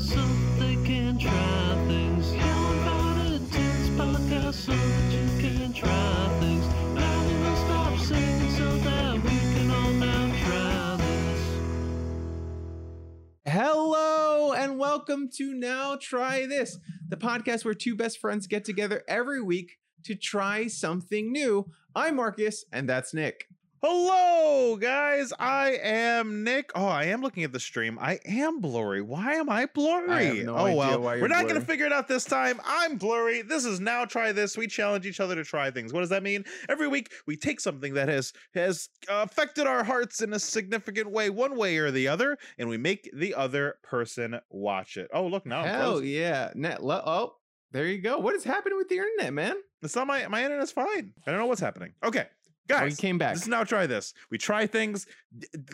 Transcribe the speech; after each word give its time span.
so 0.00 0.20
they 0.58 0.76
can 0.84 1.18
try 1.18 1.86
things. 1.88 2.32
Hello 13.46 14.52
and 14.52 14.78
welcome 14.78 15.28
to 15.36 15.52
Now 15.52 15.96
Try 16.00 16.46
This, 16.46 16.78
the 17.08 17.16
podcast 17.16 17.64
where 17.64 17.74
two 17.74 17.94
best 17.94 18.18
friends 18.20 18.46
get 18.46 18.64
together 18.64 19.02
every 19.06 19.42
week 19.42 19.78
to 20.04 20.14
try 20.14 20.66
something 20.66 21.30
new. 21.30 21.66
I'm 21.94 22.16
Marcus 22.16 22.64
and 22.72 22.88
that's 22.88 23.12
Nick. 23.12 23.48
Hello, 23.80 24.74
guys. 24.74 25.32
I 25.38 25.78
am 25.80 26.42
Nick. 26.42 26.72
Oh, 26.74 26.86
I 26.86 27.04
am 27.04 27.22
looking 27.22 27.44
at 27.44 27.52
the 27.52 27.60
stream. 27.60 27.96
I 28.00 28.18
am 28.24 28.60
blurry. 28.60 29.00
Why 29.02 29.34
am 29.34 29.48
I 29.48 29.66
blurry? 29.66 30.10
I 30.10 30.22
have 30.22 30.46
no 30.46 30.56
oh 30.56 30.74
well, 30.74 31.00
we're 31.00 31.28
not 31.28 31.44
going 31.44 31.60
to 31.60 31.64
figure 31.64 31.86
it 31.86 31.92
out 31.92 32.08
this 32.08 32.24
time. 32.24 32.60
I'm 32.66 32.96
blurry. 32.96 33.42
This 33.42 33.64
is 33.64 33.78
now 33.78 34.04
try 34.04 34.32
this. 34.32 34.56
We 34.56 34.66
challenge 34.66 35.06
each 35.06 35.20
other 35.20 35.36
to 35.36 35.44
try 35.44 35.70
things. 35.70 35.92
What 35.92 36.00
does 36.00 36.08
that 36.08 36.24
mean? 36.24 36.44
Every 36.68 36.88
week 36.88 37.12
we 37.28 37.36
take 37.36 37.60
something 37.60 37.94
that 37.94 38.08
has 38.08 38.32
has 38.52 38.88
affected 39.08 39.68
our 39.68 39.84
hearts 39.84 40.22
in 40.22 40.32
a 40.32 40.40
significant 40.40 41.12
way, 41.12 41.30
one 41.30 41.56
way 41.56 41.76
or 41.76 41.92
the 41.92 42.08
other, 42.08 42.36
and 42.58 42.68
we 42.68 42.78
make 42.78 43.08
the 43.14 43.32
other 43.36 43.76
person 43.84 44.40
watch 44.50 44.96
it. 44.96 45.08
Oh, 45.12 45.28
look 45.28 45.46
now. 45.46 45.62
Hell 45.62 46.02
yeah. 46.02 46.50
Net 46.56 46.80
oh, 46.82 47.36
there 47.70 47.86
you 47.86 48.00
go. 48.00 48.18
What 48.18 48.34
is 48.34 48.42
happening 48.42 48.76
with 48.76 48.88
the 48.88 48.96
internet, 48.96 49.32
man? 49.32 49.54
It's 49.82 49.94
not 49.94 50.08
my 50.08 50.26
my 50.26 50.44
internet's 50.44 50.72
fine. 50.72 51.12
I 51.24 51.30
don't 51.30 51.38
know 51.38 51.46
what's 51.46 51.60
happening. 51.60 51.92
Okay, 52.04 52.26
Guys. 52.68 52.96
came 52.96 53.18
back. 53.18 53.36
Is 53.36 53.48
now 53.48 53.64
try 53.64 53.86
this. 53.86 54.12
We 54.30 54.38
try 54.38 54.66
things. 54.66 55.06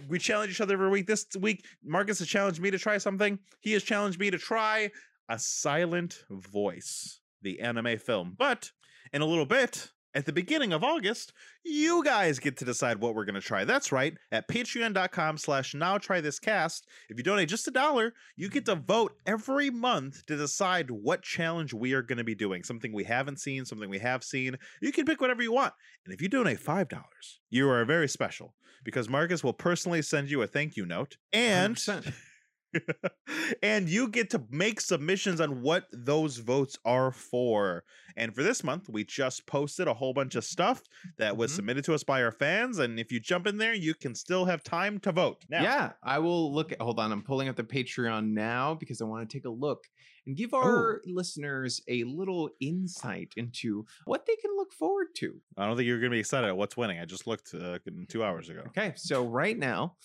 We 0.08 0.18
challenge 0.18 0.52
each 0.52 0.60
other 0.60 0.74
every 0.74 0.88
week. 0.88 1.06
This 1.06 1.26
week, 1.38 1.64
Marcus 1.84 2.20
has 2.20 2.28
challenged 2.28 2.60
me 2.60 2.70
to 2.70 2.78
try 2.78 2.98
something. 2.98 3.38
He 3.60 3.72
has 3.72 3.82
challenged 3.82 4.18
me 4.18 4.30
to 4.30 4.38
try 4.38 4.90
a 5.28 5.38
silent 5.38 6.24
voice, 6.30 7.20
the 7.42 7.60
anime 7.60 7.98
film. 7.98 8.34
But 8.38 8.70
in 9.12 9.22
a 9.22 9.26
little 9.26 9.46
bit, 9.46 9.90
at 10.14 10.26
the 10.26 10.32
beginning 10.32 10.72
of 10.72 10.84
August, 10.84 11.32
you 11.64 12.04
guys 12.04 12.38
get 12.38 12.56
to 12.58 12.64
decide 12.64 13.00
what 13.00 13.14
we're 13.14 13.24
going 13.24 13.34
to 13.34 13.40
try. 13.40 13.64
That's 13.64 13.90
right. 13.90 14.14
At 14.30 14.48
patreon.com 14.48 15.38
slash 15.38 15.74
now 15.74 15.98
try 15.98 16.20
this 16.20 16.38
cast, 16.38 16.86
if 17.08 17.18
you 17.18 17.24
donate 17.24 17.48
just 17.48 17.68
a 17.68 17.72
dollar, 17.72 18.12
you 18.36 18.48
get 18.48 18.66
to 18.66 18.76
vote 18.76 19.12
every 19.26 19.70
month 19.70 20.24
to 20.26 20.36
decide 20.36 20.90
what 20.90 21.22
challenge 21.22 21.74
we 21.74 21.92
are 21.92 22.02
going 22.02 22.18
to 22.18 22.24
be 22.24 22.34
doing. 22.34 22.62
Something 22.62 22.92
we 22.92 23.04
haven't 23.04 23.40
seen, 23.40 23.64
something 23.64 23.90
we 23.90 23.98
have 23.98 24.22
seen. 24.22 24.56
You 24.80 24.92
can 24.92 25.04
pick 25.04 25.20
whatever 25.20 25.42
you 25.42 25.52
want. 25.52 25.74
And 26.04 26.14
if 26.14 26.22
you 26.22 26.28
donate 26.28 26.60
$5, 26.60 26.88
you 27.50 27.68
are 27.68 27.84
very 27.84 28.08
special 28.08 28.54
because 28.84 29.08
Marcus 29.08 29.42
will 29.42 29.52
personally 29.52 30.02
send 30.02 30.30
you 30.30 30.42
a 30.42 30.46
thank 30.46 30.76
you 30.76 30.86
note 30.86 31.16
and 31.32 31.76
100%. 31.76 32.14
and 33.62 33.88
you 33.88 34.08
get 34.08 34.30
to 34.30 34.44
make 34.50 34.80
submissions 34.80 35.40
on 35.40 35.62
what 35.62 35.86
those 35.92 36.38
votes 36.38 36.78
are 36.84 37.10
for. 37.10 37.84
And 38.16 38.34
for 38.34 38.42
this 38.42 38.62
month, 38.62 38.88
we 38.88 39.04
just 39.04 39.46
posted 39.46 39.88
a 39.88 39.94
whole 39.94 40.12
bunch 40.14 40.34
of 40.34 40.44
stuff 40.44 40.82
that 41.18 41.36
was 41.36 41.52
Mhm. 41.52 41.56
submitted 41.56 41.84
to 41.84 41.94
us 41.94 42.04
by 42.04 42.22
our 42.22 42.32
fans. 42.32 42.78
And 42.78 42.98
if 43.00 43.10
you 43.10 43.20
jump 43.20 43.46
in 43.46 43.56
there, 43.58 43.74
you 43.74 43.94
can 43.94 44.14
still 44.14 44.44
have 44.44 44.62
time 44.62 44.98
to 45.00 45.12
vote. 45.12 45.44
Now, 45.48 45.62
Yeah, 45.62 45.92
I 46.02 46.18
will 46.20 46.52
look 46.52 46.72
at 46.72 46.80
hold 46.80 46.98
on. 47.00 47.12
I'm 47.12 47.22
pulling 47.22 47.48
up 47.48 47.56
the 47.56 47.64
Patreon 47.64 48.28
now 48.32 48.74
because 48.74 49.00
I 49.00 49.04
want 49.04 49.28
to 49.28 49.36
take 49.36 49.44
a 49.44 49.50
look 49.50 49.84
and 50.26 50.36
give 50.36 50.54
our 50.54 51.00
listeners 51.06 51.80
a 51.88 52.04
little 52.04 52.50
insight 52.60 53.32
into 53.36 53.84
what 54.04 54.26
they 54.26 54.36
can 54.36 54.50
look 54.56 54.72
forward 54.72 55.08
to. 55.16 55.40
I 55.56 55.66
don't 55.66 55.76
think 55.76 55.86
you're 55.86 55.98
going 55.98 56.10
to 56.10 56.16
be 56.16 56.20
excited 56.20 56.48
at 56.48 56.56
what's 56.56 56.76
winning. 56.76 56.98
I 56.98 57.04
just 57.04 57.26
looked 57.26 57.54
uh, 57.54 57.78
two 58.08 58.24
hours 58.24 58.48
ago. 58.48 58.62
Okay, 58.68 58.92
so 58.96 59.24
right 59.24 59.58
now 59.58 59.96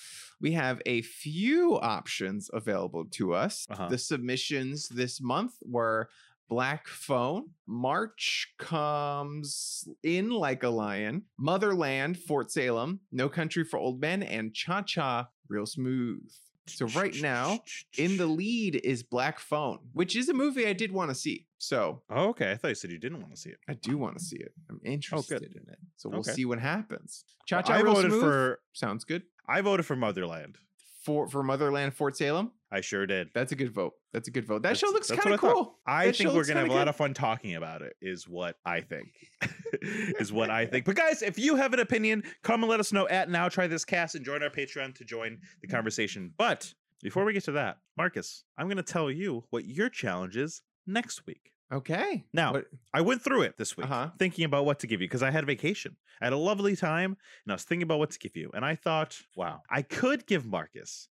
we 0.42 0.52
have 0.53 0.81
a 0.86 1.02
few 1.02 1.80
options 1.80 2.50
available 2.53 3.06
to 3.11 3.34
us. 3.34 3.66
Uh-huh. 3.70 3.88
The 3.89 3.98
submissions 3.98 4.89
this 4.89 5.22
month 5.22 5.53
were 5.61 6.09
Black 6.50 6.88
Phone, 6.88 7.52
March 7.67 8.54
Comes 8.58 9.88
In 10.02 10.32
Like 10.32 10.64
a 10.64 10.70
Lion, 10.70 11.23
Motherland, 11.38 12.17
Fort 12.17 12.52
Salem, 12.52 13.02
No 13.11 13.30
Country 13.30 13.64
for 13.64 13.77
Old 13.77 14.02
Men, 14.02 14.23
and 14.23 14.54
Cha 14.54 14.82
Cha 14.82 15.30
Real 15.48 15.67
Smooth. 15.67 16.32
So 16.69 16.85
right 16.99 17.15
now, 17.21 17.59
in 17.97 18.17
the 18.17 18.25
lead 18.25 18.75
is 18.83 19.03
Black 19.03 19.39
Phone, 19.39 19.80
which 19.93 20.15
is 20.15 20.30
a 20.30 20.33
movie 20.33 20.67
I 20.67 20.73
did 20.73 20.91
want 20.91 21.09
to 21.09 21.15
see. 21.15 21.47
So 21.57 22.02
Oh, 22.09 22.30
okay. 22.30 22.52
I 22.52 22.55
thought 22.55 22.69
you 22.69 22.75
said 22.75 22.91
you 22.91 22.97
didn't 22.99 23.19
want 23.19 23.31
to 23.35 23.39
see 23.39 23.49
it. 23.49 23.57
I 23.67 23.73
do 23.73 23.97
want 23.97 24.17
to 24.17 24.23
see 24.23 24.37
it. 24.37 24.53
I'm 24.69 24.80
oh, 24.83 24.89
interested 24.89 25.41
in 25.43 25.71
it. 25.71 25.80
So 25.97 26.09
we'll 26.09 26.19
Okay. 26.19 26.31
see 26.31 26.45
what 26.45 26.59
happens. 26.59 27.25
Cha 27.45 27.57
Well, 27.57 27.63
Cha 27.63 27.73
I 27.73 27.81
voted 27.83 28.11
Smooth 28.11 28.21
for 28.21 28.59
sounds 28.73 29.03
good. 29.03 29.23
I 29.47 29.61
voted 29.61 29.85
for 29.85 29.95
Motherland. 29.95 30.57
For 31.03 31.27
for 31.27 31.43
Motherland 31.43 31.93
Fort 31.93 32.15
Salem, 32.17 32.52
I 32.71 32.81
sure 32.81 33.07
did. 33.07 33.30
that's 33.33 33.51
a 33.51 33.55
good 33.55 33.71
vote. 33.73 33.93
That's 34.13 34.27
a 34.27 34.31
good 34.31 34.45
vote. 34.45 34.63
That 34.63 34.77
show 34.77 34.89
looks 34.89 35.09
kind 35.09 35.33
of 35.33 35.41
what 35.41 35.49
I 35.49 35.53
cool. 35.53 35.80
I 35.87 36.11
think 36.11 36.33
we're 36.33 36.45
gonna 36.45 36.59
have 36.59 36.69
a 36.69 36.73
lot 36.73 36.87
of 36.89 36.95
fun 36.95 37.13
talking 37.13 37.55
about 37.55 37.81
it. 37.81 37.93
Is 38.01 38.27
what 38.27 38.57
I 38.65 38.81
think. 38.81 39.07
is 40.19 40.31
what 40.31 40.49
I 40.49 40.65
think. 40.65 40.85
But 40.85 40.95
guys, 40.95 41.21
if 41.21 41.37
you 41.39 41.55
have 41.55 41.73
an 41.73 41.80
opinion, 41.80 42.23
come 42.43 42.63
and 42.63 42.69
let 42.69 42.80
us 42.80 42.91
know 42.91 43.07
at 43.07 43.30
Now 43.30 43.49
Try 43.49 43.67
This 43.67 43.85
Cast 43.85 44.15
and 44.15 44.25
join 44.25 44.43
our 44.43 44.49
Patreon 44.49 44.95
to 44.95 45.03
join 45.05 45.39
the 45.61 45.67
conversation. 45.67 46.33
But 46.37 46.73
before 47.02 47.23
we 47.25 47.33
get 47.33 47.43
to 47.45 47.52
that, 47.53 47.77
Marcus, 47.97 48.43
I'm 48.57 48.67
gonna 48.67 48.83
tell 48.83 49.09
you 49.11 49.45
what 49.49 49.65
your 49.65 49.89
challenge 49.89 50.35
is 50.37 50.61
next 50.87 51.25
week. 51.25 51.52
Okay. 51.71 52.25
Now, 52.33 52.53
What- 52.53 52.67
I 52.93 53.02
went 53.02 53.21
through 53.21 53.43
it 53.43 53.57
this 53.57 53.77
week, 53.77 53.85
Uh-huh. 53.85 54.09
thinking 54.17 54.43
about 54.43 54.65
what 54.65 54.80
to 54.80 54.87
give 54.87 55.02
you 55.02 55.07
because 55.07 55.21
I 55.21 55.30
had 55.30 55.45
vacation. 55.45 55.97
I 56.19 56.25
had 56.25 56.33
a 56.33 56.37
lovely 56.37 56.75
time, 56.75 57.11
and 57.45 57.51
I 57.51 57.53
was 57.53 57.63
thinking 57.63 57.83
about 57.83 57.99
what 57.99 58.09
to 58.11 58.19
give 58.19 58.36
you. 58.36 58.49
And 58.55 58.65
I 58.65 58.75
thought, 58.75 59.21
wow, 59.36 59.61
I 59.69 59.83
could 59.83 60.25
give 60.25 60.45
Marcus 60.47 61.09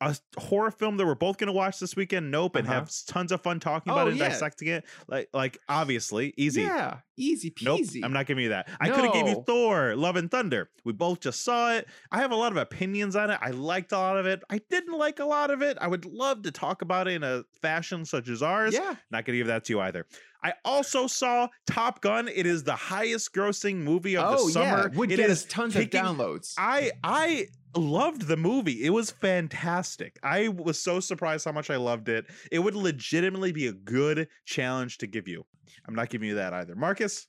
a 0.00 0.16
horror 0.38 0.70
film 0.70 0.96
that 0.96 1.06
we're 1.06 1.14
both 1.16 1.38
going 1.38 1.48
to 1.48 1.52
watch 1.52 1.80
this 1.80 1.96
weekend. 1.96 2.30
Nope, 2.30 2.54
and 2.56 2.66
Uh-huh. 2.68 2.74
have 2.80 2.90
tons 3.06 3.32
of 3.32 3.40
fun 3.40 3.58
talking 3.60 3.92
about 3.92 4.04
Oh, 4.04 4.08
it 4.08 4.10
and 4.12 4.18
yeah. 4.20 4.28
dissecting 4.28 4.68
it. 4.68 4.84
Like, 5.08 5.28
like 5.34 5.58
obviously, 5.68 6.32
easy. 6.36 6.62
Yeah, 6.62 6.98
easy 7.16 7.52
Nope, 7.62 7.80
peasy. 7.80 8.04
I'm 8.04 8.12
not 8.12 8.26
giving 8.26 8.44
you 8.44 8.50
that. 8.50 8.68
I 8.80 8.90
could 8.90 9.04
have 9.04 9.12
gave 9.12 9.26
you 9.26 9.42
Thor: 9.46 9.96
Love 9.96 10.16
and 10.16 10.30
Thunder. 10.30 10.70
We 10.84 10.92
both 10.92 11.20
just 11.20 11.42
saw 11.44 11.72
it. 11.74 11.88
I 12.12 12.18
have 12.18 12.30
a 12.30 12.36
lot 12.36 12.52
of 12.52 12.58
opinions 12.58 13.16
on 13.16 13.30
it. 13.30 13.38
I 13.42 13.50
liked 13.50 13.92
a 13.92 13.98
lot 13.98 14.16
of 14.18 14.26
it. 14.26 14.42
I 14.48 14.60
didn't 14.70 14.96
like 14.96 15.18
a 15.18 15.24
lot 15.24 15.50
of 15.50 15.62
it. 15.62 15.76
I 15.80 15.88
would 15.88 16.04
love 16.04 16.42
to 16.42 16.50
talk 16.52 16.82
about 16.82 17.08
it 17.08 17.14
in 17.14 17.24
a 17.24 17.42
fashion 17.60 18.04
such 18.04 18.28
as 18.28 18.42
ours. 18.42 18.74
Yeah. 18.74 18.94
Not 19.10 19.24
gonna 19.24 19.38
give 19.38 19.48
that 19.48 19.64
to 19.64 19.72
you 19.72 19.80
either. 19.80 20.06
I 20.44 20.52
also 20.64 21.08
saw 21.08 21.48
Top 21.66 22.00
Gun. 22.00 22.28
It 22.28 22.46
is 22.46 22.62
the 22.62 22.76
highest 22.76 23.34
grossing 23.34 23.78
movie 23.78 24.16
of 24.16 24.38
Oh 24.38 24.46
the 24.46 24.52
summer. 24.52 24.88
yeah, 24.92 24.96
would 24.96 25.10
It 25.10 25.16
get 25.16 25.30
us 25.30 25.44
tons 25.44 25.72
kicking- 25.74 25.98
of 26.00 26.06
downloads. 26.16 26.54
I 26.56 26.92
I 27.02 27.48
loved 27.78 28.22
the 28.28 28.36
movie. 28.36 28.84
It 28.84 28.90
was 28.90 29.10
fantastic. 29.10 30.18
I 30.22 30.48
was 30.48 30.80
so 30.80 31.00
surprised 31.00 31.44
how 31.44 31.52
much 31.52 31.70
I 31.70 31.76
loved 31.76 32.08
it. 32.08 32.26
It 32.52 32.58
would 32.60 32.74
legitimately 32.74 33.52
be 33.52 33.66
a 33.68 33.72
good 33.72 34.28
challenge 34.44 34.98
to 34.98 35.06
give 35.06 35.26
you. 35.28 35.44
I'm 35.86 35.94
not 35.94 36.10
giving 36.10 36.28
you 36.28 36.34
that 36.36 36.52
either. 36.52 36.74
Marcus, 36.74 37.26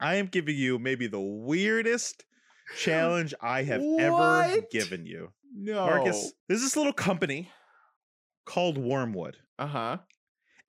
I 0.00 0.16
am 0.16 0.26
giving 0.26 0.56
you 0.56 0.78
maybe 0.78 1.06
the 1.06 1.20
weirdest 1.20 2.24
challenge 2.76 3.34
I 3.40 3.62
have 3.64 3.82
ever 3.98 4.60
given 4.70 5.06
you. 5.06 5.28
no, 5.54 5.86
Marcus, 5.86 6.32
there's 6.48 6.62
this 6.62 6.76
little 6.76 6.92
company 6.92 7.50
called 8.46 8.76
Wormwood 8.78 9.36
Uh 9.58 9.66
huh. 9.66 9.98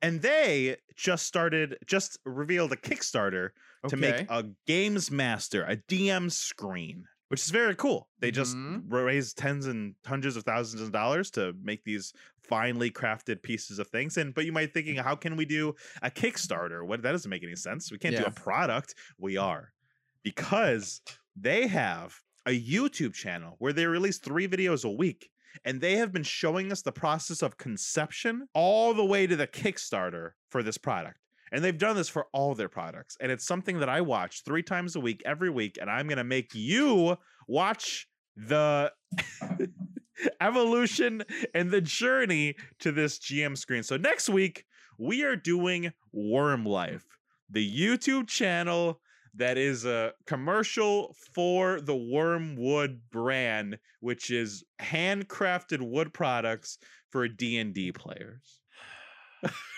and 0.02 0.22
they 0.22 0.78
just 0.96 1.26
started 1.26 1.78
just 1.86 2.20
revealed 2.26 2.72
a 2.72 2.76
kickstarter 2.78 3.50
to 3.90 3.98
make 3.98 4.26
a 4.30 4.46
games 4.66 5.12
master 5.12 5.64
a 5.64 5.76
dm 5.78 6.32
screen 6.32 7.06
which 7.30 7.42
is 7.42 7.50
very 7.50 7.76
cool. 7.76 8.10
They 8.20 8.32
just 8.32 8.56
Mhm. 8.56 8.84
raised 8.92 9.38
tens 9.38 9.66
and 9.66 9.96
hundreds 10.06 10.36
of 10.36 10.44
thousands 10.44 10.82
of 10.82 10.92
dollars 10.92 11.32
to 11.32 11.54
make 11.62 11.84
these 11.84 12.14
finely 12.42 12.92
crafted 12.92 13.42
pieces 13.42 13.80
of 13.80 13.88
things 13.88 14.18
and 14.18 14.34
but 14.36 14.46
you 14.46 14.52
might 14.52 14.68
be 14.68 14.72
thinking 14.82 14.96
how 15.04 15.16
can 15.16 15.36
we 15.36 15.46
do 15.46 15.74
a 16.04 16.12
kickstarter? 16.12 16.86
What 16.86 17.02
that 17.02 17.12
doesn't 17.12 17.30
make 17.30 17.44
any 17.44 17.56
sense. 17.56 17.92
We 17.92 17.98
can't 17.98 18.16
do 18.16 18.26
a 18.26 18.32
product. 18.32 18.94
We 19.18 19.38
are. 19.38 19.74
Because 20.24 21.02
they 21.36 21.68
have 21.68 22.22
a 22.46 22.52
youtube 22.52 23.14
channel 23.14 23.56
where 23.60 23.74
they 23.74 23.86
release 23.88 24.20
three 24.20 24.48
videos 24.48 24.86
a 24.86 24.90
week 24.92 25.32
and 25.64 25.82
they 25.82 25.96
have 25.96 26.12
been 26.12 26.24
showing 26.24 26.72
us 26.72 26.82
the 26.84 26.92
process 26.92 27.42
of 27.42 27.58
conception 27.58 28.48
all 28.54 28.94
the 28.94 29.06
way 29.06 29.26
to 29.26 29.36
the 29.36 29.48
Kickstarter 29.48 30.32
for 30.50 30.62
this 30.62 30.78
product. 30.78 31.18
And 31.52 31.64
they've 31.64 31.78
done 31.78 31.96
this 31.96 32.10
for 32.10 32.28
all 32.34 32.56
their 32.56 32.70
products. 32.70 33.18
And 33.20 33.32
it's 33.32 33.46
something 33.46 33.80
that 33.80 33.90
I 33.90 34.02
watch 34.02 34.44
three 34.44 34.64
times 34.64 34.96
a 34.96 35.00
week, 35.00 35.22
every 35.26 35.50
week. 35.50 35.78
And 35.80 35.90
I'm 35.90 36.08
going 36.08 36.18
to 36.18 36.24
make 36.24 36.54
you 36.54 37.18
watch 37.48 38.08
the 38.36 38.92
evolution 40.42 41.24
and 41.54 41.72
the 41.72 41.82
journey 41.82 42.56
to 42.80 42.92
this 42.92 43.20
GM 43.20 43.58
screen. 43.58 43.84
So 43.84 43.98
next 43.98 44.30
week, 44.30 44.66
we 44.98 45.24
are 45.24 45.36
doing 45.36 45.92
Worm 46.12 46.66
Life, 46.66 47.06
the 47.50 47.70
YouTube 47.70 48.28
channel 48.28 49.02
that 49.38 49.58
is 49.58 49.86
a 49.86 50.14
commercial 50.26 51.16
for 51.34 51.82
the 51.82 51.96
Wormwood 51.96 53.02
brand, 53.12 53.78
which 54.00 54.32
is 54.32 54.64
handcrafted 54.82 55.82
wood 55.82 56.14
products 56.14 56.78
for 57.12 57.28
D&D 57.28 57.92
players. 57.92 58.62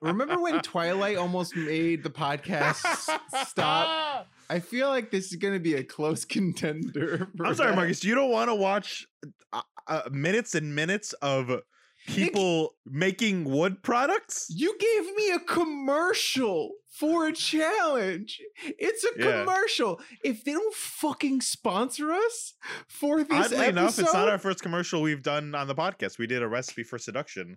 Remember 0.00 0.40
when 0.40 0.60
Twilight 0.60 1.16
almost 1.16 1.56
made 1.56 2.02
the 2.02 2.10
podcast 2.10 2.76
stop? 3.46 4.26
I 4.50 4.60
feel 4.60 4.88
like 4.88 5.10
this 5.10 5.30
is 5.30 5.36
going 5.36 5.54
to 5.54 5.60
be 5.60 5.74
a 5.74 5.84
close 5.84 6.24
contender. 6.24 7.28
for 7.36 7.46
I'm 7.46 7.54
sorry, 7.54 7.70
that. 7.70 7.76
Marcus. 7.76 8.02
You 8.02 8.14
don't 8.14 8.30
want 8.30 8.48
to 8.48 8.54
watch 8.54 9.06
uh, 9.52 9.60
uh, 9.86 10.02
minutes 10.10 10.54
and 10.54 10.74
minutes 10.74 11.12
of 11.14 11.50
people 12.14 12.74
making 12.86 13.44
wood 13.44 13.82
products. 13.82 14.46
You 14.50 14.76
gave 14.78 15.14
me 15.16 15.30
a 15.32 15.38
commercial 15.40 16.72
for 16.90 17.28
a 17.28 17.32
challenge. 17.32 18.40
It's 18.64 19.04
a 19.04 19.10
Yeah. 19.16 19.44
commercial. 19.44 20.00
If 20.24 20.42
they 20.44 20.52
don't 20.52 20.74
fucking 20.74 21.42
sponsor 21.42 22.10
us 22.12 22.54
for 22.88 23.22
this 23.22 23.46
Oddly 23.46 23.56
episode, 23.58 23.68
enough, 23.68 23.98
it's 23.98 24.12
not 24.14 24.28
our 24.28 24.38
first 24.38 24.62
commercial 24.62 25.00
we've 25.02 25.22
done 25.22 25.54
on 25.54 25.68
the 25.68 25.74
podcast. 25.76 26.18
We 26.18 26.26
did 26.26 26.42
a 26.42 26.48
recipe 26.48 26.82
for 26.82 26.98
seduction. 26.98 27.56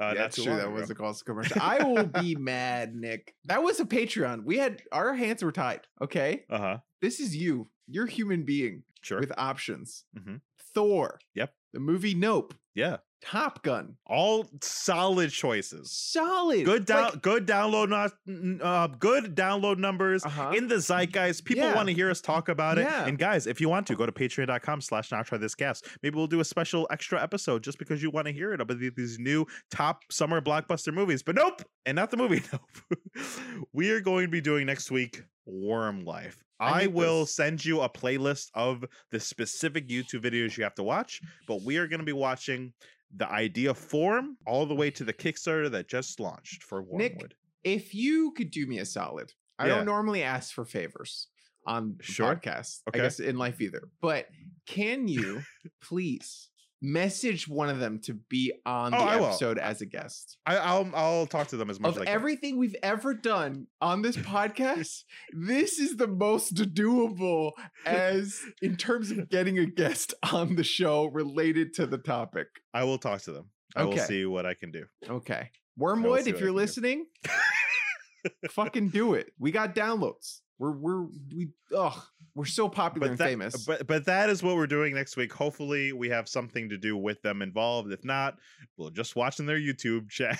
Uh, 0.00 0.08
yeah, 0.08 0.14
that's 0.14 0.36
true. 0.36 0.44
That 0.56 0.66
ago. 0.66 0.70
was 0.70 0.90
a 0.90 0.94
call 0.94 1.14
commercial. 1.24 1.56
I 1.60 1.82
will 1.82 2.04
be 2.06 2.34
mad, 2.38 2.94
Nick. 2.94 3.34
That 3.46 3.62
was 3.62 3.80
a 3.80 3.84
Patreon. 3.86 4.44
We 4.44 4.58
had 4.58 4.82
our 4.92 5.14
hands 5.14 5.42
were 5.42 5.52
tied. 5.52 5.86
Okay, 6.02 6.44
Uh 6.50 6.58
huh. 6.58 6.78
this 7.00 7.18
is 7.20 7.34
you. 7.36 7.68
You're 7.88 8.06
a 8.06 8.10
human 8.10 8.42
being 8.44 8.82
Sure. 9.02 9.20
with 9.20 9.32
options. 9.38 10.04
Mhm. 10.18 10.40
Thor. 10.74 11.18
Yep. 11.34 11.54
The 11.72 11.80
movie 11.80 12.14
Nope. 12.14 12.54
yeah. 12.74 12.98
Top 13.24 13.62
Gun. 13.62 13.96
All 14.06 14.48
solid 14.60 15.30
choices. 15.30 15.92
Solid. 15.92 16.64
Good 16.64 16.84
down. 16.86 17.04
Like, 17.04 17.22
good 17.22 17.46
download. 17.46 17.88
Not. 17.88 18.12
Uh, 18.60 18.88
good 18.88 19.36
download 19.36 19.78
numbers. 19.78 20.24
uh-huh. 20.24 20.52
in 20.56 20.66
the 20.68 20.74
zeitgeist. 20.80 21.44
People 21.44 21.64
Yeah. 21.64 21.74
want 21.74 21.88
to 21.88 21.94
hear 21.94 22.10
us 22.10 22.20
talk 22.20 22.48
about 22.48 22.78
it. 22.78 22.82
Yeah. 22.82 23.06
And 23.06 23.16
guys, 23.16 23.46
if 23.46 23.60
you 23.60 23.68
want 23.68 23.86
to, 23.86 23.94
go 23.94 24.06
to 24.06 24.12
patreon.com 24.12 24.80
slash 24.80 25.12
now 25.12 25.22
try 25.22 25.38
this 25.38 25.54
cast. 25.54 25.86
Maybe 26.02 26.16
we'll 26.16 26.26
do 26.26 26.40
a 26.40 26.44
special 26.44 26.86
extra 26.90 27.22
episode 27.22 27.62
just 27.62 27.78
because 27.78 28.02
you 28.02 28.10
want 28.10 28.26
to 28.26 28.32
hear 28.32 28.52
it 28.52 28.60
about 28.60 28.78
these 28.78 29.18
new 29.18 29.46
top 29.70 30.02
summer 30.10 30.40
blockbuster 30.40 30.92
movies. 30.92 31.22
But 31.22 31.36
nope, 31.36 31.62
and 31.86 31.96
not 31.96 32.10
the 32.10 32.16
movie. 32.16 32.42
Nope. 32.52 33.26
we 33.72 33.90
are 33.90 34.00
going 34.00 34.26
to 34.26 34.30
be 34.30 34.40
doing 34.40 34.66
next 34.66 34.90
week 34.90 35.22
Worm 35.46 36.04
Life. 36.04 36.42
I 36.60 36.84
I, 36.84 36.86
will 36.86 37.20
this. 37.20 37.34
send 37.34 37.64
you 37.64 37.80
a 37.80 37.88
playlist 37.88 38.48
of 38.54 38.84
the 39.10 39.18
specific 39.18 39.88
YouTube 39.88 40.22
videos 40.22 40.56
you 40.56 40.62
have 40.64 40.74
to 40.76 40.82
watch, 40.82 41.20
but 41.48 41.62
we 41.62 41.76
are 41.78 41.86
going 41.88 42.00
to 42.00 42.06
be 42.06 42.12
watching 42.12 42.72
the 43.16 43.28
idea 43.30 43.74
form 43.74 44.36
all 44.46 44.66
the 44.66 44.74
way 44.74 44.90
to 44.90 45.04
the 45.04 45.12
mm-hmm. 45.12 45.28
Kickstarter 45.28 45.70
that 45.70 45.88
just 45.88 46.20
launched 46.20 46.62
for 46.62 46.84
Nick, 46.92 47.34
if 47.64 47.94
you 47.94 48.32
could 48.32 48.50
do 48.50 48.66
me 48.66 48.78
a 48.78 48.84
solid, 48.84 49.32
I 49.58 49.66
Yeah. 49.66 49.76
don't 49.76 49.86
normally 49.86 50.22
ask 50.22 50.52
for 50.52 50.64
favors 50.64 51.28
on 51.66 51.96
Sure. 52.00 52.34
podcast. 52.34 52.80
Okay. 52.88 53.00
I 53.00 53.02
guess 53.02 53.20
in 53.20 53.36
life 53.36 53.60
either. 53.60 53.88
But 54.00 54.28
can 54.66 55.08
you 55.08 55.42
please 55.82 56.48
message 56.82 57.46
one 57.48 57.68
of 57.70 57.78
them 57.78 58.00
to 58.00 58.12
be 58.28 58.52
on 58.66 58.92
Oh, 58.92 58.98
the 58.98 59.04
will. 59.18 59.26
episode 59.28 59.56
as 59.58 59.80
a 59.80 59.86
guest? 59.86 60.36
I, 60.44 60.56
I'll 60.58 60.90
I'll 60.94 61.26
talk 61.26 61.46
to 61.48 61.56
them 61.56 61.70
as 61.70 61.78
much 61.80 61.90
Of 61.90 61.96
as 61.96 62.02
I 62.02 62.04
can. 62.06 62.14
everything 62.14 62.58
we've 62.58 62.76
ever 62.82 63.14
done 63.14 63.68
on 63.80 64.02
this 64.02 64.16
podcast, 64.34 65.04
this 65.32 65.78
is 65.78 65.96
the 65.96 66.08
most 66.08 66.54
doable 66.56 67.52
as 67.86 68.40
in 68.60 68.76
terms 68.76 69.10
of 69.12 69.28
getting 69.30 69.58
a 69.58 69.66
guest 69.66 70.12
on 70.32 70.56
the 70.56 70.64
show 70.64 71.06
related 71.06 71.72
to 71.74 71.86
the 71.86 71.98
topic. 71.98 72.48
I 72.74 72.84
will 72.84 72.98
talk 72.98 73.22
to 73.22 73.32
them. 73.32 73.46
I 73.76 73.84
will 73.84 73.96
see 73.96 74.26
what 74.26 74.44
I 74.44 74.54
can 74.54 74.70
do. 74.70 74.84
Okay. 75.08 75.50
Wormwood, 75.78 76.20
if 76.20 76.26
you're 76.26 76.36
can 76.38 76.46
do. 76.48 76.52
listening, 76.52 77.06
fucking 78.50 78.88
do 78.90 79.14
it. 79.14 79.32
We 79.38 79.50
got 79.50 79.74
downloads. 79.74 80.40
We're 80.58 80.72
we're 80.72 81.02
we 81.34 81.48
ugh, 81.76 82.00
we're 82.34 82.44
so 82.46 82.68
popular 82.68 83.08
and 83.08 83.18
that, 83.18 83.24
famous. 83.28 83.64
But 83.66 83.86
but 83.86 84.06
that 84.06 84.30
is 84.30 84.42
what 84.42 84.56
we're 84.56 84.66
doing 84.66 84.94
next 84.94 85.16
week. 85.16 85.32
Hopefully, 85.32 85.92
we 85.92 86.08
have 86.08 86.28
something 86.28 86.68
to 86.70 86.78
do 86.78 86.96
with 86.96 87.20
them 87.22 87.42
involved. 87.42 87.92
If 87.92 88.04
not, 88.04 88.38
we'll 88.76 88.90
just 88.90 89.16
watching 89.16 89.46
their 89.46 89.58
YouTube 89.58 90.08
channel. 90.08 90.38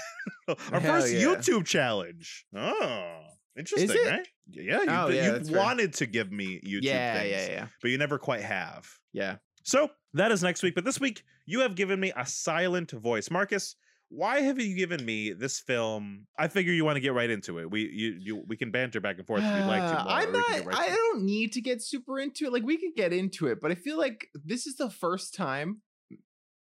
Our 0.72 0.80
Hell 0.80 1.00
first 1.00 1.12
yeah. 1.12 1.20
YouTube 1.20 1.66
challenge. 1.66 2.46
Oh, 2.54 3.20
interesting, 3.56 4.04
right? 4.06 4.26
Yeah, 4.50 4.82
you, 4.82 4.86
Oh, 4.88 5.08
yeah, 5.08 5.36
you 5.36 5.44
fair. 5.44 5.58
wanted 5.58 5.92
to 5.94 6.06
give 6.06 6.32
me 6.32 6.60
YouTube 6.64 6.82
yeah, 6.82 7.18
things, 7.18 7.30
yeah, 7.30 7.50
yeah. 7.50 7.66
but 7.80 7.90
you 7.90 7.98
never 7.98 8.18
quite 8.18 8.42
have. 8.42 8.88
Yeah. 9.12 9.36
So 9.62 9.90
that 10.14 10.32
is 10.32 10.42
next 10.42 10.62
week. 10.62 10.74
But 10.74 10.84
this 10.84 11.00
week, 11.00 11.22
you 11.46 11.60
have 11.60 11.74
given 11.74 12.00
me 12.00 12.12
a 12.16 12.26
silent 12.26 12.90
voice, 12.90 13.30
Marcus. 13.30 13.76
Why 14.14 14.40
have 14.40 14.60
you 14.60 14.76
given 14.76 15.02
me 15.04 15.32
this 15.32 15.60
film? 15.60 16.26
I 16.38 16.48
figure 16.48 16.72
you 16.72 16.84
want 16.84 16.96
to 16.96 17.00
get 17.00 17.14
right 17.14 17.30
into 17.30 17.58
it. 17.58 17.70
We 17.70 17.88
you, 17.90 18.16
you 18.20 18.44
we 18.46 18.58
can 18.58 18.70
banter 18.70 19.00
back 19.00 19.16
and 19.16 19.26
forth 19.26 19.42
if 19.42 19.56
you'd 19.56 19.66
like 19.66 19.82
to. 19.82 20.04
More, 20.04 20.12
I'm 20.12 20.32
not 20.32 20.64
right 20.66 20.76
I 20.78 20.88
don't 20.88 21.24
need 21.24 21.52
to 21.52 21.62
get 21.62 21.80
super 21.80 22.18
into 22.18 22.44
it. 22.44 22.52
Like 22.52 22.62
we 22.62 22.76
could 22.76 22.94
get 22.94 23.14
into 23.14 23.46
it, 23.46 23.58
but 23.62 23.70
I 23.70 23.74
feel 23.74 23.96
like 23.96 24.26
this 24.34 24.66
is 24.66 24.76
the 24.76 24.90
first 24.90 25.34
time 25.34 25.80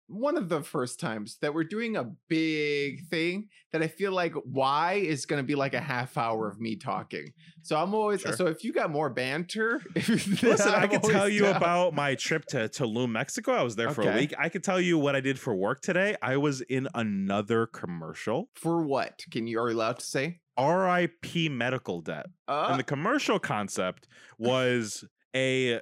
one 0.08 0.36
of 0.36 0.48
the 0.48 0.62
first 0.62 1.00
times 1.00 1.38
that 1.42 1.52
we're 1.52 1.64
doing 1.64 1.96
a 1.96 2.04
big 2.28 3.06
thing 3.08 3.48
that 3.72 3.82
I 3.82 3.88
feel 3.88 4.12
like 4.12 4.34
why 4.44 4.94
is 4.94 5.26
going 5.26 5.42
to 5.42 5.46
be 5.46 5.56
like 5.56 5.74
a 5.74 5.80
half 5.80 6.16
hour 6.16 6.48
of 6.48 6.60
me 6.60 6.76
talking. 6.76 7.32
So 7.62 7.76
I'm 7.76 7.92
always 7.94 8.20
Sure. 8.20 8.32
so 8.34 8.46
if 8.46 8.62
you 8.62 8.72
got 8.72 8.90
more 8.90 9.10
banter, 9.10 9.82
Listen, 9.96 10.74
I 10.74 10.82
I'm 10.82 10.88
could 10.88 11.02
tell 11.02 11.28
you 11.28 11.42
down. 11.42 11.56
about 11.56 11.94
my 11.94 12.14
trip 12.14 12.44
to 12.50 12.68
Tulum, 12.68 13.10
Mexico. 13.10 13.52
I 13.52 13.62
was 13.64 13.74
there 13.74 13.90
for 13.90 14.02
a 14.08 14.14
week. 14.14 14.32
I 14.38 14.48
could 14.48 14.62
tell 14.62 14.80
you 14.80 14.96
what 14.96 15.16
I 15.16 15.20
did 15.20 15.38
for 15.40 15.54
work 15.54 15.80
today. 15.82 16.14
I 16.22 16.36
was 16.36 16.60
in 16.62 16.86
another 16.94 17.66
commercial. 17.66 18.48
for 18.54 18.82
what? 18.84 19.22
Can 19.32 19.46
you 19.48 19.58
are 19.60 19.70
you 19.70 19.76
allowed 19.76 19.98
to 19.98 20.06
say? 20.06 20.40
RIP 20.58 21.50
medical 21.50 22.00
debt. 22.00 22.26
Uh, 22.48 22.68
and 22.70 22.78
the 22.78 22.84
commercial 22.84 23.38
concept 23.38 24.06
was 24.38 25.04
a 25.34 25.80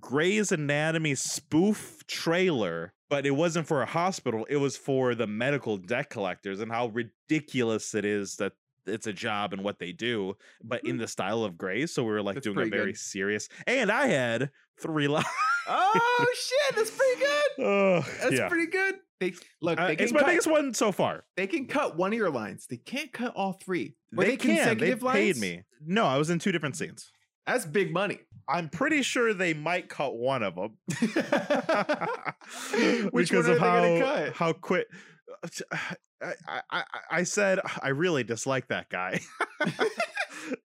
Grey's 0.00 0.50
Anatomy 0.50 1.14
spoof 1.14 2.02
trailer, 2.08 2.92
but 3.08 3.26
it 3.26 3.30
wasn't 3.30 3.66
for 3.66 3.82
a 3.82 3.86
hospital. 3.86 4.46
It 4.48 4.56
was 4.56 4.76
for 4.76 5.14
the 5.14 5.26
medical 5.26 5.76
debt 5.76 6.10
collectors 6.10 6.60
and 6.60 6.70
how 6.70 6.88
ridiculous 6.88 7.94
it 7.94 8.04
is 8.04 8.36
that 8.36 8.52
it's 8.86 9.06
a 9.06 9.12
job 9.12 9.52
and 9.52 9.64
what 9.64 9.78
they 9.78 9.92
do, 9.92 10.36
but 10.62 10.84
in 10.84 10.96
the 10.96 11.08
style 11.08 11.44
of 11.44 11.58
Grey's. 11.58 11.92
So 11.92 12.02
we 12.04 12.10
were 12.10 12.22
like 12.22 12.34
That's 12.34 12.44
doing 12.46 12.66
a 12.66 12.70
very 12.70 12.92
good. 12.92 12.98
serious. 12.98 13.48
And 13.66 13.90
I 13.90 14.06
had 14.06 14.50
three 14.80 15.08
lines. 15.08 15.26
oh 15.68 16.26
shit, 16.34 16.76
that's 16.76 16.90
pretty 16.90 17.20
good. 17.20 17.64
Oh, 17.66 18.06
That's 18.20 18.34
yeah. 18.34 18.48
pretty 18.48 18.70
good. 18.70 18.96
They 19.18 19.32
look. 19.62 19.80
Uh, 19.80 19.94
it's 19.98 20.12
my 20.12 20.20
cut, 20.20 20.26
biggest 20.28 20.46
one 20.46 20.74
so 20.74 20.92
far. 20.92 21.24
They 21.36 21.46
can 21.46 21.66
cut 21.66 21.96
one 21.96 22.12
of 22.12 22.18
your 22.18 22.30
lines. 22.30 22.66
They 22.68 22.76
can't 22.76 23.12
cut 23.12 23.32
all 23.34 23.54
three. 23.54 23.96
Were 24.12 24.24
they, 24.24 24.36
can. 24.36 24.76
They 24.76 24.94
paid 24.94 25.02
lines? 25.02 25.40
me. 25.40 25.62
No, 25.84 26.04
I 26.04 26.18
was 26.18 26.28
in 26.28 26.38
two 26.38 26.52
different 26.52 26.76
scenes. 26.76 27.10
That's 27.46 27.64
big 27.64 27.92
money. 27.92 28.18
I'm 28.48 28.68
pretty 28.68 29.02
sure 29.02 29.34
they 29.34 29.54
might 29.54 29.88
cut 29.88 30.16
one 30.16 30.42
of 30.42 30.54
them. 30.54 30.76
Which 33.10 33.30
because 33.30 33.48
of 33.48 33.58
how 33.58 34.30
how 34.34 34.52
quick. 34.52 34.86
Uh, 35.42 35.48
uh, 35.72 35.76
I, 36.22 36.32
I, 36.48 36.60
I, 36.70 36.84
I 37.10 37.22
said 37.24 37.60
I 37.82 37.88
really 37.88 38.24
dislike 38.24 38.68
that 38.68 38.88
guy. 38.88 39.20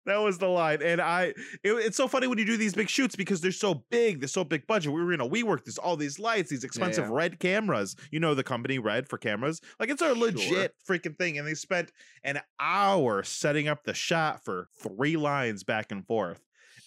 that 0.06 0.18
was 0.18 0.38
the 0.38 0.48
line, 0.48 0.82
and 0.82 1.02
I. 1.02 1.34
It, 1.64 1.74
it's 1.74 1.98
so 1.98 2.08
funny 2.08 2.28
when 2.28 2.38
you 2.38 2.46
do 2.46 2.56
these 2.56 2.74
big 2.74 2.90
shoots 2.90 3.16
because 3.16 3.42
they're 3.42 3.52
so 3.52 3.84
big, 3.90 4.22
they're 4.22 4.28
so 4.28 4.44
big 4.44 4.68
budget. 4.68 4.94
We 4.94 5.04
were 5.04 5.14
in 5.14 5.20
a 5.20 5.28
WeWork. 5.28 5.66
There's 5.66 5.78
all 5.78 5.98
these 5.98 6.20
lights, 6.20 6.52
these 6.52 6.64
expensive 6.64 7.06
yeah. 7.06 7.16
red 7.16 7.40
cameras. 7.40 7.96
You 8.12 8.20
know 8.20 8.34
the 8.34 8.44
company 8.44 8.80
Red 8.80 9.10
for 9.10 9.18
cameras. 9.18 9.60
Like 9.80 9.90
it's 9.90 10.02
a 10.02 10.14
Sure. 10.14 10.16
legit 10.16 10.76
freaking 10.88 11.18
thing, 11.18 11.38
and 11.38 11.48
they 11.48 11.56
spent 11.56 11.92
an 12.24 12.40
hour 12.60 13.24
setting 13.24 13.68
up 13.68 13.84
the 13.84 13.94
shot 13.94 14.46
for 14.46 14.68
three 14.82 15.18
lines 15.18 15.64
back 15.64 15.92
and 15.92 16.06
forth, 16.06 16.42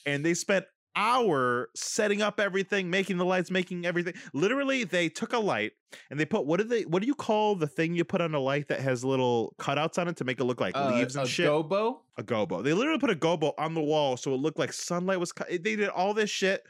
and 0.07 0.25
they 0.25 0.35
spent 0.35 0.65
hour 0.97 1.69
setting 1.75 2.23
up 2.23 2.39
everything, 2.41 2.91
making 2.91 3.17
the 3.17 3.25
lights, 3.25 3.51
making 3.51 3.87
everything. 3.87 4.15
Literally, 4.33 4.85
they 4.85 5.09
took 5.09 5.33
a 5.33 5.39
light 5.39 5.73
and 6.11 6.19
they 6.19 6.25
put 6.25 6.47
what 6.47 6.59
do 6.59 6.65
they 6.65 6.83
what 6.83 7.01
do 7.03 7.07
you 7.07 7.15
call 7.15 7.55
the 7.57 7.67
thing 7.67 7.95
you 7.95 8.05
put 8.05 8.21
on 8.21 8.35
a 8.35 8.39
light 8.41 8.69
that 8.69 8.81
has 8.81 9.05
little 9.05 9.55
cutouts 9.59 9.99
on 9.99 10.09
it 10.09 10.17
to 10.17 10.25
make 10.25 10.41
it 10.41 10.45
look 10.45 10.61
like 10.61 10.77
Uh, 10.77 10.91
leaves 10.95 11.17
and 11.17 11.25
a 11.25 11.29
shit? 11.29 11.47
gobo. 11.49 11.99
a 12.19 12.23
gobo. 12.23 12.63
They 12.63 12.73
literally 12.73 12.99
put 12.99 13.11
a 13.11 13.15
gobo 13.17 13.53
on 13.59 13.75
the 13.75 13.83
wall 13.83 14.17
so 14.17 14.33
it 14.35 14.39
looked 14.39 14.59
like 14.59 14.73
sunlight 14.73 15.21
was 15.21 15.33
cut. 15.33 15.49
They 15.51 15.59
did 15.77 15.89
all 15.89 16.15
this 16.15 16.31
shit. 16.31 16.65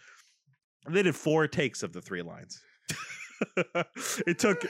They 0.88 1.02
did 1.02 1.16
four 1.16 1.46
takes 1.48 1.82
of 1.82 1.92
the 1.92 2.02
three 2.02 2.22
lines. 2.22 2.60
it 4.26 4.38
took 4.38 4.62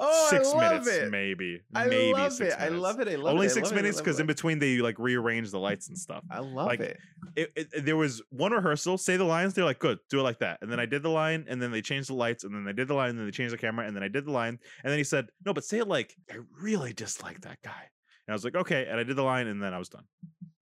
Oh, 0.00 0.28
six 0.30 0.48
I 0.48 0.56
love 0.56 0.70
minutes, 0.70 0.88
it. 0.88 1.10
maybe. 1.10 1.60
I 1.74 1.86
maybe 1.88 2.12
love 2.12 2.32
six 2.32 2.54
it. 2.54 2.60
I 2.60 2.68
love 2.68 3.00
it. 3.00 3.08
I 3.08 3.16
love 3.16 3.34
Only 3.34 3.46
it. 3.46 3.50
I 3.50 3.54
six 3.54 3.72
minutes 3.72 3.98
because 3.98 4.20
in 4.20 4.26
between 4.26 4.58
they 4.58 4.78
like 4.78 4.98
rearrange 4.98 5.50
the 5.50 5.58
lights 5.58 5.88
and 5.88 5.98
stuff. 5.98 6.22
I 6.30 6.38
love 6.40 6.66
like, 6.66 6.80
it. 6.80 6.98
It, 7.36 7.52
it, 7.56 7.84
there 7.84 7.96
was 7.96 8.22
one 8.30 8.52
rehearsal, 8.52 8.98
say 8.98 9.16
the 9.16 9.24
lines, 9.24 9.54
they're 9.54 9.64
like, 9.64 9.78
good, 9.78 9.98
do 10.10 10.20
it 10.20 10.22
like 10.22 10.38
that. 10.38 10.58
And 10.62 10.70
then 10.70 10.80
I 10.80 10.86
did 10.86 11.02
the 11.02 11.08
line, 11.10 11.44
and 11.48 11.60
then 11.60 11.70
they 11.72 11.82
changed 11.82 12.08
the 12.08 12.14
lights, 12.14 12.44
and 12.44 12.54
then 12.54 12.64
they 12.64 12.72
did 12.72 12.88
the 12.88 12.94
line, 12.94 13.10
and 13.10 13.18
then 13.18 13.26
they 13.26 13.32
changed 13.32 13.52
the 13.52 13.58
camera, 13.58 13.86
and 13.86 13.94
then 13.94 14.02
I 14.02 14.08
did 14.08 14.24
the 14.24 14.30
line. 14.32 14.58
And 14.84 14.90
then 14.90 14.98
he 14.98 15.04
said, 15.04 15.26
no, 15.44 15.52
but 15.52 15.64
say 15.64 15.78
it 15.78 15.88
like, 15.88 16.14
I 16.30 16.36
really 16.60 16.92
dislike 16.92 17.40
that 17.42 17.58
guy. 17.64 17.82
And 18.26 18.30
I 18.30 18.32
was 18.32 18.44
like, 18.44 18.54
okay. 18.56 18.86
And 18.88 19.00
I 19.00 19.02
did 19.02 19.16
the 19.16 19.22
line, 19.22 19.46
and 19.46 19.62
then 19.62 19.74
I 19.74 19.78
was 19.78 19.88
done. 19.88 20.04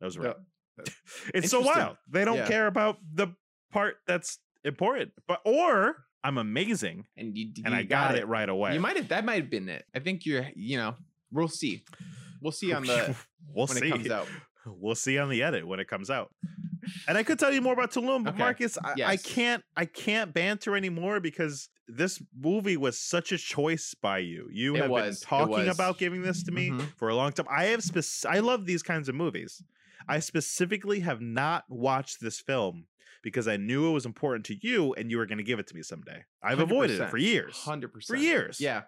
That 0.00 0.06
was 0.06 0.18
right. 0.18 0.34
No, 0.78 0.84
it's 1.34 1.50
so 1.50 1.60
wild. 1.60 1.96
They 2.10 2.24
don't 2.24 2.36
Yeah. 2.36 2.48
care 2.48 2.66
about 2.66 2.98
the 3.12 3.28
part 3.72 3.96
that's 4.06 4.38
important. 4.64 5.12
But, 5.26 5.40
or 5.44 5.96
I'm 6.26 6.38
amazing, 6.38 7.06
And 7.16 7.36
you, 7.36 7.52
and 7.64 7.74
I 7.74 7.82
got, 7.84 8.16
it. 8.16 8.26
right 8.26 8.48
away. 8.48 8.74
You 8.74 8.80
might 8.80 8.96
have. 8.96 9.08
That 9.08 9.24
might 9.24 9.40
have 9.42 9.50
been 9.50 9.68
it. 9.68 9.84
I 9.94 10.00
think 10.00 10.26
you're. 10.26 10.46
You 10.56 10.76
know, 10.78 10.94
we'll 11.30 11.48
see. 11.48 11.84
We'll 12.42 12.52
see 12.52 12.72
on 12.72 12.82
the 12.84 13.14
we'll 13.54 13.66
when 13.66 13.76
see. 13.78 13.86
it 13.88 13.90
comes 13.90 14.10
out. 14.10 14.28
We'll 14.68 14.96
see 14.96 15.16
on 15.16 15.28
the 15.30 15.44
edit 15.44 15.64
when 15.64 15.78
it 15.78 15.86
comes 15.86 16.10
out. 16.10 16.28
And 17.06 17.16
I 17.16 17.22
could 17.22 17.38
tell 17.38 17.52
you 17.54 17.60
more 17.60 17.72
about 17.72 17.92
Tulum, 17.92 18.24
but 18.24 18.30
Okay. 18.30 18.38
Marcus, 18.40 18.76
I, 18.84 18.94
I 19.12 19.16
can't 19.16 19.62
I 19.76 19.84
can't 19.84 20.34
banter 20.34 20.74
anymore 20.76 21.20
because 21.20 21.68
this 21.86 22.20
movie 22.36 22.76
was 22.76 22.98
such 22.98 23.30
a 23.30 23.38
choice 23.38 23.94
by 24.02 24.18
you. 24.18 24.48
You 24.50 24.74
It 24.74 24.82
have 24.82 24.90
was. 24.90 25.20
Been 25.20 25.28
talking 25.28 25.68
about 25.68 25.98
giving 25.98 26.22
this 26.22 26.42
to 26.42 26.50
me 26.50 26.70
Mhm. 26.70 26.80
for 26.96 27.08
a 27.10 27.14
long 27.14 27.30
time. 27.30 27.46
I 27.48 27.66
have 27.66 27.84
spec- 27.84 28.28
I 28.28 28.40
love 28.40 28.66
these 28.66 28.82
kinds 28.82 29.08
of 29.08 29.14
movies. 29.14 29.62
I 30.08 30.18
specifically 30.18 30.98
have 30.98 31.20
not 31.20 31.62
watched 31.68 32.20
this 32.20 32.40
film 32.40 32.86
because 33.26 33.48
I 33.48 33.56
knew 33.56 33.88
it 33.88 33.92
was 33.92 34.06
important 34.06 34.44
to 34.46 34.54
you 34.62 34.94
and 34.94 35.10
you 35.10 35.18
were 35.18 35.26
going 35.26 35.38
to 35.38 35.44
give 35.44 35.58
it 35.58 35.66
to 35.66 35.74
me 35.74 35.82
someday. 35.82 36.22
I've 36.44 36.60
avoided 36.60 37.00
it 37.00 37.10
for 37.10 37.18
years. 37.18 37.56
Hundred 37.56 37.92
percent. 37.92 38.16
For 38.20 38.22
years. 38.24 38.60
Yeah. 38.60 38.82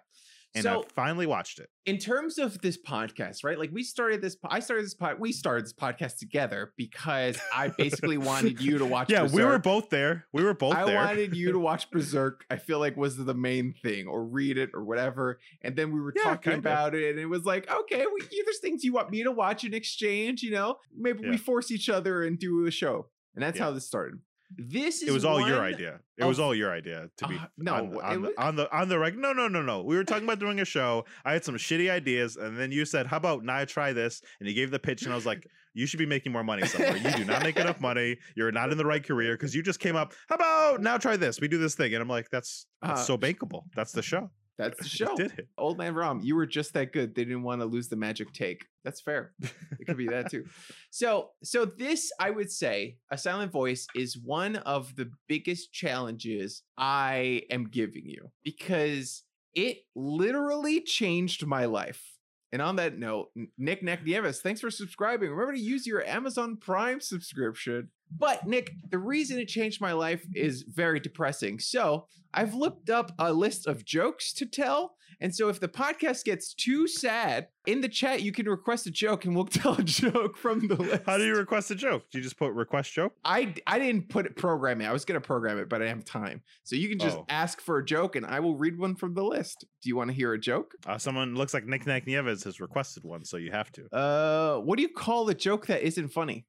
and 0.55 0.63
So- 0.63 0.83
I 0.83 0.87
finally 0.95 1.25
watched 1.27 1.59
it. 1.59 1.69
in 1.85 1.97
terms 1.97 2.37
of 2.39 2.59
this 2.61 2.77
podcast, 2.81 3.43
right? 3.43 3.59
Like 3.59 3.69
we 3.73 3.83
started 3.83 4.21
this, 4.21 4.37
I 4.45 4.61
started 4.61 4.85
this 4.85 4.93
pod, 4.95 5.19
we 5.19 5.31
started 5.33 5.65
this 5.65 5.73
podcast 5.73 6.17
together 6.19 6.71
because 6.77 7.37
I 7.53 7.67
basically 7.67 8.17
wanted 8.17 8.61
you 8.61 8.77
to 8.77 8.85
watch. 8.95 9.11
Yeah, 9.11 9.23
we 9.27 9.43
were 9.43 9.49
Berserk. 9.59 9.63
both 9.63 9.89
there. 9.89 10.25
We 10.33 10.43
were 10.43 10.53
both 10.55 10.73
I 10.75 10.85
there. 10.85 10.95
wanted 10.95 11.35
you 11.35 11.51
to 11.51 11.59
watch 11.69 11.91
Berserk. 11.91 12.45
I 12.49 12.55
feel 12.55 12.79
like 12.79 12.95
was 12.97 13.17
the 13.17 13.33
main 13.35 13.73
thing, 13.83 14.07
or 14.07 14.23
read 14.23 14.57
it, 14.57 14.69
or 14.73 14.83
whatever. 14.85 15.39
And 15.61 15.75
then 15.75 15.91
we 15.91 15.99
were 15.99 16.13
Yeah, 16.15 16.23
talking 16.23 16.53
about 16.53 16.95
it, 16.95 17.09
and 17.11 17.19
it 17.19 17.25
was 17.27 17.43
like, 17.43 17.69
okay, 17.69 18.05
we, 18.11 18.21
there's 18.45 18.59
things 18.59 18.83
you 18.85 18.93
want 18.93 19.11
me 19.11 19.21
to 19.23 19.31
watch 19.31 19.63
in 19.65 19.73
exchange. 19.75 20.41
You 20.41 20.51
know, 20.51 20.77
maybe 20.97 21.19
Yeah. 21.25 21.31
we 21.31 21.37
force 21.37 21.69
each 21.69 21.89
other 21.89 22.23
and 22.23 22.39
do 22.39 22.65
a 22.65 22.71
show, 22.71 23.09
and 23.35 23.43
that's 23.43 23.57
Yeah. 23.59 23.65
how 23.65 23.71
this 23.71 23.85
started. 23.85 24.15
This 24.57 25.03
is 25.03 25.09
it 25.09 25.11
was 25.11 25.25
all 25.25 25.47
your 25.47 25.61
idea. 25.61 25.99
It 26.17 26.25
was 26.25 26.39
all 26.39 26.55
your 26.55 26.71
idea 26.71 27.09
to 27.17 27.27
be 27.27 27.35
Uh, 27.35 27.45
no, 27.57 27.73
on, 27.75 27.79
on, 28.01 28.21
was- 28.21 28.31
the, 28.35 28.41
on 28.43 28.55
the 28.55 28.75
on 28.75 28.89
the 28.89 28.97
reg. 28.99 29.17
No, 29.17 29.31
no, 29.31 29.47
no, 29.47 29.61
no. 29.61 29.83
We 29.83 29.95
were 29.95 30.03
talking 30.03 30.23
about 30.23 30.39
doing 30.39 30.59
a 30.59 30.65
show. 30.65 31.05
I 31.23 31.33
had 31.33 31.45
some 31.45 31.55
shitty 31.55 31.89
ideas, 31.89 32.35
and 32.35 32.57
then 32.59 32.71
you 32.71 32.83
said, 32.85 33.05
"How 33.07 33.17
about 33.17 33.43
now 33.43 33.63
try 33.65 33.93
this?" 33.93 34.21
And 34.39 34.49
you 34.49 34.55
gave 34.55 34.71
the 34.71 34.79
pitch, 34.79 35.03
and 35.03 35.11
I 35.13 35.15
was 35.15 35.25
like, 35.27 35.45
"You 35.75 35.85
should 35.85 35.99
be 35.99 36.07
making 36.07 36.31
more 36.31 36.43
money 36.43 36.65
somewhere. 36.65 36.97
You 36.97 37.11
do 37.11 37.25
not 37.25 37.43
make 37.43 37.57
enough 37.57 37.79
money. 37.89 38.17
You're 38.35 38.51
not 38.51 38.71
in 38.71 38.77
the 38.77 38.85
right 38.85 39.03
career 39.05 39.35
because 39.35 39.53
you 39.53 39.61
just 39.61 39.79
came 39.79 39.95
up. 39.95 40.13
How 40.27 40.35
about 40.35 40.81
now 40.81 40.97
try 40.97 41.15
this? 41.15 41.39
We 41.39 41.47
do 41.47 41.59
this 41.59 41.75
thing." 41.75 41.93
And 41.93 42.01
I'm 42.01 42.09
like, 42.09 42.29
"That's, 42.31 42.65
that's 42.81 43.01
Uh, 43.01 43.03
so 43.03 43.17
bankable. 43.19 43.63
That's 43.75 43.91
the 43.91 44.01
show. 44.01 44.31
That's 44.59 44.77
the 44.77 44.87
show. 44.89 45.15
did 45.15 45.33
it. 45.39 45.47
Old 45.57 45.77
Man 45.79 45.95
Rom, 45.95 46.19
you 46.21 46.35
were 46.35 46.45
just 46.45 46.73
that 46.73 46.91
good. 46.93 47.15
They 47.15 47.23
didn't 47.23 47.43
want 47.43 47.61
to 47.61 47.65
lose 47.65 47.87
the 47.87 47.95
magic 47.95 48.33
take. 48.33 48.65
That's 48.83 49.01
fair. 49.01 49.31
It 49.41 49.85
could 49.87 49.97
be 49.97 50.07
that 50.07 50.29
too. 50.29 50.45
So, 50.91 51.29
so 51.43 51.65
this 51.65 52.11
I 52.19 52.31
would 52.31 52.51
say, 52.51 52.97
a 53.11 53.17
silent 53.17 53.51
voice 53.51 53.85
is 53.95 54.17
one 54.17 54.55
of 54.57 54.95
the 54.95 55.11
biggest 55.27 55.71
challenges 55.71 56.63
I 56.77 57.43
am 57.51 57.65
giving 57.65 58.05
you 58.05 58.31
because 58.43 59.23
it 59.53 59.77
literally 59.95 60.81
changed 60.81 61.45
my 61.45 61.65
life. 61.65 62.03
And 62.51 62.59
on 62.61 62.77
that 62.77 62.97
note, 62.97 63.29
Nick 63.59 63.83
Neck 63.83 64.03
Nieves, 64.03 64.41
thanks 64.41 64.61
for 64.61 64.71
subscribing. 64.71 65.29
Remember 65.29 65.53
to 65.53 65.59
use 65.59 65.85
your 65.85 66.03
Amazon 66.03 66.57
Prime 66.57 66.99
subscription. 66.99 67.89
But 68.17 68.47
Nick, 68.47 68.73
the 68.89 68.97
reason 68.99 69.39
it 69.39 69.47
changed 69.47 69.81
my 69.81 69.93
life 69.93 70.25
is 70.33 70.63
very 70.63 70.99
depressing. 70.99 71.59
So 71.59 72.07
I've 72.33 72.53
looked 72.53 72.89
up 72.89 73.11
a 73.19 73.31
list 73.33 73.67
of 73.67 73.85
jokes 73.85 74.33
to 74.33 74.45
tell. 74.45 74.95
And 75.21 75.35
so 75.35 75.49
if 75.49 75.59
the 75.59 75.67
podcast 75.67 76.23
gets 76.23 76.53
too 76.53 76.87
sad, 76.87 77.49
in 77.67 77.81
the 77.81 77.89
chat 77.89 78.21
you 78.21 78.31
can 78.31 78.47
request 78.47 78.87
a 78.87 78.91
joke 78.91 79.25
and 79.25 79.35
we'll 79.35 79.45
tell 79.61 79.73
a 79.73 79.83
joke 79.83 80.37
from 80.37 80.65
the 80.67 80.75
list. 80.75 81.03
How 81.05 81.17
do 81.17 81.25
you 81.25 81.35
request 81.35 81.69
a 81.71 81.75
joke? 81.75 82.03
Do 82.09 82.17
you 82.19 82.23
just 82.23 82.37
put 82.37 82.53
request 82.53 82.93
joke? 82.93 83.13
I 83.25 83.53
I 83.67 83.79
didn't 83.79 84.07
put 84.09 84.25
it 84.25 84.37
program 84.37 84.79
it. 84.81 84.85
I 84.85 84.93
was 84.93 85.03
gonna 85.05 85.19
program 85.19 85.59
it, 85.59 85.67
but 85.67 85.81
I 85.81 85.87
have 85.89 86.05
time. 86.05 86.41
So 86.63 86.75
you 86.77 86.87
can 86.87 86.99
just 86.99 87.17
Oh. 87.17 87.25
ask 87.27 87.59
for 87.59 87.79
a 87.79 87.85
joke 87.85 88.15
and 88.15 88.25
I 88.25 88.39
will 88.39 88.55
read 88.55 88.77
one 88.79 88.95
from 88.95 89.13
the 89.13 89.23
list. 89.23 89.65
Do 89.83 89.89
you 89.89 89.97
want 89.97 90.09
to 90.09 90.15
hear 90.15 90.31
a 90.33 90.39
joke? 90.39 90.73
Uh, 90.87 90.97
someone 90.97 91.35
looks 91.35 91.53
like 91.53 91.65
Nick 91.65 91.85
Nack 91.85 92.07
Nieves 92.07 92.43
has 92.45 92.61
requested 92.61 93.03
one, 93.03 93.25
so 93.25 93.35
you 93.37 93.51
have 93.51 93.71
to. 93.73 93.93
Uh 93.93 94.59
what 94.59 94.77
do 94.77 94.83
you 94.83 94.89
call 94.89 95.25
the 95.25 95.33
joke 95.35 95.67
that 95.67 95.81
isn't 95.83 96.09
funny? 96.09 96.45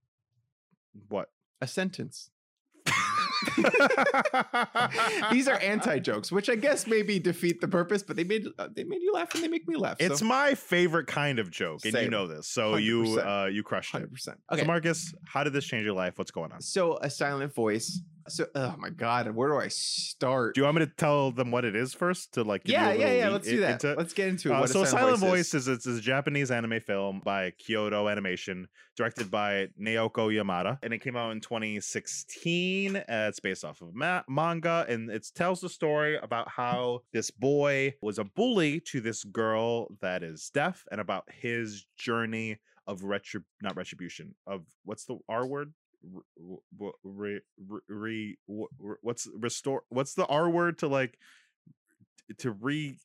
What? 1.09 1.29
A 1.61 1.67
sentence. 1.67 2.31
These 5.33 5.49
are 5.49 5.59
anti 5.59 5.99
jokes, 5.99 6.31
which 6.33 6.49
I 6.50 6.57
guess 6.57 6.87
maybe 6.87 7.19
defeat 7.19 7.61
the 7.61 7.69
purpose, 7.69 8.02
but 8.02 8.17
they 8.17 8.25
made 8.25 8.47
uh, 8.59 8.69
they 8.75 8.85
made 8.85 9.00
you 9.02 9.12
laugh 9.12 9.35
and 9.35 9.43
they 9.43 9.49
make 9.49 9.67
me 9.69 9.76
laugh. 9.76 9.97
It's 9.99 10.21
so 10.21 10.25
my 10.26 10.55
favorite 10.55 11.07
kind 11.07 11.38
of 11.38 11.50
joke, 11.50 11.85
and 11.85 11.95
you 11.95 12.11
know 12.11 12.26
this. 12.26 12.49
So 12.49 12.76
you 12.76 13.02
100%. 13.02 13.45
uh 13.45 13.47
you 13.49 13.62
crushed 13.62 13.90
it. 13.90 13.93
hundred 13.93 14.12
percent. 14.12 14.38
Okay. 14.52 14.61
Okay, 14.61 14.62
So 14.62 14.67
Marcus, 14.67 15.14
how 15.26 15.45
did 15.45 15.52
this 15.52 15.64
change 15.64 15.85
your 15.85 15.95
life? 15.95 16.19
What's 16.19 16.31
going 16.31 16.52
on? 16.52 16.61
so 16.61 16.99
a 17.00 17.09
silent 17.11 17.55
voice. 17.55 18.00
So 18.30 18.46
oh 18.54 18.75
my 18.78 18.90
god, 18.90 19.30
where 19.34 19.49
do 19.49 19.56
I 19.56 19.68
start? 19.68 20.54
Do 20.54 20.60
you 20.60 20.64
want 20.64 20.78
me 20.78 20.87
to 20.87 20.92
tell 20.96 21.32
them 21.32 21.50
what 21.50 21.64
it 21.64 21.75
is 21.75 21.94
first 21.94 22.34
to 22.34 22.44
like? 22.44 22.62
yeah, 22.64 22.92
yeah, 22.92 23.12
yeah. 23.12 23.28
Let's 23.28 23.46
do 23.49 23.60
that. 23.60 23.84
into? 23.84 23.94
Let's 23.94 24.12
get 24.12 24.28
into 24.28 24.50
it. 24.50 24.54
Uh, 24.54 24.66
so 24.66 24.82
a 24.82 24.87
Silent 24.87 25.18
Voice 25.18 25.54
is 25.54 25.68
it's, 25.68 25.87
it's 25.87 25.99
a 25.99 26.00
Japanese 26.00 26.50
anime 26.50 26.80
film 26.80 27.20
by 27.25 27.52
Kyoto 27.58 28.08
Animation, 28.08 28.68
directed 28.96 29.30
by 29.30 29.68
Naoko 29.80 30.32
Yamada, 30.32 30.78
and 30.82 30.92
it 30.92 30.99
came 30.99 31.16
out 31.16 31.32
in 31.32 31.40
2016. 31.40 32.96
Uh, 32.96 33.02
it's 33.08 33.40
based 33.40 33.64
off 33.64 33.80
of 33.80 33.94
ma- 33.94 34.22
manga, 34.28 34.87
and 34.88 35.10
it 35.10 35.26
tells 35.34 35.60
the 35.60 35.68
story 35.68 36.16
about 36.16 36.49
how 36.49 37.00
this 37.12 37.30
boy 37.30 37.94
was 38.00 38.18
a 38.18 38.25
bully 38.25 38.80
to 38.80 39.00
this 39.00 39.25
girl 39.25 39.88
that 40.00 40.22
is 40.22 40.50
deaf, 40.54 40.84
and 40.90 41.00
about 41.00 41.25
his 41.40 41.87
journey 41.96 42.58
of 42.87 43.02
retrib 43.02 43.44
not 43.62 43.76
retribution 43.76 44.34
of 44.46 44.62
what's 44.84 45.04
the 45.04 45.16
R 45.28 45.46
word. 45.46 45.72
Re, 46.02 47.40
re, 47.59 47.80
re, 47.88 48.38
what's 48.47 49.28
restore? 49.38 49.83
What's 49.90 50.14
the 50.14 50.26
R 50.26 50.49
word 50.49 50.78
to 50.78 50.88
like 50.88 51.19
to 52.38 52.52
re 52.52 52.99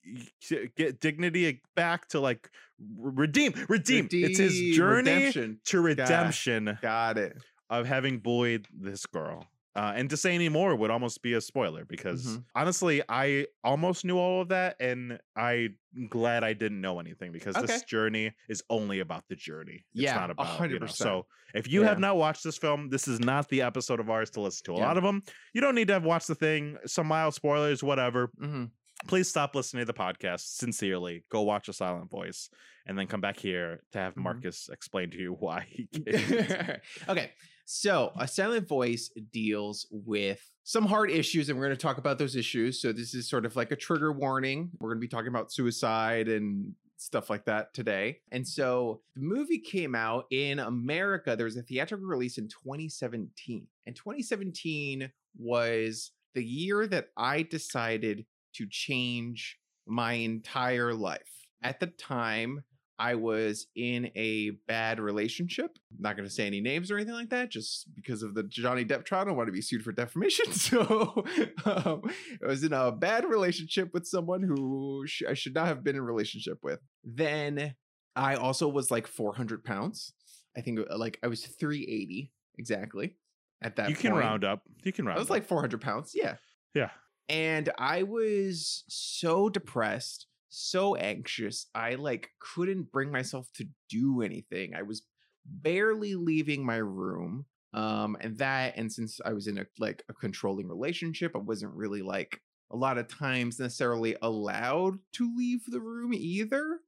to 0.48 0.70
get 0.76 1.00
dignity 1.00 1.62
back 1.76 2.08
to 2.10 2.20
like 2.20 2.50
r- 2.80 3.10
redeem 3.12 3.54
redeem 3.68 4.08
it's 4.12 4.38
his 4.38 4.76
journey 4.76 5.12
redemption. 5.12 5.60
to 5.66 5.82
redemption 5.82 6.78
Got 6.82 7.18
it. 7.18 7.38
of 7.70 7.88
having 7.88 8.20
bullied 8.20 8.68
this 8.72 9.06
girl 9.06 9.48
uh, 9.76 9.92
and 9.96 10.10
to 10.10 10.18
say 10.18 10.34
any 10.34 10.48
more 10.50 10.76
would 10.76 10.90
almost 10.92 11.22
be 11.22 11.34
a 11.34 11.42
spoiler 11.42 11.86
because 11.86 12.26
Mhm. 12.26 12.44
honestly 12.56 13.02
i 13.10 13.46
almost 13.64 14.06
knew 14.06 14.18
all 14.18 14.42
of 14.42 14.48
that 14.50 14.76
and 14.80 15.20
i'm 15.36 15.78
glad 16.10 16.44
i 16.44 16.54
didn't 16.54 16.80
know 16.82 17.00
anything 17.00 17.32
because 17.32 17.56
Okay. 17.58 17.66
this 17.68 17.84
journey 17.84 18.32
is 18.50 18.64
only 18.70 19.00
about 19.00 19.24
the 19.30 19.36
journey 19.36 19.86
it's 19.94 20.04
Yeah, 20.04 20.16
not 20.16 20.30
about 20.30 20.48
hundred 20.48 20.74
you 20.76 20.80
know, 20.80 20.86
so 20.88 21.26
if 21.54 21.68
you 21.68 21.84
have 21.84 22.00
not 22.00 22.18
watched 22.18 22.44
this 22.44 22.58
film 22.58 22.90
this 22.90 23.08
is 23.08 23.20
not 23.20 23.50
the 23.50 23.62
episode 23.62 24.00
of 24.00 24.10
ours 24.10 24.30
to 24.32 24.42
listen 24.42 24.64
to 24.66 24.74
a 24.74 24.78
Yeah. 24.78 24.88
lot 24.88 24.98
of 24.98 25.04
them 25.04 25.22
you 25.54 25.62
don't 25.62 25.76
need 25.76 25.88
to 25.88 25.94
have 25.94 26.04
watched 26.06 26.28
the 26.28 26.36
thing 26.36 26.78
some 26.86 27.08
mild 27.08 27.34
spoilers 27.34 27.84
whatever 27.84 28.30
Mhm. 28.42 28.72
please 29.08 29.28
stop 29.30 29.56
listening 29.56 29.82
to 29.86 29.92
the 29.92 29.98
podcast 29.98 30.42
sincerely 30.56 31.26
go 31.30 31.42
watch 31.42 31.68
a 31.68 31.74
silent 31.74 32.10
voice 32.10 32.50
and 32.88 32.98
then 32.98 33.08
come 33.08 33.20
back 33.22 33.38
here 33.38 33.82
to 33.92 33.98
have 34.00 34.14
Mhm. 34.16 34.24
marcus 34.24 34.70
explain 34.72 35.10
to 35.12 35.18
you 35.18 35.34
why 35.34 35.62
he 35.70 35.88
okay. 37.10 37.32
So, 37.66 38.12
a 38.18 38.28
silent 38.28 38.68
voice 38.68 39.10
deals 39.34 39.88
with 39.90 40.52
some 40.64 40.86
hard 40.86 41.10
issues, 41.10 41.50
and 41.50 41.58
we're 41.58 41.66
going 41.66 41.78
to 41.78 41.82
talk 41.82 41.98
about 41.98 42.20
those 42.20 42.36
issues. 42.36 42.80
So, 42.80 42.92
this 42.92 43.16
is 43.16 43.28
sort 43.28 43.44
of 43.44 43.56
like 43.56 43.72
a 43.72 43.76
trigger 43.76 44.12
warning. 44.12 44.70
We're 44.80 44.90
going 44.90 45.00
to 45.00 45.06
be 45.06 45.08
talking 45.08 45.30
about 45.30 45.52
suicide 45.52 46.28
and 46.28 46.74
stuff 46.98 47.30
like 47.30 47.46
that 47.46 47.74
today. 47.74 48.20
And 48.32 48.48
so, 48.48 49.02
the 49.16 49.22
movie 49.22 49.58
came 49.58 49.96
out 49.96 50.26
in 50.30 50.60
America. 50.60 51.36
There 51.36 51.46
was 51.46 51.58
a 51.58 51.64
theatrical 51.64 52.06
release 52.06 52.38
in 52.38 52.48
2017. 52.48 53.66
And 53.88 53.96
2017 53.96 55.12
was 55.36 56.12
the 56.36 56.46
year 56.46 56.86
that 56.86 57.08
I 57.18 57.42
decided 57.42 58.26
to 58.54 58.68
change 58.70 59.58
my 59.88 60.14
entire 60.14 60.94
life. 60.94 61.48
At 61.64 61.80
the 61.80 61.88
time, 61.88 62.64
I 62.98 63.16
was 63.16 63.68
in 63.76 64.10
a 64.16 64.52
bad 64.68 65.00
relationship. 65.00 65.78
I'm 65.92 66.02
not 66.02 66.16
going 66.16 66.28
to 66.28 66.34
say 66.34 66.48
any 66.48 66.62
names 66.62 66.90
or 66.90 66.96
anything 66.96 67.14
like 67.14 67.30
that, 67.30 67.50
just 67.50 67.94
because 67.94 68.24
of 68.24 68.34
the 68.36 68.44
Johnny 68.44 68.86
Depp 68.86 69.06
trial. 69.06 69.22
I 69.22 69.26
don't 69.26 69.36
want 69.36 69.48
to 69.48 69.54
be 69.54 69.62
sued 69.62 69.84
for 69.84 69.92
defamation. 69.92 70.46
So 70.52 71.26
um, 71.66 72.02
I 72.44 72.48
was 72.48 72.64
in 72.64 72.74
a 72.74 72.92
bad 72.92 73.26
relationship 73.26 73.94
with 73.94 74.08
someone 74.08 74.42
who 74.42 75.04
sh- 75.06 75.24
I 75.28 75.34
should 75.34 75.54
not 75.54 75.68
have 75.68 75.84
been 75.84 75.96
in 75.96 76.02
a 76.02 76.06
relationship 76.06 76.60
with. 76.64 76.80
Then 77.04 77.76
I 78.16 78.36
also 78.36 78.68
was 78.68 78.90
like 78.90 79.08
400 79.08 79.64
pounds. 79.64 80.14
I 80.58 80.62
think 80.62 80.80
uh, 80.80 80.98
like 80.98 81.20
I 81.22 81.28
was 81.28 81.46
380 81.46 82.32
exactly 82.58 83.18
at 83.62 83.76
that 83.76 83.90
you 83.90 83.96
can 83.96 84.12
point. 84.12 84.24
round 84.24 84.46
up 84.46 84.62
you 84.84 84.94
can 84.94 85.06
round 85.06 85.18
up. 85.18 85.20
I 85.20 85.22
was 85.22 85.28
up. 85.28 85.32
like 85.32 85.48
400 85.48 85.82
pounds. 85.82 86.12
Yeah. 86.16 86.36
yeah 86.74 86.92
And 87.28 87.70
I 87.78 88.04
was 88.04 88.84
so 88.88 89.50
depressed, 89.50 90.28
so 90.56 90.96
anxious. 90.96 91.68
I 91.76 91.96
like 91.96 92.30
couldn't 92.40 92.92
bring 92.92 93.12
myself 93.12 93.50
to 93.56 93.68
do 93.90 94.22
anything. 94.22 94.74
I 94.76 94.84
was 94.84 95.04
barely 95.46 96.16
leaving 96.16 96.66
my 96.66 96.78
room. 96.78 97.46
Um, 97.74 98.16
and 98.22 98.38
that, 98.38 98.78
and 98.78 98.92
since 98.92 99.20
I 99.26 99.34
was 99.34 99.48
in 99.48 99.58
a 99.58 99.66
like 99.80 100.04
a 100.08 100.14
controlling 100.14 100.68
relationship, 100.68 101.34
I 101.36 101.40
wasn't 101.40 101.74
really 101.74 102.02
like 102.02 102.42
a 102.72 102.78
lot 102.78 102.98
of 102.98 103.08
times 103.08 103.60
necessarily 103.60 104.16
allowed 104.22 105.00
to 105.14 105.36
leave 105.36 105.62
the 105.68 105.82
room 105.82 106.14
either. 106.14 106.80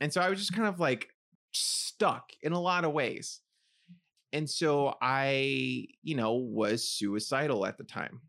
And 0.00 0.12
so 0.12 0.20
I 0.20 0.28
was 0.28 0.38
just 0.38 0.54
kind 0.54 0.68
of 0.68 0.80
like 0.80 1.08
stuck 1.52 2.32
in 2.42 2.52
a 2.52 2.60
lot 2.60 2.84
of 2.84 2.92
ways. 2.92 3.40
And 4.32 4.48
so 4.48 4.94
I, 5.00 5.86
you 6.02 6.16
know, 6.16 6.34
was 6.34 6.88
suicidal 6.88 7.64
at 7.66 7.78
the 7.78 7.84
time. 7.84 8.20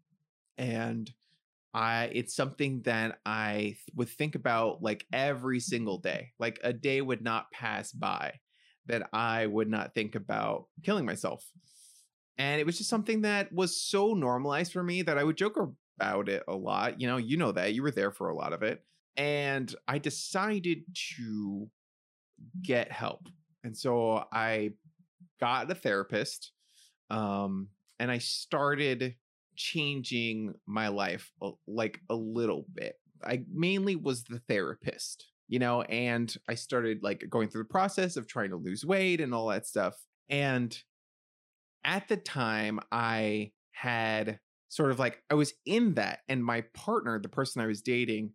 And 0.58 1.12
I 1.78 2.10
it's 2.12 2.36
something 2.36 2.82
that 2.86 3.20
I 3.24 3.54
th- 3.58 3.78
would 3.94 4.10
think 4.10 4.34
about 4.34 4.82
like 4.82 5.06
every 5.14 5.60
single 5.60 6.00
day. 6.00 6.32
Like 6.40 6.60
a 6.64 6.74
day 6.74 7.02
would 7.02 7.22
not 7.22 7.52
pass 7.52 7.92
by 7.92 8.34
that 8.88 9.08
I 9.14 9.46
would 9.46 9.70
not 9.70 9.94
think 9.94 10.16
about 10.16 10.66
killing 10.82 11.06
myself. 11.06 11.46
And 12.40 12.60
it 12.60 12.66
was 12.66 12.80
just 12.80 12.90
something 12.90 13.22
that 13.22 13.54
was 13.54 13.80
so 13.80 14.16
normalized 14.16 14.74
for 14.74 14.82
me 14.82 15.04
that 15.04 15.20
I 15.20 15.24
would 15.24 15.38
joke 15.38 15.60
about 16.00 16.30
it 16.30 16.42
a 16.48 16.56
lot. 16.56 17.00
You 17.00 17.06
know, 17.06 17.18
you 17.18 17.38
know 17.38 17.52
that. 17.52 17.76
You 17.76 17.84
were 17.84 17.92
there 17.92 18.12
for 18.12 18.30
a 18.30 18.36
lot 18.36 18.54
of 18.54 18.64
it. 18.64 18.84
And 19.16 19.74
I 19.88 20.00
decided 20.00 20.80
to 21.16 21.70
get 22.64 22.92
help. 22.92 23.28
And 23.64 23.78
so 23.78 24.26
I 24.32 24.72
got 25.40 25.70
a 25.70 25.76
therapist 25.76 26.54
um 27.12 27.68
and 28.00 28.10
I 28.10 28.18
started 28.18 29.16
changing 29.58 30.54
my 30.66 30.88
life 30.88 31.32
like 31.68 32.00
a 32.10 32.16
little 32.16 32.66
bit 32.74 32.96
I 33.24 33.44
mainly 33.52 33.96
was 33.96 34.24
the 34.24 34.40
therapist, 34.48 35.26
you 35.48 35.60
know, 35.60 35.82
and 35.84 36.34
I 36.48 36.56
started 36.56 37.04
like 37.04 37.26
going 37.30 37.50
through 37.50 37.64
the 37.64 37.70
process 37.70 38.18
of 38.18 38.28
trying 38.28 38.50
to 38.50 38.58
lose 38.58 38.86
weight 38.86 39.22
and 39.22 39.34
all 39.34 39.48
that 39.48 39.68
stuff. 39.68 39.96
And 40.30 40.78
at 41.84 42.08
the 42.08 42.18
time, 42.18 42.80
I 42.92 43.52
had 43.72 44.40
sort 44.70 44.92
of 44.92 45.00
like, 45.00 45.22
I 45.30 45.36
was 45.36 45.54
in 45.66 45.94
that, 45.96 46.20
and 46.28 46.44
my 46.44 46.62
partner, 46.74 47.20
the 47.20 47.30
person 47.30 47.62
I 47.62 47.68
was 47.68 47.82
dating, 47.82 48.32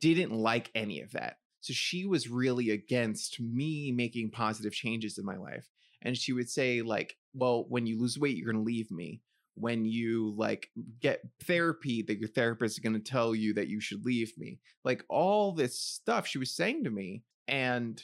didn't 0.00 0.32
like 0.32 0.70
any 0.74 1.00
of 1.00 1.12
that. 1.12 1.36
So 1.60 1.72
she 1.72 2.06
was 2.06 2.28
really 2.28 2.70
against 2.70 3.40
me 3.40 3.90
making 3.90 4.30
positive 4.30 4.72
changes 4.72 5.18
in 5.18 5.24
my 5.24 5.36
life. 5.36 5.66
And 6.02 6.16
she 6.16 6.32
would 6.32 6.48
say, 6.48 6.82
like, 6.82 7.16
well, 7.34 7.64
when 7.68 7.86
you 7.86 7.98
lose 7.98 8.18
weight, 8.18 8.36
you're 8.36 8.52
going 8.52 8.64
to 8.64 8.70
leave 8.70 8.90
me. 8.90 9.22
When 9.58 9.84
you 9.84 10.34
like 10.36 10.70
get 11.00 11.20
therapy, 11.44 12.02
that 12.02 12.18
your 12.18 12.28
therapist 12.28 12.76
is 12.76 12.82
going 12.82 12.94
to 12.94 13.10
tell 13.10 13.34
you 13.34 13.54
that 13.54 13.68
you 13.68 13.80
should 13.80 14.04
leave 14.04 14.32
me. 14.38 14.60
Like 14.84 15.04
all 15.08 15.52
this 15.52 15.78
stuff 15.78 16.26
she 16.26 16.38
was 16.38 16.54
saying 16.54 16.84
to 16.84 16.90
me. 16.90 17.22
And 17.46 18.02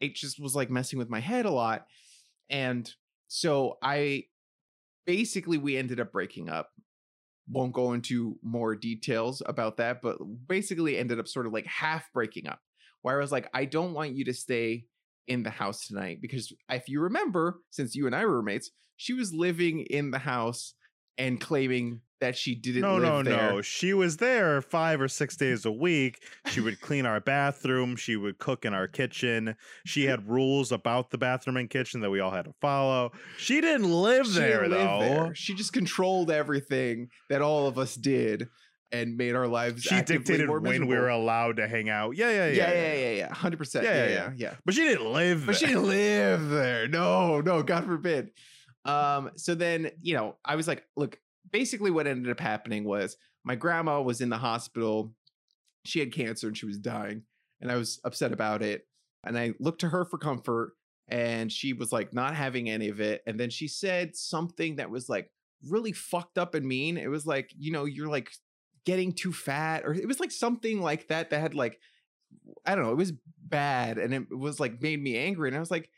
it 0.00 0.14
just 0.14 0.40
was 0.40 0.54
like 0.54 0.70
messing 0.70 0.98
with 0.98 1.10
my 1.10 1.20
head 1.20 1.46
a 1.46 1.50
lot. 1.50 1.86
And 2.48 2.90
so 3.26 3.78
I 3.82 4.24
basically, 5.06 5.58
we 5.58 5.76
ended 5.76 6.00
up 6.00 6.12
breaking 6.12 6.48
up 6.48 6.70
won't 7.50 7.72
go 7.72 7.92
into 7.92 8.38
more 8.42 8.74
details 8.74 9.42
about 9.46 9.78
that, 9.78 10.02
but 10.02 10.18
basically 10.46 10.98
ended 10.98 11.18
up 11.18 11.28
sort 11.28 11.46
of 11.46 11.52
like 11.52 11.66
half 11.66 12.12
breaking 12.12 12.46
up, 12.46 12.60
where 13.02 13.16
I 13.16 13.20
was 13.20 13.32
like, 13.32 13.48
I 13.54 13.64
don't 13.64 13.94
want 13.94 14.14
you 14.14 14.24
to 14.26 14.34
stay 14.34 14.84
in 15.26 15.42
the 15.42 15.50
house 15.50 15.86
tonight 15.86 16.20
because 16.20 16.52
if 16.70 16.88
you 16.88 17.00
remember, 17.00 17.60
since 17.70 17.94
you 17.94 18.06
and 18.06 18.14
I 18.14 18.24
were 18.24 18.36
roommates, 18.36 18.70
she 18.96 19.12
was 19.12 19.32
living 19.32 19.80
in 19.80 20.10
the 20.10 20.18
house 20.18 20.74
and 21.18 21.40
claiming 21.40 22.00
that 22.20 22.36
she 22.36 22.54
didn't 22.54 22.82
No, 22.82 22.94
live 22.94 23.02
no, 23.02 23.22
there. 23.22 23.52
no. 23.52 23.62
She 23.62 23.94
was 23.94 24.16
there 24.16 24.60
five 24.60 25.00
or 25.00 25.08
six 25.08 25.36
mm-hmm. 25.36 25.44
days 25.44 25.64
a 25.64 25.72
week. 25.72 26.22
She 26.46 26.60
would 26.60 26.80
clean 26.80 27.06
our 27.06 27.20
bathroom. 27.20 27.96
She 27.96 28.16
would 28.16 28.38
cook 28.38 28.64
in 28.64 28.74
our 28.74 28.88
kitchen. 28.88 29.54
She 29.86 30.02
mm-hmm. 30.02 30.10
had 30.10 30.28
rules 30.28 30.72
about 30.72 31.10
the 31.10 31.18
bathroom 31.18 31.56
and 31.56 31.70
kitchen 31.70 32.00
that 32.00 32.10
we 32.10 32.20
all 32.20 32.30
had 32.30 32.46
to 32.46 32.54
follow. 32.60 33.12
She 33.36 33.60
didn't 33.60 33.90
live 33.90 34.26
She 34.26 34.38
there 34.38 34.62
didn't 34.62 34.70
live 34.70 34.80
though. 34.80 34.98
there. 35.00 35.34
She 35.34 35.54
just 35.54 35.72
controlled 35.72 36.30
everything 36.30 37.08
that 37.28 37.42
all 37.42 37.66
of 37.66 37.78
us 37.78 37.94
did 37.94 38.48
and 38.90 39.16
made 39.16 39.34
our 39.34 39.46
lives. 39.46 39.82
She 39.82 40.00
dictated 40.02 40.48
when 40.48 40.86
we 40.86 40.96
were 40.96 41.08
allowed 41.08 41.56
to 41.58 41.68
hang 41.68 41.88
out. 41.88 42.16
Yeah, 42.16 42.30
yeah, 42.30 42.46
yeah. 42.46 42.52
Yeah, 42.52 42.72
yeah, 42.72 42.94
yeah, 42.94 43.10
yeah, 43.10 43.34
hundred 43.34 43.58
percent. 43.58 43.84
Yeah, 43.84 43.94
Yeah, 43.94 44.02
yeah, 44.02 44.10
yeah, 44.10 44.16
yeah. 44.16 44.32
yeah. 44.36 44.54
But 44.64 44.74
she 44.74 44.82
didn't 44.84 45.12
live 45.12 45.46
but 45.46 45.56
she 45.56 45.66
didn't 45.66 45.86
live 45.86 46.48
there. 46.48 46.88
No, 46.88 47.40
no, 47.40 47.62
God 47.62 47.84
forbid. 47.84 48.30
Um, 48.84 49.30
so 49.36 49.54
then, 49.54 49.90
you 50.00 50.14
know, 50.14 50.36
I 50.44 50.56
was 50.56 50.68
like, 50.68 50.84
look, 50.96 51.18
basically 51.50 51.90
what 51.90 52.06
ended 52.06 52.30
up 52.30 52.40
happening 52.40 52.84
was 52.84 53.16
my 53.44 53.54
grandma 53.54 54.00
was 54.00 54.20
in 54.20 54.28
the 54.28 54.38
hospital. 54.38 55.14
She 55.84 56.00
had 56.00 56.12
cancer 56.12 56.48
and 56.48 56.56
she 56.56 56.66
was 56.66 56.78
dying, 56.78 57.22
and 57.60 57.70
I 57.70 57.76
was 57.76 58.00
upset 58.04 58.32
about 58.32 58.62
it. 58.62 58.86
And 59.24 59.38
I 59.38 59.54
looked 59.58 59.80
to 59.80 59.88
her 59.88 60.04
for 60.04 60.18
comfort, 60.18 60.74
and 61.08 61.50
she 61.50 61.72
was 61.72 61.92
like 61.92 62.12
not 62.12 62.34
having 62.34 62.68
any 62.68 62.88
of 62.88 63.00
it. 63.00 63.22
And 63.26 63.38
then 63.38 63.50
she 63.50 63.68
said 63.68 64.16
something 64.16 64.76
that 64.76 64.90
was 64.90 65.08
like 65.08 65.30
really 65.66 65.92
fucked 65.92 66.38
up 66.38 66.54
and 66.54 66.66
mean. 66.66 66.96
It 66.96 67.08
was 67.08 67.26
like, 67.26 67.50
you 67.58 67.72
know, 67.72 67.84
you're 67.84 68.08
like 68.08 68.30
getting 68.84 69.12
too 69.12 69.32
fat, 69.32 69.84
or 69.84 69.94
it 69.94 70.06
was 70.06 70.20
like 70.20 70.30
something 70.30 70.80
like 70.80 71.08
that 71.08 71.30
that 71.30 71.40
had 71.40 71.54
like 71.54 71.78
I 72.66 72.74
don't 72.74 72.84
know, 72.84 72.92
it 72.92 72.96
was 72.96 73.12
bad 73.42 73.98
and 73.98 74.12
it 74.12 74.28
was 74.30 74.60
like 74.60 74.82
made 74.82 75.02
me 75.02 75.16
angry. 75.16 75.48
And 75.48 75.56
I 75.56 75.60
was 75.60 75.70
like, 75.70 75.88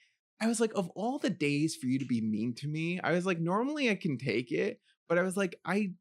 I 0.40 0.46
was 0.46 0.60
like, 0.60 0.72
of 0.74 0.88
all 0.90 1.18
the 1.18 1.30
days 1.30 1.76
for 1.76 1.86
you 1.86 1.98
to 1.98 2.04
be 2.06 2.20
mean 2.20 2.54
to 2.56 2.68
me, 2.68 3.00
I 3.00 3.12
was 3.12 3.26
like, 3.26 3.38
normally 3.38 3.90
I 3.90 3.94
can 3.94 4.16
take 4.16 4.52
it, 4.52 4.80
but 5.08 5.18
I 5.18 5.22
was 5.22 5.36
like, 5.36 5.56
I 5.64 5.92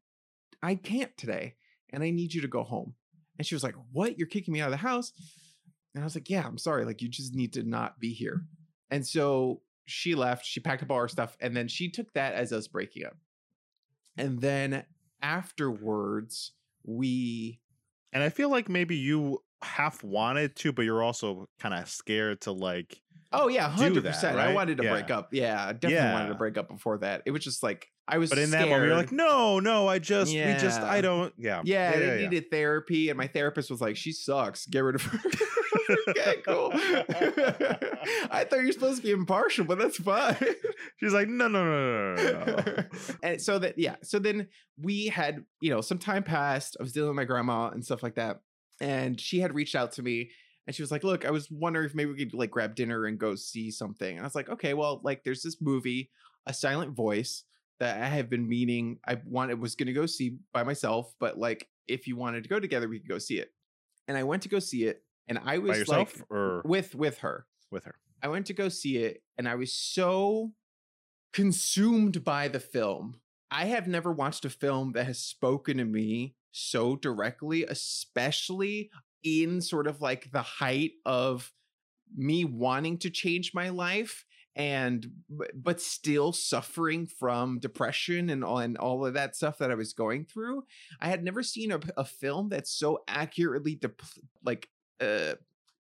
I 0.62 0.74
can't 0.74 1.16
today, 1.16 1.54
and 1.90 2.02
I 2.02 2.10
need 2.10 2.34
you 2.34 2.42
to 2.42 2.48
go 2.48 2.62
home. 2.62 2.94
And 3.38 3.46
she 3.46 3.54
was 3.54 3.62
like, 3.62 3.74
What? 3.92 4.18
You're 4.18 4.28
kicking 4.28 4.52
me 4.52 4.60
out 4.60 4.66
of 4.66 4.72
the 4.72 4.76
house? 4.76 5.12
And 5.94 6.02
I 6.02 6.06
was 6.06 6.14
like, 6.14 6.30
Yeah, 6.30 6.46
I'm 6.46 6.58
sorry. 6.58 6.84
Like, 6.84 7.02
you 7.02 7.08
just 7.08 7.34
need 7.34 7.52
to 7.54 7.62
not 7.62 7.98
be 7.98 8.12
here. 8.12 8.44
And 8.90 9.06
so 9.06 9.62
she 9.86 10.14
left, 10.14 10.44
she 10.44 10.60
packed 10.60 10.82
up 10.82 10.90
all 10.90 11.00
her 11.00 11.08
stuff, 11.08 11.36
and 11.40 11.56
then 11.56 11.68
she 11.68 11.90
took 11.90 12.12
that 12.12 12.34
as 12.34 12.52
us 12.52 12.68
breaking 12.68 13.06
up. 13.06 13.16
And 14.16 14.40
then 14.40 14.84
afterwards, 15.22 16.52
we 16.84 17.60
And 18.12 18.22
I 18.22 18.28
feel 18.28 18.50
like 18.50 18.68
maybe 18.68 18.96
you 18.96 19.42
half 19.62 20.02
wanted 20.02 20.56
to, 20.56 20.72
but 20.72 20.82
you're 20.82 21.02
also 21.02 21.48
kind 21.58 21.74
of 21.74 21.88
scared 21.88 22.42
to 22.42 22.52
like. 22.52 23.00
Oh 23.32 23.48
yeah, 23.48 23.68
hundred 23.68 24.04
percent. 24.04 24.38
I 24.38 24.52
wanted 24.52 24.78
to 24.78 24.82
break 24.82 25.10
up. 25.10 25.28
Yeah, 25.32 25.64
I 25.64 25.72
definitely 25.72 26.12
wanted 26.12 26.28
to 26.30 26.34
break 26.34 26.58
up 26.58 26.68
before 26.68 26.98
that. 26.98 27.22
It 27.26 27.30
was 27.30 27.44
just 27.44 27.62
like 27.62 27.86
I 28.08 28.18
was. 28.18 28.30
But 28.30 28.38
in 28.38 28.50
that 28.50 28.68
moment, 28.68 28.86
you're 28.86 28.96
like, 28.96 29.12
no, 29.12 29.60
no, 29.60 29.86
I 29.86 30.00
just, 30.00 30.32
we 30.32 30.40
just, 30.54 30.80
I 30.80 31.00
don't. 31.00 31.32
Yeah, 31.38 31.62
yeah, 31.64 31.90
yeah, 31.90 31.96
I 31.96 32.00
yeah. 32.00 32.16
needed 32.16 32.50
therapy, 32.50 33.08
and 33.08 33.16
my 33.16 33.28
therapist 33.28 33.70
was 33.70 33.80
like, 33.80 33.96
"She 33.96 34.12
sucks. 34.12 34.66
Get 34.66 34.80
rid 34.80 34.96
of 34.96 35.02
her." 35.02 35.18
okay, 36.08 36.36
cool. 36.46 36.70
I 36.74 38.44
thought 38.44 38.60
you 38.60 38.66
were 38.66 38.72
supposed 38.72 38.98
to 38.98 39.02
be 39.02 39.12
impartial, 39.12 39.64
but 39.64 39.78
that's 39.78 39.98
fine. 39.98 40.36
She's 40.98 41.12
like, 41.12 41.28
no, 41.28 41.48
no, 41.48 41.64
no, 41.64 42.14
no, 42.14 42.44
no. 42.44 42.84
and 43.22 43.40
so 43.40 43.58
that 43.58 43.78
yeah, 43.78 43.96
so 44.02 44.18
then 44.18 44.48
we 44.80 45.06
had 45.06 45.44
you 45.60 45.70
know 45.70 45.80
some 45.80 45.98
time 45.98 46.22
passed. 46.22 46.76
I 46.78 46.82
was 46.82 46.92
dealing 46.92 47.10
with 47.10 47.16
my 47.16 47.24
grandma 47.24 47.68
and 47.68 47.84
stuff 47.84 48.02
like 48.02 48.16
that, 48.16 48.40
and 48.80 49.20
she 49.20 49.40
had 49.40 49.54
reached 49.54 49.74
out 49.74 49.92
to 49.92 50.02
me. 50.02 50.30
And 50.66 50.76
she 50.76 50.82
was 50.82 50.90
like, 50.90 51.04
"Look, 51.04 51.24
I 51.24 51.30
was 51.30 51.50
wondering 51.50 51.86
if 51.86 51.94
maybe 51.94 52.12
we 52.12 52.18
could 52.18 52.34
like 52.34 52.50
grab 52.50 52.74
dinner 52.74 53.06
and 53.06 53.18
go 53.18 53.34
see 53.34 53.70
something." 53.70 54.16
And 54.16 54.20
I 54.20 54.26
was 54.26 54.34
like, 54.34 54.48
"Okay, 54.48 54.74
well, 54.74 55.00
like 55.02 55.24
there's 55.24 55.42
this 55.42 55.60
movie, 55.60 56.10
A 56.46 56.54
Silent 56.54 56.94
Voice, 56.94 57.44
that 57.80 58.00
I 58.00 58.06
have 58.06 58.30
been 58.30 58.48
meaning 58.48 58.98
I 59.06 59.20
wanted 59.24 59.58
was 59.58 59.74
going 59.74 59.88
to 59.88 59.92
go 59.92 60.06
see 60.06 60.38
by 60.52 60.62
myself, 60.62 61.14
but 61.18 61.38
like 61.38 61.68
if 61.88 62.06
you 62.06 62.16
wanted 62.16 62.42
to 62.44 62.48
go 62.48 62.60
together, 62.60 62.88
we 62.88 62.98
could 62.98 63.08
go 63.08 63.18
see 63.18 63.38
it." 63.38 63.52
And 64.06 64.16
I 64.16 64.22
went 64.22 64.42
to 64.42 64.48
go 64.48 64.58
see 64.58 64.84
it, 64.84 65.02
and 65.28 65.40
I 65.44 65.58
was 65.58 65.78
yourself 65.78 66.16
like 66.18 66.26
or 66.30 66.62
with 66.64 66.94
with 66.94 67.18
her. 67.18 67.46
with 67.70 67.84
her? 67.84 67.96
I 68.22 68.28
went 68.28 68.46
to 68.46 68.52
go 68.52 68.68
see 68.68 68.98
it 68.98 69.22
and 69.38 69.48
I 69.48 69.54
was 69.54 69.72
so 69.72 70.52
consumed 71.32 72.24
by 72.24 72.48
the 72.48 72.60
film. 72.60 73.20
I 73.50 73.66
have 73.66 73.88
never 73.88 74.12
watched 74.12 74.44
a 74.44 74.50
film 74.50 74.92
that 74.92 75.06
has 75.06 75.18
spoken 75.18 75.78
to 75.78 75.84
me 75.84 76.34
so 76.52 76.96
directly, 76.96 77.64
especially 77.64 78.90
in 79.22 79.60
sort 79.60 79.86
of 79.86 80.00
like 80.00 80.30
the 80.32 80.42
height 80.42 80.92
of 81.04 81.52
me 82.16 82.44
wanting 82.44 82.98
to 82.98 83.10
change 83.10 83.52
my 83.54 83.68
life 83.68 84.24
and 84.56 85.06
but 85.54 85.80
still 85.80 86.32
suffering 86.32 87.06
from 87.06 87.60
depression 87.60 88.30
and 88.30 88.44
all, 88.44 88.58
and 88.58 88.76
all 88.78 89.06
of 89.06 89.14
that 89.14 89.36
stuff 89.36 89.58
that 89.58 89.70
I 89.70 89.76
was 89.76 89.92
going 89.92 90.24
through. 90.24 90.64
I 91.00 91.08
had 91.08 91.22
never 91.22 91.42
seen 91.42 91.70
a, 91.70 91.80
a 91.96 92.04
film 92.04 92.48
that 92.48 92.66
so 92.66 93.04
accurately 93.06 93.76
dep 93.76 94.00
like 94.44 94.68
uh 95.00 95.34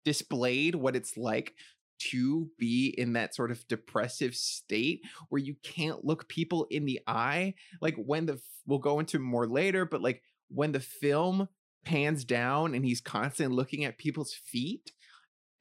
displayed 0.04 0.74
what 0.74 0.96
it's 0.96 1.16
like 1.16 1.54
to 1.98 2.48
be 2.59 2.94
in 2.96 3.14
that 3.14 3.35
sort 3.35 3.50
of 3.50 3.66
depressive 3.68 4.35
state 4.35 5.00
where 5.28 5.40
you 5.40 5.57
can't 5.62 6.04
look 6.04 6.28
people 6.28 6.66
in 6.70 6.85
the 6.85 7.00
eye 7.07 7.54
like 7.81 7.96
when 7.96 8.24
the 8.24 8.40
we'll 8.66 8.78
go 8.78 9.00
into 9.00 9.18
more 9.18 9.46
later 9.46 9.85
but 9.85 10.00
like 10.00 10.22
when 10.48 10.72
the 10.72 10.80
film 10.80 11.48
pans 11.84 12.24
down 12.24 12.74
and 12.74 12.84
he's 12.84 13.00
constantly 13.00 13.54
looking 13.54 13.84
at 13.84 13.98
people's 13.98 14.34
feet 14.34 14.92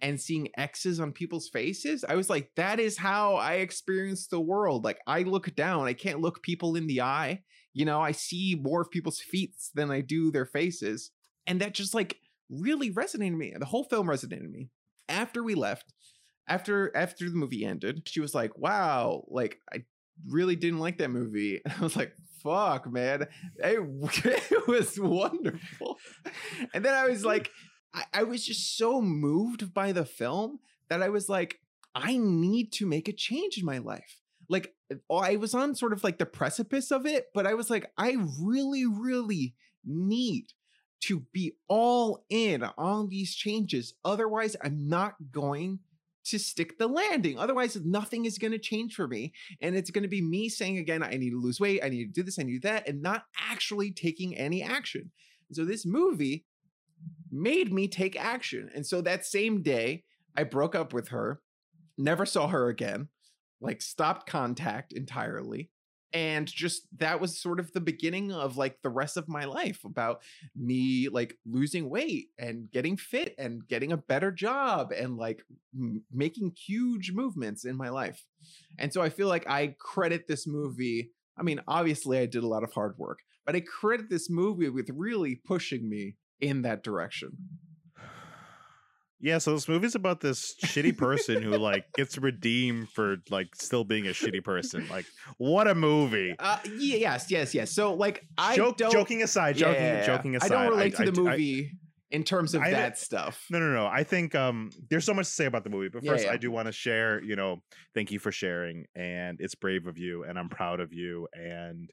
and 0.02 0.20
seeing 0.20 0.50
X's 0.58 1.00
on 1.00 1.12
people's 1.12 1.50
faces, 1.50 2.04
I 2.08 2.16
was 2.16 2.30
like, 2.30 2.52
that 2.56 2.80
is 2.80 2.98
how 2.98 3.36
I 3.36 3.56
experience 3.56 4.28
the 4.28 4.40
world. 4.40 4.84
Like, 4.84 5.00
I 5.08 5.24
look 5.24 5.54
down, 5.56 5.86
I 5.86 5.94
can't 5.94 6.22
look 6.22 6.44
people 6.44 6.76
in 6.76 6.88
the 6.88 7.02
eye. 7.02 7.44
You 7.74 7.86
know, 7.86 8.02
I 8.02 8.12
see 8.12 8.60
more 8.60 8.82
of 8.82 8.92
people's 8.92 9.20
feet 9.20 9.56
than 9.74 9.92
I 9.92 10.02
do 10.02 10.32
their 10.32 10.46
faces. 10.46 11.12
And 11.46 11.62
that 11.62 11.74
just 11.74 11.94
like 11.94 12.18
really 12.50 12.92
resonated 12.92 13.32
with 13.32 13.40
me. 13.40 13.54
The 13.58 13.66
whole 13.66 13.84
film 13.84 14.08
resonated 14.08 14.44
with 14.44 14.52
me. 14.52 14.70
After 15.10 15.42
we 15.44 15.56
left, 15.56 15.94
after 16.48 16.96
after 16.96 17.30
the 17.30 17.36
movie 17.36 17.66
ended, 17.66 18.04
she 18.06 18.20
was 18.20 18.36
like, 18.36 18.58
wow, 18.58 19.24
like 19.30 19.60
I 19.72 19.86
really 20.28 20.56
didn't 20.56 20.80
like 20.80 20.98
that 20.98 21.10
movie. 21.10 21.62
And 21.64 21.74
I 21.80 21.82
was 21.82 21.96
like, 21.96 22.14
fuck, 22.48 22.92
man. 22.92 23.28
It, 23.58 23.80
it 24.26 24.68
was 24.68 25.00
wonderful. 25.00 25.98
And 26.74 26.84
then 26.84 26.94
I 26.94 27.08
was 27.08 27.26
like, 27.34 27.52
I, 27.94 28.04
I 28.14 28.24
was 28.24 28.46
just 28.46 28.78
so 28.78 29.02
moved 29.02 29.74
by 29.74 29.92
the 29.92 30.06
film 30.06 30.60
that 30.90 31.02
I 31.02 31.10
was 31.10 31.30
like, 31.30 31.60
I 31.94 32.18
need 32.18 32.72
to 32.74 32.86
make 32.86 33.08
a 33.08 33.14
change 33.14 33.58
in 33.58 33.66
my 33.66 33.80
life. 33.80 34.22
Like 34.50 34.74
oh, 35.10 35.18
I 35.18 35.36
was 35.36 35.54
on 35.54 35.76
sort 35.76 35.94
of 35.94 36.04
like 36.04 36.18
the 36.18 36.26
precipice 36.26 36.92
of 36.92 37.06
it, 37.06 37.28
but 37.34 37.46
I 37.46 37.54
was 37.54 37.70
like, 37.70 37.92
I 37.98 38.16
really, 38.40 38.86
really 38.86 39.56
need 39.86 40.46
to 41.00 41.26
be 41.32 41.54
all 41.68 42.26
in 42.30 42.64
on 42.78 43.10
these 43.10 43.36
changes. 43.36 43.94
Otherwise, 44.04 44.56
I'm 44.64 44.88
not 44.88 45.16
going 45.32 45.80
to 46.30 46.40
stick 46.40 46.78
the 46.78 46.88
landing. 46.88 47.38
Otherwise, 47.38 47.78
nothing 47.84 48.26
is 48.26 48.38
going 48.38 48.52
to 48.52 48.60
change 48.60 48.96
for 48.96 49.08
me. 49.08 49.34
And 49.62 49.76
it's 49.76 49.92
going 49.92 50.04
to 50.04 50.10
be 50.10 50.22
me 50.22 50.50
saying 50.50 50.78
again, 50.78 51.04
I 51.04 51.12
need 51.12 51.32
to 51.32 51.42
lose 51.42 51.60
weight, 51.60 51.82
I 51.84 51.90
need 51.90 52.06
to 52.06 52.22
do 52.22 52.24
this, 52.24 52.40
I 52.40 52.44
need 52.44 52.64
that, 52.64 52.88
and 52.88 53.02
not 53.02 53.26
actually 53.50 53.92
taking 53.92 54.36
any 54.36 54.64
action. 54.64 55.12
So 55.52 55.66
this 55.66 55.86
movie 55.86 56.46
made 57.32 57.72
me 57.72 57.88
take 57.88 58.20
action. 58.20 58.70
And 58.76 58.86
so 58.86 59.02
that 59.02 59.26
same 59.26 59.62
day, 59.62 60.04
I 60.36 60.44
broke 60.44 60.76
up 60.76 60.94
with 60.94 61.10
her, 61.10 61.42
never 61.98 62.26
saw 62.26 62.48
her 62.48 62.70
again, 62.70 63.08
like 63.60 63.82
stopped 63.82 64.30
contact 64.30 64.94
entirely. 64.94 65.72
And 66.14 66.48
just 66.48 66.88
that 66.98 67.20
was 67.20 67.40
sort 67.42 67.60
of 67.60 67.72
the 67.74 67.82
beginning 67.82 68.32
of 68.32 68.58
like 68.58 68.78
the 68.82 68.90
rest 68.90 69.18
of 69.18 69.28
my 69.28 69.46
life 69.46 69.84
about 69.84 70.22
me 70.56 71.10
like 71.10 71.38
losing 71.46 71.90
weight 71.90 72.30
and 72.40 72.72
getting 72.72 72.98
fit 72.98 73.36
and 73.38 73.68
getting 73.68 73.92
a 73.92 73.98
better 73.98 74.32
job 74.32 74.92
and 74.92 75.18
like 75.18 75.44
m- 75.76 76.04
making 76.12 76.54
huge 76.66 77.12
movements 77.12 77.66
in 77.66 77.76
my 77.76 77.90
life. 77.90 78.24
And 78.80 78.92
so 78.94 79.02
i 79.02 79.10
feel 79.10 79.28
like 79.28 79.48
i 79.50 79.76
credit 79.80 80.28
this 80.28 80.48
movie 80.48 81.12
i 81.38 81.44
mean 81.44 81.60
obviously 81.68 82.18
i 82.20 82.26
did 82.26 82.44
a 82.44 82.48
lot 82.48 82.64
of 82.64 82.72
hard 82.74 82.96
work 82.98 83.20
but 83.46 83.56
i 83.56 83.60
credit 83.60 84.10
this 84.10 84.30
movie 84.30 84.70
with 84.70 84.90
really 84.94 85.36
pushing 85.46 85.90
me 85.90 86.16
in 86.40 86.62
that 86.62 86.84
direction 86.84 87.32
Yeah, 89.20 89.40
so 89.40 89.54
this 89.54 89.68
movie's 89.68 89.96
about 89.96 90.22
this 90.22 90.56
shitty 90.64 90.96
person 90.98 91.42
who 91.42 91.58
like 91.58 91.86
gets 91.96 92.18
redeemed 92.18 92.90
for 92.90 93.18
like 93.32 93.56
still 93.56 93.84
being 93.84 94.06
a 94.08 94.12
shitty 94.12 94.44
person. 94.44 94.88
Like, 94.90 95.06
what 95.38 95.68
a 95.68 95.74
movie! 95.76 96.36
uh 96.40 96.60
yeah, 96.66 96.98
yes 96.98 97.32
yes 97.32 97.56
yes 97.56 97.72
so 97.72 97.94
like 97.96 98.26
i 98.38 98.56
Joke, 98.56 98.78
don't 98.78 98.92
joking 98.92 99.24
aside, 99.24 99.56
joking, 99.58 99.82
yeah, 99.82 100.06
joking 100.06 100.36
aside. 100.36 100.52
i 100.52 100.64
don't 100.64 100.72
relate 100.72 100.96
to 100.98 101.04
I- 101.04 101.06
the 101.10 101.22
I- 101.22 101.24
movie 101.32 101.72
in 102.12 102.24
terms 102.24 102.54
of 102.54 102.62
I- 102.62 102.72
that 102.72 102.98
stuff 102.98 103.44
no, 103.50 103.60
no, 103.60 103.74
no. 103.74 103.86
I 103.88 104.04
think 104.04 104.34
um, 104.36 104.70
there's 104.90 105.04
so 105.06 105.14
much 105.14 105.26
to 105.26 105.32
say 105.32 105.46
about 105.46 105.64
the 105.66 105.70
movie, 105.70 105.90
but 105.90 106.06
first, 106.06 106.26
yeah. 106.26 106.32
I 106.32 106.38
do 106.38 106.50
want 106.52 106.68
to 106.68 106.72
share. 106.72 107.22
You 107.22 107.36
know, 107.36 107.62
thank 107.94 108.12
you 108.12 108.20
for 108.20 108.32
sharing, 108.32 108.86
and 108.96 109.42
it's 109.42 109.56
brave 109.56 109.88
of 109.88 109.98
you, 109.98 110.24
and 110.24 110.38
I'm 110.40 110.48
proud 110.50 110.80
of 110.80 110.94
you, 110.94 111.28
and 111.34 111.90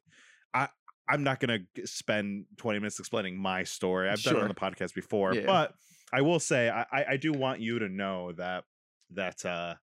I. 0.52 0.68
I'm 1.06 1.22
not 1.22 1.38
gonna 1.38 1.58
spend 1.84 2.46
20 2.56 2.78
minutes 2.78 2.98
explaining 2.98 3.36
my 3.36 3.64
story. 3.64 4.08
I've 4.08 4.22
done 4.22 4.36
it 4.36 4.42
on 4.42 4.48
the 4.48 4.54
podcast 4.54 4.94
before, 4.94 5.34
Yeah. 5.34 5.42
but 5.44 5.74
I 6.12 6.22
will 6.22 6.40
say 6.40 6.68
I, 6.70 6.82
I 6.92 7.04
I 7.10 7.16
do 7.16 7.32
want 7.32 7.60
you 7.60 7.78
to 7.78 7.88
know 7.88 8.32
that 8.32 8.64
that 9.10 9.44
uh 9.44 9.76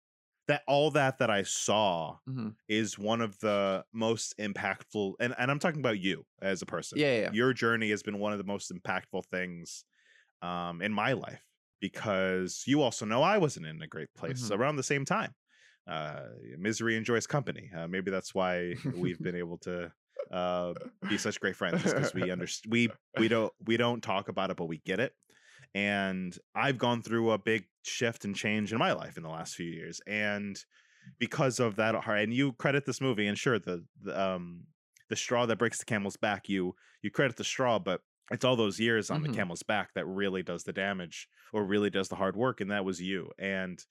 that 0.47 0.63
all 0.67 0.91
that 0.91 1.19
that 1.19 1.29
I 1.29 1.43
saw 1.43 2.19
Mhm. 2.27 2.55
is 2.69 2.97
one 2.97 3.21
of 3.21 3.39
the 3.39 3.85
most 3.93 4.37
impactful 4.39 5.15
and, 5.19 5.35
and 5.37 5.51
I'm 5.51 5.59
talking 5.59 5.81
about 5.81 5.99
you 5.99 6.25
as 6.41 6.61
a 6.61 6.65
person. 6.65 7.01
yeah 7.01 7.11
yeah, 7.13 7.21
yeah. 7.21 7.33
Your 7.33 7.53
journey 7.53 7.89
has 7.91 8.03
been 8.03 8.19
one 8.19 8.31
of 8.31 8.37
the 8.37 8.45
most 8.45 8.71
impactful 8.73 9.25
things 9.27 9.85
um 10.41 10.81
in 10.81 10.93
my 10.93 11.13
life 11.13 11.43
because 11.81 12.63
you 12.67 12.81
also 12.81 13.05
know 13.05 13.23
I 13.23 13.37
wasn't 13.37 13.65
in 13.67 13.81
a 13.81 13.87
great 13.87 14.13
place 14.15 14.49
Mhm. 14.49 14.51
around 14.51 14.77
the 14.77 14.83
same 14.83 15.05
time. 15.05 15.35
Uh 15.87 16.29
misery 16.57 16.95
enjoys 16.97 17.27
company. 17.27 17.71
Uh, 17.75 17.87
maybe 17.87 18.11
that's 18.11 18.35
why 18.35 18.77
we've 18.91 19.21
been 19.21 19.35
able 19.35 19.57
to 19.59 19.93
uh 20.31 20.73
be 21.07 21.17
such 21.17 21.39
great 21.39 21.55
friends 21.55 21.83
because 21.83 22.13
we 22.13 22.31
understand 22.31 22.71
we 22.71 22.95
we 23.17 23.27
don't 23.27 23.53
we 23.65 23.77
don't 23.77 24.01
talk 24.01 24.29
about 24.29 24.51
it 24.51 24.57
but 24.57 24.65
we 24.67 24.79
get 24.79 24.99
it 24.99 25.13
and 25.73 26.37
i've 26.55 26.77
gone 26.77 27.01
through 27.01 27.31
a 27.31 27.37
big 27.37 27.65
shift 27.83 28.25
and 28.25 28.35
change 28.35 28.71
in 28.71 28.79
my 28.79 28.91
life 28.91 29.17
in 29.17 29.23
the 29.23 29.29
last 29.29 29.55
few 29.55 29.69
years 29.69 30.01
and 30.07 30.65
because 31.19 31.59
of 31.59 31.75
that 31.77 31.95
and 32.07 32.33
you 32.33 32.53
credit 32.53 32.85
this 32.85 33.01
movie 33.01 33.27
and 33.27 33.37
sure 33.37 33.59
the, 33.59 33.85
the 34.01 34.19
um 34.19 34.67
the 35.09 35.15
straw 35.15 35.45
that 35.45 35.57
breaks 35.57 35.79
the 35.79 35.85
camel's 35.85 36.17
back 36.17 36.49
you 36.49 36.75
you 37.01 37.11
credit 37.11 37.37
the 37.37 37.43
straw 37.43 37.79
but 37.79 38.01
it's 38.31 38.45
all 38.45 38.55
those 38.55 38.79
years 38.79 39.09
on 39.09 39.21
Mhm. 39.21 39.23
the 39.23 39.29
camel's 39.29 39.63
back 39.63 39.93
that 39.93 40.05
really 40.05 40.43
does 40.43 40.63
the 40.63 40.73
damage 40.73 41.27
or 41.53 41.65
really 41.65 41.89
does 41.89 42.09
the 42.09 42.15
hard 42.15 42.35
work 42.35 42.61
and 42.61 42.71
that 42.71 42.85
was 42.85 43.01
you 43.01 43.31
and 43.39 43.85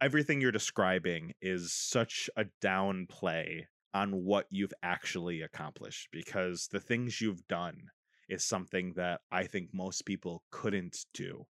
everything 0.00 0.40
you're 0.40 0.52
describing 0.52 1.32
is 1.40 1.72
such 1.72 2.28
a 2.36 2.46
downplay 2.62 3.64
on 3.92 4.24
what 4.24 4.46
you've 4.50 4.74
actually 4.82 5.40
accomplished 5.40 6.08
because 6.12 6.68
the 6.72 6.80
things 6.80 7.20
you've 7.20 7.46
done 7.48 7.88
is 8.28 8.44
something 8.44 8.92
that 8.94 9.20
I 9.30 9.44
think 9.44 9.70
most 9.72 10.04
people 10.06 10.42
couldn't 10.50 11.04
do. 11.12 11.46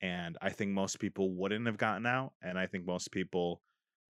And 0.00 0.36
I 0.40 0.50
think 0.50 0.70
most 0.70 1.00
people 1.00 1.32
wouldn't 1.32 1.66
have 1.66 1.78
gotten 1.78 2.06
out. 2.06 2.32
And 2.42 2.58
I 2.58 2.66
think 2.66 2.86
most 2.86 3.10
people 3.10 3.62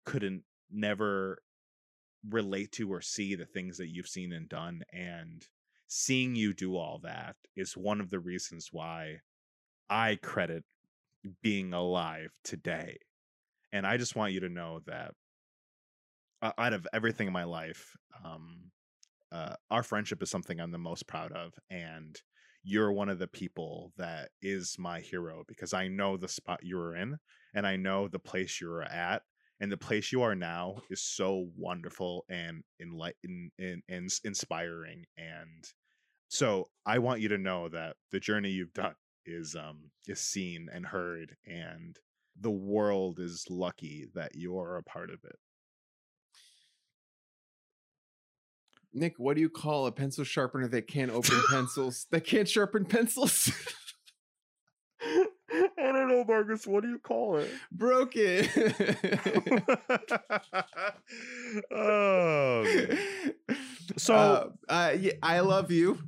couldn't 0.06 0.44
never 0.72 1.40
relate 2.30 2.72
to 2.74 2.92
or 2.92 3.02
see 3.02 3.36
the 3.36 3.46
things 3.46 3.78
that 3.78 3.90
you've 3.90 4.08
seen 4.08 4.34
and 4.34 4.50
done. 4.50 4.84
And 4.92 5.46
seeing 5.88 6.36
you 6.36 6.54
do 6.54 6.76
all 6.76 7.00
that 7.04 7.36
is 7.56 7.78
one 7.78 8.02
of 8.02 8.10
the 8.10 8.20
reasons 8.20 8.70
why 8.72 9.22
I 9.90 10.18
credit 10.22 10.64
being 11.42 11.74
alive 11.74 12.32
today. 12.44 12.98
And 13.72 13.86
I 13.86 13.98
just 13.98 14.16
want 14.16 14.34
you 14.34 14.40
to 14.42 14.50
know 14.50 14.82
that 14.88 15.14
out 16.58 16.74
of 16.74 16.88
everything 16.94 17.28
in 17.28 17.34
my 17.34 17.44
life, 17.44 17.96
um, 18.24 18.72
uh, 19.32 19.56
our 19.72 19.84
friendship 19.84 20.22
is 20.24 20.30
something 20.30 20.60
I'm 20.60 20.72
the 20.72 20.78
most 20.78 21.08
proud 21.08 21.32
of, 21.32 21.54
and 21.70 22.16
you're 22.64 22.92
one 22.92 23.10
of 23.10 23.20
the 23.20 23.28
people 23.28 23.94
that 23.98 24.30
is 24.42 24.76
my 24.80 25.00
hero 25.00 25.44
because 25.48 25.74
I 25.74 25.88
know 25.88 26.18
the 26.18 26.28
spot 26.28 26.62
you 26.64 26.78
were 26.78 26.96
in, 26.96 27.18
and 27.54 27.68
I 27.68 27.76
know 27.76 28.08
the 28.08 28.20
place 28.20 28.60
you 28.60 28.70
were 28.70 28.84
at, 28.84 29.22
and 29.60 29.72
the 29.72 29.78
place 29.78 30.12
you 30.12 30.22
are 30.22 30.36
now 30.36 30.78
is 30.90 31.02
so 31.02 31.48
wonderful 31.56 32.26
and 32.30 32.64
enlighten 32.82 33.52
and, 33.60 33.82
and 33.88 34.10
inspiring, 34.24 35.06
and 35.18 35.64
so 36.28 36.70
I 36.86 37.00
want 37.00 37.22
you 37.22 37.30
to 37.30 37.38
know 37.38 37.70
that 37.70 37.96
the 38.12 38.20
journey 38.20 38.50
you've 38.50 38.74
done 38.74 38.96
is 39.26 39.56
um 39.56 39.92
is 40.08 40.20
seen 40.20 40.68
and 40.74 40.86
heard, 40.86 41.36
and 41.46 41.98
the 42.40 42.52
world 42.52 43.20
is 43.20 43.46
lucky 43.50 44.08
that 44.14 44.32
you're 44.36 44.78
a 44.78 44.84
part 44.84 45.10
of 45.10 45.20
it. 45.24 45.38
Nick, 48.96 49.16
what 49.18 49.36
do 49.36 49.42
you 49.42 49.50
call 49.50 49.88
a 49.88 49.92
pencil 49.92 50.24
sharpener 50.24 50.68
that 50.70 50.88
can't 50.88 51.12
open 51.12 51.42
pencils? 51.50 52.08
That 52.12 52.26
can't 52.26 52.48
sharpen 52.48 52.86
pencils? 52.86 53.52
I 55.02 55.28
don't 55.78 56.08
know, 56.08 56.24
Marcus. 56.26 56.66
What 56.66 56.84
do 56.84 56.90
you 56.90 57.00
call 57.00 57.38
it? 57.38 57.52
Broken. 57.72 58.48
oh, 61.72 62.64
man. 62.64 62.98
So- 63.98 64.16
uh, 64.16 64.50
uh, 64.70 64.96
yeah, 64.98 65.12
I 65.22 65.42
love 65.42 65.72
you. 65.72 66.00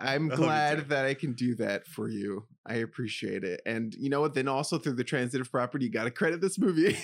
I'm 0.00 0.32
I 0.32 0.34
love 0.34 0.40
you 0.40 0.44
glad 0.46 0.88
that 0.88 1.04
I 1.04 1.14
can 1.14 1.34
do 1.34 1.54
that 1.56 1.86
for 1.86 2.08
you. 2.08 2.46
I 2.66 2.74
appreciate 2.74 3.42
it. 3.42 3.62
And 3.64 3.94
you 3.94 4.10
know 4.10 4.20
what? 4.20 4.34
Then 4.34 4.46
also 4.46 4.78
through 4.78 4.94
the 4.94 5.04
transitive 5.04 5.50
property, 5.50 5.86
you 5.86 5.90
got 5.90 6.04
to 6.04 6.10
credit 6.10 6.40
this 6.42 6.58
movie. 6.58 6.92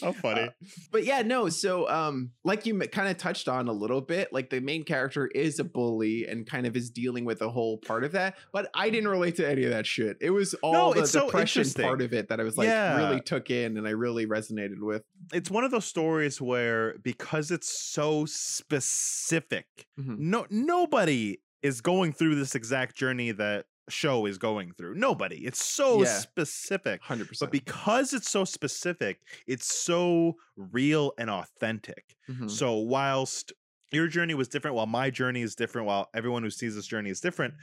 How 0.00 0.12
funny. 0.12 0.42
Uh, 0.42 0.48
but 0.92 1.04
yeah, 1.04 1.22
no. 1.22 1.48
So, 1.48 1.88
um, 1.88 2.30
like 2.44 2.66
you 2.66 2.78
kind 2.88 3.08
of 3.08 3.16
touched 3.16 3.48
on 3.48 3.68
a 3.68 3.72
little 3.72 4.00
bit, 4.00 4.32
like 4.32 4.50
the 4.50 4.60
main 4.60 4.84
character 4.84 5.26
is 5.26 5.58
a 5.58 5.64
bully 5.64 6.26
and 6.28 6.46
kind 6.46 6.66
of 6.66 6.76
is 6.76 6.90
dealing 6.90 7.24
with 7.24 7.42
a 7.42 7.48
whole 7.50 7.78
part 7.78 8.04
of 8.04 8.12
that. 8.12 8.36
But 8.52 8.70
I 8.74 8.90
didn't 8.90 9.08
relate 9.08 9.36
to 9.36 9.48
any 9.48 9.64
of 9.64 9.70
that 9.70 9.86
shit. 9.86 10.16
It 10.20 10.30
was 10.30 10.54
all 10.62 10.94
No, 10.94 11.00
the 11.00 11.06
so 11.06 11.26
depression 11.26 11.64
part 11.82 12.00
of 12.00 12.12
it 12.12 12.28
that 12.28 12.40
I 12.40 12.44
was 12.44 12.56
like 12.56 12.66
Yeah. 12.68 12.96
really 12.96 13.20
took 13.20 13.50
in 13.50 13.76
and 13.76 13.86
I 13.86 13.90
really 13.90 14.26
resonated 14.26 14.80
with. 14.80 15.02
it's 15.32 15.50
one 15.50 15.64
of 15.64 15.70
those 15.70 15.84
stories 15.84 16.40
where 16.40 16.96
because 17.02 17.50
it's 17.50 17.68
so 17.68 18.24
specific, 18.24 19.66
Mhm. 19.98 20.18
no 20.18 20.46
nobody 20.50 21.38
is 21.62 21.80
going 21.80 22.12
through 22.12 22.34
this 22.36 22.54
exact 22.54 22.96
journey 22.96 23.32
that 23.32 23.66
show 23.88 24.26
is 24.26 24.38
going 24.38 24.72
through. 24.72 24.94
Nobody. 24.94 25.44
It's 25.46 25.64
so 25.64 26.02
Yeah. 26.02 26.04
specific. 26.04 27.00
100%. 27.00 27.38
But 27.38 27.50
because 27.50 28.12
it's 28.12 28.30
so 28.30 28.44
specific, 28.44 29.20
it's 29.46 29.66
so 29.66 30.34
real 30.56 31.12
and 31.18 31.28
authentic. 31.30 32.16
Mhm. 32.28 32.50
So 32.50 32.74
whilst 32.76 33.52
your 33.92 34.06
journey 34.06 34.34
was 34.34 34.48
different, 34.48 34.76
while 34.76 34.86
my 34.86 35.10
journey 35.10 35.42
is 35.42 35.56
different, 35.56 35.86
while 35.86 36.08
everyone 36.14 36.42
who 36.44 36.50
sees 36.50 36.76
this 36.76 36.86
journey 36.86 37.10
is 37.10 37.20
different, 37.20 37.54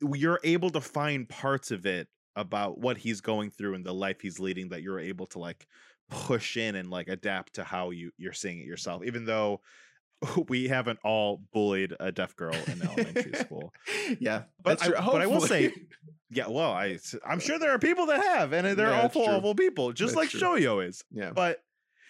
you're 0.00 0.40
able 0.44 0.70
to 0.70 0.80
find 0.80 1.28
parts 1.28 1.70
of 1.70 1.84
it 1.86 2.08
about 2.36 2.78
what 2.78 2.98
he's 2.98 3.20
going 3.20 3.50
through 3.50 3.74
and 3.74 3.84
the 3.84 3.92
life 3.94 4.20
he's 4.20 4.38
leading 4.40 4.68
that 4.70 4.82
you're 4.82 5.00
able 5.00 5.26
to 5.26 5.38
like 5.38 5.66
push 6.08 6.56
in 6.56 6.74
and 6.76 6.90
like 6.90 7.08
adapt 7.08 7.54
to 7.54 7.64
how 7.64 7.90
you 7.90 8.10
you're 8.16 8.32
seeing 8.32 8.58
it 8.60 8.66
yourself 8.66 9.02
even 9.04 9.24
though 9.24 9.60
we 10.48 10.68
haven't 10.68 10.98
all 11.04 11.42
bullied 11.52 11.94
a 12.00 12.12
deaf 12.12 12.36
girl 12.36 12.54
in 12.66 12.82
elementary 12.82 13.32
school 13.34 13.72
yeah, 14.20 14.42
But 14.62 14.82
I- 14.82 14.88
but 14.90 15.20
I 15.22 15.26
will 15.26 15.40
say- 15.40 15.72
yeah 16.32 16.46
well 16.48 16.70
i 16.72 16.96
i'm 17.26 17.40
sure 17.40 17.58
there 17.58 17.72
are 17.72 17.78
people 17.80 18.06
that 18.06 18.22
have 18.22 18.52
and 18.52 18.78
they're 18.78 18.90
Yeah, 18.90 19.02
awful 19.04 19.22
awful 19.28 19.54
people 19.56 19.92
just 19.92 20.14
That's 20.14 20.16
like 20.16 20.28
true. 20.30 20.40
shoya 20.60 20.86
is 20.86 21.02
yeah. 21.10 21.32
but 21.34 21.58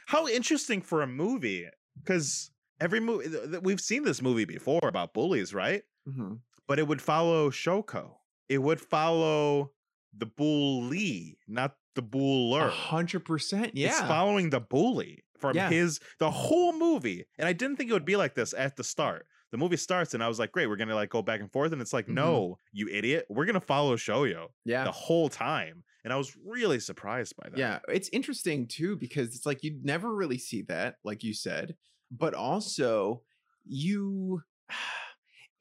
how 0.07 0.29
interesting 0.29 0.83
for 0.83 1.01
a 1.01 1.07
movie 1.07 1.67
because 2.03 2.51
every 2.81 3.01
movie 3.01 3.29
we've 3.63 3.81
seen 3.81 4.05
this 4.05 4.21
movie 4.21 4.45
before 4.45 4.81
about 4.85 5.15
bullies 5.15 5.55
right 5.55 5.83
Mhm. 6.09 6.41
but 6.69 6.79
it 6.79 6.87
would 6.87 7.01
follow 7.01 7.51
shoko 7.51 8.17
it 8.51 8.59
would 8.59 8.81
follow 8.81 9.71
the 10.17 10.27
bully 10.27 11.39
not 11.49 11.77
the 11.95 12.03
buller 12.03 12.69
hundred 12.69 13.25
percent. 13.25 13.73
Yeah. 13.75 13.89
it's 13.89 14.01
following 14.01 14.51
the 14.51 14.61
bully 14.61 15.25
from 15.41 15.57
Yeah. 15.57 15.69
his 15.71 16.01
the 16.19 16.31
whole 16.31 16.73
movie 16.73 17.25
and 17.39 17.49
i 17.49 17.53
didn't 17.53 17.77
think 17.77 17.91
it 17.91 17.93
would 17.93 18.05
be 18.05 18.17
like 18.17 18.35
this 18.35 18.55
at 18.57 18.77
the 18.77 18.85
start 18.85 19.27
the 19.53 19.59
movie 19.59 19.77
starts 19.77 20.15
and 20.15 20.23
i 20.23 20.29
was 20.29 20.39
like 20.39 20.53
great 20.53 20.67
we're 20.69 20.77
gonna 20.77 20.95
like 20.95 21.11
go 21.11 21.23
back 21.23 21.41
and 21.41 21.51
forth 21.53 21.73
and 21.73 21.81
it's 21.83 21.93
like 21.93 22.07
Mhm. 22.07 22.15
no 22.15 22.59
you 22.73 22.89
idiot 22.89 23.27
we're 23.29 23.47
gonna 23.47 23.61
follow 23.61 23.97
shoya 23.97 24.47
yeah. 24.65 24.85
the 24.85 24.93
whole 24.93 25.29
time 25.29 25.83
and 26.05 26.13
i 26.13 26.17
was 26.17 26.37
really 26.47 26.81
surprised 26.81 27.35
by 27.37 27.49
that 27.51 27.59
Yeah, 27.59 27.79
it's 27.89 28.09
interesting 28.13 28.67
too 28.69 28.97
because 28.97 29.35
it's 29.35 29.47
like 29.47 29.63
you'd 29.65 29.85
never 29.85 30.15
really 30.15 30.39
see 30.39 30.63
that, 30.63 30.97
like 31.05 31.23
you 31.23 31.35
said, 31.35 31.75
but 32.11 32.33
also 32.35 33.23
you. 33.67 34.43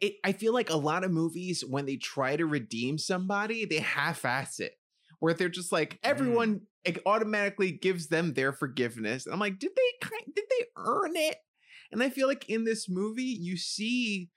It, 0.01 0.13
I 0.23 0.31
feel 0.31 0.53
like 0.53 0.69
a 0.69 0.77
lot 0.77 1.03
of 1.03 1.11
movies 1.11 1.61
when 1.65 1.85
they 1.85 1.97
try 1.97 2.37
to 2.37 2.45
redeem 2.45 2.97
somebody, 2.97 3.65
they 3.65 3.79
half-ass 3.79 4.61
it. 4.61 4.78
Where 5.19 5.33
they're 5.33 5.49
just 5.49 5.71
like 5.71 5.93
Mm. 5.95 5.97
everyone 6.03 6.61
automatically 7.05 7.71
gives 7.71 8.07
them 8.07 8.33
their 8.33 8.53
forgiveness. 8.53 9.25
And 9.25 9.33
I'm 9.33 9.39
like, 9.39 9.59
did 9.59 9.71
they 9.75 10.07
kind 10.07 10.23
did 10.33 10.45
they 10.49 10.65
earn 10.77 11.15
it? 11.15 11.37
And 11.91 12.01
I 12.03 12.09
feel 12.09 12.27
like 12.27 12.49
in 12.49 12.63
this 12.65 12.87
movie, 12.89 13.23
you 13.23 13.57
see 13.57 14.29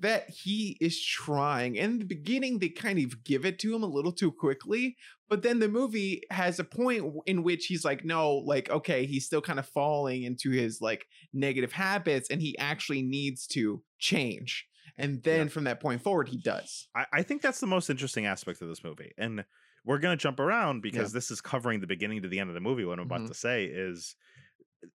that 0.00 0.30
he 0.30 0.76
is 0.80 1.02
trying. 1.02 1.74
In 1.74 1.98
the 1.98 2.04
beginning, 2.04 2.58
they 2.58 2.68
kind 2.68 3.00
of 3.00 3.24
give 3.24 3.44
it 3.44 3.58
to 3.60 3.74
him 3.74 3.82
a 3.82 3.86
little 3.86 4.12
too 4.12 4.30
quickly, 4.30 4.96
but 5.28 5.42
then 5.42 5.58
the 5.58 5.68
movie 5.68 6.22
has 6.30 6.60
a 6.60 6.64
point 6.64 7.04
in 7.26 7.42
which 7.42 7.66
he's 7.66 7.84
like, 7.84 8.04
no, 8.04 8.34
like, 8.36 8.70
okay, 8.70 9.06
he's 9.06 9.26
still 9.26 9.40
kind 9.40 9.58
of 9.58 9.66
falling 9.66 10.22
into 10.22 10.50
his 10.50 10.80
like 10.80 11.06
negative 11.32 11.72
habits 11.72 12.30
and 12.30 12.40
he 12.40 12.56
actually 12.58 13.02
needs 13.02 13.46
to 13.48 13.82
change. 13.98 14.68
And 14.96 15.22
then 15.24 15.48
from 15.48 15.64
that 15.64 15.80
point 15.80 16.02
forward, 16.02 16.28
he 16.28 16.36
does. 16.36 16.86
I, 16.94 17.06
I 17.12 17.22
think 17.22 17.42
that's 17.42 17.60
the 17.60 17.66
most 17.66 17.90
interesting 17.90 18.26
aspect 18.26 18.62
of 18.62 18.68
this 18.68 18.84
movie. 18.84 19.12
And 19.18 19.44
we're 19.84 19.98
gonna 19.98 20.16
jump 20.16 20.40
around 20.40 20.82
because 20.82 21.12
this 21.12 21.30
is 21.30 21.40
covering 21.40 21.80
the 21.80 21.86
beginning 21.86 22.22
to 22.22 22.28
the 22.28 22.38
end 22.40 22.50
of 22.50 22.54
the 22.54 22.60
movie. 22.60 22.84
What 22.84 22.98
I'm 22.98 23.06
about 23.06 23.22
Mhm. 23.22 23.28
to 23.28 23.34
say 23.34 23.64
is 23.64 24.16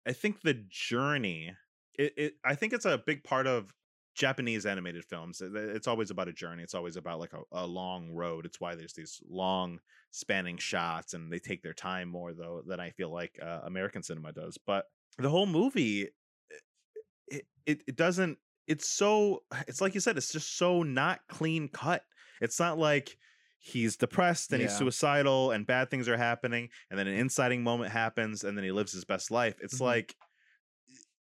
I 0.07 0.12
think 0.12 0.41
the 0.43 0.55
journey 0.69 1.55
it, 1.99 2.12
it 2.17 2.35
I 2.45 2.55
think 2.55 2.73
it's 2.73 2.85
a 2.85 2.99
big 2.99 3.25
part 3.25 3.47
of 3.47 3.75
Japanese 4.14 4.67
animated 4.67 5.05
films. 5.05 5.41
It- 5.41 5.55
It's 5.55 5.87
always 5.88 6.11
about 6.11 6.29
a 6.29 6.33
journey. 6.33 6.62
It's 6.62 6.75
always 6.75 6.97
about 6.97 7.19
like 7.21 7.33
a, 7.33 7.43
a 7.53 7.67
long 7.67 8.11
road. 8.11 8.47
It's 8.47 8.61
why 8.61 8.75
there's 8.75 8.93
these 8.95 9.21
long 9.29 9.81
spanning 10.11 10.57
shots 10.59 11.14
and 11.14 11.33
they 11.33 11.38
take 11.38 11.62
their 11.62 11.75
time 11.75 12.09
more 12.09 12.33
though 12.35 12.62
than 12.67 12.81
I 12.81 12.91
feel 12.91 13.12
like 13.12 13.38
uh, 13.43 13.61
American 13.64 14.03
cinema 14.03 14.33
does. 14.33 14.59
But 14.59 14.87
the 15.19 15.29
whole 15.31 15.47
movie 15.47 16.09
it, 17.29 17.47
it 17.67 17.83
it 17.87 17.97
doesn't 17.97 18.38
it's 18.67 18.88
so 18.88 19.45
it's 19.67 19.81
like 19.81 19.95
you 19.95 20.01
said 20.01 20.17
it's 20.17 20.33
just 20.33 20.57
so 20.57 20.83
not 20.83 21.21
clean 21.29 21.69
cut. 21.69 22.05
It's 22.41 22.59
not 22.61 22.79
like 22.79 23.17
he's 23.59 23.97
depressed 23.97 24.53
and 24.53 24.62
he's 24.62 24.77
suicidal 24.77 25.51
and 25.51 25.66
bad 25.66 25.90
things 25.90 26.09
are 26.09 26.16
happening 26.16 26.68
and 26.90 26.99
then 26.99 27.07
an 27.09 27.14
inciting 27.14 27.62
moment 27.62 27.90
happens 27.92 28.44
and 28.44 28.57
then 28.57 28.64
he 28.64 28.73
lives 28.73 28.92
his 28.92 29.05
best 29.05 29.31
life. 29.31 29.57
It's 29.61 29.79
Mhm. 29.79 29.85
like 29.85 30.16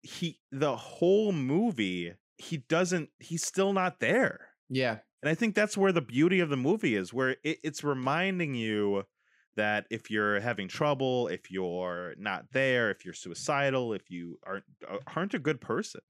he 0.02 0.38
the 0.52 0.76
whole 0.76 1.32
movie 1.32 2.14
he 2.36 2.58
doesn't 2.58 3.10
he's 3.18 3.44
still 3.44 3.72
not 3.72 4.00
there. 4.00 4.50
Yeah. 4.68 5.00
And 5.22 5.30
I 5.30 5.34
think 5.34 5.54
that's 5.54 5.76
where 5.76 5.92
the 5.92 6.02
beauty 6.02 6.40
of 6.40 6.50
the 6.50 6.56
movie 6.56 6.96
is, 6.96 7.12
where 7.14 7.36
it, 7.42 7.58
it's 7.64 7.82
reminding 7.82 8.54
you 8.54 9.04
that 9.56 9.86
if 9.90 10.10
you're 10.10 10.40
having 10.40 10.68
trouble, 10.68 11.28
if 11.28 11.50
you're 11.50 12.14
not 12.18 12.50
there, 12.52 12.90
if 12.90 13.04
you're 13.04 13.14
suicidal, 13.14 13.94
if 13.94 14.10
you 14.10 14.38
aren't 14.44 14.64
aren't 15.16 15.34
a 15.34 15.38
good 15.38 15.60
person, 15.60 16.00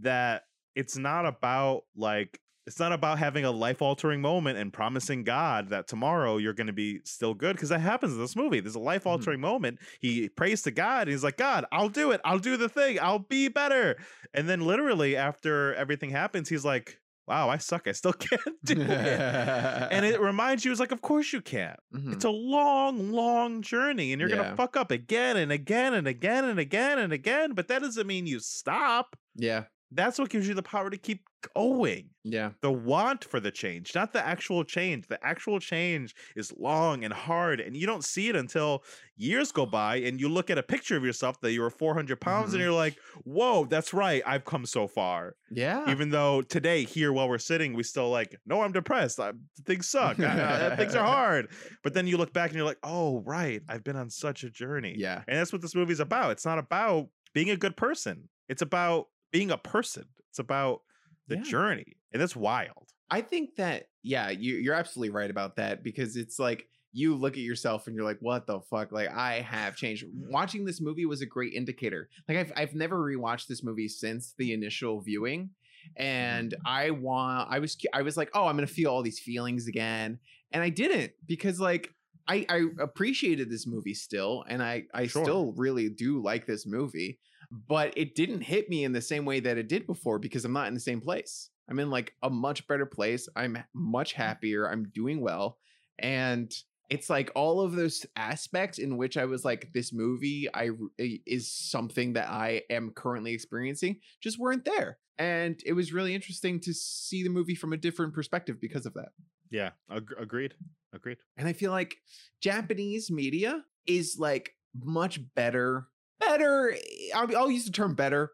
that 0.00 0.44
it's 0.74 0.96
not 0.96 1.26
about 1.26 1.82
like 1.94 2.40
it's 2.66 2.78
not 2.78 2.92
about 2.92 3.18
having 3.18 3.44
a 3.44 3.50
life 3.50 3.82
altering 3.82 4.20
moment 4.20 4.56
and 4.58 4.72
promising 4.72 5.24
God 5.24 5.70
that 5.70 5.88
tomorrow 5.88 6.36
you're 6.36 6.52
going 6.52 6.68
to 6.68 6.72
be 6.72 7.00
still 7.04 7.34
good 7.34 7.56
because 7.56 7.70
that 7.70 7.80
happens 7.80 8.12
in 8.14 8.20
this 8.20 8.36
movie. 8.36 8.60
There's 8.60 8.76
a 8.76 8.80
life 8.80 9.06
altering 9.06 9.40
moment. 9.40 9.78
He 10.00 10.28
prays 10.28 10.62
to 10.62 10.70
God. 10.70 11.02
And 11.02 11.10
he's 11.10 11.24
like, 11.24 11.36
God, 11.36 11.64
I'll 11.72 11.88
do 11.88 12.12
it. 12.12 12.20
I'll 12.24 12.38
do 12.38 12.56
the 12.56 12.68
thing. 12.68 12.98
I'll 13.00 13.18
be 13.18 13.48
better. 13.48 13.96
And 14.32 14.48
then 14.48 14.60
literally 14.60 15.16
after 15.16 15.74
everything 15.74 16.10
happens, 16.10 16.48
he's 16.48 16.64
like, 16.64 16.98
Wow, 17.28 17.48
I 17.48 17.58
suck. 17.58 17.86
I 17.86 17.92
still 17.92 18.12
can't 18.28 18.40
do 18.64 18.80
it. 18.80 18.86
and 18.88 20.04
it 20.04 20.20
reminds 20.30 20.64
you, 20.64 20.72
it's 20.72 20.80
like, 20.80 20.90
of 20.90 21.02
course 21.02 21.32
you 21.32 21.40
can't. 21.40 21.78
Mhm. 21.94 22.14
It's 22.14 22.24
a 22.24 22.30
long, 22.30 23.12
long 23.12 23.62
journey, 23.62 24.12
and 24.12 24.20
you're 24.20 24.28
Yeah. 24.28 24.36
gonna 24.36 24.56
fuck 24.56 24.76
up 24.76 24.90
again 24.90 25.36
and 25.36 25.52
again 25.52 25.94
and 25.94 26.08
again 26.08 26.44
and 26.44 26.58
again 26.58 26.98
and 26.98 27.12
again. 27.12 27.52
But 27.54 27.68
that 27.68 27.80
doesn't 27.82 28.06
mean 28.08 28.26
you 28.26 28.40
stop. 28.40 29.16
yeah. 29.36 29.64
That's 29.94 30.18
what 30.18 30.30
gives 30.30 30.48
you 30.48 30.54
the 30.54 30.62
power 30.62 30.90
to 30.90 30.96
keep 30.96 31.24
going. 31.54 32.10
Yeah. 32.24 32.50
The 32.60 32.70
want 32.70 33.24
for 33.24 33.40
the 33.40 33.50
change, 33.50 33.94
not 33.94 34.12
the 34.12 34.24
actual 34.24 34.62
change. 34.64 35.08
The 35.08 35.18
actual 35.26 35.58
change 35.58 36.14
is 36.36 36.52
long 36.56 37.04
and 37.04 37.12
hard, 37.12 37.60
and 37.60 37.76
you 37.76 37.84
don't 37.86 38.04
see 38.04 38.28
it 38.28 38.36
until 38.36 38.84
years 39.16 39.50
go 39.52 39.66
by 39.66 39.96
and 39.96 40.20
you 40.20 40.28
look 40.28 40.50
at 40.50 40.56
a 40.58 40.62
picture 40.62 40.96
of 40.96 41.04
yourself 41.04 41.40
that 41.40 41.52
you 41.52 41.60
were 41.60 41.70
400 41.70 42.20
pounds 42.20 42.50
Mhm. 42.50 42.54
and 42.54 42.62
you're 42.62 42.72
like, 42.72 42.96
whoa, 43.24 43.64
that's 43.66 43.92
right. 43.92 44.22
I've 44.24 44.44
come 44.44 44.64
so 44.66 44.86
far. 44.86 45.34
Yeah. 45.50 45.90
Even 45.90 46.10
though 46.10 46.42
today, 46.42 46.84
here 46.84 47.12
while 47.12 47.28
we're 47.28 47.38
sitting, 47.38 47.74
we 47.74 47.82
still 47.82 48.08
like, 48.08 48.36
no, 48.46 48.62
I'm 48.62 48.72
depressed. 48.72 49.18
I, 49.20 49.32
things 49.66 49.88
suck. 49.88 50.18
Uh, 50.20 50.76
things 50.76 50.94
are 50.94 51.04
hard. 51.18 51.50
But 51.82 51.92
then 51.94 52.06
you 52.06 52.16
look 52.16 52.32
back 52.32 52.50
and 52.50 52.56
you're 52.56 52.64
like, 52.66 52.78
oh, 52.84 53.20
right. 53.26 53.62
I've 53.68 53.84
been 53.84 53.96
on 53.96 54.10
such 54.10 54.44
a 54.44 54.50
journey. 54.50 54.94
yeah. 54.96 55.22
And 55.28 55.36
that's 55.38 55.52
what 55.52 55.60
this 55.62 55.74
movie's 55.74 56.00
about. 56.00 56.30
It's 56.32 56.46
not 56.46 56.58
about 56.58 57.08
being 57.34 57.50
a 57.50 57.56
good 57.56 57.76
person. 57.76 58.28
It's 58.48 58.62
about 58.62 59.06
being 59.32 59.50
a 59.50 59.58
person. 59.58 60.04
It's 60.30 60.38
about 60.38 60.82
the 61.26 61.36
Yeah. 61.36 61.42
journey. 61.42 61.96
And 62.12 62.20
that's 62.22 62.36
wild. 62.36 62.88
I 63.10 63.20
think 63.20 63.56
that 63.56 63.88
yeah, 64.02 64.30
you 64.30 64.56
you're 64.56 64.74
absolutely 64.74 65.10
right 65.10 65.30
about 65.30 65.56
that 65.56 65.82
because 65.82 66.16
it's 66.16 66.38
like 66.38 66.68
you 66.92 67.14
look 67.14 67.34
at 67.34 67.42
yourself 67.42 67.86
and 67.86 67.96
you're 67.96 68.04
like, 68.04 68.18
what 68.20 68.46
the 68.46 68.60
fuck? 68.60 68.92
Like 68.92 69.08
I 69.10 69.40
have 69.40 69.76
changed. 69.76 70.04
Watching 70.14 70.64
this 70.64 70.80
movie 70.80 71.06
was 71.06 71.22
a 71.22 71.26
great 71.26 71.54
indicator. 71.54 72.08
Like 72.28 72.38
I've 72.38 72.52
I've 72.56 72.74
never 72.74 72.98
rewatched 72.98 73.46
this 73.46 73.62
movie 73.62 73.88
since 73.88 74.34
the 74.38 74.52
initial 74.52 75.00
viewing, 75.00 75.50
mm-hmm. 75.50 76.02
and 76.02 76.54
I 76.66 76.90
want 76.90 77.48
I 77.50 77.58
was 77.58 77.76
I 77.92 78.02
was 78.02 78.16
like, 78.16 78.30
oh, 78.34 78.46
I'm 78.46 78.56
gonna 78.56 78.66
feel 78.66 78.90
all 78.90 79.02
these 79.02 79.20
feelings 79.20 79.66
again, 79.68 80.18
and 80.52 80.62
I 80.62 80.68
didn't 80.68 81.12
because 81.26 81.58
like. 81.60 81.94
I, 82.28 82.46
I 82.48 82.66
appreciated 82.78 83.50
this 83.50 83.66
movie 83.66 83.94
still, 83.94 84.44
and 84.48 84.62
I, 84.62 84.84
I 84.94 85.08
Sure. 85.08 85.24
still 85.24 85.52
really 85.56 85.88
do 85.88 86.22
like 86.22 86.46
this 86.46 86.64
movie, 86.66 87.18
but 87.52 87.92
it 87.96 88.14
didn't 88.14 88.40
hit 88.40 88.70
me 88.70 88.84
in 88.84 88.92
the 88.92 89.02
same 89.02 89.26
way 89.26 89.38
that 89.40 89.58
it 89.58 89.68
did 89.68 89.86
before 89.86 90.18
because 90.18 90.44
I'm 90.44 90.54
not 90.54 90.68
in 90.68 90.74
the 90.74 90.80
same 90.80 91.00
place. 91.00 91.50
I'm 91.68 91.78
in 91.78 91.90
like 91.90 92.14
a 92.22 92.30
much 92.30 92.66
better 92.66 92.86
place. 92.86 93.28
I'm 93.36 93.58
much 93.74 94.14
mm. 94.14 94.16
happier. 94.16 94.66
I'm 94.66 94.90
doing 94.94 95.20
well. 95.20 95.58
And 95.98 96.52
it's 96.88 97.08
like 97.08 97.30
all 97.34 97.60
of 97.60 97.72
those 97.72 98.04
aspects 98.16 98.78
in 98.78 98.96
which 98.96 99.16
I 99.16 99.26
was 99.26 99.44
like, 99.44 99.70
this 99.72 99.92
movie 99.92 100.48
I 100.52 100.70
is 100.98 101.52
something 101.52 102.14
that 102.14 102.28
I 102.28 102.62
am 102.70 102.90
currently 102.90 103.32
experiencing, 103.32 104.00
just 104.20 104.38
weren't 104.38 104.64
there. 104.64 104.98
And 105.18 105.62
it 105.64 105.74
was 105.74 105.92
really 105.92 106.14
interesting 106.14 106.58
to 106.60 106.74
see 106.74 107.22
the 107.22 107.28
movie 107.28 107.54
from 107.54 107.72
a 107.72 107.78
different 107.78 108.14
perspective 108.14 108.60
because 108.60 108.86
of 108.86 108.94
that. 108.94 109.10
Yeah. 109.50 109.70
Ag- 109.90 110.14
agreed. 110.18 110.54
Agreed. 110.94 111.18
And 111.36 111.46
I 111.46 111.52
feel 111.52 111.70
like 111.70 111.96
Japanese 112.40 113.10
media 113.10 113.62
is 113.86 114.16
like 114.18 114.54
much 114.74 115.20
better, 115.34 115.86
better. 116.32 116.76
I'll, 117.14 117.50
use 117.50 117.64
the 117.64 117.72
term 117.72 117.94
better 117.94 118.30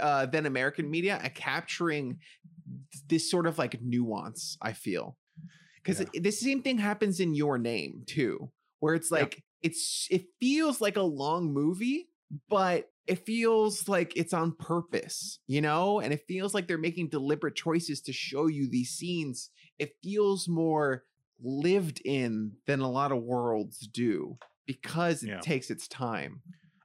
uh, 0.00 0.26
than 0.26 0.46
American 0.46 0.90
media 0.90 1.18
at 1.22 1.34
capturing 1.34 2.18
this 3.08 3.30
sort 3.30 3.46
of 3.46 3.58
like 3.58 3.80
nuance. 3.82 4.56
I 4.62 4.72
feel 4.72 5.16
because 5.76 6.00
Yeah. 6.00 6.20
the 6.20 6.30
same 6.30 6.62
thing 6.62 6.78
happens 6.78 7.20
in 7.20 7.34
Your 7.34 7.58
Name 7.58 8.02
too, 8.06 8.50
where 8.80 8.94
it's 8.94 9.10
Yeah. 9.10 9.18
like 9.20 9.42
it's 9.62 10.06
it 10.10 10.26
feels 10.40 10.80
like 10.80 10.96
a 10.96 11.02
long 11.02 11.52
movie, 11.52 12.08
but 12.48 12.90
it 13.06 13.24
feels 13.24 13.88
like 13.88 14.14
it's 14.16 14.34
on 14.34 14.52
purpose, 14.52 15.40
you 15.46 15.60
know, 15.62 15.98
and 16.00 16.12
it 16.12 16.24
feels 16.28 16.52
like 16.54 16.68
they're 16.68 16.76
making 16.78 17.08
deliberate 17.08 17.56
choices 17.56 18.00
to 18.02 18.12
show 18.12 18.46
you 18.48 18.68
these 18.68 18.90
scenes. 18.90 19.50
It 19.78 19.96
feels 20.02 20.46
more 20.48 21.04
lived 21.42 22.02
in 22.04 22.52
than 22.66 22.80
a 22.80 22.90
lot 22.90 23.12
of 23.12 23.22
worlds 23.22 23.78
do 23.78 24.36
because 24.66 25.22
it 25.22 25.28
Yeah. 25.28 25.40
takes 25.40 25.70
its 25.70 25.88
time. 25.88 26.42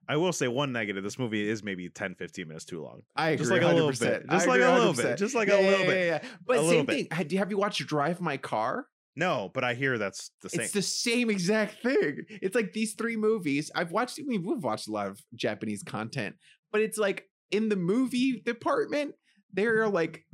I 0.07 0.17
will 0.17 0.33
say 0.33 0.47
one 0.47 0.71
negative. 0.71 1.03
This 1.03 1.17
movie 1.17 1.47
is 1.47 1.63
maybe 1.63 1.89
10, 1.89 2.15
15 2.15 2.47
minutes 2.47 2.65
too 2.65 2.81
long. 2.83 3.01
I 3.15 3.29
agree, 3.29 3.37
Just 3.45 3.51
like 3.51 3.61
a 3.61 3.67
little 3.67 3.91
bit. 3.91 4.29
Just 4.29 4.47
like 4.47 4.61
a 4.61 4.71
little 4.71 4.93
100%. 4.93 5.03
bit. 5.03 5.17
Just 5.17 5.35
like 5.35 5.47
a 5.47 5.51
Yeah, 5.51 5.57
little 5.69 5.79
yeah, 5.79 5.85
bit. 5.85 6.07
yeah, 6.07 6.19
yeah. 6.23 6.29
But 6.45 6.57
A 6.59 6.67
same 6.69 6.85
thing. 6.85 7.07
Have 7.11 7.31
have 7.31 7.51
you 7.51 7.57
watched 7.57 7.85
Drive 7.87 8.19
My 8.21 8.37
Car? 8.37 8.87
No, 9.15 9.51
but 9.53 9.63
I 9.63 9.75
hear 9.75 9.97
that's 9.97 10.31
the 10.41 10.49
same. 10.49 10.61
It's 10.61 10.73
the 10.73 10.81
same 10.81 11.29
exact 11.29 11.83
thing. 11.83 12.25
It's 12.29 12.55
like 12.55 12.73
these 12.73 12.93
three 12.95 13.15
movies. 13.15 13.69
I've 13.75 13.91
watched. 13.91 14.19
I 14.19 14.23
mean, 14.25 14.43
we've 14.45 14.63
watched 14.63 14.87
a 14.87 14.91
lot 14.91 15.07
of 15.07 15.19
Japanese 15.35 15.83
content, 15.83 16.35
but 16.71 16.81
it's 16.81 16.97
like 16.97 17.25
in 17.51 17.69
the 17.69 17.75
movie 17.75 18.41
department, 18.45 19.13
they're 19.53 19.87
like 19.87 20.25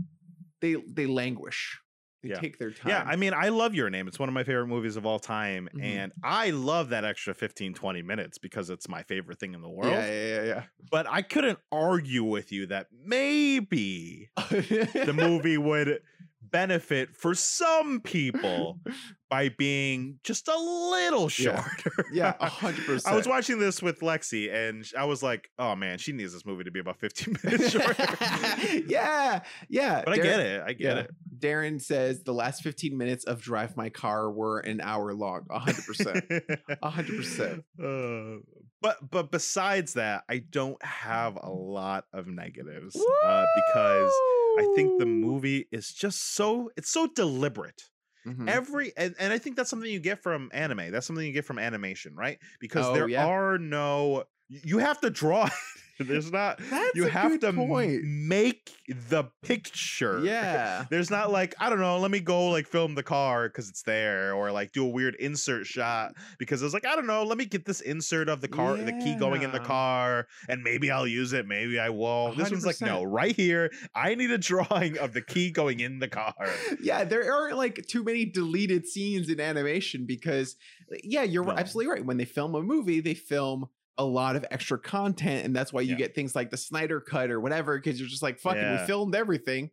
they 0.61 0.75
they 0.87 1.05
languish. 1.07 1.77
They 2.21 2.29
Yeah. 2.29 2.39
take 2.39 2.57
their 2.57 2.71
time. 2.71 2.89
Yeah, 2.89 3.03
I 3.05 3.15
mean, 3.15 3.33
I 3.33 3.47
love 3.49 3.73
Your 3.73 3.89
Name. 3.89 4.07
It's 4.07 4.19
one 4.19 4.27
of 4.29 4.33
my 4.33 4.43
favorite 4.43 4.67
movies 4.67 4.97
of 4.97 5.05
all 5.05 5.19
time. 5.19 5.69
Mhm. 5.73 5.83
And 5.83 6.11
I 6.23 6.49
love 6.49 6.89
that 6.89 7.05
extra 7.05 7.33
15, 7.33 7.73
20 7.73 8.01
minutes 8.01 8.37
because 8.37 8.69
it's 8.69 8.89
my 8.89 9.03
favorite 9.03 9.39
thing 9.39 9.53
in 9.53 9.61
the 9.61 9.69
world. 9.69 9.93
yeah, 9.93 10.05
yeah, 10.05 10.43
yeah, 10.43 10.63
But 10.91 11.07
I 11.09 11.21
couldn't 11.21 11.59
argue 11.71 12.23
with 12.23 12.51
you 12.51 12.65
that 12.67 12.87
maybe 12.91 14.29
the 14.37 15.13
movie 15.15 15.57
would 15.57 16.01
benefit 16.51 17.15
for 17.15 17.33
some 17.33 17.99
people 18.01 18.79
by 19.29 19.49
being 19.49 20.19
just 20.23 20.47
a 20.47 20.57
little 20.57 21.29
shorter. 21.29 22.05
yeah, 22.11 22.33
hundred 22.39 22.85
percent. 22.85 23.13
I 23.13 23.15
was 23.15 23.27
watching 23.27 23.59
this 23.59 23.81
with 23.81 23.99
Lexi 23.99 24.53
and 24.53 24.85
I 24.97 25.05
was 25.05 25.21
like, 25.21 25.49
oh 25.59 25.75
man, 25.75 25.97
she 25.97 26.11
needs 26.11 26.33
this 26.33 26.45
movie 26.45 26.63
to 26.63 26.71
be 26.71 26.79
about 26.79 26.99
15 26.99 27.37
minutes 27.43 27.71
shorter. 27.71 28.07
yeah, 28.87 29.41
yeah. 29.69 30.03
but 30.05 30.13
I 30.13 30.17
get 30.17 30.39
it. 30.39 30.61
I 30.65 30.73
get 30.73 30.97
yeah. 30.97 31.03
it. 31.03 31.11
Darren 31.37 31.81
says 31.81 32.23
the 32.23 32.33
last 32.33 32.63
15 32.63 32.97
minutes 32.97 33.23
of 33.25 33.41
Drive 33.41 33.77
My 33.77 33.89
Car 33.89 34.31
were 34.31 34.59
an 34.59 34.81
hour 34.81 35.13
long. 35.13 35.45
A 35.49 35.59
hundred 35.59 35.85
percent. 35.85 36.25
A 36.81 36.89
hundred 36.89 37.17
percent. 37.17 37.63
Uh, 37.81 38.41
But 38.81 39.11
but 39.11 39.29
besides 39.31 39.93
that, 39.93 40.23
I 40.29 40.37
don't 40.39 40.81
have 40.83 41.37
a 41.41 41.49
lot 41.49 42.05
of 42.13 42.27
negatives 42.27 42.95
uh, 43.25 43.45
because 43.55 44.11
I 44.57 44.71
think 44.75 44.99
the 44.99 45.05
movie 45.05 45.67
is 45.71 45.91
just 45.93 46.33
so 46.35 46.71
it's 46.77 46.89
so 46.89 47.07
deliberate. 47.07 47.81
Mhm. 48.25 48.49
Every 48.49 48.91
and, 48.97 49.15
and 49.19 49.31
I 49.33 49.37
think 49.37 49.55
that's 49.55 49.69
something 49.69 49.89
you 49.89 49.99
get 49.99 50.21
from 50.23 50.49
anime. 50.53 50.91
That's 50.91 51.07
something 51.07 51.25
you 51.25 51.33
get 51.33 51.45
from 51.45 51.59
animation, 51.59 52.15
right? 52.15 52.37
Because 52.59 52.85
Oh, 52.87 52.93
there 52.93 53.07
yeah. 53.09 53.25
are 53.25 53.57
no 53.57 54.25
you 54.49 54.77
have 54.79 54.99
to 55.01 55.09
draw 55.09 55.45
it. 55.47 55.53
There's 55.99 56.31
not 56.31 56.59
That's 56.69 56.95
you 56.95 57.07
a 57.07 57.09
have 57.09 57.39
to 57.41 57.53
point. 57.53 58.03
make 58.03 58.71
the 59.09 59.25
picture. 59.41 60.19
Yeah. 60.23 60.85
There's 60.89 61.11
not 61.11 61.31
like, 61.31 61.55
I 61.59 61.69
don't 61.69 61.79
know, 61.79 61.97
let 61.99 62.09
me 62.11 62.19
go 62.19 62.47
like 62.49 62.67
film 62.67 62.95
the 62.95 63.03
car 63.03 63.49
because 63.49 63.69
it's 63.69 63.83
there, 63.83 64.33
or 64.33 64.51
like 64.51 64.71
do 64.71 64.85
a 64.85 64.89
weird 64.89 65.15
insert 65.15 65.65
shot 65.65 66.13
because 66.37 66.61
it's 66.61 66.73
like, 66.73 66.85
I 66.85 66.95
don't 66.95 67.07
know, 67.07 67.23
let 67.23 67.37
me 67.37 67.45
get 67.45 67.65
this 67.65 67.81
insert 67.81 68.29
of 68.29 68.41
the 68.41 68.47
car, 68.47 68.77
the 68.77 68.93
key 68.93 69.15
going 69.15 69.41
in 69.41 69.51
the 69.51 69.59
car, 69.59 70.27
and 70.47 70.63
maybe 70.63 70.89
I'll 70.89 71.07
use 71.07 71.33
it, 71.33 71.45
maybe 71.47 71.79
I 71.79 71.89
won't. 71.89 72.37
This 72.37 72.49
one's 72.49 72.65
like, 72.65 72.81
no, 72.81 73.03
right 73.03 73.35
here, 73.35 73.71
I 73.93 74.15
need 74.15 74.31
a 74.31 74.37
drawing 74.37 74.97
of 74.97 75.13
the 75.13 75.21
key 75.21 75.51
going 75.51 75.79
in 75.81 75.99
the 75.99 76.07
car. 76.07 76.33
yeah, 76.81 77.03
there 77.03 77.31
aren't 77.33 77.57
like 77.57 77.85
too 77.87 78.03
many 78.03 78.25
deleted 78.25 78.87
scenes 78.87 79.29
in 79.29 79.39
animation 79.39 80.05
because, 80.05 80.55
yeah, 81.03 81.23
you're 81.23 81.43
No. 81.45 81.51
absolutely 81.51 81.91
right. 81.91 82.05
When 82.05 82.17
they 82.17 82.25
film 82.25 82.55
a 82.55 82.61
movie, 82.61 82.99
they 83.01 83.13
film 83.13 83.67
a 83.99 84.03
lot 84.05 84.35
of 84.35 84.45
extra 84.49 84.79
content, 84.79 85.45
and 85.45 85.55
that's 85.55 85.71
why 85.71 85.81
you 85.81 85.91
Yeah. 85.91 85.97
get 85.97 86.15
things 86.15 86.33
like 86.35 86.49
the 86.49 86.57
Snyder 86.57 86.99
Cut 87.01 87.29
or 87.29 87.39
whatever, 87.39 87.77
because 87.77 87.99
you're 87.99 88.09
just 88.09 88.23
like, 88.23 88.39
fucking, 88.39 88.71
we 88.71 88.77
filmed 88.87 89.13
everything. 89.13 89.69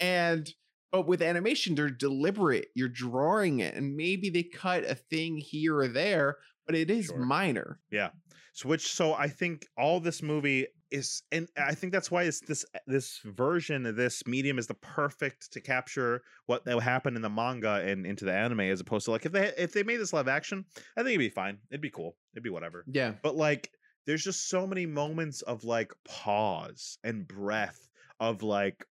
And 0.00 0.52
but 0.90 1.06
with 1.06 1.20
animation, 1.22 1.74
they're 1.74 1.90
deliberate. 1.90 2.68
You're 2.74 2.88
drawing 2.88 3.60
it, 3.60 3.74
and 3.74 3.94
maybe 3.94 4.30
they 4.30 4.42
cut 4.42 4.84
a 4.84 4.94
thing 4.94 5.36
here 5.36 5.76
or 5.76 5.86
there, 5.88 6.38
but 6.66 6.74
it 6.74 6.90
is 6.90 7.06
Sure. 7.06 7.18
minor. 7.18 7.78
Yeah. 7.90 8.10
So 8.54 8.68
which 8.68 8.90
so 8.92 9.14
I 9.14 9.28
think 9.28 9.66
all 9.76 10.00
this 10.00 10.22
movie 10.22 10.66
is 10.90 11.22
and 11.32 11.48
I 11.56 11.74
think 11.74 11.92
that's 11.92 12.10
why 12.10 12.22
it's 12.24 12.40
this 12.40 12.64
this 12.86 13.18
version 13.24 13.86
of 13.86 13.96
this 13.96 14.26
medium 14.26 14.58
is 14.58 14.66
the 14.66 14.74
perfect 14.74 15.52
to 15.52 15.60
capture 15.60 16.22
what 16.46 16.64
that 16.64 16.80
happened 16.80 17.16
in 17.16 17.22
the 17.22 17.28
manga 17.30 17.82
and 17.84 18.06
into 18.06 18.24
the 18.24 18.32
anime 18.32 18.60
as 18.60 18.80
opposed 18.80 19.04
to 19.06 19.10
like 19.10 19.26
if 19.26 19.32
they 19.32 19.52
if 19.58 19.72
they 19.72 19.82
made 19.82 19.98
this 19.98 20.12
live 20.12 20.28
action, 20.28 20.64
I 20.96 21.02
think 21.02 21.08
it'd 21.08 21.18
be 21.18 21.28
fine. 21.28 21.58
It'd 21.70 21.80
be 21.80 21.90
cool. 21.90 22.16
It'd 22.34 22.42
be 22.44 22.50
whatever. 22.50 22.84
Yeah. 22.86 23.14
But 23.22 23.36
like 23.36 23.70
there's 24.06 24.24
just 24.24 24.48
so 24.48 24.66
many 24.66 24.86
moments 24.86 25.42
of 25.42 25.64
like 25.64 25.92
pause 26.06 26.98
and 27.04 27.28
breath 27.28 27.88
of 28.20 28.42
like 28.42 28.86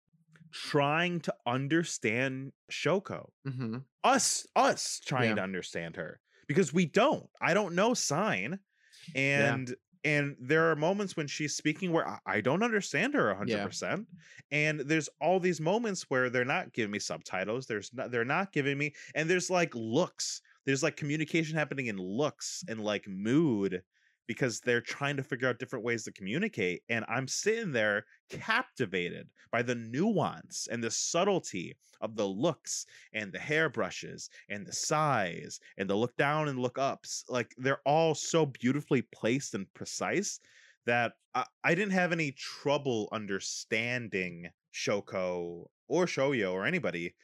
trying 0.53 1.21
to 1.21 1.35
understand 1.47 2.53
Shoko 2.71 3.29
hmm 3.47 3.79
us 4.05 4.47
us 4.55 5.01
trying 5.05 5.31
Yeah. 5.31 5.35
to 5.37 5.43
understand 5.43 5.97
her 5.97 6.21
because 6.47 6.73
we 6.73 6.87
don't 6.87 7.29
i 7.41 7.53
don't 7.55 7.75
know 7.75 7.93
sign 7.93 8.61
and 9.15 9.75
and 10.07 10.37
there 10.41 10.71
are 10.71 10.77
moments 10.77 11.17
when 11.17 11.27
she's 11.27 11.55
speaking 11.55 11.93
where 11.93 12.09
i, 12.09 12.19
I 12.27 12.41
don't 12.41 12.63
understand 12.63 13.15
her 13.15 13.35
100% 13.35 14.07
and 14.53 14.81
there's 14.81 15.09
all 15.21 15.41
these 15.41 15.61
moments 15.61 16.05
where 16.09 16.31
they're 16.31 16.45
not 16.45 16.73
giving 16.73 16.93
me 16.93 16.99
subtitles 16.99 17.67
there's 17.67 17.91
not 17.93 18.11
they're 18.11 18.25
not 18.25 18.53
giving 18.53 18.79
me 18.79 18.95
and 19.15 19.29
there's 19.29 19.51
like 19.51 19.75
looks 19.75 20.41
there's 20.65 20.83
like 20.83 20.97
communication 20.97 21.57
happening 21.57 21.87
in 21.87 21.97
looks 21.97 22.65
and 22.69 22.81
like 22.81 23.07
mood 23.09 23.83
because 24.27 24.61
they're 24.61 24.81
trying 24.81 25.17
to 25.17 25.23
figure 25.23 25.49
out 25.49 25.59
different 25.59 25.85
ways 25.85 26.05
to 26.05 26.13
communicate 26.13 26.83
and 26.89 27.05
i'm 27.09 27.29
sitting 27.29 27.73
there 27.73 28.05
captivated 28.31 29.29
by 29.51 29.63
the 29.63 29.75
nuance 29.75 30.69
and 30.71 30.83
the 30.83 30.91
subtlety 30.91 31.77
of 32.01 32.17
the 32.17 32.27
looks 32.27 32.87
and 33.13 33.33
the 33.33 33.39
hairbrushes 33.39 34.29
and 34.49 34.67
the 34.67 34.73
size 34.73 35.61
and 35.79 35.89
the 35.89 35.95
look 35.95 36.17
down 36.17 36.49
and 36.49 36.59
look 36.59 36.79
ups 36.79 37.25
like 37.29 37.55
they're 37.59 37.81
all 37.87 38.15
so 38.15 38.47
beautifully 38.47 39.03
placed 39.03 39.55
and 39.55 39.73
precise 39.75 40.41
that 40.87 41.13
I, 41.35 41.45
I 41.65 41.75
didn't 41.75 41.93
have 41.93 42.13
any 42.13 42.33
trouble 42.33 43.09
understanding 43.13 44.49
Shoko 44.73 45.67
or 45.89 46.07
Shoya 46.07 46.53
or 46.53 46.65
anybody 46.65 47.15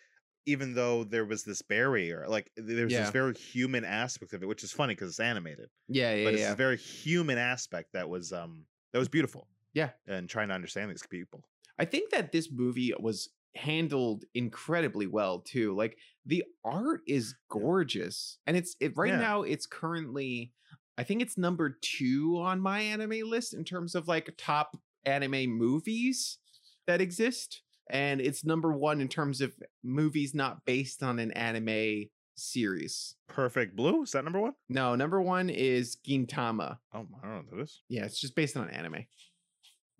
even 0.47 0.75
though 0.75 1.05
there 1.05 1.25
was 1.25 1.45
this 1.45 1.63
barrier 1.63 2.27
like 2.29 2.51
there's 2.57 2.93
Yeah. 2.93 3.03
this 3.03 3.11
very 3.11 3.35
human 3.35 3.85
aspect 3.85 4.33
of 4.33 4.43
it 4.43 4.47
which 4.47 4.65
is 4.65 4.73
funny 4.73 4.95
because 4.95 5.09
it's 5.11 5.21
animated 5.21 5.69
Yeah. 5.89 6.15
Yeah. 6.15 6.25
but 6.25 6.35
it's 6.35 6.43
yeah. 6.43 6.49
this 6.49 6.57
very 6.57 6.77
human 6.77 7.39
aspect 7.39 7.93
that 7.93 8.09
was 8.09 8.33
um 8.33 8.67
that 8.93 8.99
was 8.99 9.09
beautiful 9.09 9.47
Yeah. 9.75 9.91
and 10.07 10.29
trying 10.29 10.49
to 10.49 10.55
understand 10.55 10.91
these 10.91 11.07
people 11.09 11.45
I 11.79 11.85
think 11.87 12.11
that 12.11 12.33
this 12.33 12.51
movie 12.53 12.93
was 13.01 13.31
handled 13.55 14.25
incredibly 14.35 15.07
well 15.07 15.41
too. 15.41 15.75
Like 15.75 15.99
the 16.27 16.45
art 16.65 17.01
is 17.07 17.35
gorgeous, 17.49 18.39
and 18.47 18.57
it's 18.57 18.77
it 18.81 18.93
right 18.97 19.11
Yeah. 19.13 19.19
now. 19.21 19.43
It's 19.43 19.67
currently, 19.67 20.53
I 20.99 21.03
think 21.05 21.23
it's 21.23 21.37
number 21.39 21.79
two 21.83 22.39
on 22.41 22.61
my 22.61 22.81
anime 22.81 23.29
list 23.29 23.55
in 23.55 23.65
terms 23.65 23.95
of 23.95 24.07
like 24.07 24.33
top 24.39 24.77
anime 25.05 25.47
movies 25.51 26.39
that 26.87 27.01
exist, 27.01 27.63
and 27.91 28.21
it's 28.21 28.45
number 28.45 28.73
one 28.73 29.01
in 29.01 29.09
terms 29.09 29.41
of 29.41 29.53
movies 29.83 30.35
not 30.35 30.65
based 30.65 31.03
on 31.03 31.19
an 31.19 31.33
anime 31.33 32.05
series. 32.35 33.15
perfect 33.29 33.77
blue 33.77 34.03
is 34.03 34.13
that 34.13 34.25
number 34.25 34.41
one? 34.41 34.53
No, 34.69 34.95
number 34.95 35.21
one 35.21 35.51
is 35.51 35.97
Gintama. 36.07 36.79
Oh, 36.95 37.07
i 37.23 37.27
don't 37.27 37.31
know 37.31 37.37
what 37.37 37.51
that 37.51 37.61
is 37.63 37.83
Yeah, 37.89 38.05
it's 38.05 38.21
just 38.21 38.35
based 38.35 38.57
on 38.57 38.71
anime. 38.71 39.05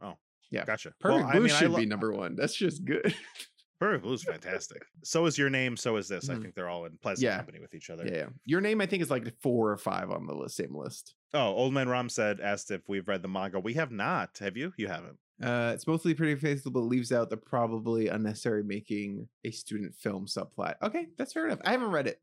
Oh, 0.03 0.15
yeah. 0.51 0.65
gotcha 0.65 0.93
Perfect 1.01 1.25
Well, 1.25 1.31
Blue 1.33 1.41
I 1.41 1.43
mean, 1.43 1.53
I 1.53 1.59
should 1.59 1.71
lo- 1.71 1.79
be 1.79 1.87
number 1.87 2.13
one. 2.13 2.37
That's 2.37 2.55
just 2.55 2.85
good. 2.85 3.15
Blue 4.03 4.13
is 4.15 4.23
fantastic. 4.25 4.83
so 5.05 5.27
is 5.27 5.37
your 5.39 5.51
name. 5.51 5.77
So 5.77 5.97
is 5.97 6.09
this. 6.09 6.29
I 6.31 6.35
Mhm. 6.35 6.43
think 6.43 6.55
they're 6.55 6.69
all 6.69 6.85
in 6.87 6.97
pleasant 6.99 7.25
Yeah. 7.25 7.37
company 7.37 7.61
with 7.61 7.75
each 7.75 7.91
other. 7.91 8.05
yeah, 8.07 8.15
yeah. 8.17 8.29
Your 8.45 8.61
name, 8.61 8.81
I 8.81 8.87
think, 8.87 9.03
is 9.03 9.11
like 9.11 9.33
four 9.41 9.71
or 9.71 9.77
five 9.77 10.11
on 10.11 10.27
the 10.27 10.35
list, 10.35 10.57
same 10.57 10.75
list. 10.75 11.15
Oh, 11.35 11.47
Old 11.49 11.73
Man 11.75 11.89
Ram 11.89 12.09
said 12.09 12.41
asked 12.41 12.71
if 12.71 12.89
we've 12.89 13.07
read 13.09 13.23
the 13.23 13.29
manga. 13.29 13.59
We 13.61 13.75
have 13.75 13.91
not. 13.91 14.39
Have 14.39 14.57
you? 14.57 14.73
You 14.77 14.89
haven't. 14.89 15.19
Uh, 15.43 15.73
it's 15.75 15.87
mostly 15.87 16.15
pretty 16.15 16.37
faithful, 16.39 16.71
but 16.71 16.81
leaves 16.81 17.11
out 17.11 17.29
the 17.31 17.37
probably 17.37 18.07
unnecessary 18.09 18.63
making 18.63 19.29
a 19.45 19.51
student 19.51 19.95
film 19.95 20.27
subplot. 20.27 20.75
Okay, 20.83 21.09
that's 21.17 21.33
fair 21.33 21.47
enough. 21.47 21.61
I 21.65 21.73
haven't 21.73 21.91
read 21.91 22.07
it. 22.07 22.21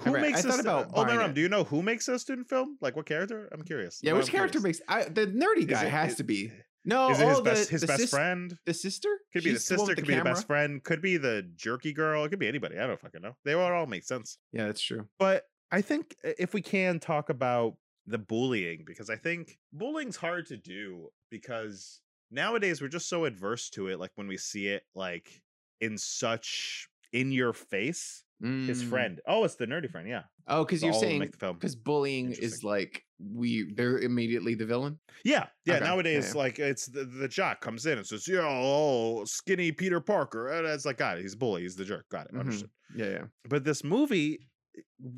Who 0.00 0.12
read- 0.14 0.20
makes 0.22 0.44
I 0.44 0.50
thought 0.50 0.60
about 0.60 0.90
Old 0.96 1.06
Man 1.08 1.18
Ram. 1.18 1.34
Do 1.34 1.40
you 1.40 1.48
know 1.48 1.64
who 1.64 1.82
makes 1.82 2.06
a 2.08 2.18
student 2.18 2.48
film? 2.48 2.78
Like 2.80 2.94
what 2.96 3.04
character? 3.06 3.48
I'm 3.52 3.62
curious. 3.62 4.00
Yeah, 4.02 4.12
which 4.12 4.26
I'm 4.26 4.32
character 4.32 4.60
curious. 4.60 4.80
makes 4.88 5.06
I, 5.06 5.08
the 5.08 5.26
nerdy 5.26 5.66
guy 5.66 5.84
it- 5.86 5.90
has 5.90 6.12
is- 6.12 6.16
to 6.18 6.24
be. 6.24 6.52
No, 6.86 7.10
Is 7.10 7.20
it 7.20 7.28
his 7.28 7.38
oh, 7.38 7.42
best? 7.42 7.64
the, 7.66 7.72
His 7.72 7.80
the 7.80 7.86
best 7.88 8.00
sis- 8.00 8.10
friend? 8.10 8.56
The 8.64 8.72
sister 8.72 9.08
Could 9.32 9.42
be 9.42 9.50
the 9.52 9.58
She's 9.58 9.70
one 9.70 9.78
sister. 9.78 9.90
with 9.90 9.96
Could 9.98 10.06
be 10.06 10.14
the 10.14 10.24
best 10.24 10.46
friend. 10.46 10.82
Could 10.84 11.02
be 11.02 11.16
the 11.16 11.42
jerky 11.56 11.92
girl. 11.92 12.24
It 12.24 12.28
could 12.30 12.38
be 12.38 12.46
anybody. 12.48 12.78
I 12.78 12.86
don't 12.86 13.00
fucking 13.00 13.20
know. 13.22 13.36
They 13.44 13.54
would 13.56 13.62
all 13.72 13.86
make 13.86 14.04
sense. 14.04 14.38
Yeah, 14.52 14.66
that's 14.66 14.80
true. 14.80 15.06
But 15.18 15.44
I 15.72 15.80
think 15.82 16.14
uh, 16.24 16.30
if 16.38 16.54
we 16.54 16.62
can 16.62 17.00
talk 17.00 17.28
about 17.28 17.74
the 18.06 18.18
bullying, 18.18 18.84
because 18.86 19.10
I 19.10 19.16
think 19.16 19.58
bullying's 19.72 20.16
hard 20.16 20.46
to 20.46 20.56
do 20.56 21.08
because 21.28 22.00
nowadays 22.30 22.80
we're 22.80 22.86
just 22.88 23.08
so 23.08 23.24
adverse 23.24 23.68
to 23.70 23.88
it. 23.88 23.98
Like 23.98 24.12
when 24.14 24.28
we 24.28 24.36
see 24.36 24.68
it 24.68 24.84
like 24.94 25.42
in 25.80 25.98
such 25.98 26.88
in 27.12 27.32
your 27.32 27.52
face, 27.52 28.22
his 28.40 28.82
Mm. 28.84 28.88
friend. 28.90 29.20
Oh, 29.26 29.44
it's 29.44 29.54
the 29.56 29.66
nerdy 29.66 29.90
friend. 29.90 30.06
Yeah. 30.08 30.22
Oh, 30.46 30.64
because 30.64 30.82
you're 30.82 30.92
all 30.92 30.98
of 30.98 31.02
them 31.02 31.10
saying 31.20 31.30
the 31.30 31.36
film. 31.38 31.56
because 31.56 31.74
bullying 31.76 32.32
is 32.32 32.62
like 32.62 33.02
we 33.18 33.72
they're 33.74 33.98
immediately 33.98 34.54
the 34.54 34.66
villain. 34.66 34.98
Yeah, 35.24 35.46
yeah. 35.64 35.76
Okay, 35.76 35.84
Nowadays, 35.84 36.32
yeah. 36.34 36.38
like 36.38 36.58
it's 36.58 36.86
the, 36.86 37.04
the 37.04 37.28
jock 37.28 37.60
comes 37.60 37.86
in 37.86 37.96
and 37.98 38.06
says, 38.06 38.28
"Yo, 38.28 38.42
oh, 38.44 39.24
skinny 39.24 39.72
Peter 39.72 40.00
Parker." 40.00 40.48
And 40.48 40.66
it's 40.66 40.84
like, 40.84 40.98
got 40.98 41.18
it. 41.18 41.22
He's 41.22 41.32
a 41.34 41.38
bully. 41.38 41.62
He's 41.62 41.76
the 41.76 41.84
jerk. 41.86 42.06
Got 42.10 42.26
it. 42.26 42.34
Mhm. 42.34 42.40
Understood. 42.40 42.70
Yeah, 42.94 43.06
yeah. 43.10 43.24
But 43.48 43.64
this 43.64 43.82
movie 43.82 44.38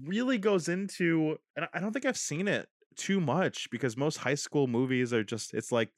really 0.04 0.38
goes 0.38 0.68
into, 0.68 1.36
and 1.56 1.66
I 1.74 1.80
don't 1.80 1.92
think 1.92 2.06
I've 2.06 2.16
seen 2.16 2.46
it 2.48 2.68
too 2.96 3.20
much 3.20 3.68
because 3.70 3.96
most 3.96 4.18
high 4.18 4.34
school 4.34 4.66
movies 4.66 5.12
are 5.12 5.24
just 5.24 5.54
it's 5.54 5.72
like 5.72 5.90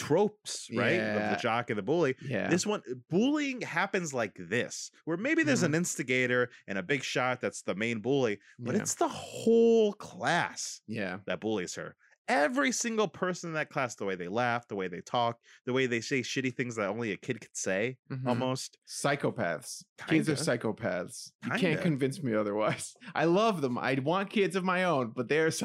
tropes, 0.00 0.68
right? 0.74 1.00
Of 1.00 1.30
the 1.36 1.38
jock 1.40 1.70
and 1.70 1.78
the 1.78 1.82
bully. 1.82 2.16
Yeah. 2.22 2.48
This 2.48 2.66
one, 2.66 2.82
bullying 3.10 3.60
happens 3.60 4.12
like 4.14 4.36
this, 4.38 4.90
where 5.04 5.16
maybe 5.16 5.42
there's 5.42 5.62
Mhm. 5.62 5.66
an 5.66 5.74
instigator 5.76 6.50
and 6.66 6.78
a 6.78 6.82
big 6.82 7.02
shot 7.02 7.40
that's 7.40 7.62
the 7.62 7.74
main 7.74 8.00
bully, 8.00 8.38
but 8.58 8.74
yeah. 8.74 8.80
it's 8.82 8.94
the 8.94 9.08
whole 9.08 9.92
class 9.92 10.80
yeah. 10.86 11.18
that 11.26 11.40
bullies 11.40 11.74
her. 11.74 11.96
Every 12.28 12.70
single 12.70 13.08
person 13.08 13.50
in 13.50 13.54
that 13.54 13.70
class, 13.70 13.96
the 13.96 14.04
way 14.04 14.14
they 14.14 14.28
laugh, 14.28 14.68
the 14.68 14.76
way 14.76 14.86
they 14.86 15.00
talk, 15.00 15.36
the 15.66 15.72
way 15.72 15.86
they 15.86 16.00
say 16.00 16.20
shitty 16.20 16.54
things 16.54 16.76
that 16.76 16.88
only 16.88 17.10
a 17.10 17.16
kid 17.16 17.40
could 17.40 17.56
say, 17.56 17.96
Mhm. 18.10 18.24
almost. 18.26 18.78
Psychopaths. 18.86 19.82
Kids 20.06 20.28
are 20.28 20.36
Kinda. 20.36 20.58
psychopaths. 20.58 21.32
You 21.44 21.50
can't 21.58 21.80
convince 21.80 22.22
me 22.22 22.34
otherwise. 22.34 22.94
I 23.16 23.24
love 23.24 23.60
them. 23.62 23.76
I 23.78 23.94
want 23.94 24.30
kids 24.30 24.54
of 24.54 24.62
my 24.64 24.84
own, 24.84 25.12
but 25.14 25.28
they're 25.28 25.48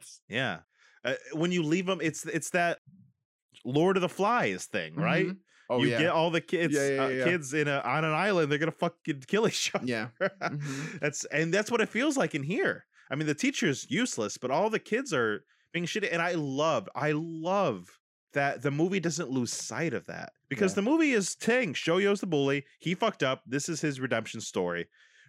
psychopaths. 0.00 0.18
Yeah. 0.28 0.60
Uh, 1.04 1.14
when 1.34 1.52
you 1.52 1.62
leave 1.62 1.86
them, 1.86 2.00
it's 2.02 2.24
it's 2.26 2.50
that 2.50 2.78
Lord 3.64 3.96
of 3.96 4.00
the 4.00 4.08
Flies 4.08 4.66
thing, 4.66 4.94
right? 4.96 5.26
Mhm. 5.28 5.36
Oh 5.70 5.82
you 5.82 5.88
yeah. 5.90 5.98
get 6.00 6.10
all 6.10 6.30
the 6.30 6.40
kids, 6.40 6.74
Yeah, 6.74 6.88
yeah, 7.08 7.22
uh, 7.22 7.24
kids 7.24 7.54
in 7.54 7.66
a 7.68 7.78
on 7.80 8.04
an 8.04 8.12
island. 8.12 8.50
They're 8.50 8.58
gonna 8.58 8.72
fucking 8.72 9.22
kill 9.26 9.46
each 9.48 9.74
other. 9.74 9.86
yeah. 9.86 10.08
Mhm. 10.20 10.98
that's 11.00 11.24
and 11.26 11.52
that's 11.54 11.70
what 11.70 11.80
it 11.80 11.88
feels 11.88 12.16
like 12.16 12.34
in 12.34 12.42
here. 12.42 12.84
I 13.10 13.14
mean, 13.14 13.26
the 13.26 13.34
teacher's 13.34 13.86
useless, 13.90 14.38
but 14.38 14.50
all 14.50 14.70
the 14.70 14.78
kids 14.78 15.12
are 15.12 15.44
being 15.72 15.84
shitty. 15.86 16.08
And 16.12 16.20
I 16.22 16.32
love, 16.32 16.88
I 16.94 17.12
love 17.14 17.98
that 18.32 18.62
the 18.62 18.70
movie 18.70 19.00
doesn't 19.00 19.30
lose 19.30 19.52
sight 19.52 19.92
of 19.92 20.06
that 20.06 20.32
because 20.48 20.72
the 20.74 20.80
movie 20.82 21.12
is 21.12 21.36
saying 21.38 21.74
Shoya's 21.74 22.20
the 22.20 22.26
bully. 22.26 22.64
He 22.80 22.94
fucked 22.94 23.22
up. 23.22 23.42
This 23.46 23.68
is 23.68 23.80
his 23.82 24.00
redemption 24.00 24.40
story. 24.40 24.88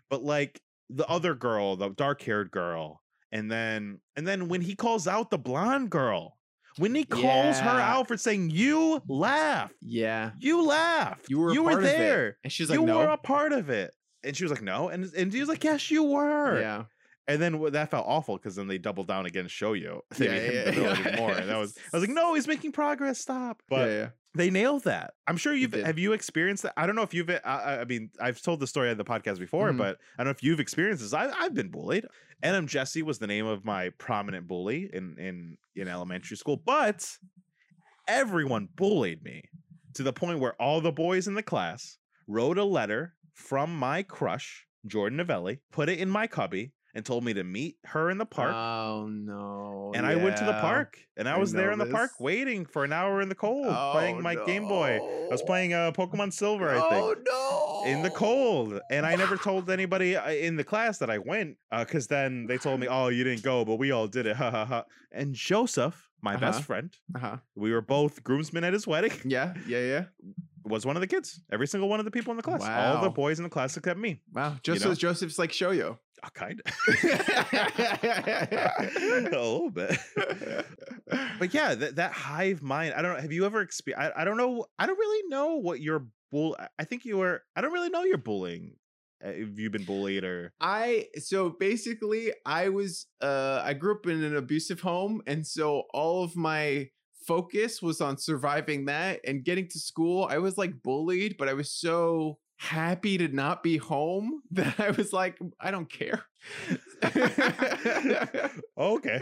But 0.10 0.24
like 0.24 0.62
the 0.90 1.08
other 1.08 1.36
girl, 1.36 1.76
the 1.76 1.90
dark 1.90 2.22
haired 2.22 2.52
girl, 2.52 3.02
and 3.32 3.52
then 3.52 4.00
and 4.16 4.26
then 4.28 4.48
when 4.48 4.62
he 4.62 4.76
calls 4.76 5.08
out 5.08 5.30
the 5.30 5.38
blonde 5.38 5.90
girl, 5.90 6.38
when 6.78 6.96
he 6.96 7.04
calls 7.04 7.60
her 7.60 7.70
out 7.70 8.08
for 8.08 8.18
saying 8.18 8.50
you 8.52 9.02
laughed, 9.08 9.76
Yeah. 9.82 10.32
you 10.40 10.66
laughed, 10.66 11.30
You 11.30 11.40
were 11.40 11.54
you 11.54 11.64
were 11.64 11.80
of 11.80 11.86
it." 11.86 11.98
there. 11.98 12.38
And 12.44 12.52
she's 12.52 12.70
like, 12.70 12.80
you 12.80 12.86
no. 12.86 12.98
were 13.00 13.10
a 13.10 13.18
part 13.18 13.54
of 13.54 13.70
it. 13.70 13.94
And 14.24 14.36
she 14.38 14.44
was 14.44 14.52
like, 14.52 14.62
no. 14.62 14.90
And 14.90 15.12
and 15.14 15.34
he 15.34 15.40
was 15.40 15.50
like, 15.50 15.64
yes, 15.64 15.92
you 15.92 16.04
were. 16.04 16.60
Yeah. 16.60 16.84
And 17.28 17.42
then 17.42 17.62
that 17.72 17.90
felt 17.90 18.06
awful 18.08 18.36
because 18.38 18.56
then 18.58 18.68
they 18.68 18.78
doubled 18.78 19.08
down 19.08 19.26
again, 19.26 19.48
show 19.48 19.74
you. 19.74 20.02
They 20.18 20.26
Yeah, 20.26 20.52
yeah, 20.52 20.64
the 20.66 20.72
villain 20.72 21.02
yeah. 21.06 21.16
more. 21.16 21.32
And 21.32 21.50
that 21.50 21.58
was 21.58 21.78
I 21.94 21.98
was 21.98 22.04
like, 22.04 22.14
no, 22.16 22.34
he's 22.34 22.48
making 22.48 22.74
progress. 22.74 23.20
Stop. 23.20 23.62
But 23.70 23.88
yeah, 23.90 23.96
yeah. 23.96 24.10
they 24.36 24.50
nailed 24.50 24.84
that. 24.84 25.14
I'm 25.26 25.38
sure 25.38 25.54
you've 25.54 25.72
have 25.74 25.98
you 25.98 26.12
experienced 26.14 26.64
that. 26.64 26.74
I 26.76 26.86
don't 26.86 26.96
know 26.98 27.02
if 27.04 27.14
you've. 27.14 27.30
I, 27.30 27.40
I- 27.46 27.80
I 27.82 27.86
mean, 27.86 28.10
I've 28.20 28.42
told 28.42 28.60
the 28.60 28.68
story 28.68 28.90
on 28.90 28.98
the 28.98 29.06
podcast 29.06 29.40
before, 29.40 29.72
Mhm. 29.72 29.78
but 29.78 29.98
I 30.18 30.24
don't 30.24 30.26
know 30.28 30.32
if 30.32 30.44
you've 30.44 30.60
experienced 30.60 31.02
this. 31.02 31.14
I, 31.14 31.30
I've 31.30 31.54
been 31.54 31.70
bullied. 31.70 32.06
NM 32.44 32.68
Jesse 32.68 33.04
was 33.04 33.20
the 33.20 33.28
name 33.28 33.46
of 33.46 33.64
my 33.64 33.90
prominent 33.92 34.48
bully 34.50 34.90
in 34.92 35.16
in 35.18 35.58
in 35.78 35.88
elementary 35.88 36.36
school, 36.36 36.58
but 36.58 37.08
everyone 38.08 38.68
bullied 38.76 39.24
me 39.24 39.44
to 39.94 40.04
the 40.04 40.14
point 40.14 40.40
where 40.40 40.54
all 40.62 40.82
the 40.82 40.92
boys 40.92 41.28
in 41.28 41.36
the 41.36 41.44
class 41.44 41.98
wrote 42.28 42.58
a 42.58 42.64
letter 42.64 43.14
from 43.34 43.74
my 43.78 44.04
crush 44.04 44.66
Jordan 44.86 45.18
Novelli, 45.18 45.60
put 45.72 45.88
it 45.88 46.00
in 46.00 46.10
my 46.10 46.28
cubby, 46.28 46.74
and 46.96 47.04
told 47.06 47.24
me 47.24 47.34
to 47.34 47.44
meet 47.44 47.78
her 47.86 48.10
in 48.10 48.18
the 48.18 48.26
park. 48.26 48.54
Oh 48.54 49.08
no. 49.10 49.92
and 49.96 50.06
I 50.06 50.16
went 50.16 50.38
to 50.38 50.46
the 50.46 50.54
park, 50.54 50.98
and 51.18 51.28
I 51.28 51.36
I 51.36 51.38
was 51.38 51.52
there 51.52 51.72
in 51.72 51.80
the 51.80 51.86
park 51.88 52.12
waiting 52.20 52.66
for 52.66 52.84
an 52.84 52.94
hour 52.94 53.22
in 53.22 53.30
the 53.30 53.36
cold, 53.36 53.66
playing 53.94 54.18
Oh, 54.18 54.22
my 54.22 54.36
Game 54.46 54.68
Boy. 54.68 55.00
I 55.02 55.28
was 55.30 55.42
playing 55.42 55.74
uh, 55.74 55.92
Pokemon 55.92 56.32
Silver, 56.34 56.70
I 56.70 56.80
think. 56.90 57.04
Oh 57.06 57.16
no. 57.86 57.92
in 57.92 58.02
the 58.04 58.10
cold, 58.12 58.80
and 58.92 59.06
I 59.06 59.16
never 59.16 59.38
told 59.38 59.70
anybody 59.80 60.16
uh, 60.16 60.30
in 60.32 60.56
the 60.56 60.64
class 60.64 60.98
that 61.00 61.10
I 61.10 61.18
went, 61.18 61.58
because 61.72 62.08
then 62.08 62.46
they 62.48 62.58
told 62.58 62.80
me, 62.80 62.88
"Oh, 62.88 63.08
you 63.10 63.24
didn't 63.24 63.44
go, 63.44 63.66
but 63.66 63.76
we 63.78 63.92
all 63.92 64.08
did 64.08 64.26
it." 64.28 64.36
Ha 64.44 64.52
ha 64.52 64.66
ha. 64.66 64.84
And 65.12 65.34
Joseph, 65.36 66.10
my 66.22 66.36
best 66.36 66.58
Uh-huh. 66.60 66.66
friend, 66.66 66.96
Uh-huh. 67.16 67.38
we 67.56 67.72
were 67.72 67.82
both 67.82 68.24
groomsmen 68.24 68.64
at 68.64 68.74
his 68.74 68.86
wedding, 68.88 69.12
Yeah, 69.26 69.54
yeah, 69.68 69.80
yeah. 69.80 70.04
was 70.66 70.86
one 70.86 70.96
of 70.98 71.02
the 71.02 71.08
kids. 71.08 71.42
Every 71.52 71.68
single 71.68 71.88
one 71.90 72.00
of 72.00 72.06
the 72.06 72.12
people 72.12 72.32
in 72.32 72.38
the 72.38 72.44
class, 72.44 72.62
all 72.64 73.02
the 73.04 73.10
boys 73.10 73.38
in 73.40 73.44
the 73.44 73.50
class 73.50 73.76
except 73.78 74.00
me. 74.00 74.22
Wow. 74.34 74.56
Just 74.64 74.86
know? 74.86 74.92
as 74.92 74.98
Joseph's 74.98 75.38
like 75.38 75.52
show 75.52 75.72
you. 76.24 76.26
Oh, 76.26 76.30
kind 76.34 76.62
a 78.28 79.30
little 79.30 79.70
bit. 79.72 79.98
but 81.40 81.54
yeah, 81.54 81.76
that, 81.76 81.96
that 81.98 82.12
hive 82.12 82.62
mind. 82.62 82.94
I 82.96 83.02
don't 83.02 83.14
know. 83.16 83.22
Have 83.22 83.32
you 83.32 83.46
ever 83.46 83.62
experienced? 83.62 84.14
I, 84.18 84.22
I 84.22 84.26
don't 84.26 84.38
know. 84.38 84.66
I 84.80 84.86
don't 84.86 84.98
really 84.98 85.28
know 85.30 85.56
what 85.56 85.80
your 85.82 86.08
bull. 86.32 86.56
I- 86.60 86.68
I 86.80 86.84
think 86.86 87.06
you 87.06 87.18
were. 87.18 87.44
I 87.56 87.62
don't 87.62 87.74
really 87.74 87.90
know 87.90 88.04
your 88.04 88.18
bullying. 88.18 88.76
Have 89.22 89.58
you've 89.58 89.72
been 89.72 89.86
bullied 89.86 90.26
or 90.26 90.52
I 90.60 91.08
so 91.18 91.50
basically 91.52 92.34
I 92.46 92.68
was 92.68 93.06
uh 93.22 93.62
I 93.64 93.74
grew 93.74 93.94
up 93.96 94.06
in 94.06 94.22
an 94.22 94.36
abusive 94.36 94.82
home 94.82 95.22
and 95.28 95.48
so 95.48 95.84
all 95.94 96.26
of 96.26 96.36
my 96.36 96.90
focus 97.26 97.82
was 97.82 98.02
on 98.02 98.18
surviving 98.18 98.84
that 98.86 99.22
and 99.26 99.46
getting 99.46 99.70
to 99.70 99.80
school. 99.80 100.28
I 100.30 100.40
was 100.40 100.58
like 100.58 100.84
bullied, 100.84 101.38
but 101.40 101.48
I 101.48 101.54
was 101.54 101.72
so 101.72 102.38
happy 102.58 103.18
to 103.18 103.28
not 103.28 103.64
be 103.64 103.78
home 103.78 104.42
that 104.52 104.80
I 104.80 104.92
was 104.92 105.14
like 105.14 105.38
I 105.60 105.72
don't 105.72 105.90
care. 105.92 106.24
Okay. 108.76 109.22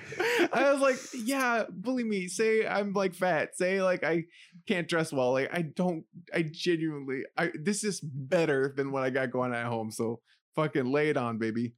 I 0.53 0.71
was 0.71 0.81
like, 0.81 0.97
yeah, 1.25 1.65
bully 1.69 2.03
me. 2.03 2.27
Say 2.27 2.65
I'm 2.65 2.93
like 2.93 3.13
fat. 3.13 3.57
Say 3.57 3.81
like 3.81 4.03
I 4.03 4.23
can't 4.67 4.87
dress 4.87 5.11
well. 5.11 5.33
Like 5.33 5.49
I 5.53 5.61
don't. 5.63 6.05
I 6.33 6.43
genuinely. 6.49 7.23
I 7.37 7.51
this 7.61 7.83
is 7.83 7.99
better 7.99 8.73
than 8.75 8.91
what 8.91 9.03
I 9.03 9.09
got 9.09 9.29
going 9.31 9.53
at 9.53 9.65
home. 9.65 9.91
So 9.91 10.21
fucking 10.55 10.91
lay 10.91 11.09
it 11.09 11.17
on, 11.17 11.37
baby. 11.37 11.73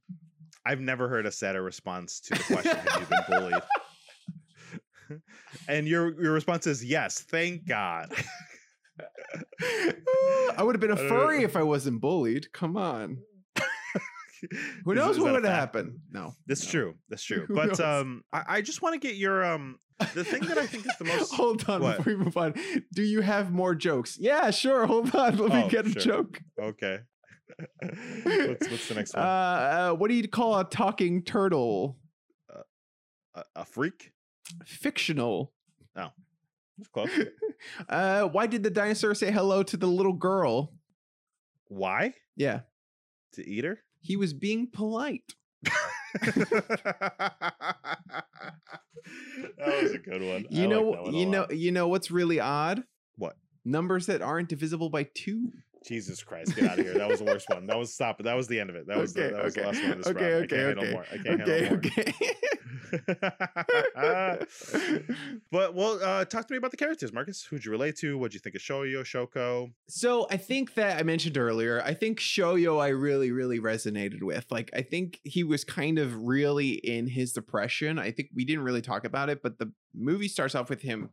I've 0.64 0.80
never 0.80 1.08
heard 1.08 1.26
a 1.26 1.32
sadder 1.32 1.62
response 1.62 2.20
to 2.20 2.34
the 2.34 2.44
question 2.44 2.76
have 2.76 3.00
you 3.00 3.06
been 3.06 3.24
bullied. 3.28 5.22
and 5.68 5.86
your 5.88 6.20
your 6.22 6.32
response 6.32 6.66
is 6.66 6.84
yes, 6.84 7.20
thank 7.20 7.66
God. 7.66 8.12
I 10.56 10.62
would 10.62 10.74
have 10.74 10.80
been 10.80 10.90
a 10.90 10.96
furry 10.96 11.42
if 11.42 11.56
I 11.56 11.62
wasn't 11.62 12.00
bullied. 12.00 12.52
Come 12.52 12.76
on. 12.76 13.18
Who 14.84 14.92
Is- 14.92 14.96
knows 14.96 15.16
is 15.16 15.22
what 15.22 15.32
would 15.32 15.44
happen? 15.44 16.00
No. 16.10 16.34
That's 16.46 16.64
no. 16.66 16.70
true. 16.70 16.94
That's 17.08 17.22
true. 17.30 17.46
Who 17.46 17.54
But 17.54 17.66
knows? 17.68 17.80
um, 17.80 18.22
I, 18.32 18.42
I 18.48 18.60
just 18.62 18.82
want 18.82 19.00
to 19.00 19.06
get 19.06 19.16
your 19.16 19.44
um. 19.44 19.78
The 20.14 20.24
thing 20.24 20.44
that 20.46 20.58
I 20.58 20.66
think 20.66 20.86
is 20.86 20.92
the 20.98 21.04
most. 21.04 21.32
Hold 21.34 21.68
on 21.68 21.80
What? 21.80 21.98
before 21.98 22.12
we 22.16 22.24
move 22.24 22.36
on. 22.36 22.54
Do 22.92 23.02
you 23.02 23.20
have 23.20 23.52
more 23.52 23.74
jokes? 23.76 24.18
Yeah, 24.18 24.50
sure. 24.50 24.86
Hold 24.86 25.14
on. 25.14 25.36
Let 25.36 25.52
me 25.52 25.62
Oh, 25.64 25.68
get 25.68 25.86
a 25.86 25.90
joke. 25.90 26.40
Okay. 26.60 26.98
what's 27.80 28.68
what's 28.70 28.88
the 28.88 28.94
next 28.96 29.14
Uh, 29.14 29.18
one? 29.18 29.26
uh, 29.26 29.28
uh, 29.28 29.92
what 29.94 30.08
do 30.08 30.14
you 30.14 30.26
call 30.28 30.58
a 30.58 30.64
talking 30.64 31.22
turtle? 31.22 31.96
a, 33.36 33.42
a 33.56 33.64
freak? 33.64 34.10
Fictional. 34.66 35.52
Oh, 35.96 36.08
that's 36.76 36.88
close. 36.88 37.08
Uh, 37.88 38.24
why 38.24 38.46
did 38.46 38.62
the 38.62 38.70
dinosaur 38.70 39.14
say 39.14 39.30
hello 39.30 39.62
to 39.62 39.76
the 39.76 39.86
little 39.86 40.12
girl? 40.12 40.72
Why? 41.68 42.14
Yeah, 42.36 42.60
To 43.34 43.48
eat 43.48 43.64
her? 43.64 43.78
he 44.00 44.16
was 44.16 44.34
being 44.34 44.68
polite. 44.70 45.22
that 46.20 48.24
was 49.58 49.92
a 49.92 49.98
good 49.98 50.22
one. 50.22 50.46
You 50.50 50.64
I 50.64 50.66
know, 50.66 50.82
like 50.90 51.02
one 51.04 51.14
you 51.14 51.26
know, 51.26 51.46
you 51.50 51.72
know 51.72 51.88
what's 51.88 52.10
really 52.10 52.40
odd? 52.40 52.82
What? 53.16 53.36
Numbers 53.64 54.06
that 54.06 54.22
aren't 54.22 54.48
divisible 54.48 54.90
by 54.90 55.04
two. 55.14 55.52
Jesus 55.86 56.22
Christ, 56.22 56.56
get 56.56 56.64
out 56.70 56.78
of 56.78 56.84
here. 56.84 56.94
That 56.94 57.08
was 57.08 57.18
the 57.20 57.24
worst 57.26 57.48
one. 57.48 57.66
That 57.66 57.78
was 57.78 57.92
stop. 57.92 58.22
That 58.22 58.34
was 58.34 58.48
the 58.48 58.58
end 58.60 58.70
of 58.70 58.76
it. 58.76 58.86
That 58.86 58.96
was 58.98 59.12
the, 59.12 59.24
Okay, 59.26 59.34
that 59.34 59.44
was 59.44 59.54
the 59.54 59.62
last 59.62 59.82
one 59.82 59.92
of 59.92 59.98
this 59.98 60.06
okay, 60.08 60.32
round. 60.32 60.44
okay, 60.44 60.66
I 60.66 60.72
can't 60.72 60.78
okay, 60.78 60.80
handle 60.80 60.92
more. 60.92 61.06
I 61.12 61.16
can't 61.18 61.40
Okay, 61.42 61.64
handle 61.64 61.80
more. 61.80 62.04
okay. 62.04 62.34
but 65.50 65.74
well, 65.74 65.98
uh, 66.02 66.24
talk 66.24 66.46
to 66.46 66.52
me 66.52 66.58
about 66.58 66.70
the 66.70 66.76
characters, 66.76 67.12
Marcus. 67.12 67.44
Who'd 67.44 67.64
you 67.64 67.70
relate 67.70 67.96
to? 67.96 68.16
What'd 68.18 68.34
you 68.34 68.40
think 68.40 68.54
of 68.56 68.62
Shoya, 68.62 69.02
Shoko? 69.02 69.72
So 69.88 70.26
I 70.30 70.36
think 70.36 70.74
that 70.74 70.98
I 70.98 71.02
mentioned 71.02 71.36
earlier, 71.38 71.82
I 71.84 71.94
think 71.94 72.20
Shoya 72.20 72.80
I 72.80 72.88
really, 72.88 73.30
really 73.32 73.60
resonated 73.60 74.22
with. 74.22 74.46
Like 74.50 74.70
I 74.74 74.82
think 74.82 75.20
he 75.24 75.44
was 75.44 75.64
kind 75.64 75.98
of 75.98 76.14
really 76.16 76.72
in 76.72 77.06
his 77.08 77.32
depression. 77.32 77.98
I 77.98 78.10
think 78.10 78.30
we 78.34 78.44
didn't 78.44 78.64
really 78.64 78.82
talk 78.82 79.04
about 79.04 79.28
it, 79.28 79.42
but 79.42 79.58
the 79.58 79.72
movie 79.94 80.28
starts 80.28 80.54
off 80.54 80.70
with 80.70 80.82
him 80.82 81.10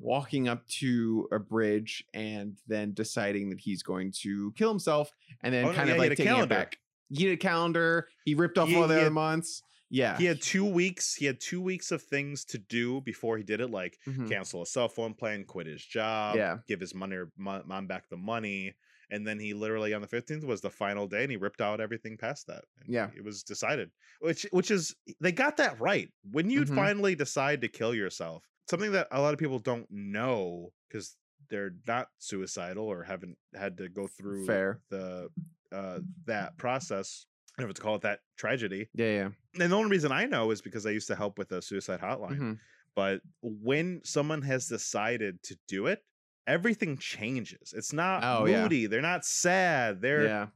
walking 0.00 0.48
up 0.48 0.66
to 0.68 1.28
a 1.32 1.38
bridge 1.38 2.04
and 2.14 2.56
then 2.66 2.92
deciding 2.94 3.50
that 3.50 3.58
he's 3.60 3.82
going 3.82 4.12
to 4.12 4.52
kill 4.52 4.68
himself 4.68 5.10
and 5.42 5.52
then 5.52 5.64
Oh, 5.64 5.72
kind 5.72 5.88
yeah, 5.88 5.94
of 5.94 5.98
like 5.98 6.12
a 6.12 6.16
taking 6.16 6.26
calendar. 6.32 6.54
it 6.54 6.58
back. 6.58 6.78
He 7.10 7.24
had 7.24 7.32
a 7.34 7.36
calendar. 7.36 8.08
He 8.24 8.34
ripped 8.34 8.58
off 8.58 8.68
He- 8.68 8.76
all 8.76 8.82
the 8.86 8.94
he 8.94 9.00
other 9.00 9.04
had- 9.04 9.12
months. 9.12 9.62
Yeah. 9.90 10.18
He 10.18 10.26
had 10.26 10.42
two 10.42 10.66
weeks. 10.66 11.14
He 11.14 11.24
had 11.24 11.40
two 11.40 11.62
weeks 11.62 11.90
of 11.90 12.02
things 12.02 12.44
to 12.46 12.58
do 12.58 13.00
before 13.00 13.38
he 13.38 13.42
did 13.42 13.60
it, 13.62 13.70
like 13.70 13.98
Mhm. 14.06 14.28
cancel 14.28 14.60
a 14.62 14.66
cell 14.66 14.88
phone 14.88 15.14
plan, 15.14 15.44
quit 15.44 15.66
his 15.66 15.82
job, 15.84 16.36
Yeah. 16.36 16.58
give 16.68 16.78
his 16.78 16.94
money 16.94 17.16
mo- 17.38 17.62
mom 17.64 17.86
back 17.86 18.08
the 18.10 18.18
money, 18.18 18.74
and 19.10 19.26
then 19.26 19.38
he 19.40 19.54
literally 19.54 19.94
on 19.94 20.02
the 20.02 20.06
fifteenth 20.06 20.44
was 20.44 20.60
the 20.60 20.68
final 20.68 21.08
day, 21.08 21.22
and 21.22 21.30
he 21.30 21.38
ripped 21.38 21.62
out 21.62 21.80
everything 21.80 22.18
past 22.18 22.46
that. 22.48 22.66
And 22.84 22.90
Yeah. 22.92 23.10
it 23.16 23.24
was 23.24 23.42
decided, 23.42 23.90
which 24.20 24.42
which 24.50 24.70
is 24.70 24.94
they 25.20 25.32
got 25.32 25.56
that 25.56 25.80
right 25.80 26.12
when 26.30 26.50
you 26.50 26.66
Mhm. 26.66 26.74
finally 26.74 27.14
decide 27.14 27.62
to 27.62 27.68
kill 27.68 27.94
yourself. 27.94 28.44
Something 28.68 28.92
that 28.92 29.08
a 29.10 29.20
lot 29.20 29.32
of 29.32 29.38
people 29.38 29.58
don't 29.58 29.86
know 29.90 30.72
because 30.88 31.16
they're 31.48 31.72
not 31.86 32.08
suicidal 32.18 32.84
or 32.86 33.02
haven't 33.02 33.36
had 33.54 33.78
to 33.78 33.88
go 33.88 34.06
through 34.06 34.46
Fair. 34.46 34.80
the 34.90 35.28
uh, 35.72 36.00
that 36.26 36.56
process. 36.58 37.26
I 37.56 37.62
don't 37.62 37.68
know 37.68 37.70
if 37.70 37.76
to 37.76 37.82
call 37.82 37.94
it 37.96 38.02
that 38.02 38.20
tragedy. 38.36 38.88
Yeah, 38.94 39.06
yeah. 39.06 39.28
And 39.60 39.72
the 39.72 39.76
only 39.76 39.90
reason 39.90 40.12
I 40.12 40.26
know 40.26 40.50
is 40.50 40.60
because 40.60 40.86
I 40.86 40.90
used 40.90 41.08
to 41.08 41.16
help 41.16 41.38
with 41.38 41.50
a 41.52 41.60
suicide 41.62 42.00
hotline. 42.00 42.38
Mhm. 42.38 42.58
But 42.94 43.20
when 43.42 44.00
someone 44.04 44.42
has 44.42 44.66
decided 44.68 45.42
to 45.44 45.56
do 45.66 45.86
it, 45.86 46.04
everything 46.46 46.96
changes. 46.98 47.72
It's 47.76 47.92
not 47.92 48.22
Oh, 48.24 48.46
yeah. 48.46 48.62
moody. 48.62 48.86
They're 48.86 49.00
not 49.02 49.24
sad. 49.24 50.00
They're 50.00 50.24
Yeah. 50.24 50.46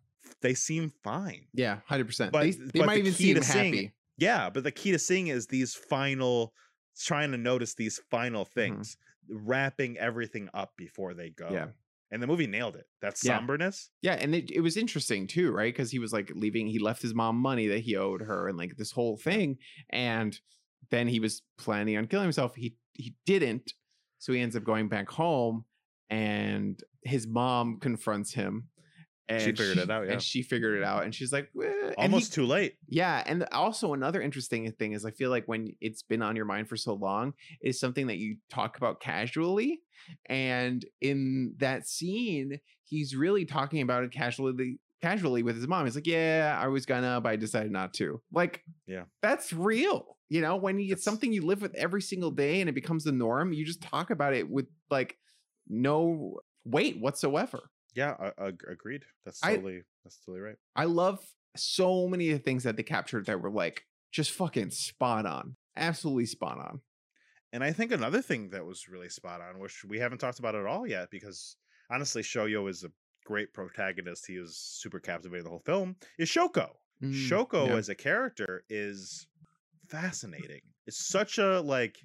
they 0.41 0.55
seem 0.55 0.93
fine. 1.03 1.47
Yeah, 1.53 1.81
100%. 1.89 2.33
But- 2.33 2.43
they 2.43 2.51
they 2.53 2.79
but 2.81 2.87
might 2.87 2.95
the 2.95 3.01
even 3.01 3.13
seem 3.15 3.35
to 3.37 3.43
seeing 3.43 3.75
happy. 3.75 3.93
Yeah, 4.17 4.51
but 4.51 4.65
the 4.65 4.73
key 4.73 4.93
to 4.93 4.99
seeing 4.99 5.27
is 5.29 5.47
these 5.49 5.75
final 5.75 6.53
trying 7.01 7.31
to 7.33 7.39
notice 7.39 7.75
these 7.75 8.01
final 8.11 8.45
things, 8.45 8.97
wrapping 9.29 9.99
everything 9.99 10.49
up 10.55 10.73
before 10.77 11.15
they 11.15 11.31
go. 11.31 11.47
Mm-hmm. 11.47 11.55
Yeah. 11.55 11.67
And 12.11 12.23
the 12.23 12.27
movie 12.27 12.47
nailed 12.47 12.77
it. 12.77 12.87
That 13.01 13.17
Yeah. 13.23 13.39
somberness. 13.39 13.89
Yeah, 14.03 14.15
and 14.15 14.35
it, 14.35 14.51
it 14.51 14.61
was 14.61 14.77
interesting 14.77 15.27
too, 15.27 15.51
right? 15.51 15.73
Because 15.73 15.91
he 15.91 15.99
was 15.99 16.13
like 16.13 16.31
leaving, 16.35 16.67
he 16.67 16.79
left 16.79 17.01
his 17.01 17.15
mom 17.15 17.37
money 17.37 17.69
that 17.69 17.81
he 17.81 17.97
owed 17.97 18.21
her 18.21 18.49
and 18.49 18.59
like 18.59 18.77
this 18.77 18.93
whole 18.93 19.17
thing. 19.17 19.57
And 19.91 20.39
then 20.91 21.09
he 21.09 21.21
was 21.21 21.43
planning 21.59 21.97
on 21.97 22.07
killing 22.07 22.25
himself. 22.25 22.55
He 22.55 22.77
he 22.93 23.15
didn't. 23.25 23.73
So 24.19 24.35
he 24.35 24.41
ends 24.41 24.55
up 24.55 24.65
going 24.65 24.89
back 24.91 25.09
home 25.11 25.65
and 26.11 26.79
his 27.03 27.27
mom 27.27 27.79
confronts 27.81 28.35
him. 28.35 28.69
And 29.35 29.43
figured 29.59 29.79
it 29.79 29.91
out, 29.91 30.07
yeah. 30.07 30.13
And 30.13 30.23
she 30.23 30.43
figured 30.43 30.79
it 30.79 30.85
out. 30.85 31.05
And 31.05 31.15
she's 31.15 31.33
like, 31.33 31.51
"Eh," 31.63 31.67
and 31.67 31.89
he- 31.91 31.95
Almost 31.97 32.33
too 32.33 32.45
late. 32.47 32.75
yeah, 32.89 33.23
and 33.27 33.45
also 33.53 33.95
another 33.95 34.21
interesting 34.23 34.71
thing 34.73 34.93
is 34.93 35.05
I 35.05 35.11
feel 35.11 35.31
like 35.31 35.47
when 35.47 35.75
it's 35.81 36.03
been 36.03 36.23
on 36.23 36.37
your 36.37 36.45
mind 36.45 36.69
for 36.69 36.77
so 36.77 36.95
long, 36.95 37.35
it's 37.61 37.79
something 37.81 38.07
that 38.09 38.19
you 38.19 38.37
talk 38.51 38.77
about 38.77 39.01
casually. 39.01 39.81
And 40.27 40.85
in 41.01 41.55
that 41.59 41.87
scene, 41.87 42.59
he's 42.85 43.15
really 43.15 43.45
talking 43.45 43.81
about 43.83 44.05
it 44.05 44.13
casually 44.13 44.79
casually 45.01 45.43
with 45.43 45.57
his 45.57 45.67
mom. 45.67 45.85
He's 45.85 45.95
like, 45.97 46.07
Yeah, 46.07 46.57
I 46.61 46.69
was 46.69 46.87
gonna, 46.87 47.21
but 47.21 47.31
I 47.31 47.37
decided 47.37 47.73
not 47.73 47.93
to. 47.95 48.21
Like, 48.33 48.63
Yeah. 48.87 49.05
that's 49.21 49.53
real. 49.53 50.17
You 50.29 50.41
know, 50.41 50.57
when 50.57 50.79
you, 50.79 50.93
it's 50.93 51.05
something 51.05 51.33
you 51.33 51.43
live 51.45 51.61
with 51.61 51.75
every 51.75 52.01
single 52.03 52.31
day 52.31 52.61
and 52.61 52.69
it 52.71 52.73
becomes 52.75 53.05
the 53.05 53.13
norm, 53.13 53.53
you 53.53 53.65
just 53.67 53.83
talk 53.83 54.11
about 54.11 54.33
it 54.33 54.49
with 54.49 54.67
like 54.91 55.17
no 55.69 56.41
weight 56.65 57.01
whatsoever. 57.01 57.61
Yeah, 57.95 58.15
I, 58.19 58.49
ag- 58.49 58.65
agreed. 58.69 59.05
That's 59.25 59.43
I- 59.43 59.57
totally 59.57 59.83
that's 60.05 60.19
totally 60.19 60.41
right. 60.41 60.57
I 60.75 60.85
love 60.85 61.21
so 61.57 62.09
many 62.09 62.31
of 62.31 62.39
the 62.39 62.43
things 62.43 62.65
that 62.65 62.77
they 62.77 62.83
captured 62.83 63.27
that 63.27 63.41
were 63.41 63.51
like 63.51 63.85
just 64.11 64.31
fucking 64.33 64.71
spot 64.71 65.27
on. 65.27 65.57
Absolutely 65.77 66.27
spot 66.27 66.59
on. 66.59 66.81
And 67.53 67.63
I 67.63 67.73
think 67.73 67.93
another 67.93 68.23
thing 68.23 68.51
that 68.51 68.65
was 68.65 68.89
really 68.89 69.11
spot 69.11 69.41
on, 69.43 69.59
which 69.59 69.85
we 69.87 69.99
haven't 69.99 70.19
talked 70.19 70.39
about 70.39 70.55
at 70.55 70.65
all 70.65 70.87
yet, 70.87 71.09
because 71.11 71.57
honestly, 71.91 72.23
Shoya 72.23 72.69
is 72.69 72.85
a 72.85 72.91
great 73.27 73.53
protagonist. 73.53 74.27
He 74.27 74.39
was 74.39 74.57
super 74.57 74.99
captivating 74.99 75.45
the 75.45 75.51
whole 75.51 75.63
film. 75.65 75.97
Is 76.19 76.31
Shoko? 76.31 76.71
Mm, 77.03 77.13
Shoko 77.13 77.69
yeah. 77.69 77.75
as 77.75 77.89
a 77.91 77.95
character 77.95 78.65
is 78.71 79.27
fascinating. 79.89 80.61
It's 80.87 81.07
such 81.07 81.39
a 81.39 81.61
like 81.61 81.97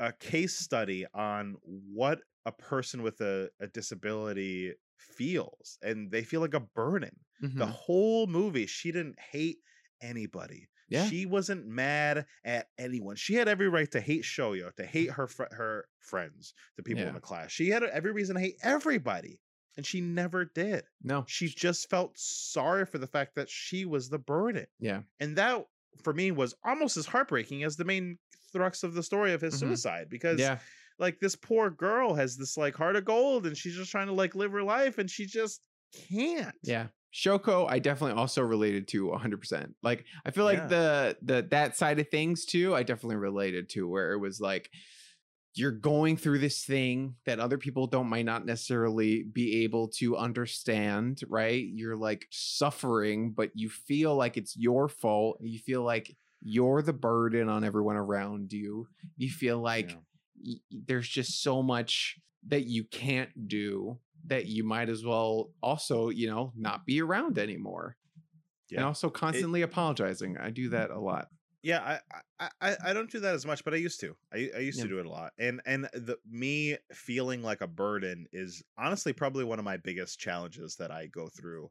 a 0.00 0.12
case 0.12 0.58
study 0.58 1.06
on 1.14 1.56
what 1.62 2.18
a 2.44 2.52
person 2.52 3.02
with 3.02 3.20
a, 3.20 3.48
a 3.60 3.66
disability 3.68 4.72
feels, 4.98 5.78
and 5.82 6.10
they 6.10 6.22
feel 6.24 6.40
like 6.40 6.54
a 6.54 6.60
burden. 6.60 7.16
The 7.40 7.48
Mhm. 7.66 7.70
whole 7.70 8.26
movie, 8.26 8.66
she 8.66 8.90
didn't 8.92 9.18
hate 9.20 9.58
anybody. 10.00 10.68
Yeah. 10.88 11.08
She 11.08 11.26
wasn't 11.26 11.66
mad 11.66 12.26
at 12.44 12.68
anyone. 12.78 13.16
She 13.16 13.34
had 13.34 13.48
every 13.48 13.68
right 13.68 13.90
to 13.90 14.00
hate 14.00 14.22
Shoya, 14.22 14.74
to 14.76 14.86
hate 14.86 15.10
her 15.10 15.26
fr- 15.26 15.52
her 15.52 15.88
friends, 15.98 16.54
the 16.76 16.82
people 16.82 17.02
in 17.04 17.14
the 17.14 17.20
class. 17.20 17.50
She 17.50 17.68
had 17.70 17.82
every 17.82 18.12
reason 18.12 18.36
to 18.36 18.40
hate 18.40 18.56
everybody, 18.62 19.40
and 19.76 19.84
she 19.84 20.00
never 20.00 20.44
did. 20.44 20.84
no. 21.02 21.24
She 21.26 21.48
just 21.48 21.90
felt 21.90 22.16
sorry 22.16 22.86
for 22.86 22.98
the 22.98 23.06
fact 23.08 23.34
that 23.34 23.50
she 23.50 23.84
was 23.84 24.08
the 24.08 24.18
burden. 24.18 24.66
Yeah. 24.78 25.02
And 25.20 25.36
that 25.36 25.66
for 26.02 26.12
me 26.14 26.30
was 26.30 26.54
almost 26.64 26.96
as 26.96 27.06
heartbreaking 27.06 27.64
as 27.64 27.76
the 27.76 27.84
main 27.84 28.18
thrust 28.52 28.84
of 28.84 28.94
the 28.94 29.02
story 29.02 29.32
of 29.32 29.40
his 29.40 29.54
Mhm. 29.56 29.58
suicide 29.60 30.08
because 30.08 30.38
Yeah. 30.38 30.58
Like 30.98 31.20
this 31.20 31.36
poor 31.36 31.70
girl 31.70 32.14
has 32.14 32.36
this 32.36 32.56
like 32.56 32.74
heart 32.74 32.96
of 32.96 33.04
gold 33.04 33.46
and 33.46 33.56
she's 33.56 33.76
just 33.76 33.90
trying 33.90 34.06
to 34.06 34.12
like 34.12 34.34
live 34.34 34.52
her 34.52 34.62
life 34.62 34.98
and 34.98 35.10
she 35.10 35.26
just 35.26 35.60
can't. 36.10 36.54
Yeah. 36.62 36.86
Shoko, 37.14 37.66
I 37.70 37.78
definitely 37.78 38.20
also 38.20 38.42
related 38.42 38.88
to 38.88 39.06
100%. 39.06 39.72
Like 39.82 40.04
I 40.24 40.30
feel 40.30 40.44
like 40.44 40.58
Yeah. 40.58 40.66
the 40.66 41.16
the 41.22 41.42
that 41.50 41.76
side 41.76 41.98
of 41.98 42.08
things 42.10 42.44
too, 42.44 42.74
I 42.74 42.82
definitely 42.82 43.16
related 43.16 43.68
to 43.70 43.88
where 43.88 44.12
it 44.12 44.18
was 44.18 44.40
like 44.40 44.70
you're 45.54 45.72
going 45.72 46.18
through 46.18 46.38
this 46.38 46.64
thing 46.64 47.14
that 47.24 47.40
other 47.40 47.56
people 47.56 47.86
don't 47.86 48.08
might 48.10 48.26
not 48.26 48.44
necessarily 48.44 49.22
be 49.22 49.64
able 49.64 49.88
to 49.88 50.14
understand, 50.14 51.20
right? 51.28 51.64
You're 51.72 51.96
like 51.96 52.26
suffering, 52.30 53.32
but 53.34 53.50
you 53.54 53.70
feel 53.70 54.14
like 54.14 54.36
it's 54.36 54.54
your 54.54 54.86
fault. 54.88 55.38
You 55.40 55.58
feel 55.58 55.82
like 55.82 56.14
you're 56.42 56.82
the 56.82 56.92
burden 56.92 57.48
on 57.48 57.64
everyone 57.64 57.96
around 57.96 58.52
you. 58.52 58.86
You 59.16 59.30
feel 59.30 59.58
like 59.58 59.92
Yeah. 59.92 59.96
Y- 60.44 60.60
there's 60.70 61.08
just 61.08 61.42
so 61.42 61.62
much 61.62 62.18
that 62.46 62.64
you 62.64 62.84
can't 62.84 63.48
do 63.48 63.98
that 64.26 64.46
you 64.46 64.64
might 64.64 64.88
as 64.88 65.04
well 65.04 65.50
also, 65.62 66.08
you 66.08 66.28
know, 66.28 66.52
not 66.56 66.84
be 66.86 67.00
around 67.00 67.38
anymore. 67.38 67.96
Yeah. 68.70 68.78
And 68.78 68.86
also 68.86 69.10
constantly 69.10 69.62
apologizing. 69.62 70.38
I 70.38 70.50
do 70.50 70.68
that 70.70 70.90
a 70.90 70.98
lot. 70.98 71.28
Yeah, 71.62 71.98
I, 72.10 72.20
I 72.38 72.50
I 72.60 72.76
I 72.86 72.92
don't 72.92 73.10
do 73.10 73.20
that 73.20 73.34
as 73.34 73.44
much, 73.46 73.64
but 73.64 73.74
I 73.74 73.78
used 73.78 73.98
to. 74.00 74.16
I, 74.32 74.50
I 74.56 74.58
used 74.60 74.78
Yeah. 74.78 74.84
to 74.84 74.88
do 74.88 74.98
it 75.00 75.06
a 75.06 75.10
lot, 75.10 75.32
and 75.38 75.60
and 75.66 75.84
the 75.92 76.18
me 76.28 76.76
feeling 76.92 77.42
like 77.42 77.60
a 77.60 77.66
burden 77.66 78.26
is 78.32 78.62
honestly 78.78 79.12
probably 79.12 79.44
one 79.44 79.58
of 79.58 79.64
my 79.64 79.76
biggest 79.76 80.18
challenges 80.20 80.76
that 80.76 80.90
I 80.92 81.06
go 81.06 81.28
through. 81.28 81.70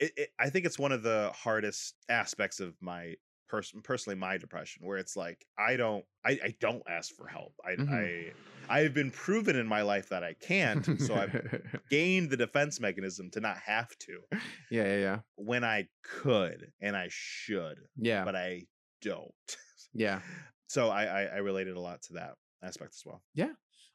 It, 0.00 0.12
it, 0.16 0.28
I 0.38 0.50
think 0.50 0.66
it's 0.66 0.78
one 0.78 0.92
of 0.92 1.02
the 1.02 1.32
hardest 1.34 1.94
aspects 2.08 2.60
of 2.60 2.74
my 2.80 3.14
person 3.52 3.82
personally 3.82 4.18
my 4.18 4.38
depression, 4.38 4.84
where 4.84 4.96
it's 4.98 5.14
like 5.16 5.46
I 5.58 5.76
don't 5.76 6.04
I, 6.24 6.30
I 6.42 6.54
don't 6.60 6.82
ask 6.88 7.14
for 7.14 7.28
help. 7.28 7.52
I 7.64 7.72
Mhm. 7.76 7.92
I 7.92 8.32
I've 8.68 8.94
been 8.94 9.10
proven 9.10 9.56
in 9.56 9.66
my 9.66 9.82
life 9.82 10.08
that 10.08 10.24
I 10.24 10.34
can't, 10.40 10.84
so 11.00 11.14
I've 11.14 11.62
gained 11.90 12.30
the 12.30 12.36
defense 12.36 12.80
mechanism 12.80 13.30
to 13.32 13.40
not 13.40 13.58
have 13.58 13.88
to 14.06 14.20
yeah, 14.70 14.84
yeah, 14.84 14.96
yeah. 14.98 15.18
when 15.36 15.62
I 15.64 15.88
could 16.02 16.72
and 16.80 16.96
I 16.96 17.08
should, 17.10 17.78
Yeah. 17.96 18.24
but 18.24 18.34
I 18.34 18.62
don't. 19.02 19.32
yeah. 19.92 20.20
so 20.68 20.88
I, 20.88 21.04
I 21.04 21.22
I 21.24 21.36
related 21.38 21.76
a 21.76 21.80
lot 21.80 22.02
to 22.04 22.14
that 22.14 22.34
aspect 22.64 22.94
as 22.94 23.02
well. 23.06 23.22
Yeah 23.34 23.52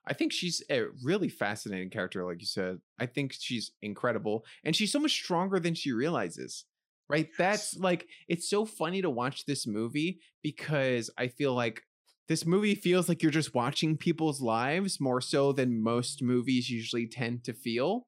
I 0.10 0.14
think 0.14 0.32
she's 0.32 0.64
a 0.72 0.84
really 1.03 1.28
fascinating 1.28 1.89
character, 1.89 2.24
like 2.24 2.39
you 2.39 2.45
said. 2.47 2.78
I 2.97 3.08
think 3.08 3.34
she's 3.38 3.72
incredible. 3.82 4.45
And 4.64 4.74
she's 4.74 4.89
so 4.91 4.99
much 4.99 5.12
stronger 5.12 5.60
than 5.60 5.74
she 5.74 5.91
realizes. 5.91 6.64
Right? 7.10 7.30
That's 7.38 7.78
like 7.78 8.08
it's 8.28 8.49
so 8.49 8.66
funny 8.66 9.01
to 9.01 9.10
watch 9.10 9.45
this 9.45 9.66
movie 9.66 10.20
because 10.43 11.10
I 11.18 11.28
feel 11.28 11.53
like 11.53 11.82
this 12.28 12.45
movie 12.45 12.76
feels 12.76 13.08
like 13.08 13.24
you're 13.24 13.32
just 13.32 13.55
watching 13.55 13.95
people's 13.95 14.41
lives 14.41 14.99
more 14.99 15.22
so 15.22 15.53
than 15.53 15.82
most 15.82 16.22
movies 16.22 16.70
usually 16.70 17.08
tend 17.08 17.45
to 17.45 17.53
feel. 17.53 18.08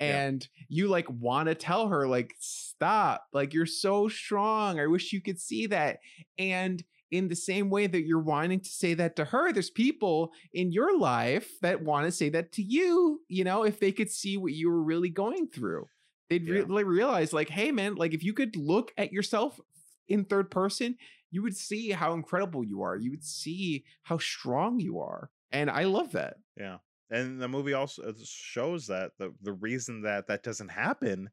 Yeah. 0.00 0.24
And 0.24 0.48
you 0.68 0.88
like 0.88 1.06
want 1.08 1.48
to 1.48 1.54
tell 1.54 1.88
her, 1.88 2.08
like, 2.08 2.34
stop, 2.40 3.24
like, 3.32 3.54
you're 3.54 3.66
so 3.66 4.08
strong. 4.08 4.80
I 4.80 4.86
wish 4.86 5.12
you 5.12 5.20
could 5.20 5.40
see 5.40 5.66
that. 5.68 5.98
And 6.38 6.82
in 7.10 7.28
the 7.28 7.36
same 7.36 7.68
way 7.68 7.86
that 7.86 8.06
you're 8.06 8.20
wanting 8.20 8.60
to 8.60 8.70
say 8.70 8.94
that 8.94 9.16
to 9.16 9.24
her, 9.26 9.52
there's 9.52 9.70
people 9.70 10.32
in 10.52 10.72
your 10.72 10.98
life 10.98 11.50
that 11.60 11.82
want 11.82 12.06
to 12.06 12.12
say 12.12 12.30
that 12.30 12.52
to 12.52 12.62
you, 12.62 13.20
you 13.28 13.44
know, 13.44 13.64
if 13.64 13.78
they 13.78 13.92
could 13.92 14.10
see 14.10 14.36
what 14.36 14.52
you 14.52 14.70
were 14.70 14.82
really 14.82 15.10
going 15.10 15.46
through. 15.46 15.86
They'd 16.28 16.46
Yeah. 16.46 16.54
really 16.62 16.84
realize, 16.84 17.32
like, 17.32 17.48
hey, 17.50 17.72
man, 17.72 17.94
like, 17.96 18.14
if 18.14 18.22
you 18.22 18.32
could 18.32 18.56
look 18.56 18.92
at 18.96 19.12
yourself 19.12 19.60
in 20.08 20.24
third 20.24 20.50
person, 20.50 20.96
you 21.30 21.42
would 21.42 21.56
see 21.56 21.90
how 21.90 22.12
incredible 22.14 22.64
you 22.64 22.82
are. 22.82 22.96
You 22.96 23.10
would 23.10 23.24
see 23.24 23.84
how 24.02 24.18
strong 24.18 24.80
you 24.80 24.98
are. 25.00 25.30
And 25.50 25.70
I 25.70 25.84
love 25.84 26.12
that. 26.12 26.38
Yeah. 26.56 26.78
And 27.10 27.40
the 27.40 27.48
movie 27.48 27.74
also 27.74 28.02
uh, 28.04 28.12
shows 28.24 28.86
that 28.86 29.12
the 29.18 29.34
the 29.42 29.52
reason 29.52 30.02
that 30.02 30.26
that 30.28 30.42
doesn't 30.42 30.70
happen 30.70 31.28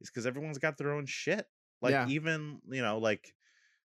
is 0.00 0.08
because 0.10 0.26
everyone's 0.26 0.58
got 0.58 0.78
their 0.78 0.92
own 0.92 1.04
shit. 1.06 1.46
Like 1.82 1.92
Yeah. 1.92 2.08
even 2.08 2.60
you 2.70 2.80
know 2.82 2.98
like 2.98 3.34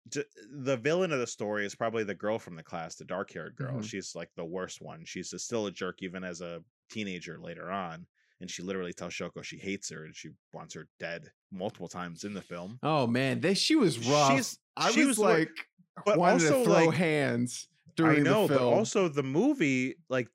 j- 0.09 0.24
the 0.51 0.76
villain 0.76 1.12
of 1.12 1.20
the 1.20 1.26
story 1.26 1.64
is 1.66 1.74
probably 1.74 2.05
the 2.05 2.14
girl 2.14 2.38
from 2.38 2.57
the 2.57 2.62
class, 2.62 2.96
the 2.96 3.05
dark 3.07 3.32
haired 3.32 3.57
girl. 3.57 3.80
Mhm. 3.80 3.84
She's 3.84 4.14
like 4.14 4.30
the 4.36 4.44
worst 4.44 4.80
one. 4.82 5.05
She's 5.05 5.32
a- 5.32 5.38
still 5.38 5.66
a 5.66 5.72
jerk 5.72 6.03
even 6.03 6.24
as 6.24 6.40
a 6.42 6.64
teenager 6.90 7.38
later 7.40 7.70
on. 7.70 8.07
And 8.41 8.51
she 8.51 8.62
literally 8.62 8.93
tells 8.93 9.12
Shoko 9.12 9.43
she 9.45 9.59
hates 9.59 9.91
her 9.91 10.05
and 10.05 10.16
she 10.16 10.30
wants 10.53 10.74
her 10.74 10.88
dead 10.99 11.30
multiple 11.53 11.88
times 11.88 12.24
in 12.24 12.32
the 12.32 12.41
film. 12.43 12.78
Oh 12.82 13.07
man, 13.07 13.41
this 13.41 13.59
she 13.59 13.76
was 13.76 13.99
rough. 14.09 14.32
She's- 14.32 14.59
I 14.76 14.91
she 14.93 15.01
was, 15.01 15.18
was 15.18 15.18
like- 15.18 15.68
like, 16.07 16.16
wanted 16.16 16.32
also, 16.47 16.59
to 16.61 16.64
throw 16.64 16.84
like, 16.86 16.95
hands 16.95 17.68
I 17.99 18.16
know, 18.20 18.47
the 18.47 18.55
but 18.55 18.62
also 18.62 19.09
the 19.09 19.22
movie, 19.22 19.97
like 20.09 20.28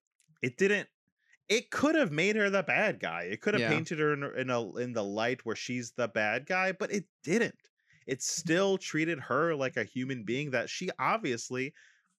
it 0.43 0.57
didn't. 0.57 0.87
It 1.49 1.71
could 1.71 1.95
have 1.95 2.11
made 2.11 2.35
her 2.35 2.49
the 2.51 2.61
bad 2.61 2.99
guy. 2.99 3.23
It 3.23 3.41
could 3.41 3.55
have 3.55 3.61
Yeah. 3.61 3.69
painted 3.69 3.97
her 3.99 4.13
in, 4.13 4.23
in 4.37 4.49
a 4.51 4.75
in 4.77 4.93
the 4.93 5.03
light 5.03 5.43
where 5.45 5.55
she's 5.55 5.91
the 5.91 6.07
bad 6.07 6.45
guy, 6.45 6.73
but 6.73 6.91
it 6.91 7.05
didn't. 7.23 7.55
It 8.05 8.21
still 8.21 8.77
treated 8.77 9.19
her 9.19 9.55
like 9.55 9.77
a 9.77 9.83
human 9.83 10.23
being 10.23 10.51
that 10.51 10.69
she 10.69 10.89
obviously 10.99 11.73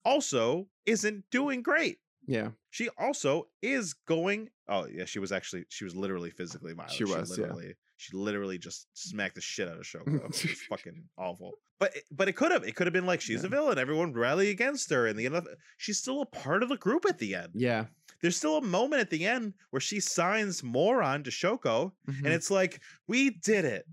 also 0.04 0.68
isn't 0.86 1.24
doing 1.30 1.62
great. 1.62 1.98
Yeah, 2.26 2.50
She 2.70 2.88
also 2.98 3.48
is 3.62 3.94
going. 3.94 4.48
Oh 4.68 4.86
yeah, 4.86 5.04
she 5.04 5.18
was 5.18 5.32
actually 5.32 5.64
she 5.68 5.84
was 5.84 5.94
literally 5.96 6.30
physically 6.30 6.72
violent. 6.72 6.92
She 6.92 7.04
was, 7.04 7.30
yeah. 7.36 7.42
literally. 7.44 7.74
She 7.98 8.14
literally 8.16 8.58
just 8.58 8.88
smacked 8.92 9.36
the 9.36 9.40
shit 9.40 9.68
out 9.68 9.78
of 9.78 9.84
Shoko. 9.84 10.16
It 10.24 10.28
was 10.28 10.60
fucking 10.68 11.04
awful. 11.16 11.52
But 11.78 11.94
but 12.10 12.28
it 12.28 12.34
could 12.36 12.52
have. 12.52 12.64
It 12.64 12.74
could 12.74 12.86
have 12.86 12.92
been 12.94 13.06
like 13.06 13.20
she's 13.20 13.40
Yeah. 13.42 13.46
a 13.46 13.50
villain. 13.50 13.78
Everyone 13.78 14.12
rally 14.12 14.50
against 14.50 14.90
her, 14.90 15.06
and 15.06 15.18
the 15.18 15.26
end 15.26 15.34
of 15.36 15.46
she's 15.78 15.98
still 15.98 16.20
a 16.22 16.26
part 16.26 16.62
of 16.62 16.68
the 16.68 16.76
group 16.76 17.04
at 17.08 17.18
the 17.18 17.34
end. 17.34 17.50
yeah. 17.54 17.86
There's 18.22 18.36
still 18.36 18.56
a 18.56 18.62
moment 18.62 19.02
at 19.02 19.10
the 19.10 19.26
end 19.26 19.52
where 19.70 19.80
she 19.80 20.00
signs 20.00 20.62
moron 20.62 21.22
to 21.24 21.30
Shoko, 21.30 21.92
Mhm. 22.08 22.24
and 22.24 22.28
it's 22.28 22.50
like 22.50 22.80
we 23.06 23.30
did 23.30 23.64
it. 23.66 23.86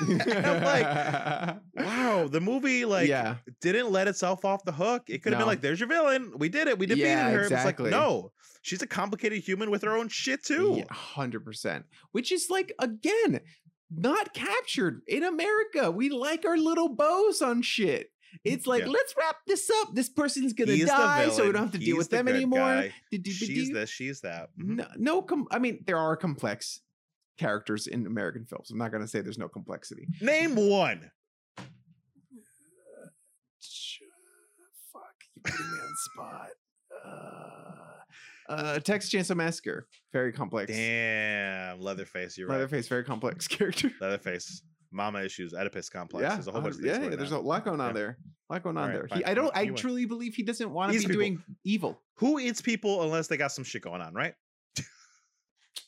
I'm 0.00 0.62
like, 0.62 1.56
wow, 1.76 2.28
the 2.28 2.40
movie 2.40 2.84
like 2.84 3.08
yeah, 3.08 3.36
didn't 3.60 3.90
let 3.90 4.08
itself 4.08 4.44
off 4.44 4.64
the 4.64 4.72
hook. 4.72 5.04
It 5.08 5.22
could 5.22 5.32
have 5.32 5.40
No. 5.40 5.44
been 5.44 5.48
like, 5.52 5.60
"There's 5.60 5.80
your 5.80 5.88
villain. 5.88 6.32
We 6.38 6.48
did 6.48 6.68
it. 6.68 6.78
We 6.78 6.86
defeated 6.86 7.08
Yeah, 7.08 7.30
her." 7.30 7.42
It's 7.42 7.50
exactly. 7.50 7.90
like, 7.90 8.00
no, 8.00 8.32
she's 8.62 8.80
a 8.82 8.86
complicated 8.86 9.42
human 9.42 9.70
with 9.70 9.82
her 9.82 9.96
own 9.96 10.08
shit 10.08 10.42
too. 10.44 10.82
hundred 10.90 11.44
percent. 11.44 11.84
Which 12.12 12.32
is 12.32 12.48
like 12.48 12.72
again 12.78 13.40
not 13.90 14.32
captured 14.32 15.02
in 15.06 15.22
America. 15.24 15.90
We 15.90 16.08
like 16.10 16.46
our 16.46 16.56
little 16.56 16.88
bows 16.88 17.42
on 17.42 17.60
shit. 17.62 18.10
It's 18.44 18.66
like 18.66 18.82
Yeah. 18.84 18.90
let's 18.90 19.14
wrap 19.18 19.36
this 19.46 19.68
up. 19.82 19.94
This 19.94 20.08
person's 20.08 20.52
gonna 20.52 20.72
He's 20.72 20.86
die, 20.86 21.28
so 21.30 21.44
we 21.46 21.52
don't 21.52 21.62
have 21.64 21.72
to 21.72 21.78
deal 21.78 21.96
with 21.96 22.08
the 22.10 22.18
them 22.18 22.28
anymore. 22.28 22.84
She's 23.12 23.70
this. 23.72 23.90
She's 23.90 24.20
that. 24.20 24.50
Mhm. 24.58 24.76
No, 24.76 24.86
no 24.96 25.22
com- 25.22 25.48
I 25.50 25.58
mean, 25.58 25.82
there 25.86 25.98
are 25.98 26.16
complex 26.16 26.80
characters 27.38 27.86
in 27.86 28.06
American 28.06 28.44
films. 28.44 28.70
I'm 28.70 28.78
not 28.78 28.92
gonna 28.92 29.08
say 29.08 29.20
there's 29.20 29.38
no 29.38 29.48
complexity. 29.48 30.06
Name 30.20 30.54
one. 30.56 31.10
Fuck, 34.92 35.02
you 35.36 35.42
put 35.42 35.60
me 35.60 35.78
on 35.80 35.94
spot. 35.96 36.48
Uh, 37.06 38.52
uh, 38.52 38.78
Texas 38.80 39.10
Chainsaw 39.12 39.36
Massacre, 39.36 39.86
very 40.12 40.32
complex. 40.32 40.70
Damn, 40.72 41.80
Leatherface. 41.80 42.36
You're 42.36 42.48
right. 42.48 42.54
Leatherface, 42.56 42.88
very 42.88 43.04
complex 43.04 43.46
character. 43.48 43.90
Leatherface. 44.00 44.62
Mama 44.92 45.22
issues. 45.22 45.54
Oedipus 45.54 45.88
complex. 45.88 46.24
yeah, 46.24 46.34
There's 46.34 46.48
a 46.48 46.50
whole 46.50 46.62
bunch 46.62 46.74
of 46.74 46.84
yeah, 46.84 46.98
things. 46.98 47.16
there's 47.16 47.30
on. 47.30 47.38
a 47.38 47.42
lot 47.42 47.64
going 47.64 47.80
on 47.80 47.90
Yeah. 47.90 47.92
there. 47.92 48.18
A 48.48 48.52
lot 48.54 48.62
going 48.64 48.76
on 48.76 48.90
Alright, 48.90 49.08
there. 49.08 49.18
He, 49.18 49.24
I 49.24 49.34
don't. 49.34 49.56
I 49.56 49.66
truly 49.68 50.04
believe 50.04 50.34
he 50.34 50.42
doesn't 50.42 50.68
want 50.68 50.90
to 50.92 50.98
be 50.98 51.02
people. 51.04 51.14
doing 51.14 51.42
evil. 51.64 52.00
Who 52.16 52.40
eats 52.40 52.60
people 52.60 53.04
unless 53.04 53.28
they 53.28 53.36
got 53.36 53.52
some 53.52 53.62
shit 53.62 53.82
going 53.82 54.00
on, 54.00 54.14
right? 54.14 54.34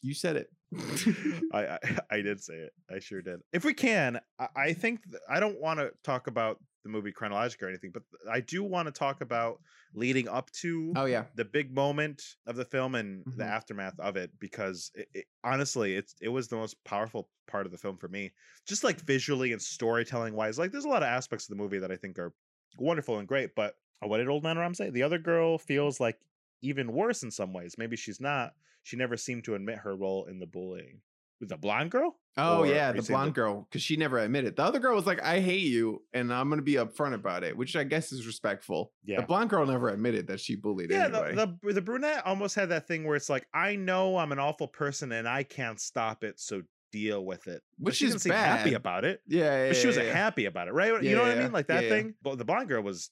You 0.02 0.14
said 0.14 0.36
it. 0.36 0.48
I, 1.52 1.66
I 1.66 1.78
I 2.10 2.20
did 2.22 2.40
say 2.42 2.54
it. 2.54 2.72
I 2.90 2.98
sure 2.98 3.22
did. 3.22 3.40
If 3.52 3.64
we 3.64 3.74
can, 3.74 4.20
I, 4.38 4.48
I 4.56 4.72
think 4.72 5.02
th- 5.04 5.22
I 5.28 5.40
don't 5.40 5.60
want 5.60 5.78
to 5.80 5.90
talk 6.02 6.26
about 6.26 6.58
the 6.84 6.90
movie 6.90 7.12
chronologically 7.12 7.66
or 7.66 7.68
anything, 7.68 7.92
but 7.92 8.02
I 8.30 8.40
do 8.40 8.64
want 8.64 8.86
to 8.88 8.92
talk 8.92 9.20
about 9.20 9.60
leading 9.94 10.28
up 10.28 10.50
to 10.62 10.92
oh 10.96 11.04
yeah. 11.04 11.24
the 11.36 11.44
big 11.44 11.72
moment 11.72 12.20
of 12.46 12.56
the 12.56 12.64
film 12.64 12.94
and 12.96 13.22
the 13.36 13.44
Mhm. 13.44 13.50
aftermath 13.50 13.98
of 14.00 14.16
it 14.16 14.30
because 14.40 14.90
it, 14.94 15.06
it, 15.14 15.24
honestly 15.44 15.94
it's 15.94 16.14
it 16.20 16.30
was 16.30 16.48
the 16.48 16.56
most 16.56 16.82
powerful 16.84 17.28
part 17.46 17.66
of 17.66 17.72
the 17.72 17.78
film 17.78 17.98
for 17.98 18.08
me 18.08 18.32
just 18.66 18.82
like 18.84 18.98
visually 19.02 19.52
and 19.52 19.60
storytelling 19.60 20.34
wise 20.34 20.58
like 20.58 20.72
there's 20.72 20.86
a 20.86 20.88
lot 20.88 21.02
of 21.02 21.08
aspects 21.08 21.44
of 21.44 21.50
the 21.50 21.62
movie 21.62 21.78
that 21.78 21.92
i 21.92 21.96
think 21.96 22.18
are 22.18 22.32
wonderful 22.78 23.18
and 23.18 23.28
great 23.28 23.50
but 23.54 23.74
uh, 24.02 24.08
what 24.08 24.16
did 24.16 24.28
old 24.28 24.42
man 24.42 24.56
ram 24.56 24.72
say 24.74 24.88
the 24.88 25.02
other 25.02 25.18
girl 25.18 25.58
feels 25.58 26.00
like 26.00 26.16
even 26.62 26.92
worse 26.92 27.22
in 27.22 27.30
some 27.30 27.52
ways 27.52 27.74
maybe 27.76 27.96
she's 27.96 28.20
not 28.20 28.52
she 28.82 28.96
never 28.96 29.16
seemed 29.16 29.44
to 29.44 29.54
admit 29.54 29.78
her 29.78 29.94
role 29.94 30.24
in 30.26 30.38
the 30.38 30.46
bullying 30.46 31.00
the 31.40 31.56
blonde 31.56 31.90
girl 31.90 32.16
Oh 32.38 32.60
Or 32.60 32.66
yeah, 32.66 32.92
the 32.92 33.02
blonde 33.02 33.34
girl, 33.34 33.66
because 33.68 33.82
she 33.82 33.96
never 33.96 34.18
admitted. 34.18 34.56
The 34.56 34.62
other 34.62 34.78
girl 34.78 34.94
was 34.94 35.04
like, 35.04 35.22
"I 35.22 35.38
hate 35.40 35.64
you," 35.64 36.02
and 36.14 36.32
I'm 36.32 36.48
gonna 36.48 36.62
be 36.62 36.74
upfront 36.76 37.12
about 37.12 37.44
it, 37.44 37.54
which 37.54 37.76
I 37.76 37.84
guess 37.84 38.10
is 38.10 38.26
respectful. 38.26 38.90
yeah 39.04 39.20
The 39.20 39.26
blonde 39.26 39.50
girl 39.50 39.66
never 39.66 39.90
admitted 39.90 40.28
that 40.28 40.40
she 40.40 40.54
bullied 40.56 40.90
yeah, 40.90 41.04
anybody. 41.04 41.34
the, 41.36 41.58
the 41.62 41.72
the 41.74 41.82
brunette 41.82 42.24
almost 42.24 42.54
had 42.54 42.70
that 42.70 42.88
thing 42.88 43.04
where 43.04 43.16
it's 43.16 43.28
like, 43.28 43.46
I 43.52 43.76
know 43.76 44.16
I'm 44.16 44.32
an 44.32 44.38
awful 44.38 44.66
person 44.66 45.12
and 45.12 45.28
I 45.28 45.42
can't 45.42 45.78
stop 45.78 46.24
it, 46.24 46.40
so 46.40 46.62
deal 46.90 47.22
with 47.26 47.46
it. 47.48 47.62
But 47.78 47.88
Which 47.88 47.96
she 47.96 48.06
is 48.06 48.12
didn't 48.12 48.22
seem 48.22 48.32
happy 48.32 48.72
about 48.72 49.04
it. 49.04 49.20
yeah, 49.26 49.64
yeah, 49.64 49.68
but 49.68 49.76
she 49.76 49.82
yeah, 49.82 49.88
wasn't 49.88 50.06
yeah. 50.06 50.12
happy 50.14 50.44
about 50.46 50.68
it, 50.68 50.72
right? 50.72 51.02
Yeah, 51.02 51.10
you 51.10 51.16
know 51.16 51.22
what 51.22 51.32
I 51.32 51.42
mean? 51.42 51.52
Like 51.52 51.66
that 51.66 51.82
yeah, 51.84 51.88
yeah. 51.90 51.94
thing. 52.02 52.14
But 52.22 52.38
the 52.38 52.46
blonde 52.46 52.68
girl 52.70 52.82
was 52.82 53.10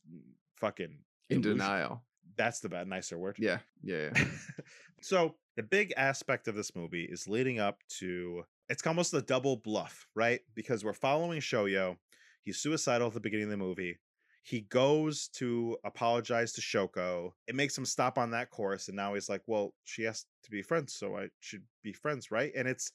fucking 0.57 0.99
in 1.29 1.43
denial. 1.43 2.05
That's 2.37 2.61
the 2.61 2.69
bad, 2.69 2.89
nicer 2.89 3.19
word. 3.19 3.37
Yeah, 3.39 3.59
yeah, 3.83 4.11
yeah. 4.15 4.25
so 5.01 5.35
the 5.57 5.63
big 5.63 5.93
aspect 5.97 6.49
of 6.49 6.55
this 6.55 6.75
movie 6.75 7.05
is 7.05 7.29
leading 7.29 7.59
up 7.59 7.79
to 7.99 8.45
it's 8.69 8.87
almost 8.87 9.13
a 9.15 9.21
double 9.21 9.57
bluff, 9.57 10.07
right? 10.15 10.41
Because 10.55 10.85
we're 10.85 10.93
following 10.93 11.41
Shoya. 11.41 11.97
He's 12.43 12.59
suicidal 12.59 13.09
at 13.09 13.15
the 13.15 13.21
beginning 13.21 13.45
of 13.45 13.51
the 13.51 13.57
movie. 13.57 13.99
He 14.43 14.63
goes 14.63 15.29
to 15.35 15.77
apologize 15.85 16.53
to 16.53 16.61
Shoko. 16.61 17.33
It 17.47 17.55
makes 17.55 17.77
him 17.77 17.85
stop 17.85 18.17
on 18.17 18.31
that 18.31 18.51
course, 18.51 18.89
and 18.89 18.97
now 18.97 19.13
he's 19.15 19.29
like, 19.29 19.43
"Well, 19.47 19.75
she 19.85 20.05
has 20.05 20.25
to 20.45 20.51
be 20.51 20.63
friends, 20.63 20.95
so 20.95 21.17
I 21.17 21.29
should 21.41 21.65
be 21.83 21.93
friends, 21.93 22.31
right?" 22.31 22.53
And 22.57 22.67
it's 22.67 22.91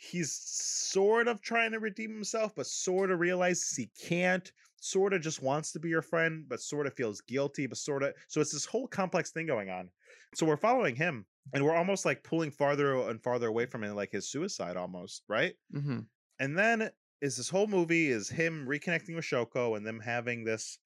he's 0.00 0.32
sort 0.32 1.28
of 1.28 1.40
trying 1.42 1.72
to 1.72 1.78
redeem 1.80 2.12
himself, 2.14 2.54
but 2.54 2.66
sort 2.66 3.10
of 3.10 3.20
realizes 3.20 3.76
he 3.76 3.88
can't. 4.00 4.50
Sort 4.82 5.12
of 5.12 5.20
just 5.20 5.42
wants 5.42 5.72
to 5.72 5.78
be 5.80 5.90
your 5.90 6.00
friend, 6.02 6.48
but 6.48 6.60
sort 6.60 6.86
of 6.86 6.94
feels 6.94 7.20
guilty, 7.20 7.66
but 7.66 7.76
sort 7.78 8.02
of. 8.02 8.14
So 8.28 8.40
it's 8.40 8.52
this 8.52 8.64
whole 8.64 8.88
complex 8.88 9.30
thing 9.30 9.46
going 9.46 9.68
on. 9.68 9.90
So 10.34 10.46
we're 10.46 10.56
following 10.56 10.96
him, 10.96 11.26
and 11.52 11.64
we're 11.64 11.74
almost 11.74 12.06
like 12.06 12.24
pulling 12.24 12.50
farther 12.50 12.94
and 13.10 13.22
farther 13.22 13.48
away 13.48 13.66
from 13.66 13.84
him, 13.84 13.94
like 13.94 14.10
his 14.12 14.30
suicide 14.30 14.76
almost, 14.78 15.24
right? 15.28 15.54
hmm 15.72 16.00
And 16.38 16.56
then 16.58 16.90
is 17.20 17.36
this 17.36 17.50
whole 17.50 17.66
movie 17.66 18.08
is 18.08 18.28
him 18.28 18.66
reconnecting 18.66 19.14
with 19.14 19.24
Shoko 19.24 19.76
and 19.76 19.86
them 19.86 20.00
having 20.00 20.44
this 20.44 20.78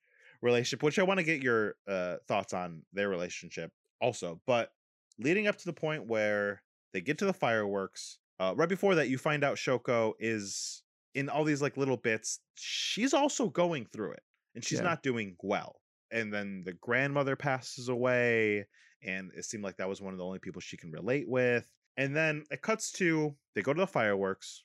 relationship, 0.42 0.82
which 0.82 0.98
I 0.98 1.04
want 1.04 1.18
to 1.18 1.24
get 1.24 1.42
your 1.42 1.76
uh, 1.86 2.18
thoughts 2.26 2.52
on 2.52 2.84
their 2.92 3.08
relationship 3.08 3.72
also. 4.00 4.42
But 4.46 4.72
leading 5.18 5.46
up 5.46 5.56
to 5.58 5.64
the 5.64 5.72
point 5.72 6.06
where 6.06 6.62
they 6.92 7.00
get 7.00 7.18
to 7.18 7.26
the 7.26 7.32
fireworks, 7.32 8.18
uh, 8.38 8.54
right 8.56 8.68
before 8.68 8.94
that, 8.96 9.08
you 9.08 9.18
find 9.18 9.44
out 9.44 9.56
Shoko 9.56 10.14
is 10.18 10.82
in 11.14 11.28
all 11.28 11.44
these 11.44 11.62
like 11.62 11.76
little 11.76 11.96
bits. 11.96 12.40
She's 12.56 13.14
also 13.14 13.48
going 13.48 13.86
through 13.86 14.12
it, 14.12 14.22
and 14.54 14.64
she's 14.64 14.78
Yeah. 14.78 14.84
not 14.84 15.02
doing 15.02 15.36
well. 15.40 15.80
And 16.10 16.32
then 16.32 16.62
the 16.64 16.72
grandmother 16.74 17.36
passes 17.36 17.88
away, 17.88 18.66
and 19.02 19.32
it 19.34 19.44
seemed 19.44 19.64
like 19.64 19.76
that 19.78 19.88
was 19.88 20.00
one 20.00 20.12
of 20.12 20.18
the 20.18 20.24
only 20.24 20.38
people 20.38 20.60
she 20.60 20.76
can 20.76 20.90
relate 20.90 21.28
with. 21.28 21.68
And 21.96 22.14
then 22.14 22.44
it 22.50 22.62
cuts 22.62 22.90
to 22.92 23.36
they 23.54 23.62
go 23.62 23.72
to 23.72 23.80
the 23.80 23.86
fireworks. 23.86 24.64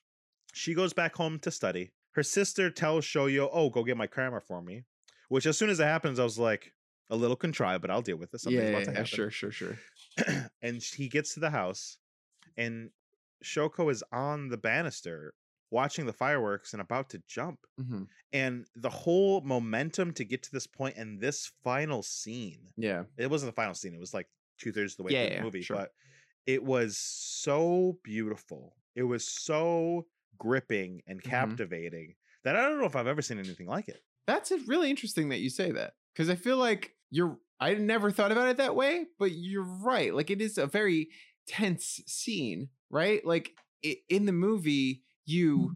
She 0.52 0.74
goes 0.74 0.92
back 0.92 1.14
home 1.16 1.38
to 1.40 1.50
study. 1.50 1.92
Her 2.12 2.22
sister 2.24 2.70
tells 2.70 3.04
Shoya, 3.04 3.48
"Oh, 3.52 3.70
go 3.70 3.84
get 3.84 3.96
my 3.96 4.06
camera 4.08 4.40
for 4.40 4.60
me." 4.62 4.84
Which, 5.28 5.46
as 5.46 5.56
soon 5.56 5.70
as 5.70 5.78
it 5.78 5.84
happens, 5.84 6.18
I 6.18 6.24
was 6.24 6.38
like, 6.38 6.74
a 7.08 7.16
little 7.16 7.36
contrived, 7.36 7.82
but 7.82 7.90
I'll 7.90 8.02
deal 8.02 8.16
with 8.16 8.32
this. 8.32 8.42
Something's 8.42 8.68
Yeah, 8.68 8.70
about 8.70 8.82
yeah, 8.82 8.84
to 8.86 8.92
yeah, 8.92 8.96
happen. 8.98 9.04
sure, 9.04 9.30
sure, 9.30 9.52
sure. 9.52 9.78
and 10.62 10.82
he 10.82 11.08
gets 11.08 11.34
to 11.34 11.40
the 11.40 11.50
house, 11.50 11.98
and 12.56 12.90
Shoko 13.44 13.90
is 13.90 14.04
on 14.12 14.48
the 14.48 14.58
banister 14.58 15.34
watching 15.70 16.06
the 16.06 16.12
fireworks 16.12 16.72
and 16.72 16.80
about 16.82 17.10
to 17.10 17.18
jump. 17.26 17.66
hmm 17.78 18.04
And 18.32 18.66
the 18.74 18.90
whole 18.90 19.40
momentum 19.42 20.12
to 20.14 20.24
get 20.24 20.42
to 20.44 20.52
this 20.52 20.66
point 20.66 20.96
and 20.96 21.20
this 21.20 21.46
final 21.64 22.02
scene 22.02 22.72
Yeah, 22.76 23.04
it 23.16 23.28
wasn't 23.30 23.52
the 23.52 23.56
final 23.60 23.74
scene. 23.74 23.94
It 23.94 24.00
was 24.00 24.14
like 24.14 24.28
two 24.58 24.72
thirds 24.72 24.94
of 24.94 24.98
the 24.98 25.02
way 25.04 25.12
Yeah, 25.12 25.14
through 25.14 25.28
the 25.28 25.34
yeah, 25.34 25.44
movie, 25.44 25.62
sure. 25.62 25.72
but 25.72 25.92
it 26.46 26.64
was 26.64 26.98
so 26.98 27.98
beautiful. 28.04 28.76
It 28.94 29.04
was 29.04 29.26
so 29.26 30.08
gripping 30.38 31.02
and 31.06 31.22
Mhm. 31.24 31.60
captivating 31.62 32.16
that 32.44 32.56
I 32.56 32.62
don't 32.68 32.78
know 32.80 32.86
if 32.86 32.96
I've 32.96 33.06
ever 33.06 33.22
seen 33.22 33.38
anything 33.38 33.66
like 33.66 33.88
it. 33.88 34.02
that's 34.26 34.50
really 34.66 34.90
interesting 34.90 35.28
that 35.30 35.38
you 35.38 35.50
say 35.50 35.70
that 35.72 35.94
because 36.12 36.28
I 36.30 36.34
feel 36.34 36.56
like 36.56 36.96
you're. 37.10 37.38
I 37.62 37.74
never 37.74 38.10
thought 38.10 38.32
about 38.32 38.48
it 38.48 38.56
that 38.56 38.74
way, 38.74 39.04
but 39.18 39.32
you're 39.32 39.62
right. 39.62 40.14
Like 40.14 40.30
it 40.30 40.40
is 40.40 40.56
a 40.56 40.66
very 40.66 41.10
tense 41.46 42.00
scene, 42.06 42.70
right? 42.90 43.24
Like 43.24 43.52
in 44.08 44.26
the 44.26 44.32
movie, 44.32 45.02
you 45.26 45.58
mm-hmm. 45.58 45.72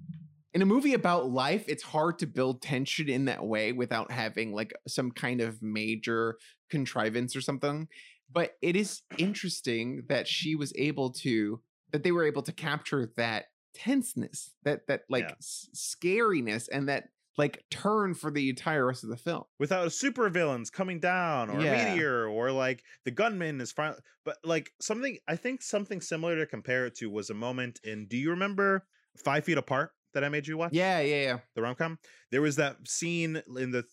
in 0.54 0.62
a 0.62 0.66
movie 0.66 0.94
about 0.94 1.30
life, 1.30 1.64
it's 1.68 1.82
hard 1.82 2.18
to 2.20 2.26
build 2.26 2.62
tension 2.62 3.08
in 3.08 3.26
that 3.26 3.44
way 3.44 3.72
without 3.72 4.10
having 4.10 4.52
like 4.52 4.72
some 4.86 5.10
kind 5.10 5.40
of 5.40 5.62
major 5.62 6.36
contrivance 6.70 7.34
or 7.34 7.40
something. 7.40 7.88
But 8.30 8.56
it 8.62 8.76
is 8.76 9.02
interesting 9.18 10.04
that 10.08 10.26
she 10.26 10.54
was 10.56 10.72
able 10.76 11.10
to 11.10 11.60
that 11.92 12.02
they 12.02 12.12
were 12.12 12.26
able 12.26 12.42
to 12.42 12.52
capture 12.52 13.12
that 13.16 13.46
tenseness, 13.74 14.50
that 14.64 14.86
that 14.88 15.02
like 15.08 15.24
Yeah. 15.24 15.34
s- 15.38 15.68
scariness, 15.74 16.68
and 16.72 16.88
that 16.88 17.08
like 17.36 17.64
turn 17.70 18.14
for 18.14 18.30
the 18.30 18.48
entire 18.48 18.86
rest 18.86 19.02
of 19.04 19.10
the 19.10 19.16
film. 19.16 19.44
Without 19.58 19.92
super 19.92 20.28
villains 20.28 20.70
coming 20.70 21.00
down 21.00 21.50
or 21.50 21.58
a 21.58 21.64
Yeah. 21.64 21.92
meteor 21.94 22.26
or 22.28 22.52
like 22.52 22.82
the 23.04 23.10
gunman 23.10 23.60
is 23.60 23.72
finally 23.72 24.00
but 24.24 24.36
like 24.44 24.70
something 24.80 25.18
I 25.28 25.36
think 25.36 25.62
something 25.62 26.00
similar 26.00 26.36
to 26.36 26.46
compare 26.46 26.86
it 26.86 26.94
to 26.96 27.10
was 27.10 27.30
a 27.30 27.34
moment 27.34 27.80
in 27.84 28.06
do 28.06 28.16
you 28.16 28.30
remember 28.30 28.86
Five 29.24 29.44
Feet 29.44 29.58
Apart 29.58 29.90
that 30.12 30.22
I 30.24 30.28
made 30.28 30.46
you 30.46 30.56
watch? 30.56 30.72
Yeah, 30.72 31.00
yeah, 31.00 31.22
yeah. 31.22 31.38
the 31.54 31.62
rom 31.62 31.74
com. 31.74 31.98
There 32.30 32.42
was 32.42 32.56
that 32.56 32.76
scene 32.86 33.42
in 33.58 33.70
the 33.72 33.84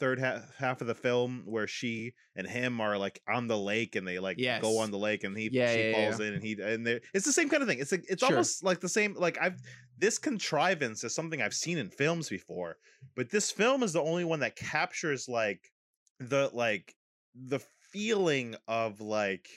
third 0.00 0.18
half, 0.18 0.42
half 0.56 0.80
of 0.80 0.88
the 0.88 0.94
film 0.96 1.42
where 1.46 1.68
she 1.68 2.12
and 2.34 2.44
him 2.46 2.80
are 2.80 2.98
like 2.98 3.20
on 3.28 3.46
the 3.46 3.56
lake 3.56 3.94
and 3.94 4.06
they 4.06 4.18
like 4.18 4.36
Yes. 4.38 4.60
go 4.60 4.78
on 4.78 4.90
the 4.90 4.98
lake 4.98 5.22
and 5.22 5.36
he 5.38 5.48
Yeah, 5.52 5.72
she 5.72 5.90
yeah, 5.90 5.92
falls 5.92 6.20
yeah. 6.20 6.26
in 6.26 6.34
and 6.34 6.42
he 6.42 6.56
and 6.60 6.84
they 6.86 7.00
it's 7.14 7.24
the 7.24 7.32
same 7.32 7.48
kind 7.48 7.62
of 7.62 7.68
thing. 7.68 7.78
It's 7.78 7.92
like 7.92 8.04
it's 8.08 8.20
Sure. 8.20 8.30
almost 8.30 8.64
like 8.64 8.80
the 8.80 8.88
same 8.88 9.14
like 9.14 9.38
I've 9.40 9.60
this 9.98 10.18
contrivance 10.18 11.04
is 11.04 11.14
something 11.14 11.40
I've 11.42 11.54
seen 11.54 11.78
in 11.78 11.90
films 11.90 12.28
before, 12.28 12.76
but 13.14 13.30
this 13.30 13.50
film 13.50 13.82
is 13.82 13.92
the 13.92 14.02
only 14.02 14.24
one 14.24 14.40
that 14.40 14.56
captures 14.56 15.28
like 15.28 15.72
the 16.18 16.50
like 16.52 16.94
the 17.34 17.60
feeling 17.92 18.56
of 18.68 19.00
like 19.00 19.48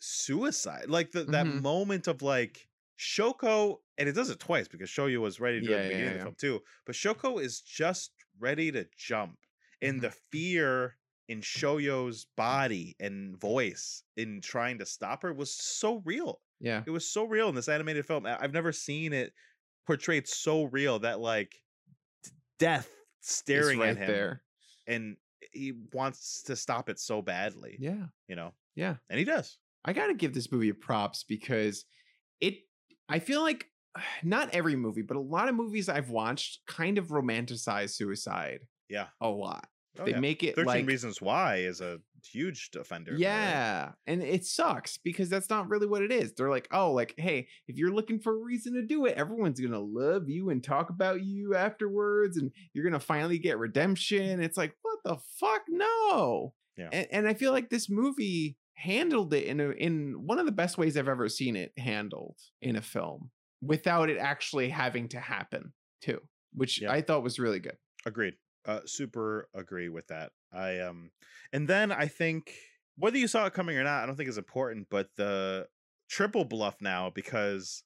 suicide 0.00 0.88
like 0.88 1.10
the, 1.12 1.24
that 1.24 1.46
Mhm. 1.46 1.62
moment 1.62 2.06
of 2.06 2.22
like 2.22 2.68
Shoko, 2.98 3.78
and 3.96 4.08
it 4.08 4.12
does 4.12 4.30
it 4.30 4.40
twice 4.40 4.66
because 4.66 4.90
Shoya 4.90 5.20
was 5.20 5.38
ready 5.38 5.60
to 5.60 5.66
do 5.66 5.72
it 5.72 5.76
at 5.76 5.78
the 5.78 5.84
yeah, 5.84 5.88
beginning 5.88 6.04
yeah. 6.06 6.12
of 6.12 6.18
the 6.18 6.24
film 6.24 6.34
too. 6.60 6.64
But 6.84 6.96
Shoko 6.96 7.40
is 7.40 7.60
just 7.60 8.12
ready 8.40 8.72
to 8.72 8.88
jump, 8.96 9.38
and 9.80 10.00
the 10.00 10.10
fear 10.10 10.96
in 11.28 11.40
Shoya's 11.40 12.24
body 12.36 12.96
and 12.98 13.38
voice 13.40 14.02
in 14.16 14.40
trying 14.40 14.78
to 14.78 14.86
stop 14.86 15.22
her 15.22 15.32
was 15.32 15.52
so 15.52 16.02
real. 16.04 16.40
Yeah. 16.58 16.82
It 16.86 16.90
was 16.90 17.08
so 17.08 17.24
real 17.24 17.48
in 17.48 17.54
this 17.54 17.68
animated 17.68 18.04
film. 18.06 18.26
I've 18.26 18.52
never 18.54 18.72
seen 18.72 19.12
it 19.12 19.32
portrayed 19.88 20.28
so 20.28 20.64
real 20.64 20.98
that 20.98 21.18
like 21.18 21.54
death 22.58 22.90
staring 23.22 23.78
right 23.78 23.88
at 23.90 23.96
him, 23.96 24.06
there. 24.06 24.42
and 24.86 25.16
he 25.50 25.72
wants 25.94 26.42
to 26.42 26.54
stop 26.56 26.90
it 26.90 27.00
so 27.00 27.22
badly. 27.22 27.78
Yeah. 27.80 28.04
You 28.28 28.36
know, 28.36 28.52
Yeah. 28.76 28.96
and 29.08 29.18
he 29.18 29.24
does. 29.24 29.56
I 29.86 29.94
got 29.94 30.08
to 30.08 30.14
give 30.14 30.34
this 30.34 30.52
movie 30.52 30.72
props 30.74 31.24
because 31.24 31.86
it 32.42 32.58
I 33.08 33.18
feel 33.18 33.40
like 33.40 33.64
not 34.22 34.50
every 34.52 34.76
movie, 34.76 35.00
but 35.02 35.16
a 35.16 35.20
lot 35.20 35.48
of 35.48 35.54
movies 35.54 35.88
I've 35.88 36.10
watched 36.10 36.60
kind 36.66 36.98
of 36.98 37.06
romanticize 37.08 37.90
suicide 37.94 38.60
Yeah. 38.90 39.06
a 39.22 39.28
lot. 39.28 39.66
Oh, 39.98 40.04
they 40.04 40.10
yeah. 40.10 40.20
make 40.20 40.42
it 40.44 40.54
13 40.54 40.66
like 40.66 40.86
Reasons 40.86 41.22
Why 41.22 41.56
is 41.60 41.80
a 41.80 41.98
huge 42.26 42.70
offender. 42.78 43.12
of 43.12 43.18
that, 43.18 43.24
right? 43.24 43.30
Yeah, 43.50 43.90
and 44.06 44.22
it 44.22 44.44
sucks 44.44 44.98
because 44.98 45.28
that's 45.28 45.50
not 45.50 45.68
really 45.68 45.86
what 45.86 46.02
it 46.02 46.12
is. 46.12 46.32
They're 46.34 46.50
like, 46.50 46.68
"Oh, 46.72 46.92
like 46.92 47.14
hey, 47.18 47.48
if 47.66 47.76
you're 47.76 47.92
looking 47.94 48.18
for 48.20 48.32
a 48.32 48.42
reason 48.44 48.74
to 48.74 48.82
do 48.86 49.06
it, 49.06 49.16
everyone's 49.16 49.60
going 49.60 49.72
to 49.72 49.78
love 49.78 50.28
you 50.28 50.50
and 50.50 50.62
talk 50.62 50.90
about 50.90 51.22
you 51.22 51.54
afterwards 51.54 52.36
and 52.36 52.50
you're 52.72 52.84
going 52.84 52.98
to 52.98 53.00
finally 53.00 53.38
get 53.38 53.58
redemption." 53.58 54.40
It's 54.40 54.56
like, 54.56 54.74
"What 54.82 54.98
the 55.04 55.16
fuck? 55.38 55.62
No." 55.68 56.54
Yeah. 56.76 56.88
And, 56.92 57.06
and 57.10 57.28
I 57.28 57.34
feel 57.34 57.52
like 57.52 57.70
this 57.70 57.90
movie 57.90 58.56
handled 58.74 59.34
it 59.34 59.44
in 59.46 59.58
a, 59.60 59.70
in 59.70 60.12
one 60.24 60.38
of 60.38 60.46
the 60.46 60.52
best 60.52 60.78
ways 60.78 60.96
I've 60.96 61.08
ever 61.08 61.28
seen 61.28 61.56
it 61.56 61.72
handled 61.76 62.36
in 62.62 62.76
a 62.76 62.82
film 62.82 63.30
without 63.60 64.08
it 64.08 64.18
actually 64.18 64.68
having 64.68 65.08
to 65.08 65.18
happen, 65.18 65.72
too, 66.00 66.20
which 66.54 66.80
Yeah. 66.80 66.92
I 66.92 67.02
thought 67.02 67.24
was 67.24 67.40
really 67.40 67.58
good. 67.58 67.76
Agreed. 68.06 68.34
Uh, 68.68 68.80
super 68.84 69.48
agree 69.54 69.88
with 69.88 70.06
that. 70.08 70.30
I 70.52 70.80
um, 70.80 71.10
and 71.52 71.66
then 71.66 71.90
I 71.90 72.06
think 72.06 72.52
whether 72.96 73.16
you 73.16 73.26
saw 73.26 73.46
it 73.46 73.54
coming 73.54 73.78
or 73.78 73.84
not, 73.84 74.02
I 74.02 74.06
don't 74.06 74.16
think 74.16 74.28
is 74.28 74.38
important. 74.38 74.88
But 74.90 75.08
the 75.16 75.66
triple 76.08 76.44
bluff 76.44 76.76
now 76.80 77.10
because 77.10 77.82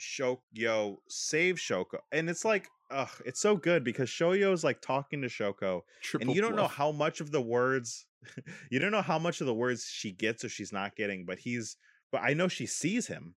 Shoya 0.00 0.96
saves 1.08 1.62
Shoko. 1.62 1.98
And 2.12 2.28
it's 2.28 2.44
like, 2.44 2.68
ugh, 2.90 3.10
it's 3.24 3.40
so 3.40 3.56
good 3.56 3.84
because 3.84 4.08
Shoya's 4.08 4.64
like 4.64 4.80
talking 4.80 5.22
to 5.22 5.28
Shoko 5.28 5.82
Triple 6.02 6.28
and 6.28 6.36
you 6.36 6.42
don't 6.42 6.56
know 6.56 6.68
how 6.68 6.92
much 6.92 7.20
of 7.20 7.30
the 7.30 7.40
words 7.40 8.06
you 8.70 8.78
don't 8.78 8.92
know 8.92 9.02
how 9.02 9.18
much 9.18 9.40
of 9.40 9.46
the 9.46 9.54
words 9.54 9.86
she 9.86 10.10
gets 10.10 10.44
or 10.44 10.48
she's 10.48 10.72
not 10.72 10.96
getting, 10.96 11.24
but 11.26 11.38
he's 11.38 11.76
but 12.10 12.22
I 12.22 12.34
know 12.34 12.48
she 12.48 12.66
sees 12.66 13.06
him. 13.06 13.34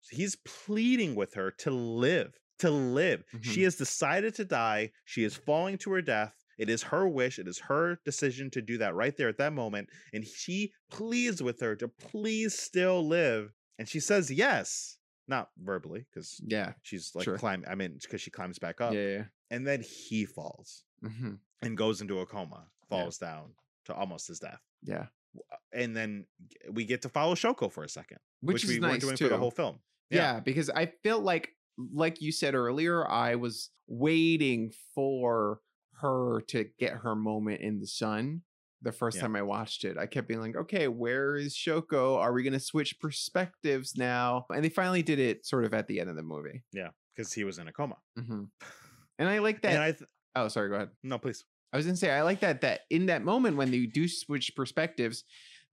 So 0.00 0.16
he's 0.16 0.36
pleading 0.36 1.14
with 1.14 1.34
her 1.34 1.50
to 1.58 1.70
live, 1.70 2.38
to 2.60 2.70
live. 2.70 3.24
She 3.40 3.62
has 3.64 3.76
decided 3.76 4.34
to 4.36 4.44
die. 4.44 4.90
She 5.04 5.24
is 5.24 5.34
falling 5.34 5.78
to 5.78 5.90
her 5.92 6.02
death. 6.02 6.34
It 6.58 6.70
is 6.70 6.82
her 6.84 7.08
wish. 7.08 7.38
It 7.38 7.48
is 7.48 7.58
her 7.60 7.98
decision 8.04 8.50
to 8.50 8.62
do 8.62 8.78
that 8.78 8.94
right 8.94 9.16
there 9.16 9.28
at 9.28 9.38
that 9.38 9.52
moment. 9.52 9.88
And 10.12 10.24
she 10.24 10.72
pleads 10.90 11.42
with 11.42 11.60
her 11.60 11.74
to 11.76 11.88
please 11.88 12.56
still 12.58 13.06
live. 13.06 13.52
And 13.78 13.88
she 13.88 13.98
says 13.98 14.30
yes, 14.30 14.98
not 15.26 15.50
verbally, 15.60 16.06
because 16.10 16.40
Yeah. 16.46 16.74
she's 16.82 17.10
like 17.14 17.24
Sure. 17.24 17.36
climb. 17.38 17.64
I 17.66 17.74
mean, 17.74 17.98
because 18.00 18.20
she 18.20 18.30
climbs 18.30 18.58
back 18.60 18.80
up. 18.80 18.94
Yeah. 18.94 19.24
And 19.50 19.66
then 19.66 19.82
he 19.82 20.24
falls 20.26 20.84
hmm 21.02 21.34
and 21.60 21.76
goes 21.76 22.00
into 22.02 22.20
a 22.20 22.26
coma, 22.26 22.66
Yeah. 22.66 22.88
falls 22.88 23.18
down 23.18 23.54
to 23.86 23.94
almost 23.94 24.28
his 24.28 24.38
death. 24.38 24.60
Yeah. 24.82 25.06
And 25.72 25.96
then 25.96 26.26
we 26.70 26.84
get 26.84 27.02
to 27.02 27.08
follow 27.08 27.34
Shoko 27.34 27.72
for 27.72 27.82
a 27.82 27.88
second, 27.88 28.18
Which, 28.42 28.62
which, 28.62 28.66
we 28.66 28.78
nice 28.78 28.90
weren't 28.90 29.00
doing 29.00 29.16
too. 29.16 29.24
for 29.24 29.30
the 29.30 29.38
whole 29.38 29.50
film. 29.50 29.80
yeah. 30.10 30.38
because 30.40 30.70
I 30.70 30.86
feel 31.02 31.18
like, 31.20 31.56
like 31.78 32.20
you 32.20 32.32
said 32.32 32.54
earlier, 32.54 33.06
I 33.08 33.34
was 33.36 33.70
waiting 33.86 34.72
for 34.94 35.60
her 36.00 36.40
to 36.48 36.64
get 36.78 36.92
her 36.94 37.14
moment 37.14 37.60
in 37.60 37.80
the 37.80 37.86
sun. 37.86 38.42
The 38.82 38.92
first 38.92 39.16
Yeah. 39.16 39.22
time 39.22 39.36
I 39.36 39.42
watched 39.42 39.84
it, 39.84 39.96
I 39.96 40.06
kept 40.06 40.28
being 40.28 40.40
like, 40.40 40.56
"Okay, 40.56 40.88
where 40.88 41.36
is 41.36 41.54
Shoko? 41.54 42.16
Are 42.18 42.32
we 42.34 42.42
going 42.42 42.52
to 42.52 42.60
switch 42.60 42.98
perspectives 43.00 43.96
now?" 43.96 44.44
And 44.54 44.62
they 44.64 44.68
finally 44.68 45.02
did 45.02 45.18
it, 45.18 45.46
sort 45.46 45.64
of 45.64 45.72
at 45.72 45.86
the 45.86 46.00
end 46.00 46.10
of 46.10 46.16
the 46.16 46.22
movie. 46.22 46.62
Yeah, 46.72 46.90
because 47.14 47.32
he 47.32 47.44
was 47.44 47.58
in 47.58 47.66
a 47.68 47.72
coma. 47.72 47.96
hmm 48.16 48.44
And 49.18 49.28
I 49.28 49.38
like 49.38 49.62
that. 49.62 49.72
And 49.72 49.82
I 49.82 49.92
th- 49.92 50.10
oh, 50.36 50.48
sorry. 50.48 50.68
Go 50.68 50.74
ahead. 50.74 50.90
no, 51.02 51.18
please. 51.18 51.44
I 51.72 51.76
was 51.76 51.86
gonna 51.86 51.96
say 51.96 52.10
I 52.10 52.22
like 52.22 52.40
that 52.40 52.60
that 52.60 52.82
in 52.90 53.06
that 53.06 53.22
moment 53.24 53.56
when 53.56 53.70
they 53.70 53.86
do 53.86 54.06
switch 54.06 54.54
perspectives, 54.54 55.24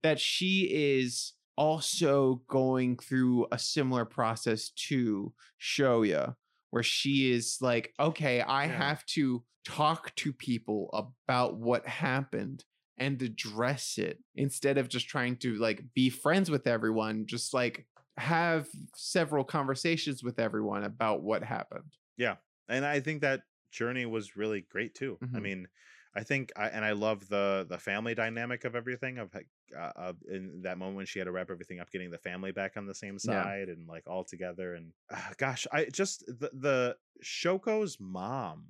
that 0.02 0.18
she 0.18 0.68
is 0.72 1.34
also 1.56 2.42
going 2.48 2.96
through 2.96 3.46
a 3.52 3.58
similar 3.58 4.04
process 4.04 4.70
to 4.88 5.34
Shoya, 5.60 6.36
where 6.70 6.82
she 6.82 7.30
is 7.30 7.58
like, 7.60 7.94
okay, 8.00 8.40
I 8.40 8.66
Yeah. 8.66 8.76
have 8.76 9.04
to 9.06 9.44
talk 9.64 10.14
to 10.16 10.32
people 10.32 10.90
about 10.92 11.56
what 11.58 11.86
happened 11.86 12.64
and 12.98 13.20
address 13.22 13.98
it 13.98 14.22
instead 14.34 14.78
of 14.78 14.88
just 14.88 15.08
trying 15.08 15.36
to 15.36 15.54
like 15.56 15.82
be 15.94 16.10
friends 16.10 16.50
with 16.50 16.66
everyone, 16.66 17.26
just 17.26 17.54
like 17.54 17.86
have 18.16 18.68
several 18.94 19.44
conversations 19.44 20.22
with 20.22 20.38
everyone 20.38 20.84
about 20.84 21.22
what 21.22 21.42
happened. 21.42 21.96
Yeah. 22.16 22.36
And 22.68 22.84
I 22.84 23.00
think 23.00 23.22
that 23.22 23.42
journey 23.70 24.06
was 24.06 24.36
really 24.36 24.60
great 24.60 24.94
too. 24.94 25.18
I 25.34 25.38
Mhm. 25.38 25.42
mean, 25.42 25.68
I 26.14 26.22
think, 26.24 26.52
I, 26.56 26.68
and 26.68 26.84
I 26.84 26.92
love 26.92 27.28
the 27.28 27.66
the 27.68 27.78
family 27.78 28.14
dynamic 28.14 28.64
of 28.64 28.74
everything. 28.76 29.18
Of 29.18 29.30
uh, 29.34 29.80
uh, 29.96 30.12
in 30.30 30.60
that 30.62 30.76
moment 30.76 30.96
when 30.98 31.06
she 31.06 31.18
had 31.18 31.24
to 31.24 31.32
wrap 31.32 31.50
everything 31.50 31.80
up, 31.80 31.90
getting 31.90 32.10
the 32.10 32.18
family 32.18 32.52
back 32.52 32.76
on 32.76 32.86
the 32.86 32.94
same 32.94 33.16
Yeah. 33.24 33.42
side 33.42 33.68
and 33.68 33.88
like 33.88 34.04
all 34.06 34.22
together. 34.24 34.74
And 34.74 34.92
uh, 35.10 35.16
gosh, 35.38 35.66
I 35.72 35.86
just 35.86 36.24
the 36.26 36.50
the 36.52 36.96
Shoko's 37.24 37.96
mom. 37.98 38.66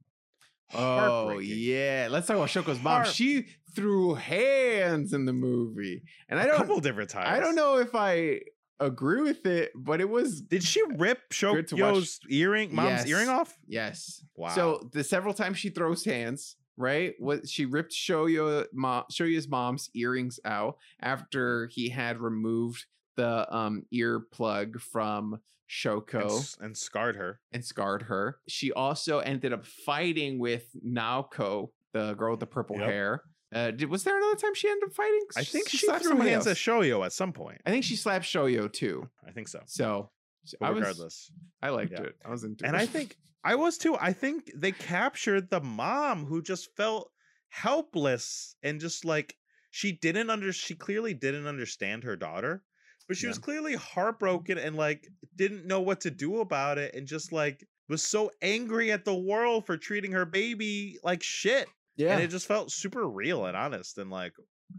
Oh 0.75 1.39
yeah, 1.39 2.09
let's 2.11 2.27
talk 2.27 2.37
about 2.37 2.49
Shoko's 2.49 2.83
mom. 2.83 3.03
Heart- 3.03 3.09
She 3.09 3.47
threw 3.75 4.15
hands 4.15 5.13
in 5.13 5.25
the 5.27 5.33
movie, 5.33 6.03
and 6.29 6.39
I 6.41 6.47
don't, 6.47 6.57
couple 6.57 6.81
different 6.81 7.11
times. 7.11 7.29
I 7.29 7.41
don't 7.41 7.55
know 7.57 7.79
if 7.79 7.95
I 7.95 8.41
agree 8.81 9.21
with 9.23 9.45
it, 9.47 9.73
but 9.75 10.01
it 10.01 10.09
was 10.09 10.41
Did 10.41 10.63
she 10.63 10.83
rip 10.97 11.19
Good 11.39 11.69
to 11.69 11.77
watch. 11.77 11.95
Shoko's 11.95 12.21
earring, 12.31 12.75
mom's 12.75 13.07
earring 13.07 13.29
off? 13.29 13.57
yes. 13.67 14.25
Wow. 14.35 14.49
So 14.55 14.89
the 14.93 15.05
several 15.05 15.35
times 15.35 15.59
she 15.59 15.69
throws 15.71 16.05
hands, 16.05 16.57
right? 16.83 17.15
What 17.19 17.49
she 17.49 17.65
ripped 17.65 17.93
Shoya 17.93 18.67
mom, 18.73 19.05
Shoya's 19.11 19.49
mom's 19.49 19.89
earrings 19.95 20.39
out 20.45 20.77
after 21.01 21.69
he 21.69 21.89
had 21.89 22.19
removed 22.21 22.85
the 23.17 23.47
um 23.55 23.85
ear 23.91 24.21
plug 24.21 24.81
from 24.81 25.41
Shoko 25.71 26.39
s- 26.39 26.57
and 26.61 26.77
scarred 26.77 27.17
her. 27.17 27.41
and 27.53 27.65
scarred 27.65 28.03
her. 28.03 28.39
She 28.49 28.73
also 28.73 29.21
ended 29.21 29.53
up 29.53 29.65
fighting 29.65 30.39
with 30.39 30.67
Naoka, 30.87 31.69
the 31.93 32.15
girl 32.15 32.33
with 32.33 32.41
the 32.41 32.47
purple 32.47 32.77
Yep. 32.79 32.87
hair. 32.89 33.23
Uh, 33.55 33.71
did, 33.71 33.89
was 33.91 34.03
there 34.05 34.17
another 34.17 34.37
time 34.37 34.55
she 34.55 34.69
ended 34.69 34.89
up 34.89 34.95
fighting? 34.95 35.21
I 35.37 35.45
think 35.45 35.69
she 35.69 35.77
slapped 35.77 36.05
threw 36.05 36.17
hands 36.21 36.47
else. 36.47 36.53
at 36.53 36.57
Shoya 36.57 37.05
at 37.05 37.13
some 37.13 37.33
point. 37.35 37.61
I 37.67 37.71
think 37.71 37.85
she 37.85 37.97
slapped 37.97 38.25
Shoya 38.25 38.73
too. 38.73 39.09
I 39.27 39.31
think 39.31 39.47
so. 39.49 39.61
So 39.67 40.11
But 40.59 40.67
I 40.67 40.71
was, 40.71 40.81
regardless. 40.81 41.31
I 41.63 41.69
liked 41.69 41.93
yeah. 41.93 42.03
it. 42.05 42.17
I 42.25 42.31
was 42.31 42.45
into 42.45 42.65
And 42.67 42.75
it. 42.75 42.81
I 42.81 42.87
think 42.95 43.17
I 43.45 43.55
was 43.57 43.79
too. 43.79 43.97
I 44.01 44.13
think 44.13 44.51
they 44.55 44.73
captured 44.73 45.51
the 45.51 45.61
mom 45.61 46.27
who 46.27 46.43
just 46.43 46.75
felt 46.77 47.11
helpless 47.49 48.57
and 48.63 48.81
just 48.81 49.05
like 49.05 49.37
she 49.71 49.93
didn't 49.93 50.31
under 50.31 50.53
she 50.53 50.75
clearly 50.75 51.15
didn't 51.15 51.47
understand 51.47 52.05
her 52.05 52.17
daughter, 52.17 52.63
but 53.09 53.17
she 53.17 53.27
Yeah. 53.27 53.31
was 53.31 53.39
clearly 53.39 53.73
mm-hmm. 53.75 53.83
heartbroken 53.95 54.59
and 54.59 54.77
like 54.77 55.07
didn't 55.37 55.67
know 55.67 55.81
what 55.81 56.01
to 56.03 56.11
do 56.11 56.41
about 56.41 56.79
it 56.79 56.95
and 56.95 57.07
just 57.07 57.33
like 57.33 57.67
was 57.89 58.03
so 58.03 58.31
angry 58.41 58.91
at 58.93 59.05
the 59.05 59.15
world 59.15 59.67
for 59.67 59.77
treating 59.77 60.13
her 60.13 60.25
baby 60.25 60.99
like 61.03 61.23
shit. 61.23 61.69
yeah, 61.97 62.13
And 62.15 62.23
it 62.23 62.29
just 62.31 62.47
felt 62.47 62.73
super 62.73 63.09
real 63.09 63.45
and 63.47 63.57
honest 63.57 63.99
and 63.99 64.11
like 64.11 64.33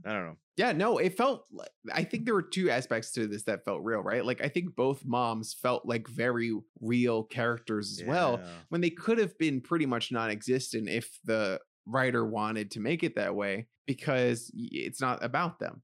I 0.05 0.13
don't 0.13 0.25
know. 0.25 0.37
yeah. 0.57 0.71
No, 0.71 0.97
it 0.97 1.17
felt. 1.17 1.45
Like, 1.51 1.69
I 1.93 2.03
think 2.03 2.25
there 2.25 2.33
were 2.33 2.41
two 2.41 2.69
aspects 2.69 3.11
to 3.13 3.27
this 3.27 3.43
that 3.43 3.65
felt 3.65 3.81
real, 3.83 4.01
right? 4.01 4.25
Like 4.25 4.41
I 4.43 4.49
think 4.49 4.75
both 4.75 5.03
moms 5.05 5.53
felt 5.53 5.85
like 5.85 6.07
very 6.07 6.51
real 6.81 7.23
characters 7.23 7.99
as 7.99 8.07
well. 8.07 8.37
When 8.69 8.81
they 8.81 8.89
could 8.89 9.17
have 9.17 9.37
been 9.37 9.61
pretty 9.61 9.85
much 9.85 10.11
non-existent 10.11 10.89
if 10.89 11.19
the 11.25 11.59
writer 11.85 12.25
wanted 12.25 12.71
to 12.71 12.79
make 12.79 13.03
it 13.03 13.15
that 13.15 13.35
way 13.35 13.67
because 13.87 14.49
it's 14.53 15.01
not 15.01 15.21
about 15.21 15.59
them 15.59 15.81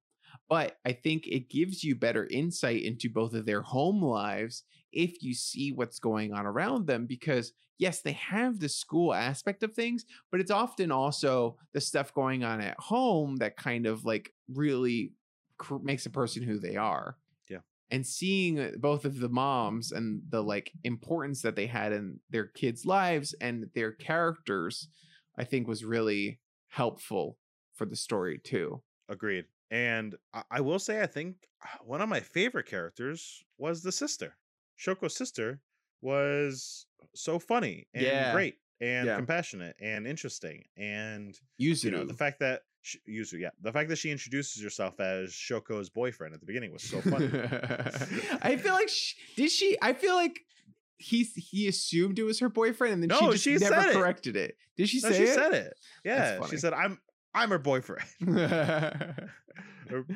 but 0.47 0.77
i 0.85 0.93
think 0.93 1.27
it 1.27 1.49
gives 1.49 1.83
you 1.83 1.93
better 1.93 2.25
insight 2.31 2.81
into 2.83 3.09
both 3.09 3.33
of 3.33 3.45
their 3.45 3.61
home 3.61 4.01
lives 4.01 4.63
if 4.91 5.21
you 5.23 5.33
see 5.33 5.71
what's 5.71 5.99
going 5.99 6.33
on 6.33 6.45
around 6.45 6.87
them 6.87 7.05
because 7.05 7.53
yes 7.77 8.01
they 8.01 8.13
have 8.13 8.59
the 8.59 8.69
school 8.69 9.13
aspect 9.13 9.63
of 9.63 9.73
things 9.73 10.05
but 10.31 10.39
it's 10.39 10.51
often 10.51 10.91
also 10.91 11.57
the 11.73 11.81
stuff 11.81 12.13
going 12.13 12.43
on 12.43 12.61
at 12.61 12.79
home 12.79 13.37
that 13.37 13.55
kind 13.57 13.85
of 13.85 14.05
like 14.05 14.33
really 14.53 15.13
cr- 15.57 15.77
makes 15.83 16.05
a 16.05 16.09
person 16.09 16.43
who 16.43 16.57
they 16.59 16.75
are 16.75 17.17
Yeah. 17.49 17.59
and 17.91 18.05
seeing 18.05 18.73
both 18.77 19.05
of 19.05 19.19
the 19.19 19.29
moms 19.29 19.91
and 19.91 20.21
the 20.29 20.41
like 20.43 20.71
importance 20.83 21.41
that 21.43 21.55
they 21.55 21.67
had 21.67 21.91
in 21.93 22.19
their 22.29 22.45
kids 22.47 22.85
lives 22.85 23.33
and 23.41 23.69
their 23.75 23.91
characters 23.91 24.87
i 25.37 25.43
think 25.43 25.67
was 25.67 25.85
really 25.85 26.39
helpful 26.67 27.37
for 27.75 27.85
the 27.85 27.95
story 27.95 28.37
too 28.39 28.81
Agreed. 29.11 29.45
And 29.71 30.15
I, 30.35 30.43
I 30.51 30.61
will 30.61 30.77
say, 30.77 31.01
I 31.01 31.07
think 31.07 31.35
uh, 31.63 31.83
one 31.83 31.99
of 32.01 32.09
my 32.09 32.19
favorite 32.19 32.67
characters 32.67 33.43
was 33.57 33.81
the 33.81 33.91
sister. 33.91 34.35
Shoko's 34.79 35.15
sister 35.15 35.59
was 36.01 36.85
so 37.15 37.39
funny 37.39 37.87
and 37.93 38.03
Yeah. 38.03 38.31
great 38.33 38.55
and 38.81 39.07
Yeah. 39.07 39.15
compassionate 39.17 39.75
and 39.79 40.07
interesting. 40.07 40.63
And 40.77 41.37
Yuzuru. 41.61 41.83
you 41.83 41.91
know, 41.91 42.05
the 42.05 42.13
fact 42.13 42.39
that 42.39 42.61
sh- 42.81 42.95
Yuzu, 43.07 43.39
yeah, 43.39 43.49
the 43.61 43.73
fact 43.73 43.89
that 43.89 43.97
she 43.97 44.09
introduces 44.11 44.63
herself 44.63 44.99
as 44.99 45.31
Shoko's 45.31 45.89
boyfriend 45.89 46.33
at 46.33 46.39
the 46.39 46.45
beginning 46.45 46.71
was 46.71 46.83
so 46.83 47.01
funny. 47.01 47.25
I 48.41 48.55
feel 48.57 48.73
like 48.73 48.87
sh 48.89 49.15
did 49.35 49.51
she? 49.51 49.77
I 49.81 49.93
feel 49.93 50.15
like 50.15 50.39
he 50.97 51.23
he 51.23 51.67
assumed 51.67 52.19
it 52.19 52.23
was 52.23 52.39
her 52.39 52.49
boyfriend, 52.49 52.93
and 52.93 53.03
then 53.03 53.07
No, 53.09 53.19
she 53.19 53.31
just 53.31 53.43
she 53.43 53.51
never 53.57 53.65
said 53.81 53.89
it. 53.89 53.93
corrected 53.93 54.35
it. 54.37 54.57
Did 54.77 54.87
she 54.89 54.99
no, 55.01 55.09
say 55.11 55.17
she 55.17 55.23
it? 55.23 55.33
said 55.35 55.53
it. 55.53 55.73
Yeah, 56.05 56.45
she 56.47 56.57
said, 56.57 56.73
"I'm 56.73 56.99
I'm 57.33 57.49
her 57.49 57.59
boyfriend." 57.59 58.07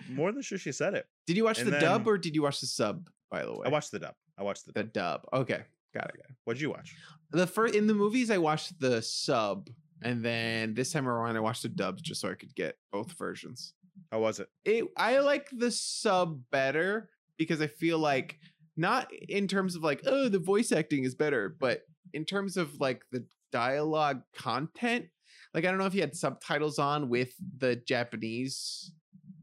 more 0.09 0.32
than 0.32 0.41
sure 0.41 0.57
she 0.57 0.72
said 0.72 0.93
it. 0.93 1.05
did 1.26 1.36
you 1.38 1.43
watch 1.43 1.59
And 1.59 1.68
the 1.72 1.80
dub 1.80 2.07
or 2.07 2.18
did 2.18 2.36
you 2.36 2.41
watch 2.43 2.59
the 2.61 2.68
sub? 2.68 3.09
By 3.32 3.43
the 3.43 3.51
way, 3.53 3.61
I 3.66 3.70
watched 3.70 3.91
the 3.91 3.99
dub. 3.99 4.16
I 4.38 4.43
watched 4.43 4.65
the 4.65 4.73
the 4.73 4.84
dub. 4.84 5.25
Okay, 5.34 5.61
got 5.93 6.09
it. 6.09 6.21
What'd 6.43 6.61
you 6.61 6.69
watch? 6.69 6.95
The 7.31 7.47
first 7.47 7.75
in 7.75 7.88
the 7.88 7.93
movies, 7.93 8.29
I 8.29 8.38
watched 8.38 8.79
the 8.79 9.01
sub, 9.01 9.69
and 10.01 10.23
then 10.23 10.73
this 10.73 10.91
time 10.91 11.07
around, 11.07 11.36
I 11.36 11.39
watched 11.39 11.63
the 11.63 11.69
dubs 11.69 12.01
just 12.01 12.21
so 12.21 12.29
I 12.29 12.36
could 12.36 12.55
get 12.55 12.77
both 12.91 13.11
versions. 13.13 13.73
How 14.11 14.19
was 14.19 14.39
it? 14.39 14.49
it 14.65 14.86
I 14.97 15.19
like 15.19 15.49
the 15.51 15.71
sub 15.71 16.41
better 16.51 17.09
because 17.38 17.61
I 17.61 17.67
feel 17.67 17.99
like 17.99 18.39
not 18.75 19.11
in 19.13 19.47
terms 19.47 19.75
of 19.75 19.84
like 19.84 20.01
oh 20.05 20.29
the 20.29 20.39
voice 20.39 20.71
acting 20.71 21.03
is 21.03 21.15
better, 21.15 21.55
but 21.59 21.81
in 22.13 22.25
terms 22.25 22.57
of 22.57 22.79
like 22.79 23.03
the 23.11 23.25
dialogue 23.51 24.21
content. 24.36 25.05
Like 25.53 25.65
I 25.65 25.69
don't 25.69 25.77
know 25.77 25.86
if 25.86 25.93
you 25.93 26.01
had 26.01 26.15
subtitles 26.15 26.79
on 26.79 27.09
with 27.09 27.34
the 27.57 27.75
Japanese 27.75 28.91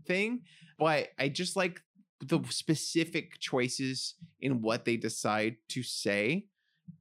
thing, 0.07 0.43
but 0.78 1.09
I 1.18 1.28
just 1.28 1.57
like 1.57 1.80
the 2.21 2.41
specific 2.51 3.39
choices 3.39 4.14
in 4.41 4.61
what 4.62 4.85
they 4.85 4.97
decide 4.97 5.57
to 5.68 5.83
say 5.83 6.47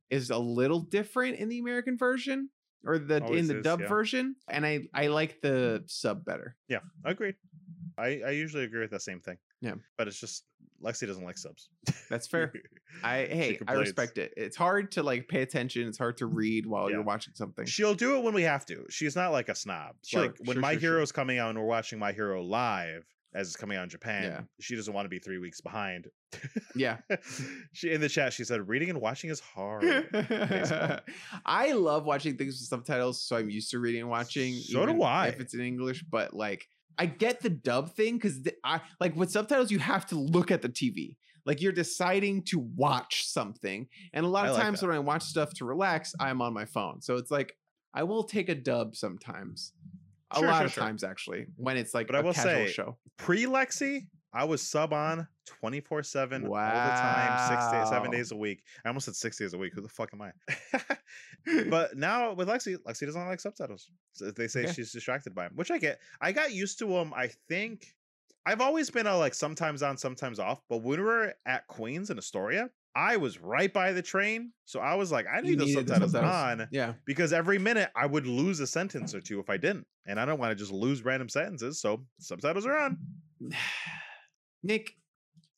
is 0.10 0.30
a 0.30 0.38
little 0.38 0.80
different 0.80 1.38
in 1.38 1.50
the 1.50 1.60
American 1.60 1.98
version 1.98 2.50
or 2.86 2.98
the 2.98 3.18
in 3.28 3.48
the 3.48 3.58
is, 3.58 3.64
dub 3.64 3.82
yeah. 3.82 3.88
version 3.88 4.36
and 4.50 4.66
I 4.66 4.88
I 4.94 5.08
like 5.08 5.42
the 5.42 5.84
sub 5.88 6.24
better. 6.26 6.56
Yeah, 6.68 6.80
agreed. 7.04 7.36
I, 7.98 8.22
I 8.26 8.30
usually 8.32 8.64
agree 8.64 8.80
with 8.80 8.92
the 8.92 9.00
same 9.00 9.20
thing. 9.20 9.38
Yeah. 9.62 9.74
But 9.98 10.08
it's 10.08 10.20
just 10.20 10.46
Lexi 10.82 11.06
doesn't 11.06 11.24
like 11.26 11.38
subs. 11.38 11.70
That's 12.10 12.28
fair. 12.32 12.54
I 13.04 13.18
hey, 13.26 13.60
I 13.68 13.74
respect 13.74 14.18
it. 14.18 14.34
It's 14.38 14.56
hard 14.56 14.94
to 14.94 15.04
like 15.04 15.28
pay 15.28 15.42
attention. 15.42 15.88
It's 15.88 15.98
hard 15.98 16.18
to 16.18 16.28
read 16.28 16.66
while 16.66 16.90
Yeah. 16.90 16.98
you're 16.98 17.04
watching 17.04 17.34
something. 17.36 17.66
She'll 17.66 17.94
do 17.94 18.16
it 18.18 18.24
when 18.24 18.34
we 18.34 18.44
have 18.44 18.66
to. 18.68 18.86
She's 18.90 19.16
not 19.18 19.34
like 19.34 19.50
a 19.50 19.56
snob. 19.56 19.96
Sure, 20.06 20.22
like 20.22 20.38
when 20.46 20.56
sure, 20.56 20.62
My 20.62 20.74
sure. 20.74 20.80
Hero's 20.80 21.12
coming 21.12 21.40
out 21.40 21.50
and 21.50 21.60
we're 21.60 21.66
watching 21.66 22.00
My 22.00 22.14
Hero 22.14 22.42
live 22.42 23.06
as 23.34 23.48
it's 23.48 23.56
coming 23.56 23.78
out 23.78 23.84
in 23.84 23.90
Japan, 23.90 24.24
Yeah. 24.24 24.42
she 24.60 24.76
doesn't 24.76 24.94
want 24.94 25.06
to 25.06 25.10
be 25.10 25.20
three 25.20 25.38
weeks 25.38 25.62
behind. 25.62 26.08
Yeah. 26.76 26.98
she 27.74 27.92
in 27.92 28.02
the 28.02 28.10
chat 28.10 28.34
she 28.34 28.44
said 28.44 28.68
reading 28.68 28.90
and 28.90 29.00
watching 29.02 29.30
is 29.30 29.40
hard. 29.40 29.84
I 31.46 31.72
love 31.74 32.06
watching 32.06 32.38
things 32.38 32.56
with 32.60 32.68
subtitles, 32.68 33.22
so 33.24 33.36
I'm 33.38 33.50
used 33.50 33.72
to 33.72 33.80
reading 33.80 34.02
and 34.02 34.10
watching. 34.10 34.54
So 34.56 34.86
do 34.86 35.02
I. 35.04 35.28
If 35.28 35.40
it's 35.40 35.54
in 35.54 35.62
English, 35.62 36.04
but 36.10 36.34
like 36.34 36.68
I 36.98 37.06
get 37.06 37.40
the 37.42 37.50
dub 37.50 37.92
thing 37.96 38.16
because 38.16 38.40
I 38.64 38.82
like 39.00 39.16
with 39.16 39.32
subtitles, 39.32 39.72
you 39.72 39.80
have 39.80 40.06
to 40.08 40.16
look 40.16 40.52
at 40.52 40.62
the 40.62 40.70
TV. 40.70 41.16
Like 41.46 41.62
you're 41.62 41.72
deciding 41.72 42.44
to 42.46 42.60
watch 42.60 43.26
something, 43.26 43.88
and 44.14 44.26
a 44.26 44.30
lot 44.30 44.48
of 44.48 44.54
like 44.54 44.62
times 44.64 44.82
that. 44.82 44.88
when 44.88 44.96
I 44.96 45.00
watch 45.00 45.24
stuff 45.24 45.54
to 45.56 45.66
relax, 45.66 46.14
I'm 46.20 46.42
on 46.42 46.54
my 46.54 46.66
phone. 46.66 47.02
So 47.02 47.16
it's 47.16 47.32
like 47.32 47.56
I 47.94 48.04
will 48.04 48.24
take 48.24 48.50
a 48.50 48.56
dub 48.56 48.96
sometimes. 48.96 49.74
A 50.32 50.36
Sure, 50.40 50.48
lot 50.48 50.58
sure, 50.58 50.66
of 50.68 50.74
sure. 50.74 50.84
times 50.84 51.04
actually, 51.04 51.48
when 51.56 51.76
it's 51.78 51.94
like 51.94 52.08
But 52.08 52.16
I 52.16 52.22
will 52.22 52.34
casual 52.34 52.66
say, 52.68 52.72
show. 52.72 52.98
Pre 53.18 53.46
Lexi, 53.46 54.02
I 54.32 54.44
was 54.46 54.62
sub 54.62 54.94
on 54.94 55.28
24 55.48 56.04
7 56.04 56.44
all 56.46 56.50
the 56.52 56.56
time, 56.60 57.50
six 57.50 57.72
days, 57.72 57.90
seven 57.90 58.12
days 58.12 58.32
a 58.32 58.36
week. 58.36 58.62
I 58.86 58.90
almost 58.90 59.06
said 59.06 59.16
six 59.16 59.38
days 59.40 59.54
a 59.54 59.58
week. 59.58 59.74
Who 59.74 59.82
the 59.82 59.90
fuck 59.90 60.12
am 60.14 60.22
I? 60.22 60.32
but 61.70 61.98
now 61.98 62.34
with 62.34 62.48
Lexi, 62.48 62.78
Lexi 62.88 63.06
doesn't 63.06 63.26
like 63.28 63.40
subtitles. 63.40 63.90
So 64.14 64.32
they 64.32 64.48
say 64.48 64.64
Okay. 64.64 64.74
she's 64.74 64.92
distracted 64.92 65.34
by 65.34 65.44
them, 65.44 65.54
which 65.56 65.72
I 65.72 65.78
get. 65.80 66.00
I 66.22 66.32
got 66.32 66.54
used 66.54 66.78
to 66.80 66.86
them. 66.88 67.14
I 67.16 67.28
think 67.48 67.96
I've 68.46 68.62
always 68.62 68.90
been 68.90 69.08
a 69.08 69.18
like 69.18 69.34
sometimes 69.34 69.82
on, 69.82 69.98
sometimes 69.98 70.40
off. 70.40 70.62
But 70.70 70.78
when 70.84 71.00
we 71.00 71.04
were 71.06 71.34
at 71.46 71.68
Queens 71.68 72.10
in 72.10 72.18
Astoria, 72.18 72.70
I 73.00 73.16
was 73.18 73.39
right 73.39 73.72
by 73.74 73.93
the 73.93 74.02
train, 74.02 74.52
so 74.66 74.80
I 74.82 74.95
was 74.95 75.12
like, 75.12 75.26
I 75.34 75.39
need 75.41 75.58
the 75.60 75.68
subtitles 75.72 76.12
subtitles. 76.12 76.62
on 76.62 76.68
Yeah. 76.72 76.93
because 77.06 77.32
every 77.34 77.58
minute 77.58 77.89
I 77.95 78.06
would 78.06 78.28
lose 78.28 78.60
a 78.60 78.68
sentence 78.68 79.16
or 79.16 79.22
two 79.22 79.39
if 79.39 79.50
I 79.50 79.58
didn't, 79.58 79.86
and 80.06 80.20
I 80.20 80.26
don't 80.26 80.39
want 80.39 80.52
to 80.52 80.56
just 80.56 80.72
lose 80.74 81.04
random 81.06 81.30
sentences. 81.30 81.80
So 81.82 82.04
subtitles 82.20 82.66
are 82.66 82.76
on. 82.78 82.97
Nick, 84.64 84.91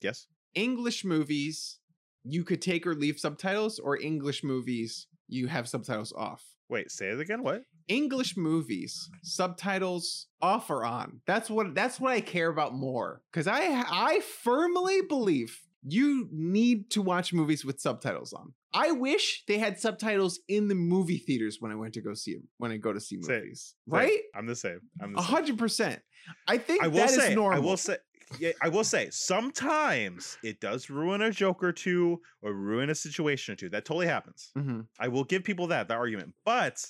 Yes. 0.01 0.27
English 0.55 1.03
movies, 1.05 1.79
you 2.23 2.43
could 2.43 2.61
take 2.61 2.85
or 2.85 2.93
leave 2.95 3.19
subtitles, 3.19 3.79
or 3.79 3.99
English 3.99 4.43
movies, 4.43 5.07
you 5.27 5.47
have 5.47 5.67
subtitles 5.67 6.11
off. 6.13 6.43
Wait, 6.69 6.91
say 6.91 7.07
it 7.09 7.19
again. 7.19 7.41
What? 7.43 7.63
English 7.87 8.37
movies, 8.37 9.09
subtitles 9.23 10.27
off 10.41 10.69
or 10.69 10.85
on. 10.85 11.21
That's 11.25 11.49
what 11.49 11.73
that's 11.75 11.99
what 11.99 12.11
I 12.11 12.21
care 12.21 12.49
about 12.49 12.73
more. 12.75 13.21
Cause 13.33 13.47
I 13.47 13.61
I 13.89 14.21
firmly 14.43 15.01
believe 15.09 15.57
you 15.83 16.27
need 16.31 16.89
to 16.91 17.01
watch 17.01 17.33
movies 17.33 17.65
with 17.65 17.79
subtitles 17.79 18.33
on. 18.33 18.53
I 18.73 18.91
wish 18.91 19.43
they 19.47 19.57
had 19.57 19.79
subtitles 19.79 20.39
in 20.47 20.67
the 20.67 20.75
movie 20.75 21.17
theaters 21.17 21.57
when 21.59 21.71
I 21.71 21.75
went 21.75 21.93
to 21.95 22.01
go 22.01 22.13
see 22.13 22.35
them, 22.35 22.47
when 22.57 22.71
I 22.71 22.77
go 22.77 22.93
to 22.93 22.99
see 22.99 23.17
movies. 23.17 23.75
Same. 23.89 23.99
Right? 23.99 24.19
I'm 24.35 24.45
the 24.45 24.55
same. 24.55 24.79
I'm 25.01 25.13
the 25.13 25.21
same. 25.21 25.33
hundred 25.33 25.57
percent. 25.57 26.01
I 26.47 26.57
think 26.57 26.83
I 26.83 26.87
will 26.87 26.97
that 26.97 27.09
is 27.09 27.15
say. 27.15 27.31
I 27.31 27.35
normal. 27.35 27.63
will 27.63 27.77
say. 27.77 27.97
Yeah, 28.39 28.51
I 28.61 28.69
will 28.69 28.85
say. 28.85 29.09
Sometimes 29.11 30.37
it 30.43 30.61
does 30.61 30.89
ruin 30.89 31.21
a 31.21 31.31
joke 31.31 31.63
or 31.63 31.71
two, 31.73 32.21
or 32.41 32.53
ruin 32.53 32.89
a 32.89 32.95
situation 32.95 33.53
or 33.53 33.55
two. 33.57 33.69
That 33.69 33.83
totally 33.85 34.07
happens. 34.07 34.51
Mhm. 34.57 34.87
I 34.99 35.07
will 35.09 35.23
give 35.25 35.43
people 35.43 35.67
that 35.67 35.87
that 35.89 35.97
argument. 35.97 36.33
But 36.45 36.85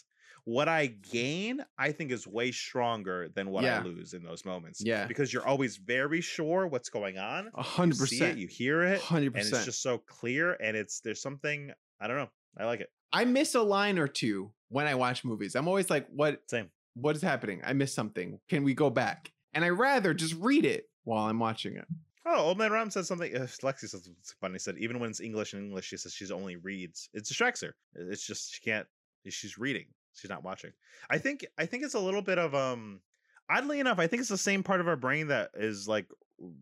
what 0.46 0.68
I 0.68 0.88
gain, 0.88 1.64
I 1.78 1.92
think, 1.92 2.12
is 2.12 2.26
way 2.28 2.52
stronger 2.52 3.30
than 3.36 3.50
what 3.52 3.64
Yeah. 3.64 3.80
I 3.80 3.84
lose 3.84 4.14
in 4.14 4.24
those 4.24 4.44
moments. 4.46 4.82
Yeah. 4.84 5.06
because 5.06 5.32
you're 5.32 5.46
always 5.48 5.78
very 5.78 6.22
sure 6.22 6.68
what's 6.68 6.90
going 6.90 7.18
on. 7.18 7.52
A 7.56 7.62
hundred 7.64 8.00
You 8.00 8.06
see 8.08 8.16
it, 8.16 8.20
percent. 8.20 8.38
you 8.40 8.48
hear 8.48 8.84
it, 8.84 9.02
Hundred 9.02 9.34
percent. 9.34 9.48
and 9.54 9.56
it's 9.58 9.66
just 9.66 9.82
so 9.82 9.98
clear. 10.00 10.54
And 10.62 10.76
it's 10.76 11.00
there's 11.02 11.22
something 11.22 11.72
I 12.00 12.08
don't 12.08 12.18
know. 12.18 12.30
I 12.58 12.66
like 12.66 12.80
it. 12.82 12.90
I 13.14 13.26
miss 13.26 13.56
a 13.56 13.62
line 13.62 14.00
or 14.00 14.08
two 14.08 14.52
when 14.70 14.88
I 14.88 14.96
watch 14.96 15.24
movies. 15.24 15.56
I'm 15.56 15.68
always 15.68 15.90
like, 15.90 16.08
what 16.10 16.42
Same. 16.50 16.70
what 16.96 17.16
is 17.16 17.22
happening? 17.22 17.62
I 17.64 17.74
miss 17.74 17.94
something. 17.94 18.40
Can 18.50 18.64
we 18.64 18.74
go 18.74 18.90
back? 18.90 19.32
And 19.54 19.64
I 19.66 19.70
rather 19.70 20.14
just 20.14 20.36
read 20.36 20.66
it 20.66 20.86
while 21.04 21.26
I'm 21.28 21.40
watching 21.40 21.76
it. 21.76 21.86
Oh, 22.26 22.38
old 22.38 22.58
man 22.58 22.72
Ram 22.72 22.90
said 22.90 23.06
something. 23.06 23.36
Uh, 23.36 23.42
Lexi 23.64 23.80
said 23.90 23.90
something 24.04 24.16
funny. 24.40 24.60
Said 24.60 24.78
even 24.78 25.00
when 25.00 25.10
it's 25.10 25.20
English 25.20 25.54
and 25.54 25.64
English, 25.66 25.86
she 25.88 25.98
says 25.98 26.14
she's 26.14 26.32
only 26.32 26.56
reads. 26.56 27.10
It 27.14 27.26
distracts 27.26 27.62
her. 27.62 27.76
It's 27.96 28.26
just 28.26 28.54
she 28.56 28.62
can't. 28.62 28.88
She's 29.28 29.58
reading. 29.58 29.86
She's 30.14 30.30
not 30.30 30.44
watching. 30.44 30.72
I 31.10 31.18
think. 31.18 31.46
I 31.58 31.66
think 31.66 31.84
it's 31.84 31.94
a 31.96 32.00
little 32.00 32.22
bit 32.22 32.38
of 32.38 32.54
um. 32.56 33.02
Oddly 33.50 33.80
enough, 33.82 34.00
I 34.00 34.08
think 34.08 34.22
it's 34.22 34.30
the 34.30 34.38
same 34.38 34.64
part 34.64 34.80
of 34.80 34.88
our 34.88 34.96
brain 34.96 35.28
that 35.28 35.52
is 35.56 35.88
like 35.88 36.08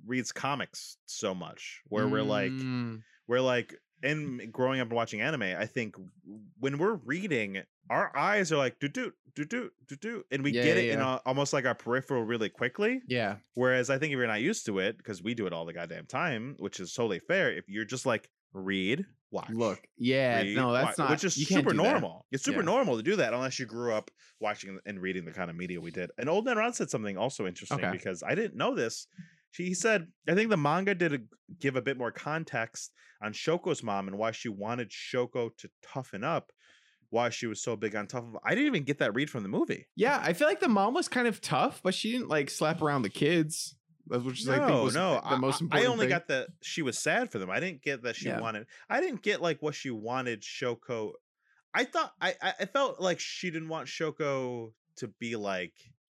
reads 0.05 0.31
comics 0.31 0.97
so 1.05 1.35
much, 1.35 1.81
where 1.85 2.07
we're 2.07 2.23
like, 2.23 2.51
Mm, 2.51 3.01
we're 3.27 3.41
like 3.41 3.75
in 4.01 4.49
growing 4.51 4.79
up 4.79 4.87
and 4.87 4.95
watching 4.95 5.21
anime. 5.21 5.43
I 5.43 5.65
think 5.67 5.95
when 6.59 6.77
we're 6.79 6.95
reading, 6.95 7.61
our 7.89 8.15
eyes 8.17 8.51
are 8.51 8.57
like 8.57 8.79
do 8.79 8.87
do 8.87 9.11
do 9.35 9.45
do 9.45 9.69
do 9.87 9.95
do, 9.97 10.23
and 10.31 10.43
we 10.43 10.51
Yeah, 10.51 10.63
get 10.63 10.77
yeah, 10.77 10.83
it 10.83 10.89
in 10.93 10.99
a, 10.99 11.17
almost 11.25 11.53
like 11.53 11.65
our 11.65 11.75
peripheral 11.75 12.23
really 12.23 12.49
quickly. 12.49 13.01
yeah. 13.07 13.35
Whereas 13.53 13.89
I 13.91 13.99
think 13.99 14.11
if 14.11 14.17
you're 14.17 14.25
not 14.27 14.41
used 14.41 14.65
to 14.65 14.79
it, 14.79 14.97
because 14.97 15.21
we 15.21 15.33
do 15.35 15.45
it 15.45 15.53
all 15.53 15.65
the 15.65 15.73
goddamn 15.73 16.07
time, 16.07 16.55
which 16.59 16.79
is 16.79 16.93
totally 16.93 17.19
fair, 17.19 17.51
if 17.51 17.65
you're 17.69 17.85
just 17.85 18.05
like 18.07 18.29
read, 18.53 19.05
watch. 19.31 19.49
Look. 19.49 19.79
Yeah. 19.97 20.41
read, 20.41 20.55
no, 20.55 20.71
that's 20.73 20.89
watch, 20.89 20.97
not 20.97 21.09
which 21.11 21.23
is 21.23 21.37
you 21.37 21.45
super 21.45 21.71
do 21.71 21.77
that. 21.77 21.83
normal. 21.83 22.25
It's 22.31 22.43
super 22.43 22.59
Yeah. 22.59 22.65
normal 22.65 22.97
to 22.97 23.03
do 23.03 23.15
that 23.17 23.33
unless 23.33 23.59
you 23.59 23.65
grew 23.65 23.93
up 23.93 24.09
watching 24.39 24.79
and 24.85 25.01
reading 25.01 25.25
the 25.25 25.31
kind 25.31 25.49
of 25.49 25.55
media 25.55 25.79
we 25.81 25.91
did. 25.91 26.11
And 26.17 26.29
Old 26.29 26.45
Man 26.45 26.57
Ron 26.57 26.73
said 26.73 26.89
something 26.89 27.17
also 27.17 27.45
interesting 27.47 27.79
Okay. 27.79 27.91
because 27.91 28.23
I 28.23 28.35
didn't 28.35 28.55
know 28.55 28.75
this. 28.75 29.07
She 29.51 29.65
he 29.65 29.73
said, 29.73 30.07
I 30.27 30.35
think 30.35 30.49
the 30.49 30.57
manga 30.57 30.93
did 30.95 31.13
a, 31.13 31.19
give 31.59 31.75
a 31.75 31.81
bit 31.81 31.97
more 31.97 32.11
context 32.11 32.91
on 33.21 33.33
Shoko's 33.33 33.83
mom 33.83 34.07
and 34.07 34.17
why 34.17 34.31
she 34.31 34.47
wanted 34.49 34.91
Shoko 34.91 35.49
to 35.57 35.69
toughen 35.81 36.23
up, 36.23 36.51
why 37.09 37.29
she 37.29 37.47
was 37.47 37.61
so 37.61 37.75
big 37.75 37.95
on 37.95 38.07
tough. 38.07 38.23
I 38.45 38.51
didn't 38.51 38.67
even 38.67 38.83
get 38.83 38.99
that 38.99 39.13
read 39.15 39.29
from 39.29 39.43
the 39.43 39.49
movie. 39.49 39.87
Yeah, 39.95 40.21
I 40.23 40.33
feel 40.33 40.47
like 40.47 40.59
the 40.59 40.67
mom 40.67 40.93
was 40.93 41.07
kind 41.07 41.27
of 41.27 41.41
tough, 41.41 41.81
but 41.83 41.93
she 41.95 42.11
didn't 42.11 42.29
like 42.29 42.49
slap 42.49 42.81
around 42.81 43.01
the 43.01 43.09
kids. 43.09 43.75
That's 44.09 44.23
which 44.23 44.41
is 44.41 44.49
I 44.49 44.57
think 44.67 44.83
was 44.83 44.95
no, 44.95 45.21
the 45.29 45.37
most 45.37 45.61
I- 45.61 45.65
important. 45.65 45.87
I 45.87 45.91
only 45.91 46.03
thing. 46.05 46.09
got 46.09 46.27
that 46.29 46.47
she 46.61 46.81
was 46.81 46.97
sad 46.97 47.31
for 47.31 47.37
them. 47.39 47.49
I 47.49 47.59
didn't 47.59 47.81
get 47.81 48.03
that 48.03 48.15
she 48.15 48.27
Yeah. 48.27 48.39
wanted. 48.39 48.65
I 48.89 49.01
didn't 49.01 49.21
get 49.21 49.41
like 49.41 49.61
what 49.61 49.75
she 49.75 49.91
wanted 49.91 50.41
Shoko. 50.41 51.11
I 51.73 51.83
thought 51.85 52.13
I 52.19 52.33
I 52.41 52.65
felt 52.65 52.99
like 52.99 53.19
she 53.19 53.51
didn't 53.51 53.69
want 53.69 53.87
Shoko 53.87 54.73
to 54.97 55.07
be 55.19 55.35
like 55.35 55.73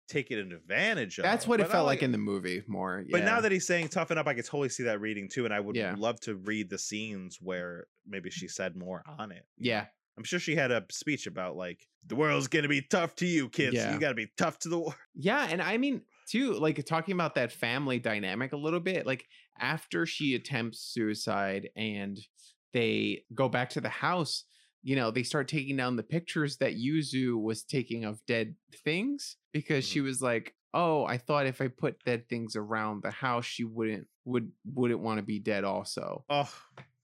taken 0.07 0.51
advantage 0.51 1.17
of. 1.19 1.23
That's 1.23 1.47
what 1.47 1.59
it 1.59 1.63
but 1.63 1.71
felt 1.71 1.85
like 1.85 2.01
in 2.01 2.11
the 2.11 2.17
movie 2.17 2.63
more. 2.67 3.03
But 3.11 3.23
now 3.23 3.41
that 3.41 3.51
he's 3.51 3.67
saying 3.67 3.89
toughen 3.89 4.17
up, 4.17 4.27
I 4.27 4.33
could 4.33 4.45
totally 4.45 4.69
see 4.69 4.83
that 4.83 4.99
reading 5.01 5.29
too, 5.29 5.45
and 5.45 5.53
I 5.53 5.59
would 5.59 5.75
Yeah. 5.75 5.95
love 5.97 6.19
to 6.21 6.35
read 6.35 6.69
the 6.69 6.77
scenes 6.79 7.37
where 7.41 7.85
maybe 8.07 8.29
she 8.31 8.47
said 8.47 8.75
more 8.75 9.03
on 9.19 9.31
it. 9.31 9.45
yeah, 9.57 9.85
I'm 10.17 10.23
sure 10.23 10.39
she 10.39 10.55
had 10.55 10.71
a 10.71 10.83
speech 10.91 11.27
about 11.27 11.55
like 11.55 11.87
the 12.07 12.15
world's 12.15 12.47
gonna 12.47 12.67
be 12.67 12.81
tough 12.81 13.15
to 13.17 13.25
you, 13.27 13.49
kids. 13.49 13.75
Yeah. 13.75 13.93
You 13.93 13.99
gotta 13.99 14.15
be 14.15 14.31
tough 14.37 14.57
to 14.59 14.69
the 14.69 14.79
world. 14.79 14.95
Yeah, 15.13 15.47
and 15.49 15.61
I 15.61 15.77
mean 15.77 16.01
too, 16.29 16.53
like 16.53 16.83
talking 16.85 17.13
about 17.13 17.35
that 17.35 17.51
family 17.51 17.99
dynamic 17.99 18.53
a 18.53 18.57
little 18.57 18.79
bit, 18.79 19.05
like 19.05 19.25
after 19.59 20.05
she 20.05 20.35
attempts 20.35 20.79
suicide 20.79 21.69
and 21.75 22.19
they 22.73 23.23
go 23.33 23.49
back 23.49 23.69
to 23.71 23.81
the 23.81 23.89
house, 23.89 24.45
you 24.83 24.95
know, 24.95 25.11
they 25.11 25.23
start 25.23 25.47
taking 25.47 25.75
down 25.75 25.95
the 25.95 26.03
pictures 26.03 26.57
that 26.57 26.77
Yuzu 26.77 27.41
was 27.41 27.63
taking 27.63 28.05
of 28.05 28.25
dead 28.25 28.55
things 28.83 29.35
because 29.51 29.85
she 29.85 30.01
was 30.01 30.21
like, 30.21 30.55
"Oh, 30.73 31.03
I 31.05 31.17
thought 31.17 31.47
if 31.47 31.61
I 31.61 31.67
put 31.67 32.03
dead 32.05 32.29
things 32.29 32.55
around 32.55 33.03
the 33.03 33.11
house, 33.11 33.45
she 33.45 33.63
wouldn't 33.63 34.07
would 34.25 34.51
wouldn't 34.65 35.01
want 35.01 35.17
to 35.17 35.23
be 35.23 35.39
dead 35.39 35.63
also." 35.63 36.23
Oh, 36.29 36.53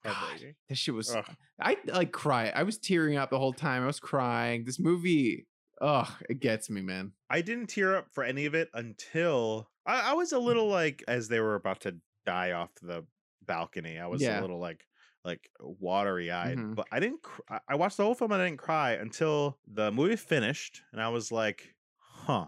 God. 0.03 0.55
That 0.69 0.77
shit 0.77 0.93
was 0.93 1.13
Ugh. 1.15 1.25
I 1.59 1.77
like 1.87 2.11
cry. 2.11 2.49
I 2.49 2.63
was 2.63 2.77
tearing 2.77 3.17
up 3.17 3.29
the 3.29 3.39
whole 3.39 3.53
time. 3.53 3.83
I 3.83 3.87
was 3.87 3.99
crying. 3.99 4.63
This 4.63 4.79
movie, 4.79 5.47
ugh, 5.81 6.09
it 6.29 6.39
gets 6.39 6.69
me, 6.69 6.81
man. 6.81 7.11
I 7.29 7.41
didn't 7.41 7.67
tear 7.67 7.95
up 7.97 8.07
for 8.11 8.23
any 8.23 8.45
of 8.45 8.55
it 8.55 8.69
until 8.73 9.69
I, 9.85 10.11
I 10.11 10.13
was 10.13 10.31
a 10.31 10.39
little 10.39 10.67
like 10.67 11.03
as 11.07 11.27
they 11.27 11.39
were 11.39 11.55
about 11.55 11.81
to 11.81 11.95
die 12.25 12.51
off 12.51 12.69
the 12.81 13.05
balcony. 13.45 13.99
I 13.99 14.07
was 14.07 14.21
Yeah. 14.21 14.39
a 14.39 14.41
little 14.41 14.59
like 14.59 14.85
like 15.23 15.49
watery 15.59 16.29
eyed, 16.31 16.57
Mhm. 16.57 16.75
but 16.75 16.85
I 16.91 16.99
didn't. 16.99 17.23
Cr- 17.23 17.41
I- 17.49 17.59
I 17.69 17.75
watched 17.75 17.97
the 17.97 18.03
whole 18.03 18.13
film 18.13 18.31
and 18.31 18.41
I 18.41 18.45
didn't 18.45 18.59
cry 18.59 18.91
until 18.91 19.57
the 19.65 19.91
movie 19.91 20.15
finished, 20.17 20.83
and 20.91 21.01
I 21.01 21.09
was 21.09 21.31
like, 21.31 21.73
"Huh." 21.97 22.47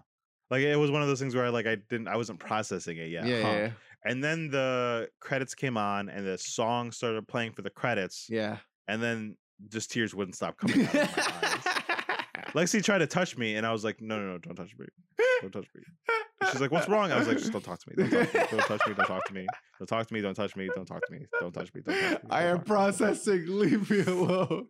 Like 0.51 0.61
it 0.61 0.75
was 0.77 0.91
one 0.91 1.01
of 1.01 1.07
those 1.07 1.19
things 1.19 1.35
where 1.35 1.45
I 1.45 1.49
like 1.49 1.65
I 1.65 1.75
didn't 1.75 2.07
I 2.07 2.15
wasn't 2.17 2.39
processing 2.39 2.97
it 2.97 3.09
yet. 3.09 3.25
Yeah, 3.25 3.41
huh. 3.41 3.47
yeah, 3.49 3.57
yeah. 3.57 3.71
And 4.05 4.23
then 4.23 4.49
the 4.51 5.09
credits 5.19 5.55
came 5.55 5.75
on 5.75 6.07
and 6.07 6.25
the 6.25 6.37
song 6.37 6.91
started 6.91 7.27
playing 7.27 7.53
for 7.53 7.63
the 7.63 7.69
credits, 7.71 8.27
yeah. 8.29 8.59
and 8.87 9.01
then 9.01 9.37
just 9.69 9.91
tears 9.91 10.13
wouldn't 10.13 10.35
stop 10.35 10.55
coming 10.59 10.85
out 10.85 10.95
of 10.95 11.17
my 11.17 11.23
eyes. 11.43 11.66
Lexi 12.57 12.83
tried 12.83 12.99
to 12.99 13.07
touch 13.07 13.37
me, 13.37 13.55
and 13.55 13.65
I 13.65 13.71
was 13.71 13.83
like, 13.83 14.01
"No, 14.01 14.17
no, 14.17 14.31
no, 14.33 14.37
don't 14.39 14.55
touch 14.55 14.75
me, 14.77 14.85
don't 15.41 15.51
touch 15.51 15.67
me." 15.75 15.81
And 16.41 16.49
she's 16.49 16.61
like, 16.61 16.71
"What's 16.71 16.87
wrong?" 16.89 17.11
I 17.11 17.17
was 17.17 17.27
like, 17.27 17.37
"Just 17.37 17.51
don't 17.51 17.63
talk 17.63 17.79
to 17.79 17.89
me, 17.89 17.95
don't, 17.97 18.09
talk 18.09 18.31
to 18.31 18.37
me. 18.39 18.45
don't 18.51 18.65
touch 18.65 18.87
me, 18.87 18.93
don't 18.93 19.05
talk 19.05 19.23
to 19.25 19.33
me, 19.33 19.47
don't 19.79 19.87
talk 19.87 20.07
to 20.07 20.13
me, 20.13 20.21
don't 20.21 20.35
touch 20.35 20.55
me, 20.55 20.69
don't 20.73 20.85
talk 20.87 21.05
to 21.05 21.11
me, 21.13 21.19
don't 21.39 21.53
touch 21.53 21.73
me, 21.73 21.81
don't 21.81 21.99
touch 21.99 22.23
me." 22.23 22.29
I 22.31 22.43
am 22.43 22.57
talk 22.57 22.67
me, 22.69 22.75
don't 22.75 22.77
talk 22.77 22.93
to 22.97 23.03
me." 23.03 23.07
processing. 23.07 23.45
Leave 23.47 23.89
me 23.91 23.99
alone. 24.01 24.67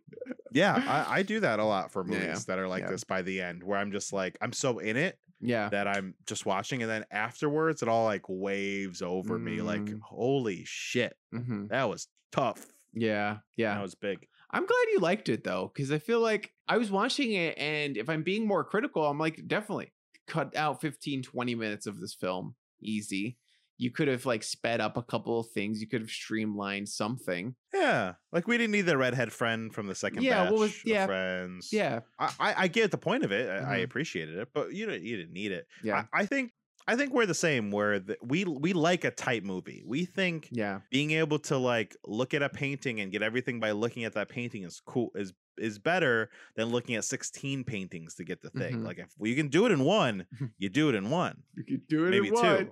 Yeah, 0.52 0.74
I, 0.86 1.18
I 1.18 1.22
do 1.22 1.40
that 1.40 1.58
a 1.60 1.64
lot 1.64 1.92
for 1.92 2.04
Yeah, 2.08 2.18
movies 2.18 2.44
that 2.46 2.58
are 2.58 2.68
like 2.68 2.82
yeah. 2.84 2.90
this 2.90 3.04
by 3.04 3.22
the 3.22 3.40
end, 3.40 3.62
where 3.62 3.78
I'm 3.78 3.92
just 3.92 4.12
like, 4.12 4.36
I'm 4.40 4.52
so 4.52 4.78
in 4.78 4.96
it, 4.96 5.18
Yeah. 5.40 5.68
that 5.70 5.86
I'm 5.86 6.14
just 6.26 6.46
watching, 6.46 6.82
and 6.82 6.90
then 6.90 7.04
afterwards 7.10 7.82
it 7.82 7.88
all 7.88 8.04
like 8.04 8.24
waves 8.28 9.02
over 9.02 9.38
me. 9.38 9.60
Like, 9.62 9.82
Mm. 9.82 10.00
holy 10.02 10.64
shit, 10.66 11.14
hmm 11.32 11.66
that 11.68 11.88
was 11.88 12.08
tough. 12.32 12.66
Yeah. 12.94 13.38
Yeah. 13.56 13.74
That 13.74 13.82
was 13.82 13.94
big. 13.94 14.26
I'm 14.50 14.64
glad 14.66 14.84
you 14.92 14.98
liked 15.00 15.28
it 15.28 15.44
though, 15.44 15.70
because 15.74 15.92
I 15.92 15.98
feel 15.98 16.20
like 16.20 16.52
I 16.66 16.78
was 16.78 16.90
watching 16.90 17.32
it, 17.32 17.56
and 17.58 17.96
if 17.96 18.08
I'm 18.08 18.22
being 18.22 18.46
more 18.46 18.64
critical, 18.64 19.04
I'm 19.04 19.18
like, 19.18 19.46
definitely 19.46 19.92
cut 20.26 20.56
out 20.56 20.80
15, 20.80 21.22
20 21.22 21.54
minutes 21.54 21.86
of 21.86 22.00
this 22.00 22.14
film. 22.14 22.54
Easy. 22.82 23.36
You 23.80 23.92
could 23.92 24.08
have 24.08 24.26
like 24.26 24.42
sped 24.42 24.80
up 24.80 24.96
a 24.96 25.02
couple 25.04 25.38
of 25.38 25.50
things. 25.50 25.80
You 25.80 25.86
could 25.86 26.00
have 26.00 26.10
streamlined 26.10 26.88
something. 26.88 27.54
Yeah, 27.72 28.14
like 28.32 28.48
we 28.48 28.58
didn't 28.58 28.72
need 28.72 28.86
the 28.86 28.98
redhead 28.98 29.32
friend 29.32 29.72
from 29.72 29.86
the 29.86 29.94
second 29.94 30.22
Yeah, 30.24 30.44
batch 30.44 30.50
what 30.52 30.60
was- 30.60 30.84
yeah, 30.84 31.06
friends. 31.06 31.68
Yeah. 31.72 32.00
I, 32.18 32.32
I 32.40 32.54
I 32.64 32.68
get 32.68 32.90
the 32.90 32.98
point 32.98 33.24
of 33.24 33.30
it. 33.30 33.48
I, 33.48 33.76
I 33.76 33.78
Mhm. 33.78 33.84
appreciated 33.84 34.36
it, 34.36 34.48
but 34.52 34.72
you 34.72 34.86
didn't 34.86 35.04
you 35.04 35.16
didn't 35.16 35.32
need 35.32 35.52
it. 35.52 35.68
Yeah. 35.84 36.06
I, 36.12 36.22
I 36.22 36.26
think 36.26 36.50
I 36.88 36.96
think 36.96 37.12
we're 37.12 37.26
the 37.26 37.34
same. 37.34 37.70
Where 37.70 37.98
the, 38.00 38.16
we 38.22 38.44
we 38.44 38.72
like 38.72 39.04
a 39.04 39.10
tight 39.10 39.44
movie. 39.44 39.84
We 39.86 40.06
think 40.06 40.48
yeah. 40.50 40.80
being 40.90 41.10
able 41.12 41.38
to 41.40 41.58
like 41.58 41.94
look 42.06 42.32
at 42.32 42.42
a 42.42 42.48
painting 42.48 43.00
and 43.00 43.12
get 43.12 43.22
everything 43.22 43.60
by 43.60 43.72
looking 43.72 44.04
at 44.04 44.14
that 44.14 44.30
painting 44.30 44.62
is 44.64 44.80
cool 44.84 45.10
is 45.14 45.34
is 45.58 45.78
better 45.78 46.30
than 46.56 46.68
looking 46.68 46.94
at 46.94 47.04
16 47.04 47.64
paintings 47.64 48.14
to 48.14 48.24
get 48.24 48.40
the 48.40 48.50
thing. 48.50 48.76
Mhm. 48.76 48.86
Like 48.86 48.98
if 48.98 49.08
you 49.20 49.34
can 49.34 49.48
do 49.48 49.66
it 49.66 49.72
in 49.72 49.84
one, 49.84 50.24
you 50.58 50.68
do 50.68 50.88
it 50.88 50.94
in 50.94 51.10
one. 51.10 51.42
You 51.56 51.64
could 51.64 51.86
do 51.88 52.06
it 52.06 52.10
Maybe 52.10 52.28
in 52.28 52.34
two. 52.34 52.40
one. 52.40 52.70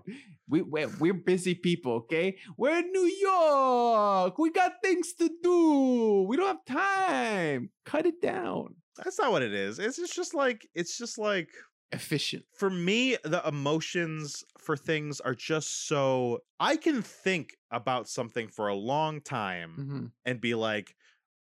We, 0.48 0.62
we're, 0.62 0.88
we're 1.00 1.14
busy 1.14 1.54
people, 1.56 1.92
okay? 1.94 2.36
We're 2.56 2.78
in 2.78 2.92
New 2.92 3.10
York. 3.20 4.38
We 4.38 4.50
got 4.50 4.74
things 4.82 5.12
to 5.14 5.28
do. 5.42 6.24
We 6.28 6.36
don't 6.36 6.46
have 6.46 6.64
time. 6.64 7.70
Cut 7.84 8.06
it 8.06 8.22
down. 8.22 8.76
That's 8.96 9.18
not 9.18 9.32
what 9.32 9.42
it 9.42 9.52
is. 9.52 9.78
It's 9.78 9.98
it's 9.98 10.14
just 10.14 10.32
like 10.32 10.66
it's 10.74 10.96
just 10.96 11.18
like 11.18 11.50
Efficient. 11.92 12.44
for 12.52 12.68
me 12.68 13.16
the 13.22 13.40
emotions 13.46 14.44
for 14.58 14.76
things 14.76 15.20
are 15.20 15.34
just 15.36 15.86
so 15.86 16.40
I 16.58 16.76
can 16.76 17.00
think 17.00 17.56
about 17.70 18.08
something 18.08 18.48
for 18.48 18.68
a 18.68 18.74
long 18.74 19.20
time 19.20 19.76
Mhm. 19.78 20.12
and 20.24 20.40
be 20.40 20.54
like, 20.54 20.94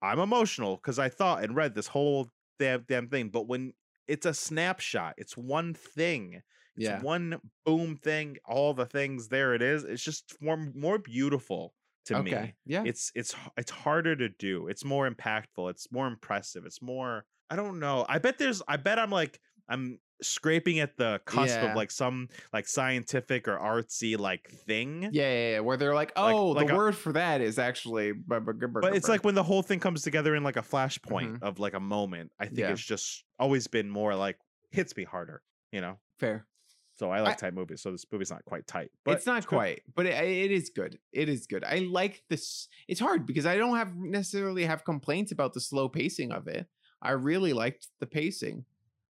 I'm 0.01 0.19
emotional 0.19 0.77
because 0.77 0.97
I 0.97 1.09
thought 1.09 1.43
and 1.43 1.55
read 1.55 1.75
this 1.75 1.87
whole 1.87 2.29
damn 2.57 2.83
damn 2.87 3.07
thing. 3.07 3.29
But 3.29 3.47
when 3.47 3.73
it's 4.07 4.25
a 4.25 4.33
snapshot, 4.33 5.13
it's 5.17 5.37
one 5.37 5.73
thing. 5.75 6.41
It's 6.75 6.85
Yeah. 6.87 7.01
one 7.01 7.39
boom 7.65 7.97
thing, 7.97 8.37
all 8.45 8.73
the 8.73 8.85
things 8.87 9.27
there 9.27 9.53
it 9.53 9.61
is. 9.61 9.83
It's 9.83 10.03
just 10.03 10.35
more 10.41 10.57
more 10.73 10.97
beautiful 10.97 11.75
to 12.05 12.23
me. 12.23 12.55
Yeah. 12.65 12.83
It's 12.83 13.11
it's 13.13 13.35
it's 13.57 13.69
harder 13.71 14.15
to 14.15 14.27
do. 14.29 14.67
It's 14.67 14.83
more 14.83 15.07
impactful. 15.09 15.69
It's 15.69 15.91
more 15.91 16.07
impressive. 16.07 16.65
It's 16.65 16.81
more 16.81 17.25
I 17.51 17.55
don't 17.55 17.79
know. 17.79 18.05
I 18.09 18.17
bet 18.17 18.39
there's 18.39 18.63
I 18.67 18.77
bet 18.77 18.97
I'm 18.97 19.11
like 19.11 19.39
I'm 19.69 19.99
scraping 20.21 20.79
at 20.79 20.97
the 20.97 21.19
cusp 21.25 21.55
Yeah. 21.55 21.71
of 21.71 21.75
like 21.75 21.91
some 21.91 22.29
like 22.53 22.67
scientific 22.67 23.47
or 23.47 23.57
artsy 23.57 24.17
like 24.17 24.49
thing. 24.49 25.03
Yeah, 25.03 25.09
yeah, 25.11 25.51
yeah, 25.53 25.59
where 25.59 25.77
they're 25.77 25.95
like, 25.95 26.17
Like- 26.17 26.33
oh, 26.35 26.47
like 26.49 26.67
the 26.67 26.73
a- 26.73 26.77
word 26.77 26.95
for 26.95 27.13
that 27.13 27.41
is 27.41 27.57
actually. 27.59 28.11
bu- 28.11 28.39
bu- 28.39 28.53
gu- 28.53 28.67
bu- 28.67 28.81
but 28.81 28.95
it's 28.95 29.09
like 29.09 29.23
when 29.23 29.35
the 29.35 29.43
whole 29.43 29.61
thing 29.61 29.79
comes 29.79 30.03
together 30.03 30.35
in 30.35 30.43
like 30.43 30.57
a 30.57 30.61
flashpoint 30.61 31.37
Mhm. 31.39 31.43
of 31.43 31.59
like 31.59 31.73
a 31.73 31.79
moment. 31.79 32.31
I 32.39 32.45
think 32.45 32.59
Yeah. 32.59 32.71
it's 32.71 32.85
just 32.85 33.23
always 33.39 33.67
been 33.67 33.89
more 33.89 34.15
like 34.15 34.37
hits 34.71 34.95
me 34.95 35.03
harder, 35.03 35.41
you 35.71 35.81
know. 35.81 35.99
fair. 36.19 36.45
So 36.93 37.09
I 37.09 37.21
like 37.21 37.31
I- 37.33 37.47
tight 37.47 37.53
movies. 37.55 37.81
So 37.81 37.91
this 37.91 38.05
movie's 38.11 38.29
not 38.29 38.45
quite 38.45 38.67
tight, 38.67 38.91
but 39.03 39.15
it's 39.17 39.25
not 39.25 39.41
good. 39.47 39.55
quite, 39.55 39.81
but 39.95 40.05
it, 40.05 40.13
it 40.23 40.51
is 40.51 40.69
good. 40.69 40.99
It 41.11 41.29
is 41.29 41.47
good. 41.47 41.63
I 41.63 41.79
like 41.79 42.23
this. 42.29 42.67
It's 42.87 42.99
hard 42.99 43.25
because 43.25 43.47
I 43.47 43.57
don't 43.57 43.75
have 43.75 43.95
necessarily 43.95 44.65
have 44.65 44.83
complaints 44.85 45.31
about 45.31 45.53
the 45.53 45.61
slow 45.61 45.89
pacing 45.89 46.31
of 46.31 46.47
it. 46.47 46.67
I 47.01 47.11
really 47.13 47.53
liked 47.53 47.87
the 47.99 48.05
pacing. 48.05 48.65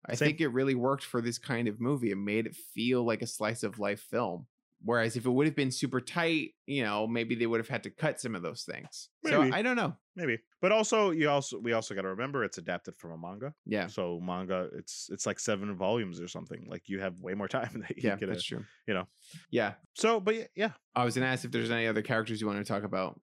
I 0.07 0.15
Same. 0.15 0.27
think 0.29 0.41
it 0.41 0.47
really 0.49 0.75
worked 0.75 1.03
for 1.03 1.21
this 1.21 1.37
kind 1.37 1.67
of 1.67 1.79
movie. 1.81 2.11
It 2.11 2.17
made 2.17 2.45
it 2.45 2.55
feel 2.55 3.03
like 3.05 3.21
a 3.21 3.27
slice 3.27 3.63
of 3.63 3.79
life 3.79 4.01
film. 4.01 4.47
Whereas 4.81 5.17
if 5.17 5.25
it 5.25 5.29
would 5.29 5.45
have 5.45 5.57
been 5.57 5.71
super 5.71 5.99
tight, 5.99 6.51
you 6.65 6.83
know, 6.83 7.05
maybe 7.05 7.35
they 7.35 7.45
would 7.45 7.59
have 7.59 7.67
had 7.67 7.83
to 7.83 7.89
cut 7.89 8.21
some 8.21 8.33
of 8.33 8.41
those 8.41 8.63
things. 8.63 9.09
So 9.27 9.41
I 9.41 9.61
don't 9.61 9.75
know. 9.75 9.97
Maybe, 10.15 10.39
but 10.61 10.71
also 10.71 11.11
you 11.11 11.29
also 11.29 11.59
we 11.59 11.73
also 11.73 11.93
got 11.95 12.03
to 12.03 12.07
remember 12.09 12.45
it's 12.45 12.57
adapted 12.59 12.95
from 12.95 13.11
a 13.11 13.17
manga. 13.17 13.53
Yeah. 13.65 13.87
So 13.87 14.21
manga, 14.23 14.69
it's 14.73 15.09
it's 15.11 15.25
like 15.25 15.37
seven 15.37 15.75
volumes 15.75 16.21
or 16.21 16.29
something. 16.29 16.65
Like 16.69 16.83
you 16.87 17.01
have 17.01 17.19
way 17.19 17.33
more 17.33 17.47
time 17.49 17.83
that 17.87 17.97
you 17.97 18.09
Yeah, 18.09 18.15
get. 18.15 18.29
that's 18.29 18.43
true. 18.43 18.63
you 18.87 18.93
know. 18.93 19.05
Yeah. 19.51 19.73
So, 19.95 20.21
but 20.21 20.35
yeah, 20.35 20.43
yeah. 20.55 20.71
I 20.95 21.03
was 21.03 21.13
gonna 21.15 21.27
ask 21.27 21.43
if 21.43 21.51
there's 21.51 21.71
any 21.71 21.85
other 21.85 22.01
characters 22.01 22.39
you 22.39 22.47
want 22.47 22.59
to 22.59 22.63
talk 22.65 22.83
about. 22.83 23.19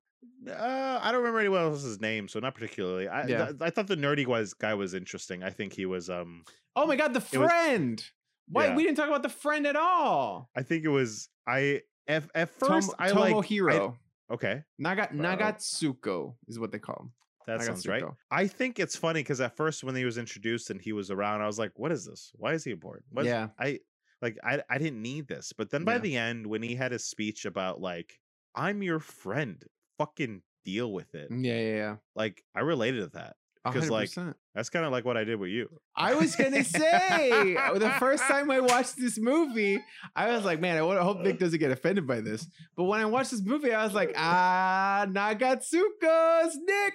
Uh, 0.49 1.01
I 1.03 1.11
don't 1.11 1.21
remember 1.21 1.41
anyone 1.41 1.61
else's 1.63 2.01
name, 2.01 2.29
so 2.29 2.39
not 2.41 2.55
particularly. 2.55 3.09
I 3.09 3.27
Yeah. 3.27 3.45
th- 3.47 3.57
I 3.61 3.71
thought 3.71 3.87
the 3.89 3.97
nerdy 3.97 4.27
was 4.27 4.55
guy 4.55 4.75
was 4.75 4.95
interesting. 4.95 5.43
I 5.43 5.51
think 5.51 5.73
he 5.73 5.87
was 5.87 6.09
um 6.11 6.45
Oh 6.77 6.87
my 6.87 6.97
god, 6.97 7.15
the 7.15 7.19
It 7.33 7.39
was- 7.39 7.51
friend. 7.51 8.05
Why 8.49 8.67
Yeah. 8.67 8.77
we 8.77 8.85
didn't 8.85 8.97
talk 8.97 9.09
about 9.09 9.23
the 9.25 9.29
friend 9.29 9.67
at 9.67 9.75
all? 9.77 10.51
I 10.55 10.63
think 10.63 10.85
it 10.85 10.89
was 10.89 11.29
I 11.47 11.83
at, 12.07 12.25
at 12.35 12.59
Tom- 12.61 12.69
first 12.69 12.95
I 12.99 13.11
like 13.11 13.35
Tomohiro. 13.35 13.97
okay 14.31 14.63
Naga 14.79 15.09
Wow. 15.13 15.37
Nagatsuka 15.37 16.35
is 16.49 16.59
what 16.59 16.71
they 16.73 16.79
call 16.79 16.97
him. 17.07 17.13
that 17.47 17.63
sounds 17.63 17.87
right. 17.87 18.05
I 18.31 18.47
think 18.47 18.79
it's 18.79 18.97
funny 18.97 19.21
because 19.21 19.41
at 19.41 19.57
first 19.57 19.83
when 19.85 19.95
he 19.97 20.05
was 20.05 20.19
introduced 20.19 20.71
and 20.71 20.81
he 20.81 20.93
was 20.93 21.11
around, 21.13 21.43
I 21.43 21.47
was 21.47 21.59
like, 21.61 21.73
"What 21.79 21.93
is 21.93 22.05
this? 22.05 22.33
Why 22.37 22.53
is 22.55 22.65
he 22.65 22.73
important?" 22.73 23.07
What 23.11 23.25
Yeah. 23.25 23.49
I 23.59 23.81
like 24.23 24.37
I 24.45 24.63
I 24.69 24.79
didn't 24.79 25.01
need 25.03 25.29
this, 25.29 25.53
but 25.53 25.71
then 25.71 25.85
by 25.85 25.95
Yeah. 25.95 25.99
the 26.01 26.17
end 26.17 26.47
when 26.47 26.63
he 26.63 26.75
had 26.75 26.93
his 26.93 27.05
speech 27.05 27.45
about 27.47 27.81
like 27.81 28.21
I'm 28.55 28.83
your 28.83 28.99
friend, 29.01 29.63
fucking 29.99 30.43
deal 30.65 30.93
with 30.93 31.15
it. 31.15 31.29
Yeah, 31.31 31.59
yeah, 31.59 31.77
yeah. 31.77 31.97
Like 32.15 32.43
I 32.55 32.61
related 32.61 33.01
to 33.01 33.09
that 33.19 33.37
because 33.73 33.91
like 33.91 34.11
that's 34.55 34.69
kind 34.71 34.85
of 34.85 34.93
like 34.93 35.05
what 35.05 35.17
I 35.17 35.25
did 35.25 35.37
with 35.37 35.51
you. 35.51 35.69
I 35.97 36.15
was 36.15 36.37
gonna 36.37 36.65
say 36.65 37.57
uh, 37.57 37.79
the 37.79 37.91
first 37.99 38.25
time 38.29 38.51
I 38.51 38.61
watched 38.61 38.97
this 38.97 39.19
movie, 39.19 39.83
I 40.15 40.33
was 40.33 40.45
like, 40.45 40.61
man, 40.61 40.77
I 40.77 41.03
hope 41.03 41.21
Nick 41.21 41.39
doesn't 41.39 41.59
get 41.59 41.71
offended 41.71 42.07
by 42.07 42.21
this. 42.21 42.47
But 42.77 42.85
when 42.85 43.01
I 43.01 43.07
watched 43.07 43.31
this 43.31 43.43
movie, 43.45 43.73
I 43.73 43.85
was 43.85 43.95
like, 43.95 44.13
ah, 44.17 45.07
Nagatsuka's 45.09 46.59
Nick. 46.65 46.95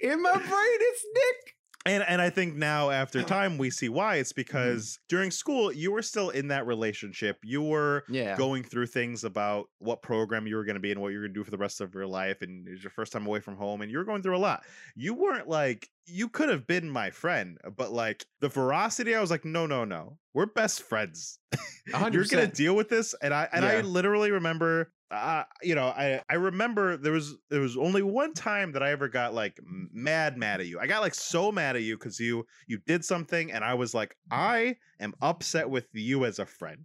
In 0.00 0.22
my 0.22 0.32
brain, 0.32 0.48
it's 0.50 1.04
Nick. 1.14 1.53
And 1.86 2.02
and 2.08 2.22
I 2.22 2.30
think 2.30 2.54
now 2.54 2.88
after 2.90 3.22
time 3.22 3.58
we 3.58 3.68
see 3.70 3.88
why 3.90 4.14
Mm-hmm. 4.14 4.20
it's 4.22 4.32
because 4.32 4.98
during 5.08 5.30
school 5.30 5.70
you 5.72 5.92
were 5.92 6.00
still 6.02 6.30
in 6.30 6.48
that 6.48 6.66
relationship. 6.66 7.38
You 7.42 7.62
were 7.62 8.04
Yeah. 8.08 8.36
going 8.36 8.62
through 8.64 8.86
things 8.86 9.22
about 9.24 9.66
what 9.78 10.00
program 10.02 10.46
you 10.46 10.56
were 10.56 10.64
going 10.64 10.74
to 10.76 10.80
be 10.80 10.92
and 10.92 11.00
what 11.00 11.08
you 11.12 11.18
were 11.18 11.24
going 11.24 11.34
to 11.34 11.40
do 11.40 11.44
for 11.44 11.50
the 11.50 11.58
rest 11.58 11.80
of 11.82 11.94
your 11.94 12.06
life 12.06 12.40
and 12.42 12.66
it 12.66 12.70
was 12.70 12.82
your 12.82 12.90
first 12.90 13.12
time 13.12 13.26
away 13.26 13.40
from 13.40 13.56
home 13.56 13.82
and 13.82 13.90
you 13.90 13.98
were 13.98 14.04
going 14.04 14.22
through 14.22 14.36
a 14.36 14.38
lot. 14.38 14.62
You 14.96 15.12
weren't 15.14 15.48
like 15.48 15.88
you 16.06 16.28
could 16.28 16.48
have 16.48 16.66
been 16.66 16.88
my 16.88 17.10
friend, 17.10 17.58
but 17.76 17.92
like 17.92 18.24
the 18.40 18.48
veracity 18.48 19.14
I 19.14 19.20
was 19.20 19.30
like 19.30 19.44
no 19.44 19.66
no 19.66 19.84
no. 19.84 20.16
We're 20.32 20.46
best 20.46 20.82
friends. 20.82 21.38
You're 21.86 22.24
going 22.24 22.48
to 22.48 22.48
deal 22.48 22.74
with 22.74 22.88
this 22.88 23.14
and 23.20 23.32
I 23.34 23.48
and 23.52 23.64
I 23.64 23.80
literally 23.82 24.30
remember 24.30 24.90
uh, 25.14 25.44
you 25.62 25.74
know, 25.74 25.86
I 25.86 26.20
I 26.28 26.34
remember 26.34 26.96
there 26.96 27.12
was 27.12 27.36
there 27.50 27.60
was 27.60 27.76
only 27.76 28.02
one 28.02 28.34
time 28.34 28.72
that 28.72 28.82
I 28.82 28.90
ever 28.90 29.08
got 29.08 29.34
like 29.34 29.58
mad 29.64 30.36
mad 30.36 30.60
at 30.60 30.66
you. 30.66 30.78
I 30.80 30.86
got 30.86 31.02
like 31.02 31.14
so 31.14 31.52
mad 31.52 31.76
at 31.76 31.82
you 31.82 31.96
because 31.96 32.18
you 32.20 32.46
you 32.66 32.78
did 32.86 33.04
something 33.04 33.52
and 33.52 33.64
I 33.64 33.74
was 33.74 33.94
like 33.94 34.16
I 34.30 34.76
am 35.00 35.14
upset 35.22 35.68
with 35.70 35.86
you 35.92 36.24
as 36.24 36.38
a 36.38 36.46
friend. 36.46 36.84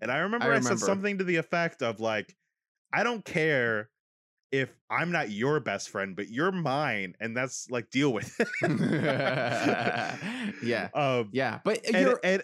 And 0.00 0.10
I 0.10 0.18
remember 0.18 0.46
I, 0.46 0.48
remember. 0.48 0.68
said 0.68 0.78
something 0.78 1.18
to 1.18 1.24
the 1.24 1.36
effect 1.36 1.82
of 1.82 2.00
like 2.00 2.36
I 2.92 3.02
don't 3.02 3.24
care 3.24 3.90
if 4.50 4.70
I'm 4.90 5.12
not 5.12 5.30
your 5.30 5.60
best 5.60 5.90
friend, 5.90 6.16
but 6.16 6.28
you're 6.28 6.52
mine, 6.52 7.14
and 7.20 7.36
that's 7.36 7.70
like 7.70 7.90
deal 7.90 8.12
with 8.12 8.34
it. 8.40 8.48
yeah. 10.62 10.88
Um, 10.94 11.28
Yeah. 11.32 11.60
But 11.64 11.84
and, 11.86 11.96
you're. 11.96 12.20
and 12.24 12.42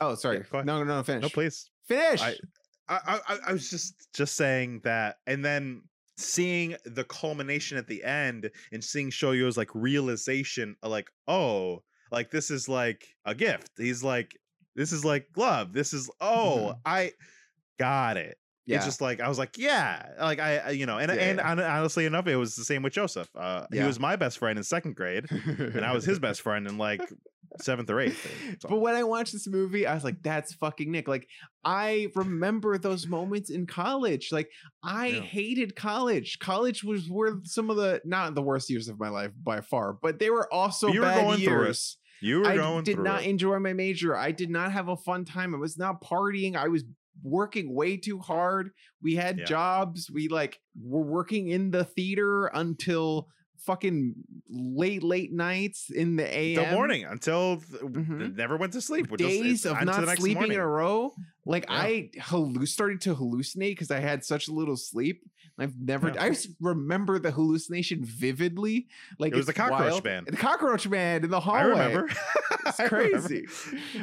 oh, 0.00 0.14
sorry. 0.14 0.38
ahead. 0.38 0.64
no, 0.64 0.78
no, 0.78 0.84
no, 0.84 1.02
finish. 1.02 1.22
no, 1.22 1.28
please. 1.28 1.70
Finish. 1.86 2.22
I- 2.22 2.36
I, 2.88 3.20
I 3.28 3.38
I 3.48 3.52
was 3.52 3.70
just 3.70 4.08
just 4.14 4.36
saying 4.36 4.80
that, 4.84 5.16
and 5.26 5.44
then 5.44 5.82
seeing 6.18 6.76
the 6.84 7.04
culmination 7.04 7.78
at 7.78 7.86
the 7.86 8.04
end 8.04 8.50
and 8.70 8.84
seeing 8.84 9.10
Shoya's 9.10 9.56
like 9.56 9.70
realization, 9.74 10.76
like 10.82 11.08
oh, 11.26 11.82
like 12.10 12.30
this 12.30 12.50
is 12.50 12.68
like 12.68 13.06
a 13.24 13.34
gift. 13.34 13.70
He's 13.78 14.02
like, 14.04 14.36
this 14.76 14.92
is 14.92 15.04
like 15.04 15.26
love. 15.36 15.72
This 15.72 15.92
is 15.92 16.10
oh, 16.20 16.74
I 16.84 17.12
got 17.78 18.16
it. 18.16 18.36
yeah. 18.66 18.76
It's 18.76 18.84
just 18.84 19.00
like 19.00 19.20
I 19.20 19.28
was 19.28 19.38
like, 19.38 19.56
yeah, 19.58 20.06
like 20.20 20.38
I, 20.38 20.58
I 20.58 20.70
you 20.70 20.86
know, 20.86 20.98
and 20.98 21.10
Yeah, 21.10 21.18
and 21.18 21.38
yeah. 21.58 21.78
honestly 21.78 22.04
enough, 22.06 22.26
it 22.26 22.36
was 22.36 22.54
the 22.56 22.64
same 22.64 22.82
with 22.82 22.92
Joseph. 22.92 23.28
Uh, 23.34 23.66
Yeah. 23.72 23.82
he 23.82 23.86
was 23.86 23.98
my 23.98 24.16
best 24.16 24.38
friend 24.38 24.58
in 24.58 24.64
second 24.64 24.94
grade, 24.96 25.26
and 25.30 25.84
I 25.84 25.92
was 25.94 26.04
his 26.04 26.18
best 26.18 26.40
friend 26.46 26.66
in 26.68 26.78
like 26.78 27.02
seventh 27.60 27.90
or 27.90 28.00
eighth. 28.00 28.58
so. 28.60 28.68
But 28.68 28.78
when 28.80 28.94
I 28.94 29.02
watched 29.04 29.32
this 29.32 29.46
movie, 29.46 29.86
I 29.86 29.94
was 29.94 30.04
like, 30.04 30.22
that's 30.22 30.54
fucking 30.54 30.90
Nick. 30.90 31.08
Like, 31.08 31.28
I 31.64 32.08
remember 32.14 32.78
those 32.78 33.06
moments 33.06 33.50
in 33.50 33.66
college. 33.66 34.28
Like, 34.32 34.48
I 34.82 35.08
Yeah. 35.08 35.20
hated 35.20 35.76
college. 35.76 36.38
College 36.38 36.82
was 36.84 37.08
were 37.10 37.40
some 37.44 37.70
of 37.70 37.76
the 37.76 38.00
not 38.04 38.34
the 38.34 38.42
worst 38.42 38.70
years 38.70 38.88
of 38.88 38.98
my 38.98 39.08
life 39.08 39.32
by 39.42 39.60
far, 39.60 39.92
but 40.00 40.18
they 40.18 40.30
were 40.30 40.52
also 40.52 40.88
You 40.88 41.00
were 41.00 41.06
bad 41.06 41.24
going 41.24 41.38
through 41.40 41.62
it. 41.62 41.66
years. 41.66 41.98
You 42.20 42.38
were 42.38 42.44
going 42.44 42.54
through. 42.54 42.62
I 42.62 42.66
going 42.66 42.84
did 42.84 42.98
not 43.00 43.22
it. 43.24 43.28
enjoy 43.30 43.58
my 43.58 43.72
major. 43.72 44.16
I 44.16 44.30
did 44.30 44.48
not 44.50 44.72
have 44.72 44.88
a 44.88 44.96
fun 44.96 45.24
time. 45.24 45.54
I 45.54 45.58
was 45.58 45.76
not 45.76 46.00
partying. 46.02 46.54
I 46.56 46.68
was 46.68 46.84
working 47.22 47.74
way 47.74 47.96
too 47.96 48.18
hard. 48.18 48.70
We 49.02 49.16
had 49.16 49.38
Yeah. 49.38 49.44
jobs. 49.44 50.10
We 50.10 50.28
like 50.28 50.58
were 50.80 51.02
working 51.02 51.48
in 51.48 51.70
the 51.70 51.84
theater 51.84 52.46
until 52.46 53.28
fucking 53.64 54.14
late 54.48 55.02
late 55.02 55.32
nights 55.32 55.90
in 55.90 56.16
the 56.16 56.24
AM. 56.36 56.64
The 56.70 56.74
morning 56.74 57.04
until 57.04 57.58
Mhm. 57.58 58.34
never 58.36 58.56
went 58.56 58.72
to 58.74 58.80
sleep. 58.80 59.08
Just- 59.10 59.18
days 59.18 59.52
it's 59.64 59.66
of 59.66 59.82
not 59.84 60.16
sleeping 60.18 60.34
morning. 60.34 60.52
in 60.52 60.60
a 60.60 60.66
row. 60.66 61.14
Like 61.46 61.64
Yeah. 61.68 61.74
I 61.76 62.10
halluc- 62.18 62.68
started 62.68 63.00
to 63.02 63.14
hallucinate 63.14 63.70
because 63.72 63.90
I 63.90 64.00
had 64.00 64.24
such 64.24 64.48
little 64.48 64.76
sleep. 64.76 65.22
I've 65.58 65.78
never. 65.78 66.08
Yeah. 66.08 66.22
I 66.24 66.36
remember 66.60 67.18
the 67.18 67.30
hallucination 67.30 68.04
vividly. 68.04 68.88
Like 69.18 69.32
It 69.32 69.36
was 69.36 69.46
the 69.46 69.52
cockroach 69.52 69.90
wild. 69.92 70.04
man. 70.04 70.24
The 70.24 70.36
cockroach 70.36 70.88
man 70.88 71.24
in 71.24 71.30
the 71.30 71.40
hallway. 71.40 71.60
I 71.60 71.64
remember. 71.86 72.08
It's 72.66 72.78
I 72.80 72.84
remember. 72.84 73.18
crazy. 73.28 73.46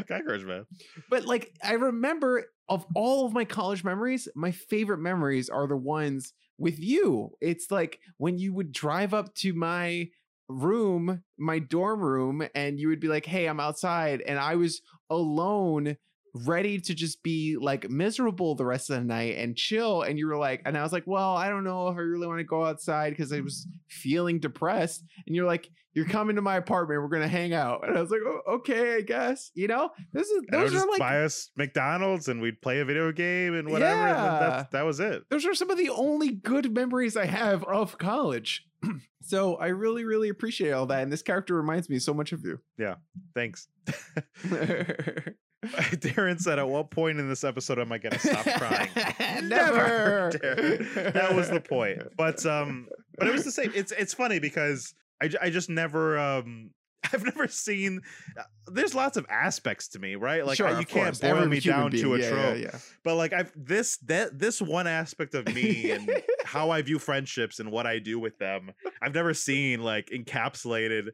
Cockroach 0.07 0.43
man. 0.43 0.65
But 1.09 1.25
like 1.25 1.53
I 1.63 1.73
remember 1.73 2.45
of 2.67 2.85
all 2.95 3.25
of 3.25 3.33
my 3.33 3.45
college 3.45 3.83
memories, 3.83 4.27
my 4.35 4.51
favorite 4.51 4.99
memories 4.99 5.49
are 5.49 5.65
the 5.67 5.75
ones 5.77 6.33
with 6.59 6.79
you. 6.79 7.31
It's 7.41 7.71
like 7.71 7.99
when 8.17 8.37
you 8.37 8.53
would 8.53 8.71
drive 8.71 9.13
up 9.13 9.33
to 9.35 9.53
my 9.53 10.09
room, 10.47 11.23
my 11.37 11.59
dorm 11.59 12.01
room, 12.01 12.47
and 12.55 12.79
you 12.79 12.89
would 12.89 12.99
be 12.99 13.07
like, 13.07 13.25
"Hey, 13.25 13.47
I'm 13.47 13.59
outside," 13.59 14.21
and 14.21 14.39
I 14.39 14.55
was 14.55 14.81
alone 15.09 15.97
ready 16.33 16.79
to 16.79 16.93
just 16.93 17.21
be 17.23 17.57
like 17.59 17.89
miserable 17.89 18.55
the 18.55 18.65
rest 18.65 18.89
of 18.89 18.97
the 18.97 19.03
night 19.03 19.37
and 19.37 19.55
chill 19.55 20.01
and 20.03 20.17
you 20.19 20.27
were 20.27 20.37
like 20.37 20.61
and 20.65 20.77
I 20.77 20.83
was 20.83 20.91
like 20.93 21.05
well 21.07 21.35
I 21.35 21.49
don't 21.49 21.63
know 21.63 21.87
if 21.87 21.95
I 21.97 22.01
really 22.01 22.27
want 22.27 22.39
to 22.39 22.43
go 22.43 22.63
outside 22.65 23.11
because 23.11 23.31
I 23.33 23.39
was 23.41 23.67
feeling 23.87 24.39
depressed 24.39 25.03
and 25.25 25.35
you're 25.35 25.45
like 25.47 25.69
you're 25.93 26.05
coming 26.05 26.35
to 26.35 26.41
my 26.41 26.55
apartment 26.55 27.01
we're 27.01 27.07
gonna 27.09 27.27
hang 27.27 27.53
out 27.53 27.87
and 27.87 27.97
I 27.97 28.01
was 28.01 28.11
like 28.11 28.21
oh, 28.25 28.41
okay 28.55 28.95
I 28.95 29.01
guess 29.01 29.51
you 29.55 29.67
know 29.67 29.89
this 30.13 30.27
is 30.29 30.43
And 30.51 30.61
those 30.61 30.75
are 30.75 30.87
like 30.87 30.99
buy 30.99 31.23
us 31.23 31.49
McDonald's 31.57 32.27
and 32.27 32.41
we'd 32.41 32.61
play 32.61 32.79
a 32.79 32.85
video 32.85 33.11
game 33.11 33.55
and 33.55 33.69
whatever. 33.69 34.07
And 34.07 34.15
Yeah. 34.15 34.39
that's, 34.39 34.71
that 34.71 34.85
was 34.85 34.99
it. 34.99 35.23
those 35.29 35.45
are 35.45 35.53
some 35.55 35.69
of 35.71 35.77
the 35.77 35.89
only 35.89 36.29
good 36.29 36.73
memories 36.73 37.17
I 37.17 37.25
have 37.25 37.63
of 37.63 37.97
college. 37.97 38.65
so 39.23 39.55
I 39.55 39.67
really, 39.67 40.05
really 40.05 40.29
appreciate 40.29 40.71
all 40.71 40.85
that. 40.85 41.03
And 41.03 41.11
this 41.11 41.21
character 41.21 41.53
reminds 41.55 41.89
me 41.89 41.99
so 41.99 42.13
much 42.13 42.31
of 42.31 42.45
you. 42.45 42.59
Yeah. 42.77 42.95
Thanks. 43.35 43.67
Darren 45.65 46.39
said, 46.39 46.57
"At 46.59 46.69
what 46.69 46.89
point 46.89 47.19
in 47.19 47.27
this 47.27 47.43
episode 47.43 47.79
am 47.79 47.91
I 47.91 47.97
going 47.97 48.13
to 48.13 48.19
stop 48.19 48.45
crying?" 48.45 48.89
Never. 49.49 50.31
Darren. 50.33 51.13
that 51.13 51.35
was 51.35 51.49
the 51.49 51.59
point. 51.61 52.01
But 52.17 52.45
um, 52.45 52.87
but 53.17 53.27
it 53.27 53.33
was 53.33 53.43
the 53.43 53.51
same. 53.51 53.71
It's 53.75 53.91
it's 53.91 54.13
funny 54.13 54.39
because 54.39 54.93
I, 55.21 55.29
I 55.41 55.49
just 55.49 55.69
never 55.69 56.17
um. 56.17 56.71
I've 57.11 57.23
never 57.23 57.47
seen. 57.47 58.01
uh, 58.37 58.43
There's 58.67 58.93
lots 58.93 59.15
of 59.17 59.25
aspects 59.29 59.87
to 59.89 59.99
me, 59.99 60.15
right? 60.15 60.45
Like 60.45 60.57
Sure, 60.57 60.67
I- 60.67 60.79
you 60.79 60.85
can't 60.85 61.05
course. 61.07 61.19
boil 61.19 61.37
Every 61.37 61.47
me 61.47 61.59
down 61.59 61.91
to 61.91 62.13
a 62.15 62.19
Yeah, 62.19 62.29
trope. 62.29 62.57
Yeah, 62.57 62.61
yeah. 62.73 62.77
But 63.03 63.15
like 63.15 63.33
I've 63.33 63.51
this 63.55 63.97
that 64.05 64.37
this 64.37 64.61
one 64.61 64.85
aspect 64.85 65.33
of 65.33 65.47
me 65.55 65.91
and 65.91 66.09
how 66.45 66.69
I 66.69 66.81
view 66.83 66.99
friendships 66.99 67.59
and 67.59 67.71
what 67.71 67.87
I 67.87 67.99
do 67.99 68.19
with 68.19 68.37
them, 68.37 68.71
I've 69.01 69.13
never 69.15 69.33
seen 69.33 69.81
like 69.81 70.09
encapsulated. 70.13 71.07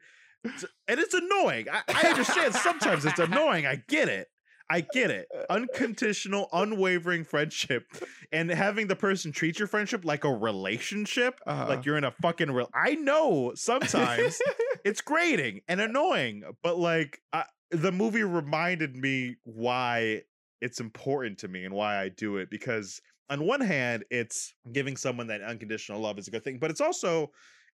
And 0.43 0.99
it's 0.99 1.13
annoying. 1.13 1.67
I, 1.71 1.81
I 1.87 2.07
understand 2.09 2.53
sometimes 2.55 3.05
it's 3.05 3.19
annoying. 3.19 3.65
I 3.65 3.81
get 3.87 4.09
it. 4.09 4.27
I 4.69 4.81
get 4.81 5.11
it. 5.11 5.27
Unconditional, 5.49 6.49
unwavering 6.53 7.23
friendship 7.23 7.85
and 8.31 8.49
having 8.49 8.87
the 8.87 8.95
person 8.95 9.31
treat 9.31 9.59
your 9.59 9.67
friendship 9.67 10.03
like 10.05 10.23
a 10.23 10.33
relationship, 10.33 11.39
Uh-huh. 11.45 11.65
like 11.69 11.85
you're 11.85 11.97
in 11.97 12.03
a 12.03 12.11
fucking 12.11 12.51
real. 12.51 12.69
I 12.73 12.95
know 12.95 13.53
sometimes 13.55 14.39
it's 14.85 15.01
grating 15.01 15.61
and 15.67 15.79
annoying, 15.81 16.43
but 16.63 16.77
like 16.77 17.21
I, 17.33 17.45
the 17.71 17.91
movie 17.91 18.23
reminded 18.23 18.95
me 18.95 19.35
why 19.43 20.23
it's 20.61 20.79
important 20.79 21.39
to 21.39 21.47
me 21.47 21.65
and 21.65 21.73
why 21.73 21.97
I 22.01 22.09
do 22.09 22.37
it 22.37 22.49
because 22.49 23.01
on 23.29 23.45
one 23.45 23.61
hand 23.61 24.05
it's 24.09 24.53
giving 24.71 24.95
someone 24.97 25.27
that 25.27 25.41
unconditional 25.41 25.99
love 25.99 26.17
is 26.17 26.27
a 26.27 26.31
good 26.31 26.43
thing 26.43 26.57
but 26.59 26.71
it's 26.71 26.79
also 26.79 27.31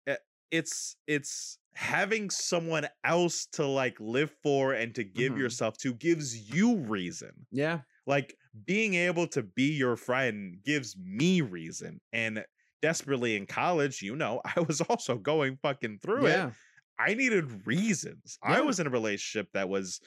uh, 0.09 0.14
it's 0.51 0.97
it's 1.07 1.59
having 1.78 2.30
someone 2.30 2.88
else 3.04 3.46
to 3.46 3.66
like 3.66 3.98
live 4.00 4.32
for 4.42 4.72
and 4.74 4.94
to 4.96 5.04
give 5.04 5.36
Mhm. 5.36 5.38
yourself 5.38 5.76
to 5.78 5.94
gives 5.94 6.50
you 6.52 6.76
reason 6.78 7.46
yeah. 7.50 7.82
like 8.06 8.36
being 8.64 8.94
able 8.94 9.26
to 9.28 9.42
be 9.42 9.72
your 9.72 9.96
friend 9.96 10.62
gives 10.64 10.96
me 10.98 11.40
reason 11.40 12.00
and 12.12 12.44
desperately 12.82 13.36
in 13.36 13.46
college 13.46 14.02
you 14.02 14.16
know 14.16 14.40
i 14.56 14.60
was 14.60 14.80
also 14.82 15.18
going 15.18 15.56
fucking 15.62 15.98
through 15.98 16.26
it 16.26 16.46
I 16.98 17.14
needed 17.14 17.66
reasons. 17.66 18.38
I 18.42 18.60
was 18.60 18.80
in 18.80 18.86
a 18.86 18.90
relationship 18.90 19.52
that 19.52 19.68
was 19.68 20.00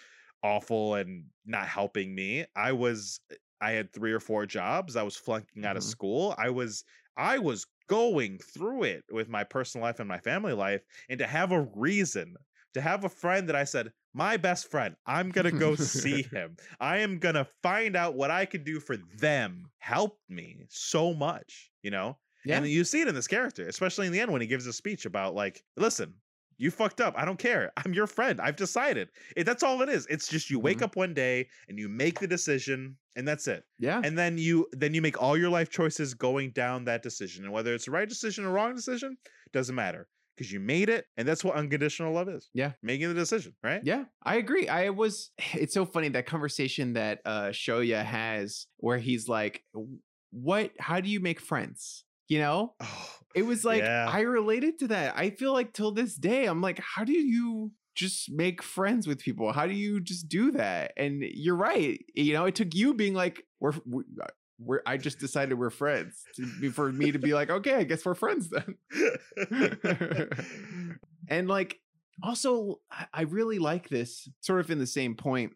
awful 0.44 0.96
and 0.96 1.26
not 1.46 1.68
helping 1.68 2.14
me. 2.16 2.46
I 2.56 2.74
was 2.74 3.20
I 3.62 3.72
had 3.72 3.94
3 3.94 4.12
or 4.12 4.20
4 4.20 4.46
jobs. 4.46 4.96
I 4.96 5.04
was 5.04 5.16
flunking 5.16 5.66
out 5.66 5.78
of 5.78 5.84
Mhm. 5.84 5.84
school. 5.84 6.36
I 6.38 6.50
was 6.50 6.84
I 7.18 7.40
was 7.40 7.66
going 7.92 8.40
through 8.40 8.84
it 8.84 9.04
with 9.12 9.28
my 9.28 9.44
personal 9.44 9.86
life 9.86 10.00
and 10.00 10.08
my 10.08 10.18
family 10.18 10.54
life 10.54 10.82
and 11.10 11.20
to 11.20 11.28
have 11.28 11.52
a 11.52 11.68
reason, 11.76 12.38
to 12.74 12.80
have 12.80 13.04
a 13.04 13.10
friend 13.10 13.50
that 13.50 13.56
I 13.56 13.66
said, 13.66 13.92
"My 14.14 14.38
best 14.38 14.72
friend, 14.72 14.96
I'm 15.06 15.30
going 15.30 15.52
to 15.52 15.52
go 15.52 15.76
see 16.04 16.24
him. 16.24 16.56
I 16.80 17.00
am 17.00 17.20
going 17.20 17.36
to 17.36 17.46
find 17.62 17.98
out 17.98 18.16
what 18.16 18.32
I 18.32 18.46
can 18.46 18.64
do 18.64 18.80
for 18.80 18.96
them." 19.18 19.66
Helped 19.80 20.22
me 20.30 20.64
so 20.70 21.14
much, 21.14 21.70
you 21.84 21.92
know? 21.92 22.18
Yeah. 22.46 22.58
And 22.58 22.68
you 22.68 22.86
see 22.86 23.02
it 23.02 23.10
in 23.10 23.14
this 23.14 23.28
character, 23.28 23.68
especially 23.68 24.08
in 24.08 24.14
the 24.14 24.22
end 24.22 24.32
when 24.32 24.42
he 24.42 24.48
gives 24.48 24.66
a 24.68 24.74
speech 24.74 25.06
about 25.06 25.36
like, 25.36 25.62
listen, 25.76 26.14
you 26.62 26.72
fucked 26.72 27.02
up. 27.02 27.14
I 27.18 27.26
don't 27.26 27.40
care. 27.40 27.72
I'm 27.84 27.94
your 27.94 28.08
friend. 28.08 28.40
I've 28.40 28.56
decided. 28.56 29.10
It, 29.36 29.46
that's 29.46 29.64
all 29.64 29.82
it 29.82 29.90
is. 29.90 30.06
It's 30.10 30.28
just 30.30 30.50
you 30.50 30.60
wake 30.60 30.78
Mhm. 30.80 30.84
up 30.84 30.96
one 30.96 31.14
day 31.14 31.48
and 31.68 31.78
you 31.80 31.90
make 31.90 32.20
the 32.20 32.28
decision 32.28 32.98
and 33.18 33.28
that's 33.28 33.48
it. 33.48 33.64
yeah. 33.80 34.00
And 34.04 34.18
then 34.18 34.38
you 34.38 34.68
then 34.72 34.94
you 34.94 35.02
make 35.02 35.22
all 35.22 35.36
your 35.38 35.50
life 35.50 35.70
choices 35.70 36.14
going 36.14 36.52
down 36.52 36.86
that 36.86 37.04
decision. 37.04 37.44
And 37.44 37.52
whether 37.52 37.74
it's 37.74 37.86
the 37.86 37.92
right 37.92 38.08
decision 38.08 38.46
or 38.46 38.52
wrong 38.52 38.74
decision, 38.76 39.18
doesn't 39.52 39.76
matter. 39.76 40.08
Because 40.38 40.52
you 40.52 40.62
made 40.62 40.88
it, 40.90 41.06
and 41.18 41.28
that's 41.28 41.44
what 41.44 41.56
unconditional 41.56 42.14
love 42.14 42.30
is. 42.30 42.50
Yeah. 42.54 42.72
Making 42.82 43.10
the 43.10 43.14
decision, 43.14 43.54
right? 43.62 43.82
Yeah, 43.84 44.06
I 44.24 44.38
agree. 44.38 44.68
I 44.70 44.90
was 44.90 45.32
it's 45.54 45.74
so 45.74 45.86
funny 45.86 46.08
that 46.10 46.26
conversation 46.26 46.94
that 46.94 47.20
uh 47.26 47.50
Shoya 47.50 48.04
has 48.06 48.68
where 48.78 48.98
he's 48.98 49.28
like 49.28 49.64
what 50.32 50.72
how 50.80 51.02
do 51.02 51.10
you 51.10 51.20
make 51.20 51.40
friends? 51.42 52.06
You 52.28 52.40
know? 52.40 52.74
Oh, 52.80 53.10
It 53.36 53.44
was 53.46 53.64
like 53.66 53.82
Yeah. 53.84 54.08
I 54.10 54.22
related 54.22 54.80
to 54.80 54.88
that. 54.90 55.18
I 55.18 55.30
feel 55.32 55.54
like 55.54 55.74
till 55.74 55.92
this 55.92 56.16
day 56.16 56.46
I'm 56.46 56.62
like 56.62 56.80
how 56.80 57.04
do 57.04 57.14
you 57.14 57.72
just 57.94 58.32
make 58.32 58.64
friends 58.64 59.06
with 59.08 59.20
people? 59.20 59.52
How 59.52 59.68
do 59.68 59.74
you 59.74 60.00
just 60.00 60.30
do 60.30 60.52
that? 60.52 60.94
And 60.96 61.22
you're 61.24 61.56
right. 61.58 62.04
You 62.16 62.34
know, 62.34 62.46
it 62.46 62.56
took 62.56 62.74
you 62.74 62.94
being 62.94 63.14
like 63.14 63.44
we're 63.60 63.74
we- 63.86 64.04
uh, 64.22 64.28
we're 64.64 64.82
I 64.86 64.98
just 64.98 65.18
decided 65.20 65.58
we're 65.58 65.72
friends 65.72 66.24
to 66.36 66.72
for 66.72 66.92
me 66.92 67.12
to 67.12 67.20
be 67.20 67.34
like 67.34 67.50
okay, 67.50 67.76
I 67.76 67.84
guess 67.84 68.06
we're 68.06 68.14
friends 68.16 68.50
then. 68.50 68.78
and 71.30 71.48
like 71.48 71.80
also 72.24 72.80
i 73.14 73.22
really 73.24 73.58
like 73.58 73.90
this 73.90 74.28
sort 74.42 74.60
of 74.60 74.70
in 74.70 74.78
the 74.80 74.86
same 74.86 75.16
point 75.16 75.54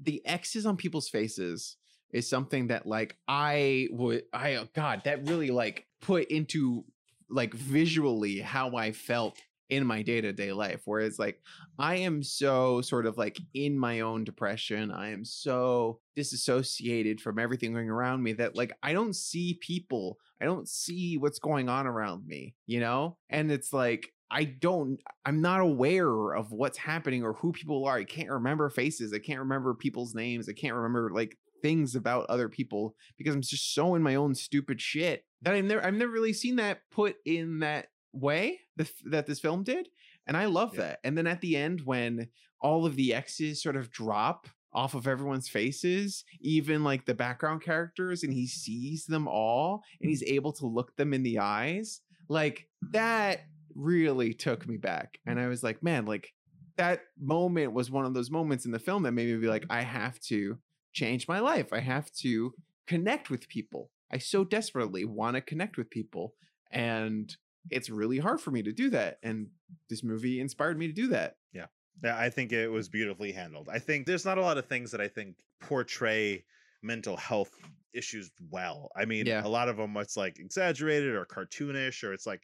the 0.00 0.24
x's 0.26 0.64
on 0.66 0.76
people's 0.76 1.08
faces 1.08 1.76
is 2.14 2.28
something 2.28 2.68
that 2.68 2.86
like 2.86 3.16
i 3.28 3.88
would 3.90 4.22
i 4.32 4.54
oh 4.54 4.68
god 4.72 5.02
that 5.04 5.28
really 5.28 5.50
like 5.50 5.86
put 6.00 6.24
into 6.28 6.84
like 7.28 7.52
visually 7.52 8.38
how 8.38 8.74
i 8.76 8.92
felt 8.92 9.36
in 9.70 9.84
my 9.84 10.02
day-to-day 10.02 10.52
life 10.52 10.82
whereas 10.84 11.18
like 11.18 11.40
i 11.78 11.96
am 11.96 12.22
so 12.22 12.80
sort 12.80 13.04
of 13.06 13.18
like 13.18 13.38
in 13.54 13.78
my 13.78 14.00
own 14.00 14.22
depression. 14.22 14.92
I 14.92 15.10
am 15.10 15.24
so 15.24 16.00
disassociated 16.14 17.20
from 17.20 17.38
everything 17.38 17.72
going 17.72 17.90
around 17.90 18.22
me 18.22 18.34
that 18.34 18.54
like 18.54 18.72
i 18.82 18.92
don't 18.92 19.16
see 19.16 19.58
people. 19.60 20.18
I 20.40 20.44
don't 20.44 20.68
see 20.68 21.16
what's 21.16 21.38
going 21.38 21.68
on 21.68 21.86
around 21.86 22.26
me 22.26 22.54
you 22.66 22.78
know? 22.78 23.16
And 23.28 23.50
it's 23.50 23.72
like 23.72 24.12
i 24.30 24.44
don't 24.44 25.00
i'm 25.26 25.40
not 25.40 25.60
aware 25.60 26.32
of 26.34 26.52
what's 26.52 26.78
happening 26.78 27.24
or 27.24 27.32
who 27.32 27.50
people 27.52 27.86
are. 27.86 27.96
I 27.96 28.04
can't 28.04 28.30
remember 28.30 28.68
faces. 28.70 29.12
I 29.12 29.18
can't 29.18 29.40
remember 29.40 29.74
people's 29.74 30.14
names. 30.14 30.48
I 30.48 30.52
can't 30.52 30.74
remember 30.74 31.10
like 31.12 31.38
things 31.64 31.94
about 31.94 32.26
other 32.28 32.48
people 32.50 32.94
because 33.16 33.34
i'm 33.34 33.40
just 33.40 33.72
so 33.74 33.94
in 33.94 34.02
my 34.02 34.14
own 34.16 34.34
stupid 34.34 34.78
shit 34.82 35.24
that 35.40 35.54
i've 35.54 35.64
never 35.64 35.82
i've 35.82 35.94
never 35.94 36.12
really 36.12 36.34
seen 36.34 36.56
that 36.56 36.80
put 36.90 37.16
in 37.24 37.60
that 37.60 37.86
way 38.12 38.60
the, 38.76 38.86
that 39.06 39.26
this 39.26 39.40
film 39.40 39.62
did 39.64 39.88
and 40.26 40.36
i 40.36 40.44
love 40.44 40.72
Yeah. 40.74 40.80
that 40.82 41.00
and 41.04 41.16
then 41.16 41.26
at 41.26 41.40
the 41.40 41.56
end 41.56 41.80
when 41.86 42.28
all 42.60 42.84
of 42.84 42.96
the 42.96 43.14
x's 43.14 43.62
sort 43.62 43.76
of 43.76 43.90
drop 43.90 44.46
off 44.74 44.94
of 44.94 45.06
everyone's 45.08 45.48
faces 45.48 46.24
even 46.40 46.84
like 46.84 47.06
the 47.06 47.14
background 47.14 47.62
characters 47.62 48.22
and 48.24 48.32
he 48.34 48.46
sees 48.46 49.06
them 49.06 49.26
all 49.26 49.82
and 50.02 50.10
he's 50.10 50.22
able 50.24 50.52
to 50.52 50.66
look 50.66 50.94
them 50.96 51.14
in 51.14 51.22
the 51.22 51.38
eyes 51.38 52.02
like 52.28 52.68
that 52.92 53.40
really 53.74 54.34
took 54.34 54.68
me 54.68 54.76
back 54.76 55.18
and 55.26 55.40
i 55.40 55.46
was 55.46 55.62
like 55.62 55.82
man 55.82 56.04
like 56.04 56.28
that 56.76 57.00
moment 57.20 57.72
was 57.72 57.90
one 57.90 58.04
of 58.04 58.14
those 58.14 58.30
moments 58.30 58.66
in 58.66 58.72
the 58.72 58.78
film 58.78 59.04
that 59.04 59.12
made 59.12 59.28
me 59.28 59.36
be 59.36 59.46
like 59.46 59.64
i 59.70 59.80
have 59.80 60.18
to 60.20 60.58
change 60.94 61.28
my 61.28 61.40
life 61.40 61.72
i 61.72 61.80
have 61.80 62.10
to 62.12 62.54
connect 62.86 63.28
with 63.30 63.48
people 63.48 63.90
i 64.10 64.18
so 64.18 64.44
desperately 64.44 65.04
want 65.04 65.34
to 65.36 65.40
connect 65.42 65.76
with 65.76 65.90
people 65.90 66.34
and 66.70 67.36
it's 67.70 67.90
really 67.90 68.18
hard 68.18 68.40
for 68.40 68.50
me 68.50 68.62
to 68.62 68.72
do 68.72 68.90
that 68.90 69.18
and 69.22 69.48
this 69.90 70.02
movie 70.02 70.40
inspired 70.40 70.78
me 70.78 70.86
to 70.86 70.92
do 70.92 71.08
that 71.08 71.36
Yeah, 71.52 71.66
Yeah, 72.02 72.16
I 72.18 72.30
think 72.30 72.52
it 72.52 72.68
was 72.68 72.88
beautifully 72.88 73.32
handled. 73.32 73.68
I 73.72 73.78
think 73.78 74.06
there's 74.06 74.24
not 74.24 74.38
a 74.38 74.42
lot 74.42 74.58
of 74.58 74.66
things 74.66 74.90
that 74.90 75.00
I 75.00 75.08
think 75.08 75.36
portray 75.60 76.44
mental 76.82 77.16
health 77.16 77.50
issues 77.94 78.30
well. 78.50 78.90
I 78.94 79.04
mean, 79.06 79.24
Yeah. 79.26 79.46
a 79.46 79.48
lot 79.48 79.68
of 79.68 79.76
them 79.78 79.96
it's 79.96 80.16
like 80.16 80.38
exaggerated 80.38 81.14
or 81.14 81.24
cartoonish 81.24 82.04
or 82.04 82.12
it's 82.12 82.26
like 82.26 82.42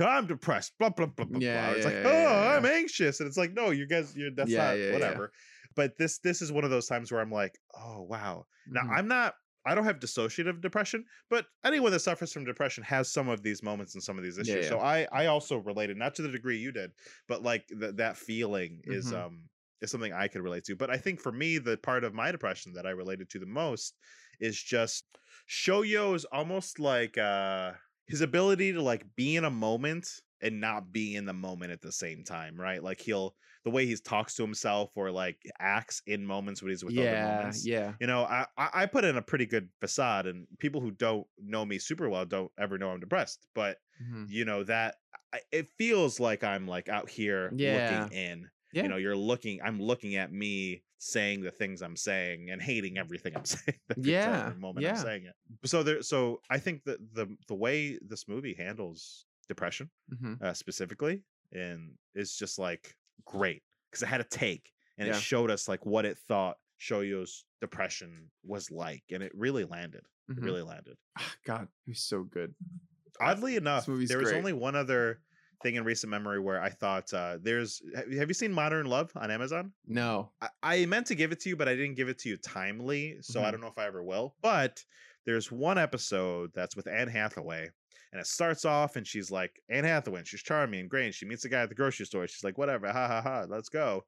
I'm 0.00 0.26
depressed. 0.26 0.72
Blah 0.78 0.90
blah 0.90 1.06
blah 1.06 1.26
blah. 1.26 1.40
Yeah, 1.40 1.66
blah. 1.66 1.74
It's 1.76 1.86
yeah, 1.86 1.92
like, 1.92 2.04
yeah, 2.04 2.52
oh. 2.52 2.56
I'm 2.56 2.64
anxious, 2.64 3.20
and 3.20 3.26
it's 3.26 3.36
like, 3.36 3.52
no, 3.52 3.70
you 3.70 3.86
guys, 3.86 4.16
you're 4.16 4.30
that's 4.30 4.50
not 4.50 4.92
whatever. 4.92 5.32
But 5.74 5.96
this 5.98 6.18
this 6.18 6.42
is 6.42 6.52
one 6.52 6.64
of 6.64 6.70
those 6.70 6.86
times 6.86 7.10
where 7.12 7.20
I'm 7.20 7.30
like, 7.32 7.58
oh 7.74 8.02
wow. 8.02 8.46
Now 8.74 8.82
Mhm. 8.82 8.90
I'm 8.90 9.08
not. 9.08 9.34
I 9.64 9.76
don't 9.76 9.84
have 9.84 10.00
dissociative 10.00 10.60
depression, 10.60 11.04
but 11.30 11.46
anyone 11.64 11.92
that 11.92 12.00
suffers 12.00 12.32
from 12.32 12.44
depression 12.44 12.82
has 12.82 13.12
some 13.12 13.28
of 13.28 13.42
these 13.44 13.62
moments 13.62 13.94
and 13.94 14.02
some 14.02 14.18
of 14.18 14.24
these 14.24 14.36
issues. 14.38 14.66
yeah. 14.66 14.66
So 14.66 14.80
I 14.80 15.06
I 15.12 15.26
also 15.26 15.58
related, 15.58 15.96
not 15.96 16.14
to 16.16 16.22
the 16.22 16.28
degree 16.30 16.58
you 16.58 16.72
did, 16.72 16.92
but 17.28 17.42
like 17.42 17.66
th- 17.68 17.94
that 17.96 18.16
feeling 18.16 18.80
is 18.84 19.12
Mhm. 19.12 19.12
um 19.12 19.48
is 19.80 19.90
something 19.90 20.12
I 20.12 20.28
could 20.28 20.42
relate 20.42 20.64
to. 20.64 20.76
But 20.76 20.90
I 20.90 20.96
think 20.98 21.20
for 21.20 21.32
me, 21.32 21.58
the 21.58 21.76
part 21.76 22.04
of 22.04 22.14
my 22.14 22.32
depression 22.32 22.72
that 22.74 22.86
I 22.86 22.90
related 22.90 23.30
to 23.30 23.38
the 23.38 23.46
most 23.46 23.96
is 24.40 24.60
just 24.60 25.04
Shoya 25.48 26.14
is 26.14 26.24
almost 26.26 26.78
like 26.78 27.18
uh 27.18 27.74
his 28.06 28.20
ability 28.20 28.72
to 28.72 28.82
like 28.82 29.14
be 29.14 29.36
in 29.36 29.44
a 29.44 29.50
moment 29.50 30.08
and 30.40 30.60
not 30.60 30.92
be 30.92 31.14
in 31.14 31.24
the 31.24 31.32
moment 31.32 31.70
at 31.72 31.80
the 31.82 31.92
same 31.92 32.24
time, 32.24 32.56
right? 32.60 32.82
Like 32.82 33.00
he'll 33.00 33.36
the 33.64 33.70
way 33.70 33.86
he 33.86 33.94
talks 33.96 34.34
to 34.36 34.42
himself 34.42 34.90
or 34.96 35.10
like 35.10 35.38
acts 35.58 36.02
in 36.06 36.26
moments 36.26 36.62
when 36.62 36.70
he's 36.70 36.84
with 36.84 36.98
other 36.98 37.10
yeah, 37.10 37.22
moments. 37.22 37.66
yeah. 37.66 37.94
You 38.00 38.06
know, 38.08 38.22
I, 38.24 38.46
I 38.56 38.86
put 38.86 39.04
in 39.04 39.16
a 39.16 39.22
pretty 39.22 39.46
good 39.46 39.68
facade, 39.80 40.26
and 40.26 40.46
people 40.58 40.80
who 40.80 40.90
don't 40.90 41.26
know 41.38 41.64
me 41.64 41.78
super 41.78 42.08
well 42.08 42.24
don't 42.26 42.50
ever 42.58 42.78
know 42.78 42.90
I'm 42.90 43.00
depressed. 43.00 43.46
But 43.54 43.78
Mhm. 44.02 44.26
you 44.28 44.44
know 44.44 44.64
that 44.64 44.96
it 45.52 45.68
feels 45.78 46.18
like 46.20 46.42
I'm 46.44 46.66
like 46.66 46.88
out 46.88 47.08
here 47.08 47.52
Yeah. 47.56 48.02
looking 48.02 48.18
in. 48.18 48.50
Yeah. 48.72 48.82
You 48.84 48.88
know, 48.88 48.96
you're 48.96 49.16
looking. 49.16 49.60
I'm 49.62 49.80
looking 49.80 50.16
at 50.16 50.32
me 50.32 50.82
saying 50.98 51.42
the 51.42 51.50
things 51.50 51.82
I'm 51.82 51.96
saying 51.96 52.50
and 52.50 52.60
hating 52.62 52.96
everything 52.96 53.36
I'm 53.36 53.44
saying. 53.44 53.78
Yeah, 53.96 54.52
moment 54.58 54.86
I'm 54.86 54.96
saying 54.96 55.26
it. 55.26 55.34
So 55.68 55.82
there. 55.82 56.02
So 56.02 56.40
I 56.50 56.58
think 56.58 56.84
that 56.84 56.98
the 57.14 57.36
the 57.48 57.54
way 57.54 57.98
this 58.02 58.26
movie 58.28 58.54
handles 58.54 59.26
depression 59.48 59.90
Mhm. 60.12 60.40
uh, 60.40 60.54
specifically 60.54 61.22
and 61.52 61.98
is 62.14 62.34
just 62.36 62.58
like 62.58 62.96
great 63.24 63.62
because 63.90 64.02
it 64.02 64.06
had 64.06 64.20
a 64.20 64.24
take 64.24 64.72
and 64.98 65.08
Yeah. 65.08 65.16
it 65.16 65.20
showed 65.20 65.50
us 65.50 65.68
like 65.68 65.84
what 65.86 66.04
it 66.04 66.18
thought 66.18 66.58
Shoya's 66.78 67.44
depression 67.60 68.30
was 68.42 68.70
like, 68.70 69.04
and 69.10 69.22
it 69.22 69.32
really 69.34 69.64
landed. 69.64 70.04
It 70.28 70.36
Mhm. 70.36 70.44
really 70.44 70.62
landed. 70.62 70.96
Ah, 71.18 71.34
God, 71.44 71.68
it 71.86 71.90
was 71.90 72.00
so 72.00 72.24
good. 72.24 72.54
Oddly 73.20 73.56
enough, 73.56 73.86
there 73.86 74.18
was 74.18 74.30
great. 74.30 74.38
only 74.38 74.52
one 74.52 74.74
other 74.74 75.20
thing 75.62 75.76
in 75.76 75.84
recent 75.84 76.10
memory 76.10 76.40
where 76.40 76.60
I 76.60 76.70
thought 76.70 77.12
uh, 77.14 77.38
there's. 77.40 77.80
Have 77.94 78.28
you 78.28 78.34
seen 78.34 78.52
Modern 78.52 78.86
Love 78.86 79.12
on 79.14 79.30
Amazon? 79.30 79.72
No. 79.86 80.32
I, 80.40 80.48
I 80.62 80.86
meant 80.86 81.06
to 81.08 81.14
give 81.14 81.30
it 81.30 81.38
to 81.40 81.48
you, 81.48 81.56
but 81.56 81.68
I 81.68 81.76
didn't 81.76 81.94
give 81.94 82.08
it 82.08 82.18
to 82.20 82.28
you 82.28 82.36
timely, 82.36 83.18
so 83.20 83.40
I 83.42 83.48
Mhm. 83.48 83.50
don't 83.52 83.60
know 83.60 83.66
if 83.68 83.78
I 83.78 83.86
ever 83.86 84.02
will. 84.02 84.34
But 84.42 84.84
there's 85.26 85.50
one 85.52 85.78
episode 85.78 86.50
that's 86.54 86.76
with 86.76 86.86
Anne 86.86 87.08
Hathaway, 87.08 87.70
and 88.12 88.20
it 88.20 88.26
starts 88.26 88.64
off 88.64 88.96
and 88.96 89.06
she's 89.06 89.30
like 89.30 89.60
Anne 89.68 89.84
Hathaway, 89.84 90.18
and 90.20 90.28
she's 90.28 90.42
charming 90.42 90.80
and 90.80 90.90
great. 90.90 91.06
And 91.06 91.14
she 91.14 91.26
meets 91.26 91.44
a 91.44 91.48
guy 91.48 91.62
at 91.62 91.68
the 91.68 91.74
grocery 91.74 92.06
store. 92.06 92.26
She's 92.28 92.44
like, 92.44 92.58
whatever, 92.58 92.86
ha 92.92 93.08
ha 93.08 93.22
ha, 93.22 93.46
let's 93.48 93.68
go. 93.68 94.04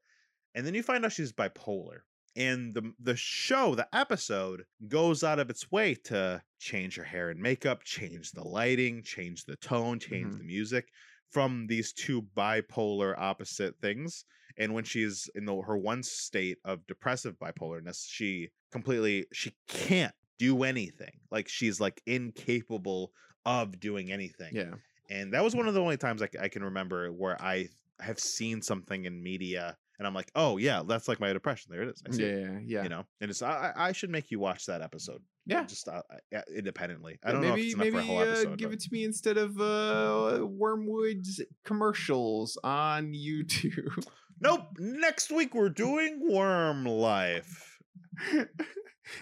And 0.55 0.67
then 0.67 0.75
you 0.75 0.83
find 0.83 1.05
out 1.05 1.13
she's 1.13 1.33
bipolar. 1.33 2.01
And 2.37 2.75
the 2.75 2.93
the 2.99 3.15
show, 3.17 3.75
the 3.77 3.89
episode, 3.95 4.65
goes 4.89 5.23
out 5.23 5.39
of 5.39 5.51
its 5.51 5.71
way 5.71 5.95
to 6.07 6.43
change 6.59 6.97
her 6.97 7.05
hair 7.05 7.31
and 7.31 7.41
makeup, 7.41 7.85
change 7.85 8.33
the 8.33 8.43
lighting, 8.43 9.03
change 9.05 9.45
the 9.45 9.57
tone, 9.57 10.01
change 10.01 10.35
Mhm. 10.35 10.39
the 10.39 10.45
music 10.45 10.89
from 11.31 11.67
these 11.69 11.93
two 11.93 12.23
bipolar 12.23 13.15
opposite 13.19 13.75
things 13.81 14.25
and 14.57 14.73
when 14.73 14.85
she's 14.85 15.29
in 15.35 15.45
the, 15.45 15.61
her 15.63 15.77
one 15.77 16.01
state 16.03 16.59
of 16.65 16.87
depressive 16.87 17.37
bipolarness 17.41 18.05
she 18.09 18.51
completely 18.71 19.27
she 19.33 19.53
can't 19.67 20.15
do 20.45 20.63
anything 20.65 21.15
like 21.31 21.49
she's 21.49 21.79
like 21.81 22.01
incapable 22.07 23.13
of 23.47 23.79
doing 23.81 24.11
anything 24.13 24.53
Yeah. 24.53 24.75
and 25.11 25.33
that 25.35 25.43
was 25.45 25.55
one 25.55 25.69
of 25.69 25.75
the 25.75 25.81
only 25.81 25.97
times 25.97 26.23
I 26.23 26.49
can 26.49 26.63
remember 26.65 27.11
where 27.13 27.37
i 27.43 27.69
have 28.01 28.19
seen 28.19 28.61
something 28.63 29.05
in 29.05 29.23
media 29.23 29.77
and 29.99 30.07
i'm 30.07 30.15
like 30.15 30.31
oh 30.35 30.57
yeah 30.59 30.83
that's 30.87 31.07
like 31.09 31.21
my 31.21 31.33
depression 31.33 31.69
there 31.73 31.83
it 31.83 31.89
is 31.95 32.03
I 32.07 32.11
Yeah. 32.15 32.27
it, 32.27 32.41
Yeah. 32.43 32.59
Yeah. 32.67 32.83
you 32.85 32.89
know 32.89 33.05
and 33.21 33.31
it's 33.31 33.43
I, 33.43 33.55
I 33.77 33.89
I 33.89 33.93
should 33.93 34.11
make 34.11 34.31
you 34.33 34.39
watch 34.41 34.67
that 34.67 34.81
episode 34.83 35.21
Yeah. 35.47 35.65
just 35.65 35.87
uh, 35.89 36.03
uh, 36.35 36.41
independently 36.61 37.19
i 37.25 37.31
don't 37.33 37.43
know 37.43 37.49
if 37.49 37.55
maybe 37.57 37.69
it's 37.69 37.77
maybe 37.77 37.99
a 37.99 38.03
whole 38.03 38.19
uh, 38.19 38.45
give 38.57 38.71
but- 38.71 38.73
it 38.75 38.81
to 38.81 38.89
me 38.93 39.05
instead 39.05 39.37
of 39.37 39.51
uh, 39.61 40.41
Wyrmwood's 40.61 41.41
commercials 41.65 42.59
on 42.65 43.13
YouTube. 43.13 44.05
nope 44.41 44.63
next 44.79 45.31
week 45.31 45.55
we're 45.55 45.69
doing 45.87 46.13
worm 46.37 46.85
life 46.85 47.79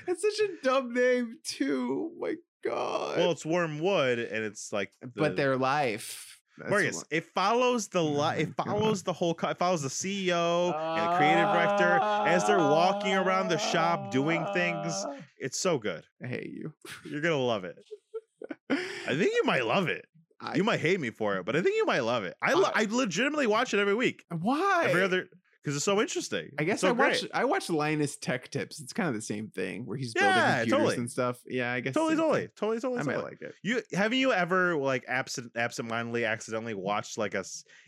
It's 0.06 0.22
such 0.22 0.48
a 0.48 0.62
dumb 0.62 0.94
name 0.94 1.38
too. 1.44 2.12
Oh 2.14 2.20
my 2.20 2.34
god. 2.64 3.16
Well, 3.18 3.30
it's 3.32 3.44
Wyrmwood, 3.44 4.18
and 4.32 4.44
it's 4.44 4.72
like, 4.72 4.92
but 5.14 5.30
the- 5.30 5.34
their 5.42 5.56
life. 5.56 6.28
Marcus. 6.68 7.02
It 7.10 7.24
follows 7.34 7.88
the 7.88 8.04
li- 8.04 8.42
It 8.42 8.56
God. 8.56 8.66
follows 8.66 9.02
the 9.02 9.12
whole. 9.12 9.34
Co- 9.34 9.48
it 9.48 9.59
follows 9.59 9.80
the 9.82 9.88
CEO 9.88 10.66
and 10.74 11.10
the 11.12 11.16
creative 11.16 11.48
director 11.48 11.98
as 12.28 12.46
they're 12.46 12.59
walking 12.59 13.14
around 13.14 13.48
the 13.48 13.56
shop 13.56 14.10
doing 14.10 14.44
things. 14.52 14.92
Ah. 14.94 15.16
It's 15.38 15.59
so 15.59 15.78
good. 15.78 16.04
I 16.22 16.26
hate 16.26 16.50
you. 16.50 16.72
You're 17.06 17.22
gonna 17.22 17.38
love 17.38 17.64
it. 17.64 17.78
I 18.70 18.76
think 19.16 19.32
you 19.34 19.42
might 19.44 19.64
love 19.64 19.88
it. 19.88 20.04
I- 20.40 20.54
you 20.56 20.62
might 20.62 20.80
hate 20.80 21.00
me 21.00 21.10
for 21.10 21.36
it, 21.38 21.46
but 21.46 21.56
I 21.56 21.62
think 21.62 21.74
you 21.76 21.86
might 21.86 22.00
love 22.00 22.24
it. 22.24 22.34
I 22.42 22.52
lo- 22.52 22.70
I- 22.74 22.82
I 22.82 22.86
legitimately 22.90 23.46
watch 23.46 23.72
it 23.72 23.80
every 23.80 23.94
week, 23.94 24.24
Why? 24.28 24.84
every 24.88 25.02
other 25.02 25.28
because 25.62 25.76
it's 25.76 25.84
so 25.84 26.01
interesting. 26.01 26.51
I 26.59 26.64
guess 26.64 26.80
so 26.80 26.89
I 26.89 26.93
watch. 26.93 27.24
I 27.32 27.44
watch 27.44 27.70
Linus 27.70 28.16
Tech 28.16 28.51
Tips. 28.51 28.80
It's 28.80 28.93
kind 28.93 29.09
of 29.09 29.14
the 29.14 29.22
same 29.22 29.48
thing 29.48 29.86
where 29.86 29.97
he's 29.97 30.12
Yeah, 30.16 30.22
building 30.22 30.43
computers 30.60 30.72
totally. 30.78 30.97
and 30.97 31.10
stuff. 31.10 31.39
Yeah, 31.47 31.72
I 31.72 31.80
guess 31.80 31.94
Totally, 31.94 32.16
totally, 32.16 32.48
totally, 32.56 32.80
totally. 32.80 33.01
I 33.01 33.02
might 33.05 33.12
totally. 33.14 33.30
like 33.30 33.43
it. 33.43 33.55
You 33.62 33.82
haven't 33.93 34.18
you 34.18 34.32
ever 34.32 34.76
like 34.76 35.05
absent 35.09 35.52
absentmindedly 35.56 36.24
accidentally 36.26 36.74
watched 36.74 37.18
like 37.18 37.34
a 37.34 37.44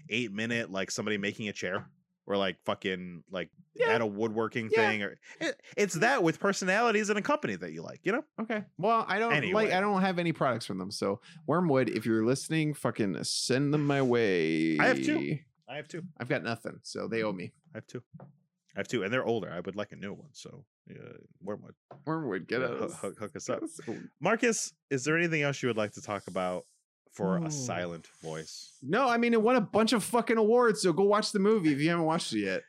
eight 0.08 0.32
minute 0.32 0.70
like 0.70 0.90
somebody 0.90 1.18
making 1.18 1.48
a 1.48 1.52
chair 1.52 1.88
or 2.26 2.36
like 2.38 2.56
fucking 2.64 3.22
like 3.30 3.50
Yeah. 3.74 3.88
at 3.88 4.00
a 4.00 4.06
woodworking 4.06 4.70
Yeah. 4.72 4.88
thing 4.88 5.02
or 5.02 5.18
it, 5.40 5.60
it's 5.76 5.94
that 5.94 6.22
with 6.22 6.38
personalities 6.40 7.10
in 7.10 7.16
a 7.18 7.22
company 7.22 7.54
that 7.56 7.72
you 7.72 7.82
like 7.82 8.00
you 8.02 8.12
know 8.12 8.24
Okay. 8.40 8.64
Well, 8.78 9.04
I 9.08 9.18
don't 9.18 9.32
Anyway. 9.34 9.64
like 9.64 9.72
I 9.72 9.80
don't 9.80 10.00
have 10.00 10.18
any 10.18 10.32
products 10.32 10.64
from 10.64 10.78
them. 10.78 10.90
So 10.90 11.20
Wyrmwood, 11.48 11.88
if 11.88 12.06
you're 12.06 12.24
listening, 12.24 12.72
fucking 12.72 13.22
send 13.24 13.74
them 13.74 13.86
my 13.86 14.00
way. 14.00 14.78
I 14.78 14.86
have 14.86 15.02
two. 15.02 15.38
I 15.68 15.76
have 15.76 15.88
two 15.88 16.02
I've 16.18 16.28
got 16.28 16.42
nothing, 16.42 16.80
so 16.82 17.08
they 17.08 17.22
owe 17.22 17.32
me. 17.32 17.52
I 17.74 17.78
have 17.78 17.86
two 17.86 18.02
I 18.20 18.80
have 18.80 18.88
two 18.88 19.02
and 19.02 19.12
they're 19.12 19.24
older 19.24 19.50
I 19.50 19.60
would 19.60 19.76
like 19.76 19.92
a 19.92 19.96
new 19.96 20.12
one 20.12 20.30
so 20.32 20.64
yeah 20.88 20.96
Wyrmwood 21.44 21.74
Wyrmwood, 22.06 22.46
get 22.48 22.60
Yeah, 22.60 22.66
us. 22.68 22.92
hook, 22.92 22.92
hook, 23.00 23.18
hook 23.18 23.36
us 23.36 23.48
up 23.48 23.62
us- 23.62 23.80
Marcus 24.20 24.72
is 24.90 25.04
there 25.04 25.16
anything 25.16 25.42
else 25.42 25.62
you 25.62 25.68
would 25.68 25.76
like 25.76 25.92
to 25.92 26.02
talk 26.02 26.26
about 26.26 26.66
for 27.12 27.38
Ooh. 27.38 27.46
a 27.46 27.50
silent 27.50 28.08
voice 28.22 28.72
No, 28.82 29.08
I 29.08 29.16
mean 29.16 29.32
it 29.32 29.40
won 29.42 29.56
a 29.56 29.60
bunch 29.60 29.92
of 29.92 30.02
fucking 30.04 30.36
awards. 30.36 30.82
So 30.82 30.92
go 30.92 31.04
watch 31.04 31.30
the 31.32 31.38
movie 31.38 31.72
if 31.72 31.80
you 31.80 31.88
haven't 31.90 32.04
watched 32.06 32.32
it 32.32 32.40
yet. 32.40 32.62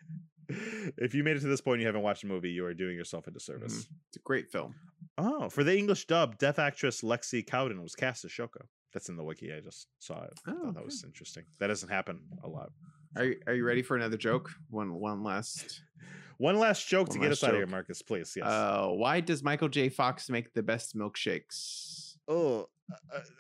if 0.98 1.16
you 1.16 1.24
made 1.24 1.36
it 1.36 1.40
to 1.40 1.48
this 1.48 1.60
point 1.62 1.76
and 1.76 1.82
you 1.82 1.88
haven't 1.88 2.04
watched 2.04 2.22
the 2.22 2.28
movie 2.28 2.52
you 2.52 2.64
are 2.66 2.74
doing 2.76 2.96
yourself 2.96 3.26
a 3.26 3.32
disservice. 3.32 3.74
Mhm. 3.74 3.88
It's 4.10 4.18
a 4.18 4.20
great 4.20 4.52
film. 4.52 4.76
Oh, 5.18 5.50
for 5.50 5.64
the 5.64 5.76
English 5.76 6.06
dub, 6.06 6.38
deaf 6.38 6.60
actress 6.60 7.02
Lexi 7.02 7.46
Cowden 7.46 7.82
was 7.82 7.96
cast 7.96 8.24
as 8.26 8.32
Shoko. 8.32 8.68
That's 8.96 9.10
in 9.10 9.18
the 9.18 9.24
wiki. 9.24 9.54
I 9.54 9.60
just 9.60 9.88
saw 10.00 10.24
it. 10.24 10.34
I 10.48 10.52
Oh, 10.52 10.64
thought 10.68 10.76
that 10.76 10.86
was 10.86 11.04
interesting. 11.04 11.44
That 11.60 11.68
doesn't 11.68 11.90
happen 11.90 12.22
a 12.44 12.48
lot. 12.48 12.72
Are 13.18 13.26
you, 13.26 13.36
are 13.46 13.54
you 13.54 13.66
ready 13.66 13.82
for 13.82 13.98
another 13.98 14.16
joke? 14.18 14.50
One 14.70 14.94
one 14.96 15.22
last. 15.22 15.82
One 16.38 16.60
last 16.60 16.88
joke 16.90 17.08
One 17.08 17.16
to 17.16 17.20
get 17.22 17.30
last 17.30 17.44
us 17.44 17.48
out 17.48 17.52
of 17.52 17.56
here. 17.58 17.68
Marcus, 17.68 18.02
please. 18.02 18.34
Yes. 18.36 18.46
Uh, 18.46 18.88
why 18.90 19.22
does 19.22 19.42
Michael 19.42 19.70
J. 19.70 19.88
Fox 19.88 20.30
make 20.30 20.54
the 20.54 20.62
best 20.64 20.94
milkshakes? 20.96 22.16
oh, 22.28 22.68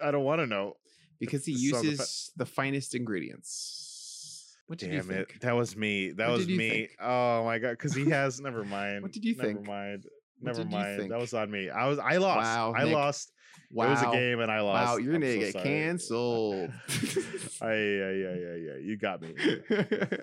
I, 0.01 0.07
I 0.07 0.11
don't 0.11 0.23
want 0.23 0.39
to 0.39 0.47
know. 0.47 0.77
Because 1.19 1.45
he 1.45 1.53
This 1.53 1.63
is 1.63 1.73
on 1.73 1.79
the 1.79 1.83
fa- 1.83 1.91
uses 1.91 2.31
the 2.37 2.45
finest 2.45 2.95
ingredients. 2.95 4.57
What 4.67 4.79
did 4.79 4.87
Damn 4.91 4.93
you 4.93 4.99
it. 5.21 5.27
think? 5.29 5.41
That 5.41 5.55
was 5.55 5.75
me. 5.77 6.11
That 6.11 6.29
What 6.29 6.37
was 6.39 6.47
me. 6.47 6.69
think? 6.69 6.91
Oh 7.01 7.43
my 7.43 7.59
god. 7.59 7.71
Because 7.71 7.93
he 7.93 8.09
has 8.09 8.39
never 8.41 8.63
mind. 8.63 9.03
What 9.03 9.11
did 9.11 9.23
you 9.25 9.35
never 9.35 9.47
think? 9.53 9.67
mind. 9.67 10.05
Never 10.41 10.65
mind. 10.65 11.11
That 11.11 11.19
was 11.19 11.33
on 11.33 11.51
me. 11.51 11.69
I 11.69 11.87
was 11.87 11.99
I 11.99 12.17
lost. 12.17 12.43
Wow, 12.45 12.73
I 12.75 12.83
Nick. 12.85 12.93
lost. 12.93 13.31
Wow. 13.75 13.85
It 13.87 13.89
was 13.91 14.01
a 14.03 14.11
game 14.11 14.39
and 14.39 14.49
I 14.49 14.61
lost. 14.61 14.87
Wow, 14.87 14.97
you're 14.97 15.13
gonna 15.13 15.33
so 15.33 15.39
get 15.39 15.53
sorry. 15.53 15.63
canceled. 15.65 16.71
I, 17.61 17.73
yeah, 17.73 18.11
yeah, 18.11 18.35
yeah, 18.35 18.55
yeah. 18.55 18.77
You 18.81 18.97
got 18.97 19.21
me. 19.21 19.35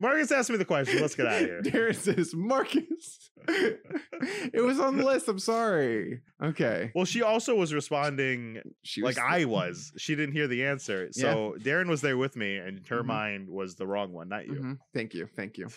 Marcus 0.00 0.32
asked 0.32 0.50
me 0.50 0.56
the 0.56 0.64
question. 0.64 1.00
Let's 1.00 1.14
get 1.14 1.26
out 1.26 1.42
of 1.42 1.46
here. 1.48 1.62
Darren 1.64 1.94
says, 1.94 2.32
Marcus. 2.34 3.30
it 3.48 4.64
was 4.64 4.80
on 4.80 4.96
the 4.96 5.04
list. 5.04 5.28
I'm 5.28 5.38
sorry. 5.38 6.22
Okay. 6.42 6.90
Well, 6.94 7.04
she 7.04 7.22
also 7.22 7.54
was 7.54 7.72
responding 7.72 8.60
She 8.82 9.02
like 9.02 9.16
was- 9.16 9.24
I 9.24 9.44
was. 9.46 9.92
She 9.96 10.16
didn't 10.16 10.32
hear 10.34 10.48
the 10.48 10.64
answer. 10.64 11.08
So 11.12 11.54
Darren 11.60 11.88
was 11.88 12.00
there 12.00 12.16
with 12.16 12.34
me, 12.36 12.56
and 12.56 12.84
her 12.88 13.02
Mhm. 13.02 13.06
mind 13.06 13.48
was 13.48 13.76
the 13.76 13.86
wrong 13.86 14.12
one, 14.12 14.28
not 14.28 14.46
you. 14.46 14.54
Mhm. 14.54 14.78
Thank 14.94 15.14
you. 15.14 15.28
Thank 15.36 15.56
you. 15.58 15.68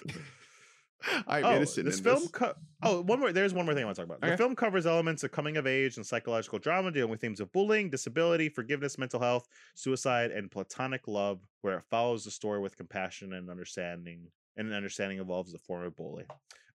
I'm 1.27 1.45
Oh, 1.45 1.55
innocent. 1.55 1.85
this 1.85 1.97
in 1.99 2.03
film. 2.03 2.19
this. 2.19 2.31
Co- 2.31 2.53
oh, 2.83 3.01
one 3.01 3.19
more. 3.19 3.31
There's 3.31 3.53
one 3.53 3.65
more 3.65 3.73
thing 3.73 3.83
I 3.83 3.85
want 3.85 3.95
to 3.97 4.01
talk 4.05 4.09
about. 4.09 4.23
Okay. 4.23 4.31
The 4.31 4.37
film 4.37 4.55
covers 4.55 4.85
elements 4.85 5.23
of 5.23 5.31
coming 5.31 5.57
of 5.57 5.65
age 5.65 5.97
and 5.97 6.05
psychological 6.05 6.59
drama, 6.59 6.91
dealing 6.91 7.09
with 7.11 7.21
themes 7.21 7.39
of 7.39 7.51
bullying, 7.51 7.89
disability, 7.89 8.49
forgiveness, 8.49 8.97
mental 8.97 9.19
health, 9.19 9.47
suicide, 9.75 10.31
and 10.31 10.51
platonic 10.51 11.07
love, 11.07 11.39
where 11.61 11.77
it 11.77 11.83
follows 11.89 12.25
the 12.25 12.31
story 12.31 12.59
with 12.59 12.75
compassion 12.77 13.33
and 13.33 13.49
understanding, 13.49 14.27
and 14.57 14.67
an 14.67 14.73
understanding 14.73 15.19
involves 15.19 15.51
the 15.51 15.59
former 15.59 15.89
bully. 15.89 16.25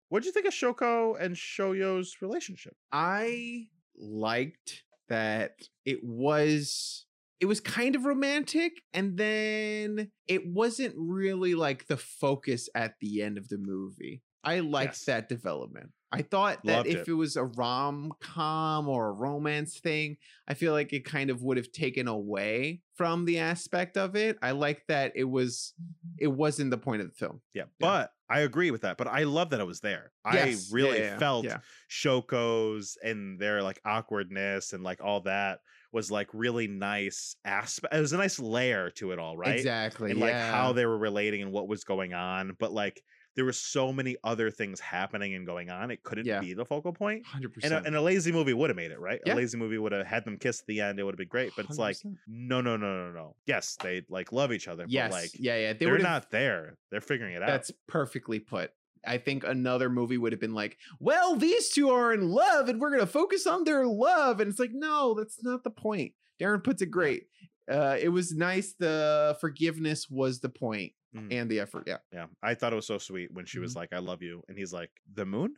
What 0.09 0.21
do 0.23 0.27
you 0.27 0.31
think 0.33 0.45
of 0.45 0.53
Shoko 0.53 1.19
and 1.19 1.35
Shoya's 1.35 2.21
relationship? 2.21 2.75
I 2.91 3.67
liked 3.97 4.83
that 5.09 5.53
it 5.85 6.03
was 6.03 7.05
it 7.43 7.45
was 7.45 7.59
kind 7.59 7.93
of 7.93 8.05
romantic 8.05 8.71
and 8.93 9.17
then 9.17 10.09
it 10.29 10.47
wasn't 10.47 10.95
really 10.97 11.55
like 11.55 11.87
the 11.87 11.97
focus 11.97 12.69
at 12.73 12.93
the 13.01 13.21
end 13.21 13.37
of 13.37 13.49
the 13.49 13.57
movie. 13.57 14.21
I 14.45 14.61
liked 14.61 14.93
Yes. 14.93 15.05
that 15.07 15.27
development. 15.27 15.91
I 16.09 16.21
thought 16.21 16.59
that 16.63 16.85
Loved 16.85 16.87
if 16.87 17.01
it. 17.01 17.07
it. 17.09 17.13
was 17.13 17.35
a 17.35 17.43
rom 17.43 18.13
com 18.21 18.87
or 18.87 19.09
a 19.09 19.11
romance 19.11 19.77
thing, 19.77 20.15
I 20.47 20.53
feel 20.53 20.71
like 20.71 20.93
it 20.93 21.03
kind 21.03 21.29
of 21.29 21.41
would 21.43 21.57
have 21.57 21.69
taken 21.73 22.07
away 22.07 22.79
from 22.95 23.25
the 23.25 23.39
aspect 23.39 23.97
of 23.97 24.15
it. 24.15 24.37
I 24.41 24.51
like 24.51 24.85
that 24.87 25.11
it 25.15 25.25
was 25.25 25.73
mm-hmm. 25.81 26.23
it 26.23 26.31
wasn't 26.31 26.71
the 26.71 26.77
point 26.77 27.01
of 27.01 27.09
the 27.09 27.15
film. 27.15 27.41
Yeah, 27.53 27.63
Yeah. 27.63 27.67
but 27.79 28.11
I 28.29 28.39
agree 28.39 28.71
with 28.71 28.83
that. 28.83 28.95
But 28.97 29.07
I 29.07 29.23
love 29.23 29.49
that 29.49 29.59
it 29.59 29.67
was 29.67 29.81
there. 29.81 30.13
Yes, 30.31 30.71
I 30.71 30.75
really 30.75 30.99
yeah, 30.99 31.05
yeah, 31.05 31.17
felt. 31.17 31.45
Shoko's 31.89 32.97
and 33.03 33.37
their 33.37 33.61
like 33.61 33.81
awkwardness 33.83 34.71
and 34.71 34.81
like 34.81 35.03
all 35.03 35.21
that 35.21 35.59
was 35.93 36.09
like 36.11 36.27
really 36.33 36.67
nice 36.67 37.35
aspect. 37.45 37.93
It 37.93 37.99
was 37.99 38.13
a 38.13 38.17
nice 38.17 38.39
layer 38.39 38.89
to 38.91 39.11
it 39.11 39.19
all, 39.19 39.37
right? 39.37 39.55
Exactly. 39.55 40.11
And 40.11 40.19
like 40.19 40.31
yeah. 40.31 40.51
how 40.51 40.73
they 40.73 40.85
were 40.85 40.97
relating 40.97 41.43
and 41.43 41.51
what 41.51 41.67
was 41.67 41.83
going 41.83 42.13
on. 42.13 42.57
But 42.59 42.73
like 42.73 43.01
there 43.35 43.45
were 43.45 43.53
so 43.53 43.93
many 43.93 44.15
other 44.23 44.51
things 44.51 44.79
happening 44.79 45.33
and 45.35 45.45
going 45.45 45.69
on. 45.69 45.91
It 45.91 46.03
couldn't 46.03 46.25
Yeah. 46.25 46.39
be 46.39 46.53
the 46.53 46.65
focal 46.65 46.93
point. 46.93 47.25
hundred 47.25 47.53
And 47.63 47.73
a, 47.73 47.83
and 47.83 47.95
a 47.95 48.01
lazy 48.01 48.31
movie 48.31 48.53
would 48.53 48.69
have 48.69 48.77
made 48.77 48.91
it, 48.91 48.99
right? 48.99 49.19
Yeah. 49.25 49.33
A 49.33 49.35
lazy 49.35 49.57
movie 49.57 49.77
would 49.77 49.91
have 49.91 50.05
had 50.05 50.25
them 50.25 50.37
kiss 50.37 50.61
at 50.61 50.67
the 50.67 50.81
end. 50.81 50.99
It 50.99 51.03
would 51.03 51.13
have 51.13 51.17
been 51.19 51.27
great. 51.27 51.53
But 51.55 51.65
it's 51.65 51.77
like, 51.77 51.97
100%. 51.97 52.15
no, 52.27 52.61
no, 52.61 52.77
no, 52.77 53.07
no, 53.07 53.11
no. 53.11 53.35
Yes, 53.45 53.77
they 53.81 54.03
like 54.09 54.31
love 54.31 54.51
each 54.51 54.67
other. 54.67 54.85
Yes. 54.87 55.11
But 55.11 55.21
like 55.21 55.31
yeah, 55.35 55.57
yeah. 55.57 55.73
They 55.73 55.85
they 55.85 55.91
are 55.91 55.99
not 55.99 56.31
there. 56.31 56.77
They're 56.91 57.01
figuring 57.01 57.35
it 57.35 57.41
out. 57.43 57.47
That's 57.47 57.71
perfectly 57.87 58.39
put. 58.39 58.71
I 59.05 59.17
think 59.17 59.43
another 59.43 59.89
movie 59.89 60.17
would 60.17 60.31
have 60.31 60.41
been 60.41 60.53
like, 60.53 60.77
well, 60.99 61.35
these 61.35 61.69
two 61.69 61.89
are 61.89 62.13
in 62.13 62.29
love 62.29 62.69
and 62.69 62.79
we're 62.79 62.89
going 62.89 63.01
to 63.01 63.07
focus 63.07 63.45
on 63.47 63.63
their 63.63 63.85
love. 63.85 64.39
And 64.39 64.49
it's 64.49 64.59
like, 64.59 64.71
no, 64.73 65.13
that's 65.13 65.43
not 65.43 65.63
the 65.63 65.69
point. 65.69 66.13
Darren 66.39 66.63
puts 66.63 66.81
it 66.81 66.87
great. 66.91 67.27
Uh, 67.71 67.97
it 67.99 68.09
was 68.09 68.33
nice. 68.33 68.73
The 68.77 69.37
forgiveness 69.39 70.09
was 70.09 70.39
the 70.39 70.49
point 70.49 70.93
Mhm. 71.15 71.31
and 71.31 71.49
the 71.51 71.59
effort. 71.59 71.83
Yeah. 71.85 71.97
Yeah, 72.11 72.25
I 72.41 72.55
thought 72.55 72.73
it 72.73 72.75
was 72.75 72.87
so 72.87 72.97
sweet 72.97 73.31
when 73.31 73.45
she 73.45 73.57
Mm-hmm. 73.57 73.63
was 73.63 73.75
like, 73.75 73.93
"I 73.93 73.99
love 73.99 74.23
you," 74.23 74.41
and 74.49 74.57
he's 74.57 74.73
like, 74.73 74.89
"The 75.13 75.25
moon," 75.27 75.53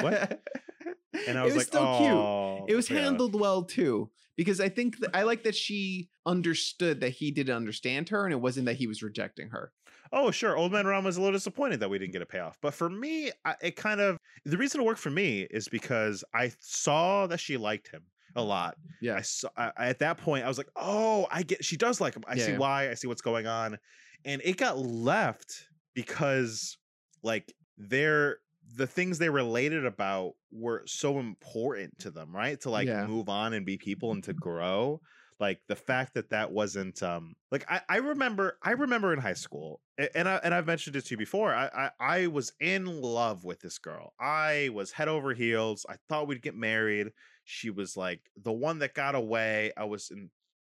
what? 0.00 0.40
and 1.28 1.38
I 1.38 1.42
it 1.42 1.44
was, 1.44 1.54
was 1.54 1.56
like, 1.56 1.66
still 1.66 1.98
cute. 1.98 2.10
"Oh." 2.12 2.64
It 2.68 2.74
was 2.74 2.88
Yeah. 2.90 3.00
handled 3.00 3.38
well 3.38 3.62
too, 3.64 4.10
because 4.36 4.60
I 4.60 4.68
think 4.68 4.98
that 5.00 5.10
I 5.14 5.22
like 5.22 5.44
that 5.44 5.54
she 5.54 6.08
understood 6.26 7.00
that 7.00 7.10
he 7.10 7.30
didn't 7.30 7.54
understand 7.56 8.08
her, 8.10 8.24
and 8.24 8.32
it 8.32 8.40
wasn't 8.40 8.66
that 8.66 8.76
he 8.76 8.86
was 8.86 9.02
rejecting 9.02 9.50
her. 9.50 9.72
Oh, 10.12 10.30
sure. 10.30 10.56
Old 10.56 10.72
Man 10.72 10.86
Ram 10.86 11.04
was 11.04 11.16
a 11.16 11.20
little 11.20 11.36
disappointed 11.36 11.80
that 11.80 11.90
we 11.90 11.98
didn't 11.98 12.12
get 12.12 12.22
a 12.22 12.26
payoff, 12.26 12.58
but 12.60 12.72
for 12.74 12.88
me, 12.88 13.30
I, 13.44 13.56
it 13.60 13.76
kind 13.76 14.00
of 14.00 14.18
the 14.44 14.56
reason 14.56 14.80
it 14.80 14.84
worked 14.84 15.00
for 15.00 15.10
me 15.10 15.42
is 15.50 15.68
because 15.68 16.24
I 16.34 16.52
saw 16.60 17.26
that 17.26 17.38
she 17.40 17.56
liked 17.56 17.88
him 17.88 18.06
a 18.34 18.42
lot. 18.42 18.78
Yeah. 19.00 19.16
I 19.16 19.20
saw 19.22 19.50
I, 19.56 19.72
at 19.76 19.98
that 19.98 20.18
point 20.18 20.44
I 20.44 20.48
was 20.48 20.58
like, 20.58 20.70
"Oh, 20.76 21.26
I 21.30 21.42
get. 21.42 21.64
She 21.64 21.76
does 21.76 22.00
like 22.00 22.14
him. 22.14 22.24
I 22.26 22.36
see 22.36 22.52
Yeah. 22.52 22.58
why. 22.58 22.90
I 22.90 22.94
see 22.94 23.06
what's 23.06 23.22
going 23.22 23.46
on," 23.46 23.78
and 24.24 24.40
it 24.44 24.56
got 24.56 24.78
left 24.78 25.68
because 25.94 26.78
like 27.22 27.54
they're 27.76 28.38
the 28.76 28.86
things 28.86 29.18
they 29.18 29.30
related 29.30 29.84
about 29.86 30.34
were 30.50 30.82
so 30.86 31.18
important 31.18 31.98
to 32.00 32.10
them, 32.10 32.34
right? 32.34 32.60
To 32.60 32.70
like 32.70 32.86
Yeah. 32.86 33.06
move 33.06 33.28
on 33.28 33.52
and 33.52 33.64
be 33.66 33.76
people 33.78 34.12
and 34.12 34.22
to 34.24 34.34
grow. 34.34 35.00
Like 35.40 35.60
the 35.68 35.76
fact 35.76 36.14
that 36.14 36.30
that 36.30 36.50
wasn't 36.50 37.02
um 37.02 37.36
like 37.52 37.64
I, 37.70 37.80
I 37.88 37.96
remember 37.98 38.58
I 38.62 38.72
remember 38.72 39.12
in 39.12 39.20
high 39.20 39.34
school 39.34 39.80
and 40.14 40.28
I 40.28 40.36
and 40.42 40.52
I've 40.52 40.66
mentioned 40.66 40.96
it 40.96 41.02
to 41.06 41.10
you 41.12 41.16
before. 41.16 41.54
I, 41.54 41.66
I 41.66 41.90
I 42.00 42.26
was 42.26 42.52
in 42.60 42.86
love 42.86 43.44
with 43.44 43.60
this 43.60 43.78
girl. 43.78 44.14
I 44.18 44.70
was 44.72 44.92
head 44.92 45.08
over 45.08 45.34
heels. 45.34 45.86
I 45.88 45.96
thought 46.08 46.26
we'd 46.26 46.42
get 46.42 46.56
married. 46.56 47.12
She 47.44 47.70
was 47.70 47.96
like 47.96 48.30
the 48.36 48.52
one 48.52 48.80
that 48.80 48.94
got 48.94 49.14
away. 49.14 49.72
I 49.76 49.84
was 49.84 50.10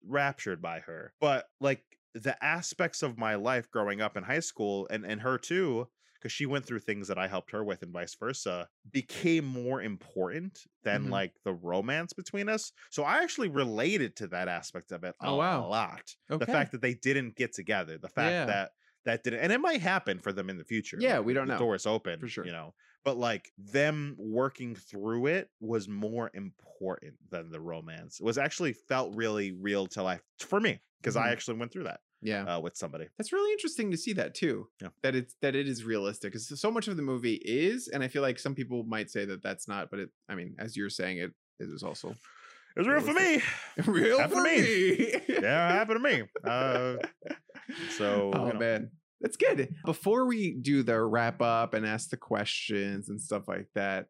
enraptured 0.03 0.61
by 0.61 0.79
her. 0.81 1.13
But 1.21 1.47
like 1.61 1.83
the 2.13 2.41
aspects 2.43 3.01
of 3.01 3.17
my 3.17 3.35
life 3.35 3.69
growing 3.71 4.01
up 4.01 4.17
in 4.17 4.23
high 4.23 4.39
school 4.39 4.87
and 4.89 5.05
and 5.05 5.21
her 5.21 5.37
too 5.37 5.87
because 6.25 6.33
she 6.33 6.47
went 6.47 6.65
through 6.65 6.79
things 6.79 7.07
that 7.07 7.19
I 7.19 7.27
helped 7.27 7.51
her 7.51 7.63
with 7.63 7.83
and 7.83 7.93
vice 7.93 8.15
versa 8.15 8.67
became 8.91 9.45
more 9.45 9.81
important 9.81 10.65
than 10.83 11.05
Mhm. 11.05 11.11
like 11.11 11.33
the 11.43 11.53
romance 11.53 12.13
between 12.13 12.49
us. 12.49 12.71
So 12.89 13.03
I 13.03 13.21
actually 13.23 13.49
related 13.49 14.15
to 14.17 14.27
that 14.29 14.47
aspect 14.47 14.91
of 14.91 15.03
it 15.03 15.15
Oh, 15.19 15.35
a 15.35 15.35
wow. 15.35 15.69
lot. 15.69 16.15
Okay. 16.29 16.35
The 16.39 16.47
fact 16.47 16.71
that 16.71 16.81
they 16.81 16.95
didn't 16.95 17.35
get 17.35 17.53
together, 17.53 17.97
the 17.99 18.09
fact 18.09 18.39
Yeah. 18.39 18.45
that 18.47 18.71
that 19.05 19.23
didn't 19.23 19.41
and 19.41 19.53
it 19.53 19.59
might 19.61 19.81
happen 19.81 20.19
for 20.19 20.33
them 20.33 20.49
in 20.49 20.57
the 20.57 20.65
future. 20.65 21.01
Yeah, 21.01 21.19
like, 21.19 21.19
we 21.19 21.33
don't 21.33 21.47
the 21.47 21.49
know. 21.49 21.65
Doors 21.65 21.85
open 21.85 22.19
For 22.19 22.27
sure. 22.27 22.43
you 22.43 22.51
know. 22.51 22.73
But 23.03 23.17
like 23.17 23.51
them 23.57 24.15
working 24.17 24.75
through 24.75 25.27
it 25.27 25.49
was 25.59 25.87
more 25.87 26.31
important 26.33 27.17
than 27.29 27.51
the 27.51 27.61
romance. 27.61 28.19
It 28.19 28.23
was 28.25 28.37
actually 28.39 28.73
felt 28.73 29.13
really 29.15 29.51
real 29.51 29.85
to 29.87 30.01
life 30.03 30.23
for 30.39 30.59
me 30.59 30.81
because 31.01 31.15
I 31.15 31.29
Mhm. 31.29 31.31
actually 31.31 31.57
went 31.57 31.71
through 31.71 31.83
that 31.83 32.01
yeah. 32.25 32.43
uh, 32.43 32.59
with 32.59 32.75
somebody. 32.75 33.07
That's 33.17 33.31
really 33.31 33.51
interesting 33.51 33.91
to 33.91 33.97
see 33.97 34.13
that 34.13 34.33
too. 34.33 34.67
Yeah. 34.81 34.89
That 35.03 35.15
it's 35.15 35.35
that 35.41 35.55
it 35.55 35.67
is 35.67 35.83
realistic 35.83 36.33
because 36.33 36.59
so 36.59 36.71
much 36.71 36.87
of 36.87 36.97
the 36.97 37.03
movie 37.03 37.35
is, 37.43 37.87
and 37.87 38.03
I 38.03 38.07
feel 38.07 38.21
like 38.21 38.39
some 38.39 38.55
people 38.55 38.83
might 38.83 39.09
say 39.09 39.25
that 39.25 39.43
that's 39.43 39.67
not, 39.67 39.89
but 39.91 39.99
it. 39.99 40.09
I 40.29 40.35
mean, 40.35 40.55
as 40.59 40.75
you're 40.75 40.89
saying, 40.89 41.19
it 41.19 41.31
it 41.59 41.69
is 41.69 41.83
also 41.83 42.09
It 42.09 42.79
was 42.79 42.87
real 42.87 43.01
for 43.01 43.13
me. 43.13 43.41
real 43.85 44.17
Happened 44.17 44.39
for 44.39 44.47
to 44.47 44.61
me. 44.61 45.11
yeah, 45.29 45.69
it 45.69 45.77
happened 45.77 46.03
to 46.03 46.17
me. 46.17 46.23
Uh, 46.43 46.95
so, 47.97 48.31
oh 48.33 48.47
you 48.47 48.53
know. 48.53 48.59
man, 48.59 48.91
that's 49.21 49.37
good. 49.37 49.73
Before 49.85 50.25
we 50.25 50.55
do 50.61 50.83
the 50.83 51.01
wrap 51.01 51.41
up 51.41 51.73
and 51.73 51.85
ask 51.85 52.09
the 52.09 52.17
questions 52.17 53.09
and 53.09 53.21
stuff 53.21 53.47
like 53.47 53.67
that. 53.75 54.07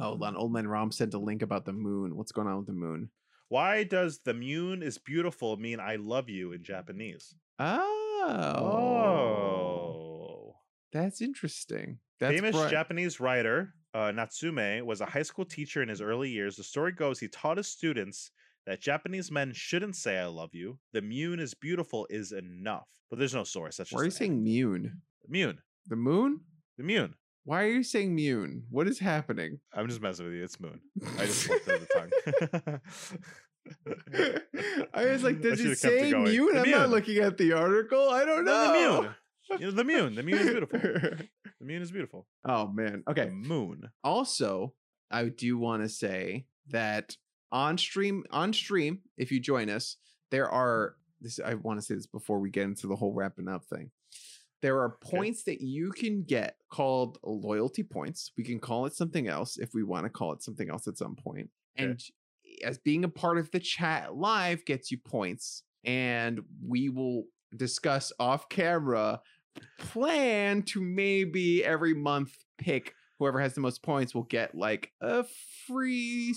Oh, 0.00 0.04
hold 0.04 0.22
on. 0.22 0.36
Old 0.36 0.52
Man 0.52 0.66
Rom 0.66 0.90
sent 0.90 1.12
a 1.14 1.18
link 1.18 1.42
about 1.42 1.66
the 1.66 1.72
moon. 1.72 2.16
What's 2.16 2.32
going 2.32 2.48
on 2.48 2.56
with 2.58 2.66
the 2.66 2.72
moon? 2.72 3.10
Why 3.48 3.84
does 3.84 4.20
the 4.24 4.34
moon 4.34 4.82
is 4.82 4.98
beautiful 4.98 5.56
mean 5.56 5.80
I 5.80 5.96
love 5.96 6.28
you 6.28 6.52
in 6.52 6.62
Japanese? 6.62 7.34
Oh, 7.58 7.90
Oh. 9.24 10.56
that's 10.92 11.20
interesting. 11.20 11.98
That's 12.20 12.34
Famous 12.34 12.56
bri- 12.56 12.70
Japanese 12.70 13.20
writer 13.20 13.74
uh, 13.92 14.10
Natsume 14.10 14.84
was 14.86 15.00
a 15.00 15.06
high 15.06 15.22
school 15.22 15.44
teacher 15.44 15.82
in 15.82 15.88
his 15.88 16.00
early 16.00 16.28
years. 16.30 16.56
The 16.56 16.64
story 16.64 16.92
goes 16.92 17.20
he 17.20 17.28
taught 17.28 17.58
his 17.58 17.68
students 17.68 18.30
that 18.66 18.80
Japanese 18.80 19.30
men 19.30 19.52
shouldn't 19.52 19.94
say 19.94 20.18
"I 20.18 20.26
love 20.26 20.50
you." 20.54 20.78
The 20.92 21.02
moon 21.02 21.38
is 21.38 21.54
beautiful 21.54 22.06
is 22.10 22.32
enough, 22.32 22.88
but 23.10 23.18
there's 23.18 23.34
no 23.34 23.44
source. 23.44 23.76
That's 23.76 23.90
just 23.90 23.96
Why 23.96 24.02
are 24.02 24.06
you 24.06 24.10
saying 24.10 24.42
Mune? 24.42 25.00
moon? 25.28 25.58
The 25.86 25.96
moon? 25.96 26.40
The 26.78 26.82
moon. 26.84 27.14
Why 27.44 27.64
are 27.64 27.68
you 27.70 27.82
saying 27.82 28.14
Mune? 28.14 28.64
What 28.70 28.88
is 28.88 28.98
happening? 28.98 29.60
I'm 29.74 29.86
just 29.88 30.00
messing 30.00 30.24
with 30.26 30.34
you. 30.34 30.44
It's 30.44 30.58
moon. 30.58 30.80
I 31.18 31.26
just 31.26 31.42
slipped 31.42 31.68
over 31.68 31.78
the 31.78 31.86
tongue. 32.70 32.80
I 34.94 35.04
was 35.06 35.22
like, 35.22 35.36
should've 35.42 35.60
it 35.60 35.78
say. 35.78 36.12
Mune? 36.12 36.56
I'm 36.56 36.70
not 36.70 36.90
looking 36.90 37.18
at 37.18 37.36
the 37.38 37.52
article. 37.52 38.08
I 38.10 38.24
don't 38.24 38.44
No, 38.44 38.52
know. 38.52 38.72
the 38.72 39.02
moon. 39.02 39.14
You 39.60 39.66
know, 39.66 39.70
the 39.72 39.84
moon. 39.84 40.14
The 40.14 40.22
moon 40.22 40.34
is 40.38 40.50
beautiful. 40.50 40.80
The 41.60 41.66
moon 41.72 41.82
is 41.82 41.92
beautiful. 41.92 42.26
oh 42.46 42.66
man. 42.68 43.04
Okay. 43.08 43.26
The 43.26 43.30
moon. 43.30 43.88
Also, 44.02 44.74
I 45.10 45.24
do 45.26 45.56
want 45.56 45.82
to 45.82 45.88
say 45.88 46.46
that 46.68 47.16
on 47.52 47.78
stream, 47.78 48.24
on 48.30 48.52
stream, 48.52 48.98
if 49.16 49.30
you 49.32 49.40
join 49.40 49.70
us, 49.70 49.96
there 50.30 50.50
are 50.50 50.96
this. 51.22 51.40
I 51.42 51.54
want 51.54 51.78
to 51.78 51.82
say 51.86 51.94
this 51.94 52.06
before 52.06 52.40
we 52.40 52.50
get 52.50 52.64
into 52.64 52.86
the 52.86 52.96
whole 52.96 53.12
wrapping 53.14 53.48
up 53.48 53.64
thing. 53.64 53.90
There 54.64 54.80
are 54.80 54.96
points 55.02 55.42
that 55.42 55.60
you 55.60 55.90
can 55.90 56.22
get 56.22 56.56
called 56.72 57.18
loyalty 57.22 57.82
points. 57.82 58.32
We 58.34 58.44
can 58.44 58.58
call 58.58 58.86
it 58.86 58.94
something 58.94 59.28
else 59.28 59.58
if 59.58 59.74
we 59.74 59.82
want 59.82 60.04
to 60.06 60.08
call 60.08 60.32
it 60.32 60.42
something 60.42 60.70
else 60.70 60.88
at 60.88 60.96
some 60.96 61.16
point. 61.16 61.50
Okay. 61.78 61.90
And 61.90 62.00
as 62.64 62.78
being 62.78 63.04
a 63.04 63.08
part 63.10 63.36
of 63.36 63.50
the 63.50 63.60
chat 63.60 64.16
live 64.16 64.64
gets 64.64 64.90
you 64.90 64.96
points, 64.96 65.64
and 65.84 66.40
we 66.66 66.88
will 66.88 67.24
discuss 67.54 68.10
off 68.18 68.48
camera 68.48 69.20
plan 69.78 70.62
to 70.62 70.80
maybe 70.80 71.62
every 71.62 71.92
month 71.92 72.34
pick 72.56 72.94
whoever 73.18 73.40
has 73.40 73.52
the 73.52 73.60
most 73.60 73.82
points 73.82 74.14
will 74.14 74.22
get 74.22 74.54
like 74.54 74.92
a 75.02 75.26
free 75.66 76.34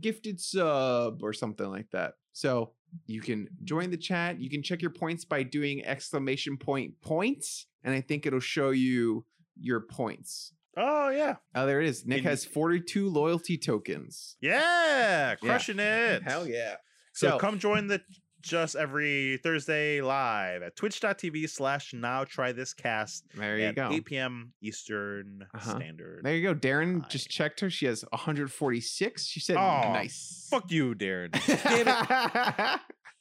gifted 0.00 0.40
sub 0.40 1.22
or 1.22 1.32
something 1.32 1.68
like 1.68 1.88
that. 1.92 2.14
So 2.32 2.72
you 3.06 3.20
can 3.20 3.48
join 3.64 3.90
the 3.90 3.96
chat. 3.96 4.40
You 4.40 4.50
can 4.50 4.62
check 4.62 4.82
your 4.82 4.90
points 4.90 5.24
by 5.24 5.42
doing 5.42 5.84
exclamation 5.84 6.56
point 6.56 7.00
points, 7.00 7.66
and 7.84 7.94
I 7.94 8.00
think 8.00 8.26
it'll 8.26 8.40
show 8.40 8.70
you 8.70 9.24
your 9.58 9.80
points. 9.80 10.52
Oh 10.76 11.10
yeah. 11.10 11.36
Oh, 11.54 11.66
there 11.66 11.80
it 11.80 11.88
is. 11.88 12.06
Nick 12.06 12.18
In- 12.18 12.24
has 12.24 12.44
42 12.44 13.08
loyalty 13.08 13.58
tokens. 13.58 14.36
Yeah. 14.40 15.34
Crushing 15.36 15.78
it. 15.80 16.22
Hell 16.22 16.46
yeah. 16.46 16.76
So, 17.12 17.30
So- 17.30 17.38
come 17.38 17.58
join 17.58 17.88
the 17.88 18.00
just 18.40 18.74
every 18.76 19.38
Thursday 19.42 20.00
live 20.00 20.62
at 20.62 20.76
twitch.tv 20.76 21.48
slash 21.50 21.92
now 21.94 22.24
try 22.24 22.52
this 22.52 22.72
cast 22.74 23.24
There 23.34 23.58
you 23.58 23.64
at 23.66 23.74
go. 23.76 23.90
8 23.92 24.04
p.m. 24.04 24.52
Eastern 24.62 25.46
Uh-huh. 25.54 25.76
Standard. 25.76 26.20
There 26.24 26.34
you 26.34 26.42
go. 26.42 26.54
Darren 26.54 27.08
just 27.08 27.28
checked 27.28 27.60
her. 27.60 27.70
She 27.70 27.86
has 27.86 28.04
146. 28.10 29.24
She 29.26 29.40
said 29.40 29.56
Oh, 29.56 29.92
nice. 29.92 30.46
Fuck 30.50 30.70
you, 30.70 30.94
Darren. 30.94 31.34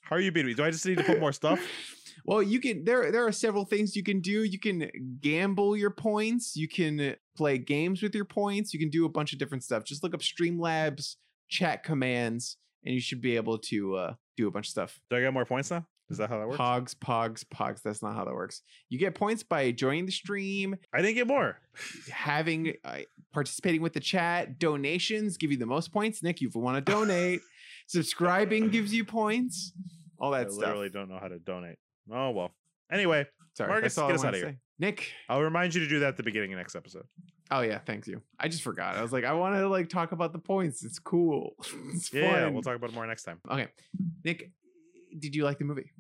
How 0.02 0.16
are 0.16 0.20
you 0.20 0.32
beating 0.32 0.48
me? 0.48 0.54
Do 0.56 0.64
I 0.64 0.72
just 0.72 0.86
need 0.86 0.98
to 0.98 1.04
put 1.04 1.20
more 1.20 1.34
stuff? 1.34 1.60
Well, 2.26 2.44
you 2.44 2.60
can 2.60 2.84
there 2.84 3.12
there 3.12 3.26
are 3.26 3.32
several 3.32 3.64
things 3.66 3.96
you 3.96 4.04
can 4.04 4.20
do. 4.20 4.44
You 4.44 4.60
can 4.60 4.91
gamble 5.22 5.76
your 5.76 5.90
points, 5.90 6.56
you 6.56 6.68
can 6.68 7.16
play 7.36 7.58
games 7.58 8.04
with 8.04 8.14
your 8.14 8.26
points, 8.26 8.72
you 8.74 8.80
can 8.80 8.90
do 8.90 9.06
a 9.06 9.10
bunch 9.10 9.32
of 9.34 9.40
different 9.40 9.64
stuff. 9.64 9.84
Just 9.86 10.04
look 10.04 10.14
up 10.14 10.20
Streamlabs 10.20 11.16
chat 11.48 11.82
commands 11.84 12.58
and 12.86 12.94
you 12.94 13.00
should 13.02 13.22
be 13.22 13.36
able 13.38 13.58
to 13.58 13.96
uh, 13.96 14.14
do 14.44 14.48
a 14.48 14.52
bunch 14.52 14.68
of 14.68 14.72
stuff. 14.72 14.99
Do 15.10 15.18
I 15.18 15.22
get 15.22 15.34
more 15.34 15.45
points 15.45 15.70
now? 15.72 15.86
Is 16.10 16.18
that 16.18 16.30
how 16.30 16.40
that 16.40 16.48
works? 16.48 16.60
Pogs, 16.60 16.95
pogs, 16.95 17.44
pogs. 17.45 17.82
That's 17.84 18.02
not 18.02 18.16
how 18.16 18.26
that 18.26 18.34
works. 18.34 18.64
You 18.90 18.98
get 18.98 19.14
points 19.14 19.44
by 19.44 19.72
joining 19.72 20.06
the 20.07 20.11
stream, 20.11 20.76
I 20.94 21.02
didn't 21.02 21.16
get 21.16 21.28
more. 21.28 21.60
having 22.11 22.74
uh, 22.84 22.99
participating 23.32 23.82
with 23.82 23.94
the 23.94 23.99
chat. 23.99 24.57
Donations 24.57 25.38
give 25.38 25.52
you 25.52 25.57
the 25.57 25.68
most 25.68 25.91
points. 25.94 26.24
Nick, 26.24 26.41
if 26.41 26.56
you 26.56 26.61
want 26.61 26.84
to 26.84 26.91
donate, 26.91 27.41
subscribing 27.88 28.70
gives 28.70 28.94
you 28.94 29.06
points. 29.06 29.72
All 30.20 30.34
I 30.34 30.44
that 30.44 30.52
stuff. 30.52 30.64
I 30.64 30.68
literally 30.70 30.90
don't 30.90 31.10
know 31.10 31.20
how 31.22 31.28
to 31.28 31.38
donate. 31.40 31.78
Oh 32.11 32.32
well. 32.32 32.52
Anyway, 32.91 33.28
Sorry, 33.53 33.70
Marcus, 33.70 33.95
get 33.95 34.03
I 34.06 34.11
us 34.14 34.24
outta 34.24 34.32
to 34.32 34.38
here. 34.38 34.53
say. 34.53 34.57
Nick. 34.80 35.14
I'll 35.28 35.41
remind 35.41 35.76
you 35.76 35.82
to 35.82 35.88
do 35.88 35.99
that 35.99 36.07
at 36.10 36.18
the 36.18 36.24
beginning 36.24 36.53
of 36.53 36.57
next 36.57 36.76
episode. 36.76 37.06
Oh 37.51 37.61
yeah, 37.61 37.80
thanks 37.80 38.07
you. 38.07 38.21
I 38.39 38.47
just 38.47 38.61
forgot. 38.61 38.95
I 38.95 39.01
was 39.01 39.11
like, 39.11 39.23
I 39.26 39.34
want 39.34 39.55
to 39.55 39.67
like 39.67 39.89
talk 39.89 40.11
about 40.11 40.34
the 40.34 40.39
points. 40.39 40.84
It's 40.84 40.99
cool. 40.99 41.55
it's 41.93 42.13
Yeah, 42.13 42.21
yeah, 42.23 42.43
fun. 42.45 42.53
we'll 42.53 42.61
talk 42.61 42.76
about 42.76 42.91
it 42.91 42.93
more 42.93 43.07
next 43.07 43.23
time. 43.23 43.39
Okay, 43.49 43.67
Nick, 44.23 44.51
did 45.17 45.35
you 45.35 45.43
like 45.45 45.57
the 45.57 45.65
movie? 45.65 45.91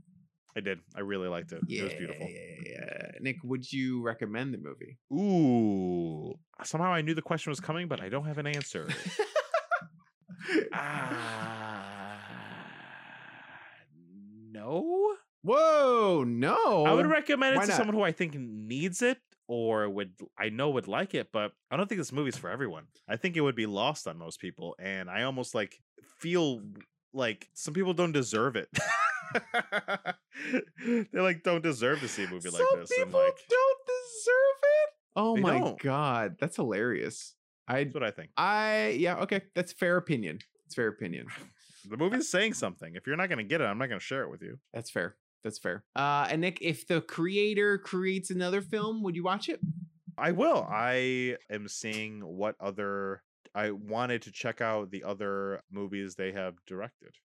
I 0.55 0.61
did. 0.61 0.79
I 0.95 1.01
really 1.01 1.27
liked 1.27 1.51
it. 1.51 1.61
it 1.69 1.83
was 1.83 1.93
beautiful. 1.93 2.27
Yeah. 2.27 2.71
Yeah. 2.71 3.11
Nick, 3.21 3.37
would 3.43 3.71
you 3.71 4.01
recommend 4.01 4.53
the 4.53 4.57
movie? 4.57 4.97
Ooh. 5.13 6.33
Somehow 6.63 6.91
I 6.91 7.01
knew 7.01 7.13
the 7.13 7.21
question 7.21 7.51
was 7.51 7.59
coming, 7.59 7.87
but 7.87 8.01
I 8.01 8.09
don't 8.09 8.25
have 8.25 8.39
an 8.39 8.47
answer. 8.47 8.87
Ah. 10.73 12.17
no. 14.51 15.15
Whoa, 15.41 16.23
no. 16.27 16.85
I 16.85 16.91
would 16.93 17.05
recommend 17.07 17.55
why 17.55 17.63
it 17.63 17.65
to 17.67 17.71
not? 17.71 17.77
someone 17.77 17.95
who 17.95 18.01
I 18.03 18.11
think 18.11 18.35
needs 18.35 19.01
it 19.01 19.17
or 19.49 19.89
would 19.89 20.11
I 20.37 20.49
know 20.49 20.69
would 20.69 20.87
like 20.87 21.15
it, 21.15 21.31
but 21.33 21.51
I 21.71 21.75
don't 21.75 21.89
think 21.89 21.99
this 21.99 22.11
movie's 22.13 22.37
for 22.37 22.49
everyone. 22.51 22.85
I 23.07 23.17
think 23.17 23.35
it 23.35 23.41
would 23.41 23.55
be 23.55 23.65
lost 23.65 24.07
on 24.07 24.17
most 24.17 24.39
people, 24.39 24.75
and 24.79 25.09
I 25.09 25.23
almost 25.23 25.55
like 25.55 25.81
feel 26.19 26.61
like 27.13 27.49
some 27.55 27.73
people 27.73 27.93
don't 27.93 28.11
deserve 28.11 28.55
it. 28.55 28.69
they 31.11 31.19
like 31.19 31.43
don't 31.43 31.63
deserve 31.63 31.99
to 32.01 32.07
see 32.07 32.23
a 32.25 32.29
movie 32.29 32.49
like 32.49 32.61
Some 32.61 32.79
this. 32.79 32.91
And 32.91 33.07
people 33.07 33.19
like 33.19 33.37
don't 33.49 33.79
deserve 33.87 34.59
it. 34.63 34.89
Oh 35.15 35.35
They 35.35 35.41
my 35.41 35.59
don't. 35.59 35.79
god, 35.79 36.35
that's 36.39 36.55
hilarious. 36.55 37.33
I, 37.67 37.83
that's 37.83 37.93
what 37.95 38.03
I 38.03 38.11
think. 38.11 38.29
I, 38.37 38.89
yeah, 38.99 39.15
okay, 39.17 39.41
that's 39.55 39.73
fair 39.73 39.97
opinion. 39.97 40.39
It's 40.65 40.75
fair 40.75 40.87
opinion. 40.87 41.25
The 41.89 41.95
movie's 41.95 42.29
saying 42.29 42.55
something. 42.55 42.95
If 42.95 43.07
you're 43.07 43.15
not 43.15 43.29
gonna 43.29 43.45
get 43.45 43.61
it, 43.61 43.63
I'm 43.63 43.77
not 43.77 43.87
gonna 43.87 44.01
share 44.01 44.23
it 44.23 44.29
with 44.29 44.41
you. 44.41 44.59
That's 44.73 44.91
fair. 44.91 45.15
That's 45.43 45.57
fair. 45.57 45.83
Uh, 45.95 46.27
and 46.29 46.41
Nick, 46.41 46.59
if 46.61 46.87
the 46.87 47.01
creator 47.01 47.77
creates 47.77 48.29
another 48.29 48.61
film, 48.61 49.03
would 49.03 49.15
you 49.15 49.23
watch 49.23 49.49
it? 49.49 49.59
I 50.17 50.31
will. 50.31 50.67
I 50.69 51.37
am 51.49 51.67
seeing 51.67 52.21
what 52.21 52.55
other 52.59 53.23
I 53.55 53.71
wanted 53.71 54.21
to 54.23 54.31
check 54.31 54.61
out 54.61 54.91
the 54.91 55.03
other 55.03 55.61
movies 55.71 56.15
they 56.15 56.31
have 56.33 56.55
directed. 56.67 57.15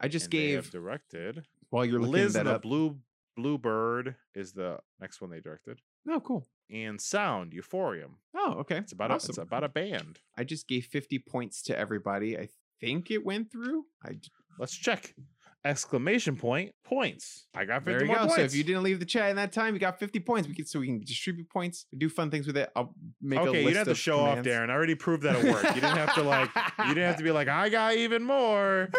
I 0.00 0.08
just 0.08 0.26
And 0.26 0.32
they 0.32 0.50
have 0.52 0.64
gave 0.64 0.72
directed 0.72 1.46
while 1.70 1.84
you're 1.84 2.00
looking 2.00 2.12
Liz 2.12 2.32
that 2.34 2.40
and 2.40 2.48
the 2.48 2.54
up. 2.56 2.62
Blue 2.62 2.98
Blue 3.36 3.56
Bird 3.56 4.16
is 4.34 4.52
the 4.52 4.80
next 5.00 5.20
one 5.20 5.30
they 5.30 5.40
directed. 5.40 5.80
Oh, 6.08 6.20
cool. 6.20 6.46
And 6.70 7.00
Sound, 7.00 7.52
Euphonium. 7.52 8.16
Oh, 8.36 8.54
okay. 8.60 8.78
It's 8.78 8.92
about 8.92 9.10
a, 9.10 9.14
it's 9.14 9.38
about 9.38 9.64
a 9.64 9.68
band. 9.68 10.18
I 10.36 10.44
just 10.44 10.66
gave 10.66 10.86
50 10.86 11.20
points 11.20 11.62
to 11.62 11.78
everybody. 11.78 12.36
I 12.36 12.48
think 12.80 13.10
it 13.10 13.24
went 13.24 13.52
through. 13.52 13.84
I 14.04 14.18
Let's 14.58 14.74
check. 14.74 15.14
Exclamation 15.64 16.36
point 16.36 16.72
points. 16.84 17.46
I 17.54 17.64
got 17.64 17.84
50 17.84 17.90
there 17.90 18.02
you 18.06 18.12
go. 18.14 18.18
points. 18.20 18.34
So 18.36 18.40
if 18.42 18.54
you 18.54 18.62
didn't 18.64 18.84
leave 18.84 19.00
the 19.00 19.04
chat 19.06 19.30
in 19.30 19.36
that 19.36 19.52
time, 19.52 19.74
you 19.74 19.80
got 19.80 19.98
50 19.98 20.20
points. 20.20 20.48
We 20.48 20.54
can 20.54 20.64
so 20.66 20.78
we 20.80 20.86
can 20.86 21.00
distribute 21.00 21.50
points, 21.50 21.86
do 21.96 22.08
fun 22.08 22.30
things 22.30 22.46
with 22.46 22.56
it. 22.56 22.70
I'll 22.76 22.94
make 23.20 23.38
a 23.40 23.42
okay, 23.42 23.58
you 23.60 23.66
didn't 23.66 23.78
have 23.78 23.86
to 23.88 23.94
show 23.94 24.20
off. 24.20 24.38
Darren. 24.38 24.70
I 24.70 24.74
already 24.74 24.94
proved 24.94 25.24
that 25.24 25.36
it 25.36 25.44
worked. 25.52 25.64
You 25.74 25.80
didn't 25.80 25.96
have 25.96 26.14
to 26.14 26.22
like. 26.22 26.50
You 26.78 26.94
didn't 26.94 27.08
have 27.08 27.16
to 27.16 27.24
be 27.24 27.32
like, 27.32 27.48
I 27.48 27.68
got 27.68 27.96
even 27.96 28.22
more. 28.22 28.88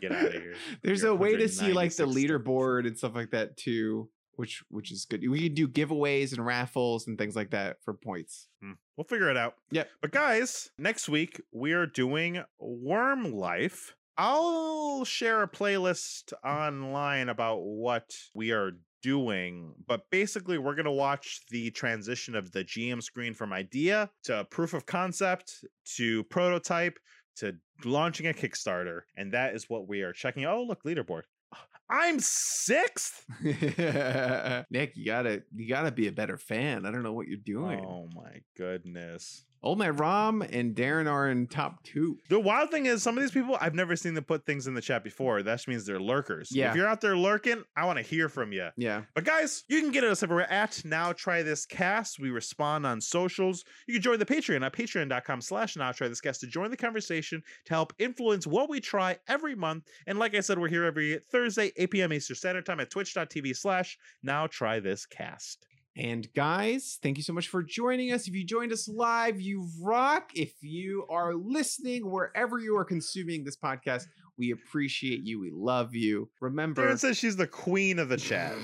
Get 0.00 0.12
out 0.12 0.26
of 0.26 0.32
here. 0.32 0.54
There's 0.82 1.02
You're 1.02 1.12
a 1.12 1.14
way 1.14 1.36
to 1.36 1.48
see 1.48 1.72
like 1.72 1.94
the 1.96 2.06
leaderboard 2.06 2.86
and 2.86 2.96
stuff 2.96 3.14
like 3.14 3.30
that 3.30 3.56
too, 3.56 4.10
which 4.34 4.62
which 4.68 4.92
is 4.92 5.06
good. 5.06 5.26
We 5.28 5.44
can 5.44 5.54
do 5.54 5.66
giveaways 5.66 6.32
and 6.36 6.44
raffles 6.44 7.06
and 7.06 7.16
things 7.16 7.34
like 7.34 7.50
that 7.50 7.78
for 7.82 7.94
points. 7.94 8.48
Hmm, 8.62 8.72
We'll 8.96 9.04
figure 9.04 9.30
it 9.30 9.36
out. 9.36 9.54
Yep. 9.70 9.88
But 10.02 10.10
guys, 10.10 10.70
next 10.78 11.08
week 11.08 11.40
we 11.52 11.72
are 11.72 11.86
doing 11.86 12.42
Worm 12.58 13.32
Life. 13.32 13.94
I'll 14.18 15.04
share 15.04 15.42
a 15.42 15.48
playlist 15.48 16.32
mm. 16.32 16.68
online 16.68 17.28
about 17.28 17.62
what 17.62 18.14
we 18.34 18.52
are 18.52 18.72
doing, 19.02 19.74
but 19.86 20.02
basically 20.10 20.58
we're 20.58 20.74
going 20.74 20.86
to 20.86 20.90
watch 20.90 21.42
the 21.50 21.70
transition 21.70 22.34
of 22.34 22.50
the 22.52 22.64
GM 22.64 23.02
screen 23.02 23.34
from 23.34 23.52
idea 23.52 24.10
to 24.24 24.44
proof 24.50 24.74
of 24.74 24.86
concept 24.86 25.64
to 25.96 26.24
prototype 26.24 26.98
to 27.36 27.54
launching 27.84 28.26
a 28.26 28.32
Kickstarter, 28.32 29.02
and 29.16 29.32
that 29.32 29.54
is 29.54 29.68
what 29.68 29.86
we 29.86 30.00
are 30.02 30.12
checking. 30.12 30.46
Oh, 30.46 30.62
look, 30.62 30.82
leaderboard. 30.84 31.22
I'm 31.90 32.18
sixth. 32.18 33.24
Nick, 33.42 34.96
you 34.96 35.04
gotta 35.04 35.42
you 35.54 35.68
gotta 35.68 35.92
be 35.92 36.08
a 36.08 36.12
better 36.12 36.36
fan. 36.36 36.84
I 36.84 36.90
don't 36.90 37.04
know 37.04 37.12
what 37.12 37.28
you're 37.28 37.36
doing. 37.36 37.78
Oh 37.78 38.08
my 38.12 38.40
goodness. 38.56 39.44
Oh, 39.62 39.70
Old 39.70 39.78
Man 39.78 39.96
Rom 39.96 40.42
and 40.42 40.74
Darren 40.74 41.10
are 41.10 41.28
in 41.28 41.46
top 41.46 41.82
two. 41.82 42.18
The 42.28 42.40
wild 42.40 42.70
thing 42.70 42.86
is, 42.86 43.02
some 43.02 43.16
of 43.16 43.22
these 43.22 43.30
people 43.30 43.56
I've 43.60 43.74
never 43.74 43.96
seen 43.96 44.14
them 44.14 44.24
put 44.24 44.46
things 44.46 44.66
in 44.66 44.74
the 44.74 44.80
chat 44.80 45.04
before. 45.04 45.42
That 45.42 45.54
just 45.54 45.68
means 45.68 45.84
they're 45.84 46.00
lurkers. 46.00 46.50
Yeah. 46.52 46.70
If 46.70 46.76
you're 46.76 46.88
out 46.88 47.00
there 47.00 47.16
lurking, 47.16 47.64
I 47.76 47.84
want 47.84 47.98
to 47.98 48.04
hear 48.04 48.28
from 48.28 48.52
you. 48.52 48.68
Yeah. 48.76 49.02
But 49.14 49.24
guys, 49.24 49.64
you 49.68 49.80
can 49.80 49.90
get 49.90 50.04
us 50.04 50.22
everywhere 50.22 50.50
at 50.50 50.84
Now 50.84 51.12
Try 51.12 51.42
This 51.42 51.66
Cast. 51.66 52.18
We 52.18 52.30
respond 52.30 52.86
on 52.86 53.00
socials. 53.00 53.64
You 53.86 53.94
can 53.94 54.02
join 54.02 54.18
the 54.18 54.26
Patreon 54.26 54.64
at 54.64 54.72
patreon.com 54.72 55.40
slash 55.40 55.76
Now 55.76 55.92
Try 55.92 56.08
This 56.08 56.20
Cast 56.20 56.40
to 56.40 56.46
join 56.46 56.70
the 56.70 56.76
conversation 56.76 57.42
to 57.66 57.74
help 57.74 57.92
influence 57.98 58.46
what 58.46 58.68
we 58.68 58.80
try 58.80 59.18
every 59.28 59.54
month. 59.54 59.84
And 60.06 60.18
like 60.18 60.34
I 60.34 60.40
said, 60.40 60.58
we're 60.58 60.68
here 60.68 60.84
every 60.84 61.20
Thursday, 61.30 61.72
8 61.76 61.90
p.m. 61.90 62.12
Eastern 62.12 62.36
Standard 62.36 62.66
Time 62.66 62.80
at 62.80 62.90
twitch.tv 62.90 63.56
slash 63.56 63.98
Now 64.22 64.46
Try 64.46 64.80
This 64.80 65.06
Cast. 65.06 65.66
And 65.96 66.28
guys, 66.34 66.98
thank 67.02 67.16
you 67.16 67.22
so 67.22 67.32
much 67.32 67.48
for 67.48 67.62
joining 67.62 68.12
us. 68.12 68.28
If 68.28 68.34
you 68.34 68.44
joined 68.44 68.70
us 68.70 68.86
live, 68.86 69.40
you 69.40 69.66
rock. 69.80 70.30
If 70.34 70.52
you 70.60 71.06
are 71.08 71.34
listening 71.34 72.10
wherever 72.10 72.58
you 72.58 72.76
are 72.76 72.84
consuming 72.84 73.44
this 73.44 73.56
podcast, 73.56 74.04
we 74.36 74.50
appreciate 74.50 75.20
you. 75.24 75.40
We 75.40 75.50
love 75.50 75.94
you. 75.94 76.28
Remember, 76.40 76.86
Darren 76.86 76.98
says 76.98 77.16
she's 77.16 77.36
the 77.36 77.46
queen 77.46 77.98
of 77.98 78.10
the 78.10 78.18
chat. 78.18 78.54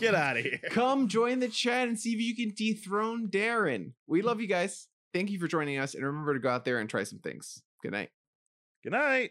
Get 0.00 0.16
out 0.16 0.36
of 0.36 0.42
here. 0.42 0.58
come 0.70 1.06
join 1.06 1.38
the 1.38 1.48
chat 1.48 1.86
and 1.86 1.98
see 1.98 2.12
if 2.12 2.20
you 2.20 2.34
can 2.34 2.52
dethrone 2.56 3.28
Darren. 3.28 3.92
We 4.08 4.22
love 4.22 4.40
you 4.40 4.48
guys. 4.48 4.88
Thank 5.12 5.30
you 5.30 5.38
for 5.38 5.46
joining 5.46 5.78
us. 5.78 5.94
And 5.94 6.04
remember 6.04 6.34
to 6.34 6.40
go 6.40 6.50
out 6.50 6.64
there 6.64 6.78
and 6.78 6.90
try 6.90 7.04
some 7.04 7.20
things. 7.20 7.62
Good 7.82 7.92
night. 7.92 8.10
Good 8.82 8.92
night. 8.92 9.30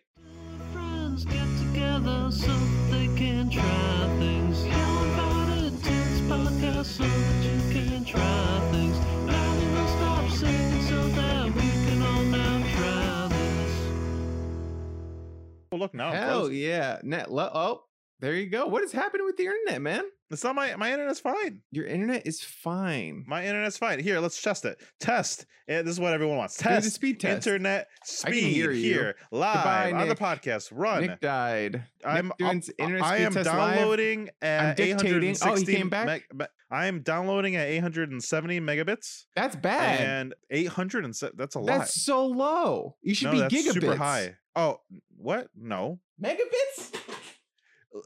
Oh, 15.74 15.78
look, 15.78 15.94
now 15.96 16.10
I'm 16.10 16.16
Hell 16.16 16.52
yeah. 16.52 17.00
Net 17.02 17.32
lo- 17.32 17.50
oh, 17.52 17.84
there 18.20 18.36
you 18.36 18.48
go. 18.48 18.68
What 18.68 18.84
is 18.84 18.92
happening 18.92 19.26
with 19.26 19.38
the 19.38 19.46
internet, 19.48 19.82
man? 19.82 20.04
It's 20.30 20.44
not 20.44 20.56
my, 20.56 20.76
my 20.76 20.92
internet's 20.94 21.20
fine. 21.20 21.62
Your 21.72 21.86
internet 21.86 22.26
is 22.28 22.42
fine. 22.42 23.24
My 23.28 23.46
internet's 23.46 23.78
fine. 23.78 24.00
Here, 24.00 24.20
let's 24.20 24.40
test 24.42 24.66
it. 24.66 24.80
Test. 25.00 25.46
Eh, 25.68 25.82
this 25.82 25.92
is 25.94 26.00
what 26.00 26.14
everyone 26.14 26.38
wants. 26.38 26.58
Test. 26.58 26.92
speed 26.92 27.20
test. 27.20 27.48
Internet 27.48 27.88
I 28.24 28.30
can 28.30 28.40
speed 28.40 28.54
hear 28.54 28.72
you. 28.72 28.84
here 28.94 29.16
live 29.32 29.56
Goodbye, 29.56 29.92
on 29.94 30.08
the 30.10 30.16
podcast. 30.16 30.70
Run. 30.72 31.02
Nick 31.02 31.20
died. 31.22 31.84
I'm 32.06 32.28
Nick 32.28 32.38
doing 32.38 32.58
s- 32.58 32.70
internet 32.78 33.04
I 33.04 33.16
speed 33.18 33.26
am 33.26 33.34
test 33.34 33.48
live. 33.50 33.76
downloading 33.78 34.30
at 34.42 34.78
dictating. 34.78 35.36
Oh, 35.44 35.56
he 35.56 35.66
came 35.66 35.90
back? 35.90 36.06
meg- 36.06 36.24
me- 36.34 36.46
I 36.72 36.86
am 36.88 37.02
downloading 37.02 37.56
at 37.56 37.68
870 37.68 38.60
megabits 38.60 39.26
That's 39.36 39.56
bad. 39.56 40.02
and 40.02 40.36
800 40.50 41.06
and 41.06 41.14
that's 41.36 41.56
a 41.56 41.60
lot. 41.60 41.68
That's 41.68 42.04
so 42.04 42.26
low. 42.28 42.96
You 43.04 43.14
should 43.14 43.26
no, 43.28 43.32
be 43.34 43.40
that's 43.42 43.54
gigabits. 43.54 43.74
super 43.74 43.96
high. 43.96 44.36
Oh, 44.56 44.80
what? 45.24 45.48
No. 45.56 46.00
Megabits? 46.22 46.94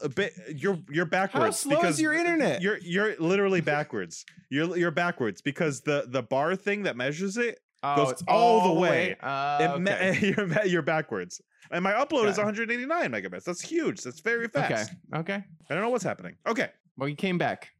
A 0.02 0.08
bit 0.08 0.34
you're 0.54 0.78
you're 0.90 1.06
backwards 1.06 1.44
How 1.44 1.50
slow 1.50 1.76
because 1.76 1.94
is 1.94 2.00
your 2.02 2.12
internet? 2.12 2.60
You're 2.60 2.78
you're 2.82 3.16
literally 3.18 3.60
backwards. 3.76 4.24
You're 4.50 4.76
you're 4.76 4.90
backwards 4.90 5.40
because 5.40 5.80
the 5.80 6.04
the 6.06 6.22
bar 6.22 6.56
thing 6.56 6.82
that 6.82 6.94
measures 6.94 7.38
it 7.38 7.58
oh, 7.82 7.96
goes 7.96 8.12
it's 8.12 8.22
all 8.28 8.74
the 8.74 8.80
way. 8.80 9.16
Uh, 9.22 9.58
it 9.60 9.80
me- 9.80 9.90
okay. 9.90 10.34
you're, 10.36 10.64
you're 10.66 10.82
backwards. 10.82 11.40
And 11.70 11.82
my 11.82 11.92
upload 11.92 12.28
is 12.28 12.36
189 12.36 13.10
megabits. 13.10 13.44
That's 13.44 13.62
huge. 13.62 14.02
That's 14.02 14.20
very 14.20 14.48
fast. 14.48 14.92
okay. 15.14 15.20
Okay. 15.20 15.44
I 15.70 15.74
don't 15.74 15.82
know 15.82 15.90
what's 15.90 16.04
happening. 16.04 16.36
Okay. 16.46 16.70
Well, 16.96 17.08
you 17.08 17.16
came 17.16 17.38
back. 17.38 17.70